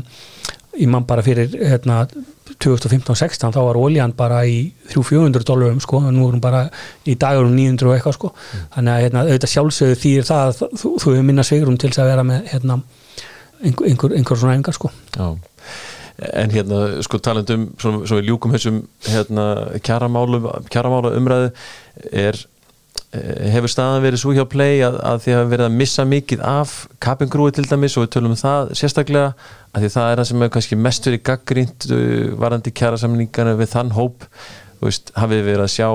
ég 0.77 0.91
man 0.93 1.07
bara 1.09 1.25
fyrir 1.25 1.55
hérna 1.57 2.05
2015-16 2.65 3.55
þá 3.55 3.59
var 3.67 3.79
óljan 3.81 4.15
bara 4.17 4.43
í 4.49 4.59
300-400 4.93 5.47
dólarum 5.49 5.81
sko, 5.85 6.01
nú 6.09 6.29
erum 6.31 6.43
bara 6.43 6.67
í 7.05 7.17
dagurum 7.21 7.53
900 7.57 7.91
og 7.91 7.97
eitthvað 7.97 8.17
sko 8.17 8.31
mm. 8.33 8.63
þannig 8.77 8.95
að 8.95 9.03
hérna, 9.05 9.25
auðvitað 9.27 9.53
sjálfsögðu 9.53 9.99
þýr 10.05 10.29
það 10.31 10.47
að 10.47 10.63
þú, 10.81 10.95
hefur 11.03 11.29
minna 11.29 11.45
sveigurum 11.47 11.79
til 11.83 11.93
að 11.93 12.11
vera 12.13 12.25
með 12.27 12.49
hérna, 12.55 12.79
einhver, 13.61 13.91
einhver, 13.91 14.17
einhver 14.17 14.43
svona 14.43 14.57
engar 14.61 14.79
sko 14.79 14.93
Já. 15.17 15.29
En 16.17 16.49
hérna 16.49 16.83
sko 17.05 17.21
talandum 17.21 17.71
svona, 17.77 18.07
svona 18.09 18.25
ljúkum 18.25 18.55
þessum 18.57 18.83
hérna 19.05 19.49
kjaramála 19.85 21.13
umræðu 21.19 21.51
er 22.09 22.41
hefur 23.53 23.73
staðan 23.73 24.05
verið 24.05 24.23
svo 24.23 24.35
hjá 24.37 24.45
play 24.49 24.81
að, 24.85 24.99
að 25.05 25.23
því 25.25 25.35
að 25.37 25.51
verið 25.53 25.69
að 25.69 25.77
missa 25.81 26.05
mikið 26.09 26.45
af 26.47 26.75
kapingrúi 27.03 27.55
til 27.55 27.67
dæmis 27.69 27.97
og 27.97 28.07
við 28.07 28.13
tölum 28.17 28.35
um 28.35 28.41
það 28.41 28.73
sérstaklega 28.79 29.33
að 29.73 29.85
því 29.85 29.91
það 29.97 30.13
er 30.13 30.21
það 30.21 30.29
sem 30.31 30.45
er 30.47 30.53
kannski 30.55 30.79
mest 30.81 31.09
verið 31.09 31.25
gaggrínt 31.31 31.89
uh, 31.91 32.31
varandi 32.41 32.73
kjara 32.77 33.01
samlingana 33.01 33.57
við 33.59 33.73
þann 33.75 33.93
hóp. 33.97 34.27
Veist, 34.81 35.13
hafið 35.17 35.45
verið 35.47 35.65
að 35.67 35.75
sjá 35.75 35.91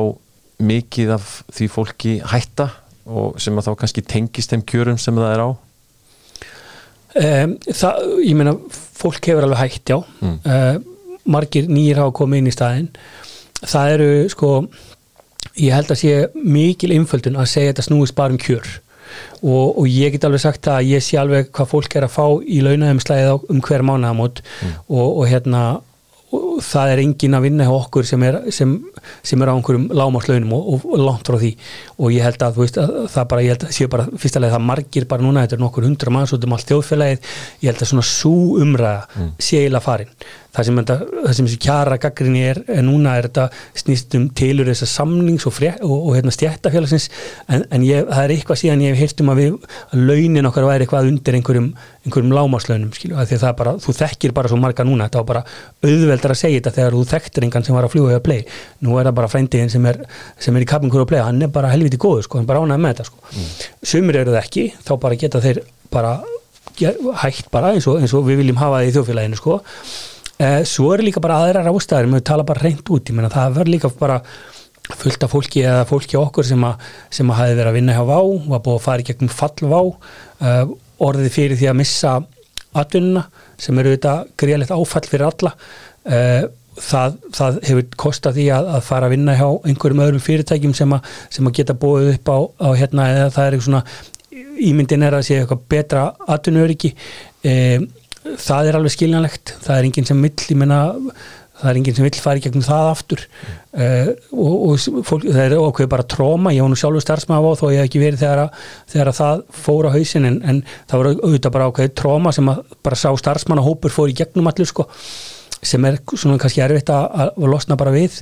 mikið 0.62 1.16
af 1.16 1.34
því 1.54 1.68
fólki 1.74 2.14
hætta 2.32 2.70
og 3.10 3.42
sem 3.42 3.58
að 3.58 3.68
þá 3.70 3.74
kannski 3.82 4.06
tengist 4.06 4.54
þeim 4.54 4.64
kjörum 4.70 5.02
sem 5.02 5.18
það 5.18 5.34
er 5.34 5.44
á? 5.44 5.50
Um, 7.12 7.58
það, 7.68 8.06
ég 8.24 8.38
meina 8.40 8.56
fólk 8.72 9.26
hefur 9.28 9.48
alveg 9.48 9.60
hægt, 9.66 9.92
já. 9.92 9.98
Mm. 10.22 10.38
uh, 10.46 11.26
margir 11.28 11.68
nýjir 11.70 12.00
hafa 12.02 12.16
komið 12.22 12.42
inn 12.42 12.50
í 12.50 12.56
staðinn. 12.56 12.88
Það 13.62 13.96
eru 13.96 14.12
sko 14.32 14.52
ég 15.60 15.76
held 15.76 15.92
að 15.92 16.02
sé 16.02 16.16
mikil 16.36 16.94
einföldun 16.96 17.40
að 17.40 17.52
segja 17.52 17.74
þetta 17.74 17.88
snúist 17.90 18.18
bara 18.18 18.34
um 18.34 18.42
kjör. 18.42 18.68
Og, 19.42 19.78
og 19.82 19.88
ég 19.90 20.14
get 20.14 20.26
alveg 20.28 20.44
sagt 20.44 20.68
að 20.72 20.88
ég 20.94 21.04
sé 21.04 21.18
alveg 21.20 21.50
hvað 21.52 21.72
fólk 21.74 21.96
er 21.98 22.08
að 22.08 22.14
fá 22.14 22.26
í 22.48 22.62
launaðumslæðið 22.64 23.50
um 23.52 23.64
hver 23.66 23.84
mánaðamót. 23.88 24.44
Og, 24.88 25.08
og 25.08 25.26
hérna 25.28 25.64
og 26.32 26.51
það 26.66 26.94
er 26.94 27.02
engin 27.04 27.38
að 27.38 27.46
vinna 27.48 27.68
hjá 27.68 27.74
okkur 27.76 28.08
sem 28.08 28.26
er, 28.28 28.38
sem, 28.54 28.74
sem 29.26 29.42
er 29.42 29.52
á 29.52 29.56
einhverjum 29.56 29.88
lámarslaunum 29.96 30.54
og, 30.58 30.70
og, 30.86 31.00
langt 31.02 31.32
frá 31.32 31.38
því. 31.42 31.54
Og 31.98 32.14
ég 32.16 32.28
held 32.28 32.46
að, 32.48 32.60
veist, 32.62 32.80
að 32.82 32.94
það 33.14 33.30
bara, 33.34 33.46
ég 33.46 33.56
held 33.56 33.66
að 33.68 33.74
séu 33.78 33.92
bara 33.92 34.08
fyrsta 34.12 34.44
leið 34.44 34.56
það 34.58 34.68
margir 34.72 35.10
bara 35.14 35.26
núna, 35.26 35.46
þetta 35.46 35.60
er 35.60 35.66
nokkur 35.66 35.88
hundra 35.88 36.16
manns 36.18 36.36
út 36.36 36.48
um 36.48 36.56
allt 36.58 36.72
þjóðfélagið, 36.72 37.34
ég 37.64 37.72
held 37.72 37.86
að 37.86 37.92
svona 37.94 38.08
sú 38.12 38.36
umræða 38.62 39.28
sé 39.40 39.64
eiginlega 39.64 39.86
farin. 39.88 40.16
Það 40.52 40.68
sem, 40.68 40.80
þetta, 40.82 40.96
það 41.14 41.36
sem 41.36 41.46
þessi 41.48 41.58
kjara 41.64 41.98
gaggrinni 42.04 42.42
er, 42.44 42.58
er 42.76 42.82
núna 42.84 43.14
er 43.16 43.30
þetta 43.30 43.46
snýst 43.80 44.18
um 44.18 44.26
tilur 44.36 44.68
þessar 44.68 44.90
samnings 44.92 45.46
og, 45.48 45.54
fré, 45.56 45.70
og, 45.80 45.94
og 46.10 46.18
hérna 46.18 46.34
stjættafélagsins 46.36 47.06
en, 47.48 47.64
en 47.72 47.86
ég, 47.88 48.04
það 48.10 48.24
er 48.26 48.34
eitthvað 48.36 48.60
síðan 48.60 48.84
ég 48.84 48.92
hef 48.92 49.00
heyrt 49.00 49.24
um 49.24 49.32
að 49.32 49.40
við 49.40 49.56
að 49.80 50.02
launin 50.10 50.50
okkar 50.50 50.68
væri 50.68 50.84
eitthvað 50.84 51.08
undir 51.08 51.38
einhverjum, 51.40 51.70
einhverjum 52.04 52.36
lámarslaunum 52.36 52.92
skilju, 52.98 53.16
því 53.16 53.38
að 53.38 53.46
það 53.46 53.56
bara, 53.62 53.74
þú 53.86 53.96
þekkir 54.02 54.36
bara 54.42 54.52
svo 54.52 54.60
marga 54.60 54.88
núna, 54.90 55.08
þetta 55.08 55.22
var 55.22 55.30
bara 55.30 55.46
auðveldar 55.88 56.36
að 56.36 56.42
segja 56.42 56.51
þetta 56.58 56.74
þegar 56.78 56.98
þú 56.98 57.06
þekktir 57.12 57.48
engan 57.48 57.66
sem 57.68 57.78
var 57.78 57.88
að 57.88 57.96
fljúa 57.96 58.14
eða 58.16 58.24
play, 58.26 58.46
nú 58.86 58.98
er 59.00 59.10
það 59.10 59.18
bara 59.22 59.32
frændiðin 59.32 59.74
sem 59.74 59.88
er, 59.92 60.00
sem 60.42 60.58
er 60.58 60.66
í 60.66 60.70
kapingur 60.70 61.04
og 61.06 61.10
play, 61.10 61.22
hann 61.24 61.42
er 61.42 61.52
bara 61.54 61.72
helviti 61.72 62.00
góður 62.02 62.28
sko, 62.28 62.40
hann 62.40 62.48
er 62.48 62.52
bara 62.52 62.64
ánægð 62.66 62.86
með 62.86 62.96
þetta 62.96 63.08
sko. 63.10 63.42
Sumir 63.94 64.22
eru 64.22 64.36
það 64.36 64.44
ekki, 64.44 64.68
þá 64.88 64.94
bara 65.06 65.20
geta 65.24 65.44
þeir 65.44 65.64
bara 65.92 66.16
hægt 67.22 67.52
bara 67.52 67.74
eins 67.76 67.88
og, 67.90 68.00
eins 68.02 68.16
og 68.16 68.26
við 68.28 68.42
viljum 68.42 68.62
hafa 68.62 68.80
það 68.80 68.88
í 68.88 68.96
þjóðfélaginu 68.96 69.40
sko. 69.40 69.60
Eh, 70.42 70.62
svo 70.66 70.94
eru 70.96 71.06
líka 71.06 71.22
bara 71.22 71.42
aðrar 71.44 71.70
ástæður 71.70 72.10
við 72.16 72.26
tala 72.26 72.48
bara 72.48 72.64
reynd 72.64 72.88
út, 72.90 73.10
ég 73.10 73.18
meina 73.18 73.30
það 73.30 73.58
verður 73.60 73.74
líka 73.76 73.92
bara 74.00 74.22
fullt 74.98 75.24
af 75.24 75.32
fólki 75.32 75.64
eða 75.64 75.86
fólki 75.90 76.18
okkur 76.20 76.48
sem 76.48 76.64
að, 76.66 76.88
sem 77.14 77.30
að 77.30 77.40
hafi 77.40 77.58
verið 77.58 77.72
að 77.72 77.78
vinna 77.78 77.96
hjá 77.96 78.04
VÁ 78.10 78.20
var 78.50 78.64
búið 78.66 78.78
að 78.78 78.86
fara 78.88 79.04
í 79.04 79.08
gegnum 79.08 79.32
fall 79.32 79.70
VÁ 79.72 79.80
uh, 79.82 80.74
orðið 81.02 81.36
fyrir 81.36 81.60
því 81.60 81.70
að 81.72 81.78
missa 81.82 82.16
atvinnuna 82.82 83.26
sem 83.62 83.80
eru 83.82 83.94
þetta 83.94 84.16
greiðlegt 84.40 84.74
áfall 84.74 85.06
fyrir 85.08 85.28
alla 85.28 85.54
það, 86.82 87.18
það 87.36 87.60
hefur 87.68 87.88
kostað 88.00 88.40
því 88.40 88.48
að, 88.56 88.70
að 88.78 88.86
fara 88.88 89.10
að 89.10 89.16
vinna 89.16 89.36
hjá 89.38 89.48
einhverjum 89.70 90.04
öðrum 90.06 90.24
fyrirtækjum 90.26 90.76
sem 90.78 90.96
að, 90.96 91.10
sem 91.34 91.50
að 91.50 91.58
geta 91.60 91.78
búið 91.82 92.14
upp 92.16 92.32
á, 92.32 92.38
á 92.64 92.70
hérna 92.80 93.10
eða 93.12 93.34
það 93.36 93.48
er 93.48 93.58
eitthvað 93.58 93.68
svona 93.70 93.84
ímyndin 94.62 95.06
er 95.06 95.18
að 95.18 95.28
sé 95.28 95.42
eitthvað 95.42 95.68
betra 95.72 96.06
atvinnuöryggi. 96.32 96.94
Um, 97.50 97.92
það 98.38 98.70
er 98.70 98.80
alveg 98.80 98.96
skiljanlegt. 98.96 99.54
Það 99.66 99.78
er 99.78 99.88
enginn 99.90 100.10
sem 100.10 100.26
vill, 100.26 100.36
ég 100.48 100.60
menna 100.60 100.82
það 101.62 101.70
er 101.70 101.78
enginn 101.78 101.98
sem 101.98 102.06
vill 102.08 102.22
fara 102.22 102.40
í 102.40 102.44
gegnum 102.46 102.66
það 102.66 102.92
aftur. 102.92 103.26
Uh, 103.72 104.14
og, 104.34 104.54
og 104.72 105.04
fólk, 105.08 105.28
það 105.28 105.44
er 105.44 105.58
okkur 105.60 105.92
bara 105.92 106.08
tróma, 106.10 106.54
ég 106.56 106.66
var 106.66 106.72
nú 106.72 106.80
sjálfur 106.80 107.04
starfsmaður 107.06 107.58
á 107.58 107.60
þó 107.60 107.66
ég 107.72 107.82
hef 107.82 107.90
ekki 107.90 108.02
verið 108.02 108.24
þegar, 108.24 108.46
að, 108.46 108.64
þegar 108.94 109.12
að 109.12 109.20
það 109.20 109.44
fór 109.66 109.90
á 109.90 109.96
hausin 109.96 110.30
en, 110.30 110.40
en 110.42 110.64
það 110.90 111.04
var 111.04 111.12
auðvitað 111.12 111.56
bara 111.58 111.70
okkur 111.72 111.94
tróma 112.02 112.34
sem 112.36 112.50
bara 112.82 113.00
sá 113.00 113.10
starfsmannahópur 113.22 113.94
fór 113.94 114.12
í 114.12 114.18
gegnum 114.18 114.50
allir 114.52 114.70
sko 114.70 114.88
sem 115.62 115.86
er 115.86 116.00
svona 116.14 116.40
kannski 116.42 116.64
erfitt 116.66 116.90
að, 116.94 117.36
að 117.38 117.52
losna 117.52 117.78
bara 117.80 117.94
við. 117.94 118.22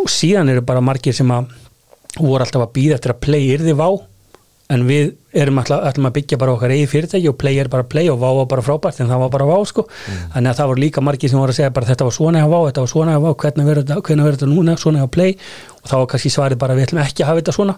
Og 0.00 0.10
síðan 0.10 0.50
eru 0.52 0.64
bara 0.66 0.82
margir 0.84 1.14
sem 1.16 1.30
að 1.30 1.52
voru 2.18 2.44
alltaf 2.44 2.66
að 2.66 2.74
býða 2.74 2.98
eftir 2.98 3.14
að 3.14 3.22
play 3.26 3.48
yrði 3.54 3.76
vá 3.78 3.88
en 4.72 4.84
við 4.88 5.10
erum 5.36 5.58
alltaf, 5.60 5.82
alltaf 5.84 6.06
að 6.08 6.14
byggja 6.16 6.38
bara 6.40 6.54
okkar 6.54 6.72
eigi 6.72 6.86
fyrirtæki 6.88 7.28
og 7.28 7.36
play 7.40 7.58
er 7.60 7.68
bara 7.70 7.84
play 7.84 8.08
og 8.08 8.20
vá 8.22 8.28
var 8.38 8.46
bara 8.48 8.64
frábært 8.64 9.00
en 9.02 9.10
það 9.10 9.24
var 9.24 9.32
bara 9.34 9.48
vá 9.48 9.56
sko. 9.68 9.84
Þannig 10.32 10.50
að 10.50 10.60
það 10.60 10.70
voru 10.70 10.82
líka 10.84 11.02
margir 11.04 11.32
sem 11.32 11.40
voru 11.40 11.52
að 11.52 11.58
segja 11.58 11.74
bara 11.74 11.90
þetta 11.90 12.06
var 12.08 12.16
svona 12.16 12.40
hjá 12.40 12.48
vá, 12.48 12.60
þetta 12.68 12.84
var 12.84 12.92
svona 12.94 13.16
hjá 13.16 13.20
vá, 13.24 13.28
hvernig 13.42 13.68
verður 13.68 14.38
þetta, 14.38 14.48
núna, 14.50 14.76
svona 14.80 15.02
hjá 15.02 15.10
play. 15.18 15.36
Og 15.82 15.90
þá 15.90 15.96
var 15.98 16.08
kannski 16.14 16.32
svarið 16.32 16.62
bara 16.64 16.78
við 16.78 16.88
ætlum 16.88 17.02
ekki 17.04 17.24
að 17.26 17.30
hafa 17.30 17.42
þetta 17.42 17.56
svona. 17.58 17.76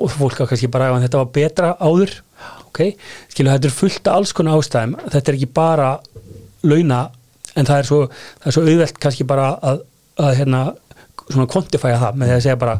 Og 0.00 0.12
fólk 0.16 0.42
var 0.42 0.50
kannski 0.50 0.72
bara 0.72 0.90
ef 0.90 1.06
þetta 1.06 1.22
var 1.22 1.30
betra 1.36 1.70
áður. 1.78 2.16
Ok, 2.70 2.82
skilu 3.30 3.52
þetta 3.52 3.70
er 3.70 3.76
fullt 3.76 4.10
af 4.10 4.18
alls 4.18 4.34
konar 4.34 4.58
ástæðum, 4.58 4.96
þetta 5.12 5.30
er 5.30 5.38
ekki 5.38 5.50
bara 5.54 5.88
launa, 6.66 7.00
en 7.56 7.66
það 7.68 7.78
er 7.82 7.88
svo 7.88 8.00
það 8.10 8.46
er 8.50 8.56
svo 8.56 8.62
auðvelt 8.66 9.00
kannski 9.02 9.26
bara 9.28 9.48
að, 9.72 9.82
að 10.20 10.36
hérna, 10.40 10.60
svona 11.30 11.48
kvantifæja 11.50 11.98
það 12.04 12.20
með 12.20 12.30
því 12.30 12.36
að 12.36 12.44
segja 12.46 12.60
bara, 12.60 12.76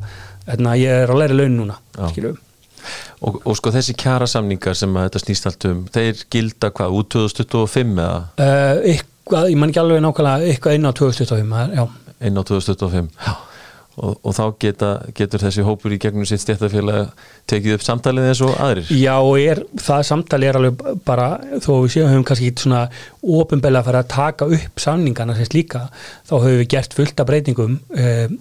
hérna, 0.47 0.77
ég 0.81 1.03
er 1.05 1.13
að 1.15 1.21
læra 1.23 1.39
laun 1.41 1.59
núna, 1.61 1.77
Já. 1.99 2.33
og, 3.21 3.41
og 3.45 3.57
sko 3.59 3.73
þessi 3.75 3.95
kjara 4.01 4.27
samningar 4.31 4.79
sem 4.79 4.95
þetta 5.03 5.23
snýst 5.25 5.51
allt 5.51 5.69
um 5.71 5.85
þeir 5.93 6.25
gilda 6.33 6.71
hvað, 6.75 6.97
út 7.01 7.11
2025 7.17 7.95
eða? 8.01 8.23
Uh, 8.41 8.81
eitthvað, 8.95 9.51
ég 9.53 9.61
man 9.61 9.73
ekki 9.75 9.83
alveg 9.85 10.03
nákvæmlega 10.07 10.51
eitthvað 10.55 10.79
inn 10.79 10.89
á 10.89 10.93
2025, 10.93 11.55
það 11.55 11.65
er- 11.67 11.79
já. 11.81 11.87
Inn 12.29 12.37
á 12.37 12.43
2025 12.45 13.49
og, 13.99 14.17
og 14.23 14.35
þá 14.37 14.43
geta, 14.63 14.91
getur 15.17 15.43
þessi 15.43 15.65
hópur 15.67 15.95
í 15.95 15.99
gegnum 16.01 16.27
sitt 16.29 16.43
stjættafélag 16.45 17.11
tekið 17.51 17.77
upp 17.77 17.85
samtalið 17.85 18.29
eins 18.31 18.43
og 18.47 18.55
aðrir? 18.63 18.93
Já, 18.95 19.17
er, 19.43 19.63
það 19.83 20.05
samtali 20.11 20.49
er 20.49 20.59
alveg 20.61 20.85
bara, 21.07 21.31
þó 21.59 21.71
við 21.83 21.95
séum 21.97 22.13
höfum 22.13 22.27
kannski 22.29 22.51
ekki 22.53 22.65
svona 22.67 22.85
ofinbeglega 23.21 23.83
að 23.83 23.91
fara 23.91 24.05
að 24.05 24.13
taka 24.15 24.51
upp 24.59 24.85
samningana 24.85 25.37
sem 25.39 25.51
slíka, 25.51 25.87
þá 26.29 26.35
höfum 26.39 26.61
við 26.63 26.71
gert 26.77 26.97
fullt 26.97 27.23
af 27.25 27.31
breytingum 27.31 27.81
eh, 27.97 28.37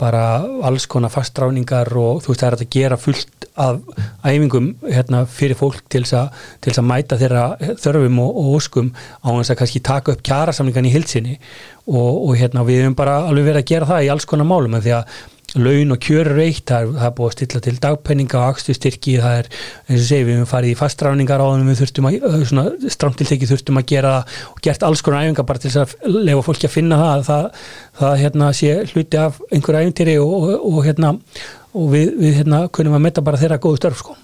bara 0.00 0.22
alls 0.68 0.84
konar 0.90 1.12
fastráningar 1.12 1.88
og 1.96 2.20
þú 2.24 2.32
veist 2.32 2.42
það 2.42 2.48
er 2.48 2.56
að 2.56 2.74
gera 2.74 2.98
fullt 3.00 3.46
af 3.56 3.78
æfingum 4.28 4.66
hérna, 4.84 5.22
fyrir 5.24 5.56
fólk 5.56 5.78
til 5.88 6.02
þess 6.04 6.76
að, 6.76 6.82
mæta 6.84 7.16
þeirra 7.16 7.44
þörfum 7.80 8.18
og, 8.20 8.40
og 8.42 8.50
óskum 8.58 8.90
á 9.24 9.28
þess 9.32 9.54
að 9.54 9.58
kannski 9.62 9.82
taka 9.88 10.12
upp 10.12 10.26
kjarasamningan 10.28 10.88
í 10.88 10.92
hilsinni 10.92 11.38
og, 11.86 12.28
og 12.28 12.34
hérna, 12.36 12.66
við 12.68 12.82
höfum 12.82 12.98
bara 12.98 13.22
alveg 13.30 13.48
verið 13.48 13.62
að 13.62 13.72
gera 13.72 13.90
það 13.94 14.04
í 14.04 14.12
alls 14.12 14.28
konar 14.28 14.50
málum 14.50 14.76
en 14.76 14.84
því 14.84 14.94
að 14.98 15.16
laun 15.54 15.94
og 15.94 16.00
kjör 16.02 16.28
er 16.32 16.40
eitt, 16.42 16.64
það 16.66 16.82
er, 16.82 16.88
það 16.96 17.06
er 17.06 17.12
búið 17.16 17.28
að 17.28 17.34
stilla 17.36 17.60
til 17.64 17.76
dagpenninga 17.82 18.38
og 18.40 18.46
akstu 18.50 18.74
styrki, 18.76 19.14
það 19.22 19.36
er 19.40 19.48
eins 19.86 20.00
og 20.00 20.08
segi, 20.08 20.26
við 20.26 20.38
höfum 20.40 20.50
farið 20.50 20.72
í 20.72 20.78
fastráningar 20.80 21.44
á 21.44 21.46
þannig 21.46 21.70
við 21.70 21.80
þurftum 21.82 22.08
að, 22.10 22.88
stramtiltekki 22.92 23.48
þurftum 23.50 23.80
að 23.80 23.86
gera 23.92 24.14
og 24.50 24.60
gert 24.66 24.84
alls 24.86 25.04
konar 25.06 25.24
æfingar 25.24 25.46
bara 25.48 25.62
til 25.62 25.72
að 25.80 25.94
lefa 26.10 26.44
fólki 26.48 26.68
að 26.68 26.74
finna 26.74 26.98
það 27.00 27.24
það, 27.30 27.48
það 28.00 28.18
hérna 28.24 28.50
sé 28.58 28.74
hluti 28.90 29.22
af 29.22 29.40
einhverju 29.48 29.86
æfintýri 29.86 30.18
og, 30.24 30.34
og, 30.36 30.66
og 30.72 30.80
hérna 30.88 31.14
og 31.76 31.88
við, 31.94 32.12
við 32.20 32.38
hérna 32.42 32.64
kunum 32.72 32.98
að 32.98 33.06
metta 33.06 33.24
bara 33.24 33.40
þeirra 33.40 33.60
góðu 33.62 33.80
störf 33.80 34.02
sko. 34.02 34.18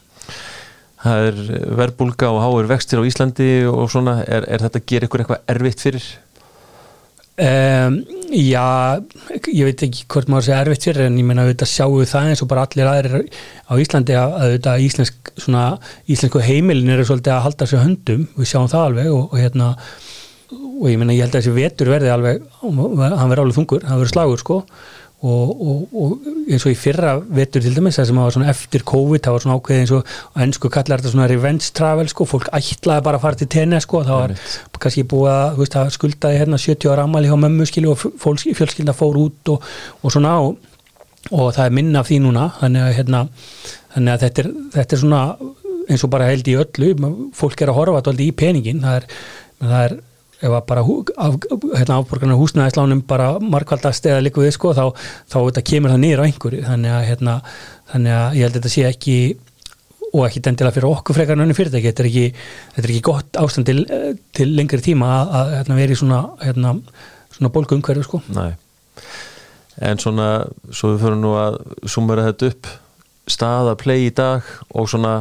það 1.06 1.30
er 1.30 1.40
verbulga 1.78 2.34
og 2.34 2.42
háir 2.42 2.68
vextir 2.74 3.00
á 3.00 3.06
Íslandi 3.06 3.50
og 3.70 3.88
svona, 3.94 4.20
er, 4.26 4.48
er 4.50 4.66
þetta 4.66 4.82
að 4.82 4.90
gera 4.90 5.08
ykkur 5.08 5.24
eitthvað 5.24 5.54
erfitt 5.54 5.86
fyrir? 5.86 6.12
Um, 7.32 7.94
já, 8.28 9.00
ég 9.48 9.64
veit 9.64 9.82
ekki 9.86 10.02
hvort 10.12 10.28
maður 10.28 10.44
sé 10.50 10.52
erfitt 10.52 10.84
fyrir 10.84 11.06
en 11.06 11.14
ég 11.16 11.24
meina 11.24 11.46
auðvitað 11.46 11.70
sjáum 11.70 11.94
við 11.96 12.10
það 12.10 12.26
eins 12.28 12.42
og 12.44 12.50
bara 12.50 12.64
allir 12.66 12.90
aðrir 12.90 13.14
á 13.64 13.72
Íslandi 13.80 14.16
að 14.20 14.34
auðvitað 14.36 14.84
íslensk, 14.84 15.30
svona, 15.40 15.62
íslensku 16.12 16.42
heimilin 16.44 16.92
eru 16.92 17.06
svolítið 17.08 17.32
að 17.32 17.44
halda 17.46 17.68
sér 17.70 17.82
höndum, 17.86 18.26
við 18.36 18.50
sjáum 18.50 18.68
það 18.68 18.84
alveg 18.90 19.08
og, 19.14 19.24
og 19.32 19.40
hérna 19.40 19.70
og 20.52 20.90
ég 20.90 21.00
meina 21.00 21.16
ég 21.16 21.24
held 21.24 21.32
að 21.32 21.40
þessi 21.40 21.56
vetur 21.56 21.92
verði 21.94 22.12
alveg 22.12 22.44
hann 22.60 23.32
verði 23.32 23.46
alveg 23.46 23.56
þungur, 23.56 23.88
hann 23.88 24.02
verði 24.02 24.12
slagur 24.12 24.42
sko 24.44 24.58
og, 25.22 25.50
og, 25.62 25.82
og 25.94 26.24
eins 26.50 26.64
og 26.66 26.72
í 26.72 26.78
fyrra 26.78 27.12
vetur 27.22 27.62
til 27.62 27.76
dæmis, 27.76 27.98
það 27.98 28.08
sem 28.08 28.18
var 28.18 28.34
svona 28.34 28.50
eftir 28.50 28.82
COVID 28.88 29.22
það 29.22 29.36
var 29.36 29.44
svona 29.44 29.58
ákveðið 29.60 29.82
eins 29.84 29.94
og 29.94 30.40
ennsku 30.44 30.70
kallar 30.74 31.02
þetta 31.02 31.12
svona 31.14 31.28
revenge 31.30 31.70
travel 31.78 32.10
sko, 32.10 32.26
fólk 32.26 32.50
ætlaði 32.58 33.06
bara 33.06 33.20
að 33.20 33.26
fara 33.26 33.38
til 33.38 33.50
tenni 33.54 33.78
sko, 33.84 34.02
það 34.08 34.20
var 34.24 34.34
kannski 34.82 35.06
búið 35.12 35.30
að, 35.30 35.60
veist, 35.60 35.78
að 35.78 35.94
skuldaði 35.94 36.42
hérna 36.42 36.58
70 36.58 36.90
ára 36.90 37.06
ammali 37.06 37.30
hjá 37.30 37.38
mömmu 37.38 37.68
skilu 37.70 37.94
og 37.94 38.02
fólk, 38.02 38.48
fjölskylda 38.58 38.96
fór 38.98 39.20
út 39.22 39.54
og, 39.54 39.72
og 40.02 40.14
svona 40.14 40.34
og, 40.42 40.58
og 41.30 41.52
það 41.54 41.64
er 41.68 41.76
minna 41.78 42.02
af 42.02 42.10
því 42.10 42.22
núna 42.26 42.48
þannig 42.58 42.88
að, 42.88 42.94
hérna, 42.98 43.24
þannig 43.94 44.16
að 44.16 44.24
þetta, 44.26 44.42
er, 44.42 44.54
þetta 44.78 44.96
er 44.98 45.04
svona 45.04 45.24
eins 45.90 46.02
og 46.06 46.12
bara 46.12 46.28
held 46.30 46.48
í 46.50 46.56
öllu. 46.58 47.12
Fólk 47.36 47.62
er 47.62 47.70
að 47.70 47.78
horfa 47.78 48.00
alltaf 48.00 48.22
í 48.22 48.32
peningin 48.34 48.82
það 48.82 48.98
er, 49.00 49.06
það 49.62 49.84
er 49.86 49.96
ef 50.42 50.56
að 50.56 50.64
bara 50.68 50.82
af, 50.82 51.38
hérna, 51.76 51.98
afborgarnar 52.00 52.40
húsnæðislánum 52.40 53.04
bara 53.06 53.30
markvaldast 53.38 54.06
eða 54.10 54.24
líka 54.26 54.42
við 54.42 54.54
sko 54.56 54.74
þá, 54.74 54.84
þá 55.30 55.38
þetta 55.38 55.64
kemur 55.70 55.94
það 55.94 56.02
niður 56.02 56.22
á 56.22 56.26
einhverju. 56.26 56.62
Þannig 56.66 56.94
að, 56.96 57.06
hérna, 57.10 57.38
þannig 57.92 58.16
að 58.18 58.36
ég 58.38 58.46
held 58.46 58.52
að 58.52 58.58
þetta 58.58 58.74
sé 58.74 58.86
ekki 58.88 59.16
og 60.12 60.26
ekki 60.26 60.42
endilega 60.44 60.76
fyrir 60.76 60.88
okkur 60.90 61.16
frekar 61.16 61.38
en 61.38 61.44
önnu 61.46 61.56
fyrirtæki. 61.56 61.92
Þetta 61.92 62.04
er 62.04 62.10
ekki, 62.10 62.46
þetta 62.74 62.84
er 62.88 62.94
ekki 62.94 63.06
gott 63.08 63.40
ástand 63.40 63.70
til, 63.70 63.84
til 64.36 64.48
lengri 64.58 64.82
tíma 64.84 65.10
að, 65.20 65.34
að 65.38 65.52
hérna, 65.58 65.78
vera 65.78 65.94
í 65.94 66.00
svona, 66.02 66.22
hérna, 66.42 66.74
svona 67.36 67.52
bólgu 67.54 67.78
umhverju 67.78 68.06
sko. 68.08 68.22
Nei, 68.34 68.50
en 69.88 70.02
svona 70.02 70.30
svo 70.70 70.92
við 70.92 71.06
fyrir 71.06 71.22
nú 71.22 71.36
að 71.40 71.60
sumera 71.86 72.26
þetta 72.30 72.52
upp. 72.52 72.72
Staða 73.30 73.76
play 73.78 74.08
í 74.08 74.12
dag 74.18 74.42
og 74.74 74.90
svona 74.90 75.20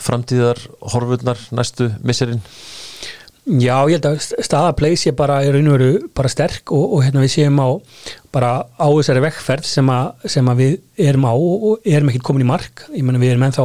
framtíðar 0.00 0.60
horfurnar 0.94 1.40
næstu 1.52 1.90
misserinn 2.06 2.40
Já, 3.48 3.78
ég 3.88 3.96
held 3.96 4.06
að 4.10 4.44
staða 4.44 4.74
play 4.76 4.96
sé 5.00 5.14
bara 5.16 5.38
og 5.48 5.54
veru 5.56 5.92
bara 6.12 6.28
sterk 6.28 6.68
og, 6.74 6.98
og 6.98 7.04
hérna 7.06 7.22
við 7.22 7.30
séum 7.32 7.60
á 7.64 7.80
bara 8.34 8.50
á 8.76 8.88
þessari 8.92 9.22
vekkferð 9.24 9.64
sem, 9.64 9.88
sem 10.28 10.50
að 10.52 10.60
við 10.60 10.74
erum 11.08 11.24
á 11.24 11.32
og, 11.32 11.80
erum 11.80 12.10
ekkert 12.12 12.26
komin 12.28 12.44
í 12.44 12.48
mark, 12.50 12.84
ég 12.92 13.06
menna 13.06 13.22
við 13.22 13.32
erum 13.32 13.46
ennþá 13.48 13.64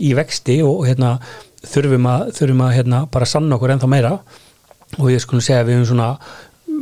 í 0.00 0.14
vexti 0.16 0.62
og, 0.64 0.80
hérna 0.88 1.18
þurfum 1.60 2.08
að, 2.08 2.24
þurfum 2.38 2.64
að 2.64 2.74
hérna, 2.78 3.02
bara 3.12 3.28
sanna 3.28 3.58
okkur 3.58 3.74
ennþá 3.74 3.90
meira. 3.92 4.14
Og 4.96 5.12
ég 5.12 5.20
skulum 5.20 5.44
segja 5.44 5.60
að 5.60 5.68
við 5.68 5.76
höfum 5.76 5.90
svona 5.90 6.08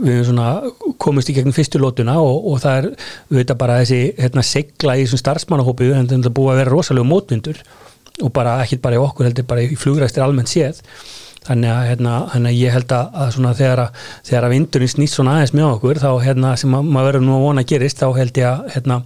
við 0.04 0.18
höfum 0.20 0.30
svona 0.30 0.94
komist 1.02 1.32
í 1.32 1.36
gegn 1.40 1.54
fyrstu 1.56 1.82
lótuna 1.82 2.18
og, 2.22 2.46
og 2.52 2.62
það 2.62 2.78
er, 2.78 2.88
við 3.30 3.42
veitum 3.42 3.62
bara 3.64 3.82
þessi 3.82 4.00
hérna, 4.20 4.46
segla 4.46 4.94
í 4.94 5.06
þessum 5.06 5.24
starfsmannahópi 5.24 5.90
en 5.96 6.10
það 6.12 6.30
er 6.30 6.36
búið 6.36 6.52
að 6.52 6.60
vera 6.62 6.76
rosalega 6.76 7.10
mótvindur 7.10 7.62
og 8.22 8.32
bara 8.36 8.60
ekkit 8.62 8.84
bara 8.84 8.98
í 9.00 9.02
okkur 9.02 9.30
heldur 9.30 9.48
bara 9.48 9.64
í 9.64 9.78
flugræstir 9.80 10.24
almennt 10.24 10.52
séð 10.52 10.84
þannig 11.46 11.72
að, 11.72 11.82
hérna, 11.90 12.14
hérna, 12.34 12.52
ég 12.54 12.74
held 12.74 12.92
að, 12.96 13.10
að 13.22 13.34
svona, 13.36 13.52
þegar, 13.56 13.82
að, 13.86 14.38
að 14.40 14.48
vindurinn 14.52 14.92
snýst 14.92 15.18
svona 15.18 15.36
aðeins 15.36 15.54
með 15.56 15.68
okkur 15.70 16.00
þá 16.02 16.08
hérna, 16.26 16.54
sem 16.60 16.78
að, 16.78 16.88
maður 16.94 17.10
verður 17.12 17.26
nú 17.26 17.36
að 17.36 17.44
vona 17.46 17.64
að 17.64 17.72
gerist 17.72 18.02
þá 18.02 18.06
held 18.18 18.40
ég 18.40 18.48
að 18.50 18.72
hérna, 18.76 19.02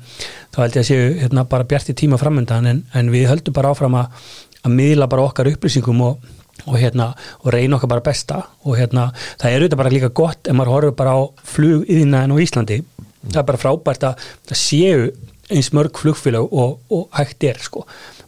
þá 0.51 0.61
held 0.65 0.79
ég 0.79 0.85
að 0.85 0.89
séu 0.91 1.11
hérna, 1.21 1.47
bara 1.53 1.69
bjart 1.73 1.93
í 1.93 1.97
tíma 2.01 2.21
framöndan 2.21 2.71
en, 2.71 2.85
en 2.97 3.13
við 3.13 3.29
höldum 3.31 3.57
bara 3.57 3.75
áfram 3.75 3.99
að 4.01 4.23
að 4.65 4.77
miðla 4.77 5.09
bara 5.11 5.27
okkar 5.29 5.51
upplýsingum 5.51 6.01
og, 6.05 6.31
og, 6.67 6.77
hérna, 6.81 7.11
og 7.41 7.53
reyna 7.55 7.79
okkar 7.79 7.93
bara 7.95 8.05
besta. 8.05 8.43
Og 8.69 8.79
hérna, 8.81 9.09
það 9.41 9.51
er 9.51 9.65
auðvitað 9.65 9.83
bara 9.83 9.95
líka 9.95 10.13
gott 10.23 10.51
ef 10.51 10.57
maður 10.57 10.75
horfur 10.75 10.97
bara 10.99 11.17
á 11.17 11.21
flug 11.55 11.87
yðinaðin 11.89 12.37
á 12.37 12.43
Íslandi. 12.45 12.81
Það 13.27 13.43
er 13.43 13.49
bara 13.53 13.61
frábært 13.61 14.09
að 14.09 14.27
það 14.51 14.61
séu 14.61 15.07
eins 15.51 15.73
mörg 15.77 15.99
flugfélag 15.99 16.53
og, 16.53 16.77
og 16.95 17.09
hægt 17.17 17.45
er 17.49 17.59
sko, 17.61 17.85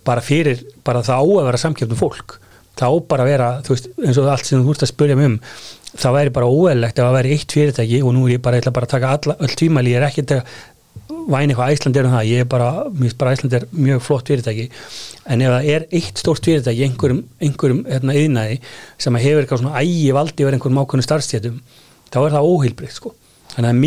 bara 0.06 0.24
fyrir 0.24 0.64
bara 0.84 1.04
það 1.06 1.22
á 1.22 1.24
að 1.24 1.44
vera 1.48 1.60
samkjöfnum 1.62 2.00
fólk 2.00 2.38
þá 2.78 2.88
bara 3.08 3.28
vera, 3.28 3.48
þú 3.64 3.74
veist, 3.74 3.88
eins 4.00 4.18
og 4.20 4.28
allt 4.32 4.48
sem 4.48 4.62
þú 4.64 4.74
ert 4.74 4.84
að 4.86 4.92
spurja 4.92 5.16
mig 5.18 5.28
um, 5.30 5.38
það 5.92 6.16
væri 6.16 6.34
bara 6.38 6.48
óæðilegt 6.48 6.98
ef 6.98 7.04
það 7.04 7.16
væri 7.18 7.32
eitt 7.36 7.54
fyrirtæki 7.56 7.98
og 8.02 8.10
nú 8.16 8.22
er 8.26 8.32
ég 8.36 8.44
bara, 8.44 8.56
ég 8.56 8.62
ætla 8.64 8.76
bara 8.78 8.88
að 8.88 8.94
taka 8.94 9.14
alla, 9.16 9.34
öll 9.44 9.56
tvímæli, 9.60 9.92
ég 9.92 10.00
er 10.00 10.06
ekki 10.08 10.24
að 10.24 10.40
væni 11.28 11.52
eitthvað 11.52 11.72
Æsland 11.74 11.96
er 11.96 12.06
um 12.08 12.14
það, 12.16 12.28
ég 12.30 12.38
er 12.42 12.48
bara 12.50 12.68
mér 12.88 13.02
finnst 13.04 13.18
bara 13.20 13.32
Æsland 13.36 13.52
er 13.58 13.64
mjög 13.70 14.00
flott 14.02 14.26
fyrirtæki. 14.30 14.64
En 15.30 15.38
ef 15.44 15.50
það 15.52 15.68
er 15.74 15.82
eitt 15.98 16.16
stórt 16.18 16.44
fyrirtæki 16.48 16.82
einhverjum, 16.88 17.20
einhverjum 17.42 17.82
hérna 17.86 18.12
yðnaði 18.18 18.56
sem 19.02 19.20
hefur 19.22 19.42
eitthvað 19.44 19.60
svona 19.62 19.78
ægi 19.82 20.10
valdi 20.16 20.42
verið 20.46 20.56
einhverjum 20.58 20.82
ákveðinu 20.82 21.06
starfstjétum, 21.06 21.56
þá 22.08 22.18
er 22.22 22.32
það 22.34 22.48
óheilbrið 22.48 22.92
sko, 22.96 23.10
þannig 23.54 23.70
að 23.70 23.78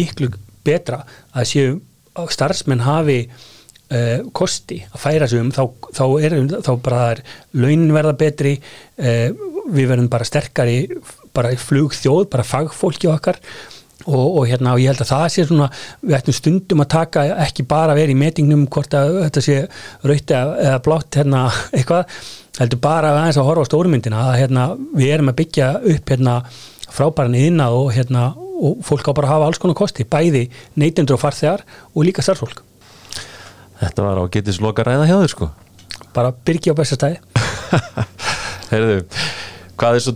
það 3.89 4.01
að 4.01 4.25
uh, 4.25 4.31
kosti 4.35 4.79
að 4.89 5.01
færa 5.01 5.27
sig 5.29 5.41
um 5.41 5.51
þá, 5.53 5.63
þá, 5.93 6.05
er, 6.25 6.35
þá 6.65 6.71
bara 6.81 7.01
er 7.13 7.21
launin 7.53 7.93
verða 7.93 8.17
betri 8.17 8.57
uh, 8.57 9.29
við 9.73 9.89
verðum 9.89 10.11
bara 10.11 10.27
sterkari 10.27 10.83
bara 11.35 11.55
flugþjóð, 11.59 12.29
bara 12.31 12.45
fagfólki 12.47 13.09
okkar. 13.11 13.39
Og, 14.05 14.37
og 14.37 14.43
hérna 14.45 14.75
og 14.75 14.81
ég 14.83 14.91
held 14.91 15.01
að 15.01 15.09
það 15.09 15.23
sé 15.33 15.43
svona 15.47 15.67
við 16.03 16.15
ættum 16.17 16.35
stundum 16.35 16.83
að 16.83 16.91
taka 16.93 17.23
ekki 17.41 17.63
bara 17.65 17.95
verið 17.97 18.13
í 18.13 18.19
metingnum 18.19 18.65
hvort 18.69 18.93
að 18.93 19.21
þetta 19.23 19.41
sé 19.41 19.55
rauti 20.05 20.35
eða 20.35 20.81
blátt 20.85 21.17
hérna 21.17 21.45
eitthvað 21.77 22.19
heldur 22.59 22.81
bara 22.83 23.15
aðeins 23.15 23.39
að 23.41 23.47
horfa 23.47 23.65
á 23.65 23.69
stórmyndina 23.71 24.21
að 24.27 24.37
hérna 24.43 24.67
við 24.99 25.15
erum 25.15 25.31
að 25.31 25.39
byggja 25.39 25.71
upp 25.95 26.13
hérna 26.13 26.35
frábæran 26.85 27.39
yðna 27.39 27.71
og 27.73 27.89
hérna 27.95 28.27
og 28.35 28.85
fólk 28.85 29.09
á 29.09 29.15
bara 29.15 29.31
að 29.31 29.33
hafa 29.33 29.49
alls 29.49 29.63
konar 29.63 29.79
kosti 29.79 30.05
bæði 30.05 30.45
neytendur 30.77 31.17
og 31.17 31.23
farþegar 31.23 31.65
og 31.95 32.05
líka 32.05 32.23
starfsfólk 32.23 32.61
Þetta 33.81 34.05
var 34.05 34.21
á 34.21 34.23
getisloka 34.31 34.85
ræða 34.87 35.09
hjá 35.09 35.17
þér 35.23 35.33
sko. 35.33 35.49
Bara 36.15 36.31
byrgi 36.47 36.71
á 36.71 36.75
bestastæði 36.77 37.19
Heyrðu, 38.71 39.03
hvað 39.79 39.97
er 39.97 40.03
svo 40.05 40.15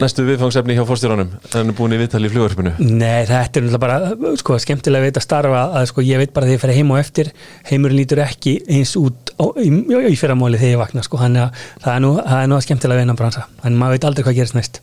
næstu 0.00 0.24
viðfangsefni 0.26 0.76
hjá 0.76 0.84
fórstjóranum 0.88 1.30
en 1.56 1.70
er 1.70 1.76
búin 1.76 1.94
í 1.96 1.98
viðtali 2.00 2.28
í 2.28 2.32
fljóðarpinu? 2.32 2.74
Nei, 2.84 3.24
þetta 3.28 3.62
er 3.62 3.78
bara 3.80 3.98
sko, 4.40 4.58
skemmtilega 4.60 5.08
veit 5.08 5.20
að 5.20 5.24
starfa 5.24 5.62
að 5.78 5.88
sko, 5.92 6.04
ég 6.04 6.20
veit 6.20 6.34
bara 6.36 6.48
þegar 6.48 6.58
ég 6.58 6.64
fer 6.64 6.74
heim 6.76 6.92
og 6.92 7.00
eftir 7.00 7.32
heimurinn 7.70 8.00
lítur 8.02 8.20
ekki 8.26 8.58
eins 8.76 8.92
út 9.00 9.32
á, 9.40 9.44
í, 9.56 9.70
í 10.12 10.18
fyrramáli 10.20 10.60
þegar 10.60 10.74
ég 10.74 10.82
vakna 10.84 11.04
sko, 11.06 11.20
hann 11.22 11.40
það 11.40 11.90
er 11.94 12.04
nú, 12.04 12.12
er 12.20 12.56
að 12.58 12.64
skemmtilega 12.68 13.04
veina 13.04 13.16
bransa 13.16 13.46
en 13.64 13.80
maður 13.80 13.96
veit 13.96 14.08
aldrei 14.10 14.28
hvað 14.28 14.40
gerist 14.42 14.58
næst. 14.58 14.80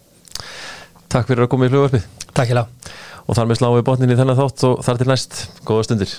Takk 1.14 1.30
fyrir 1.30 1.45
að 1.45 1.53
koma 1.53 1.70
í 1.70 1.74
fljóðarpið 1.74 2.09
Takk 2.34 2.49
hjá 2.49 2.64
Og 3.24 3.38
þar 3.38 3.47
með 3.47 3.59
sláum 3.61 3.78
við 3.78 3.86
botnin 3.88 4.11
í 4.11 4.18
þennan 4.20 4.36
þátt 4.36 4.66
og 4.68 4.82
þar 4.84 4.97
til 4.99 5.11
næst, 5.14 5.43
góða 5.64 5.86
stundir 5.88 6.18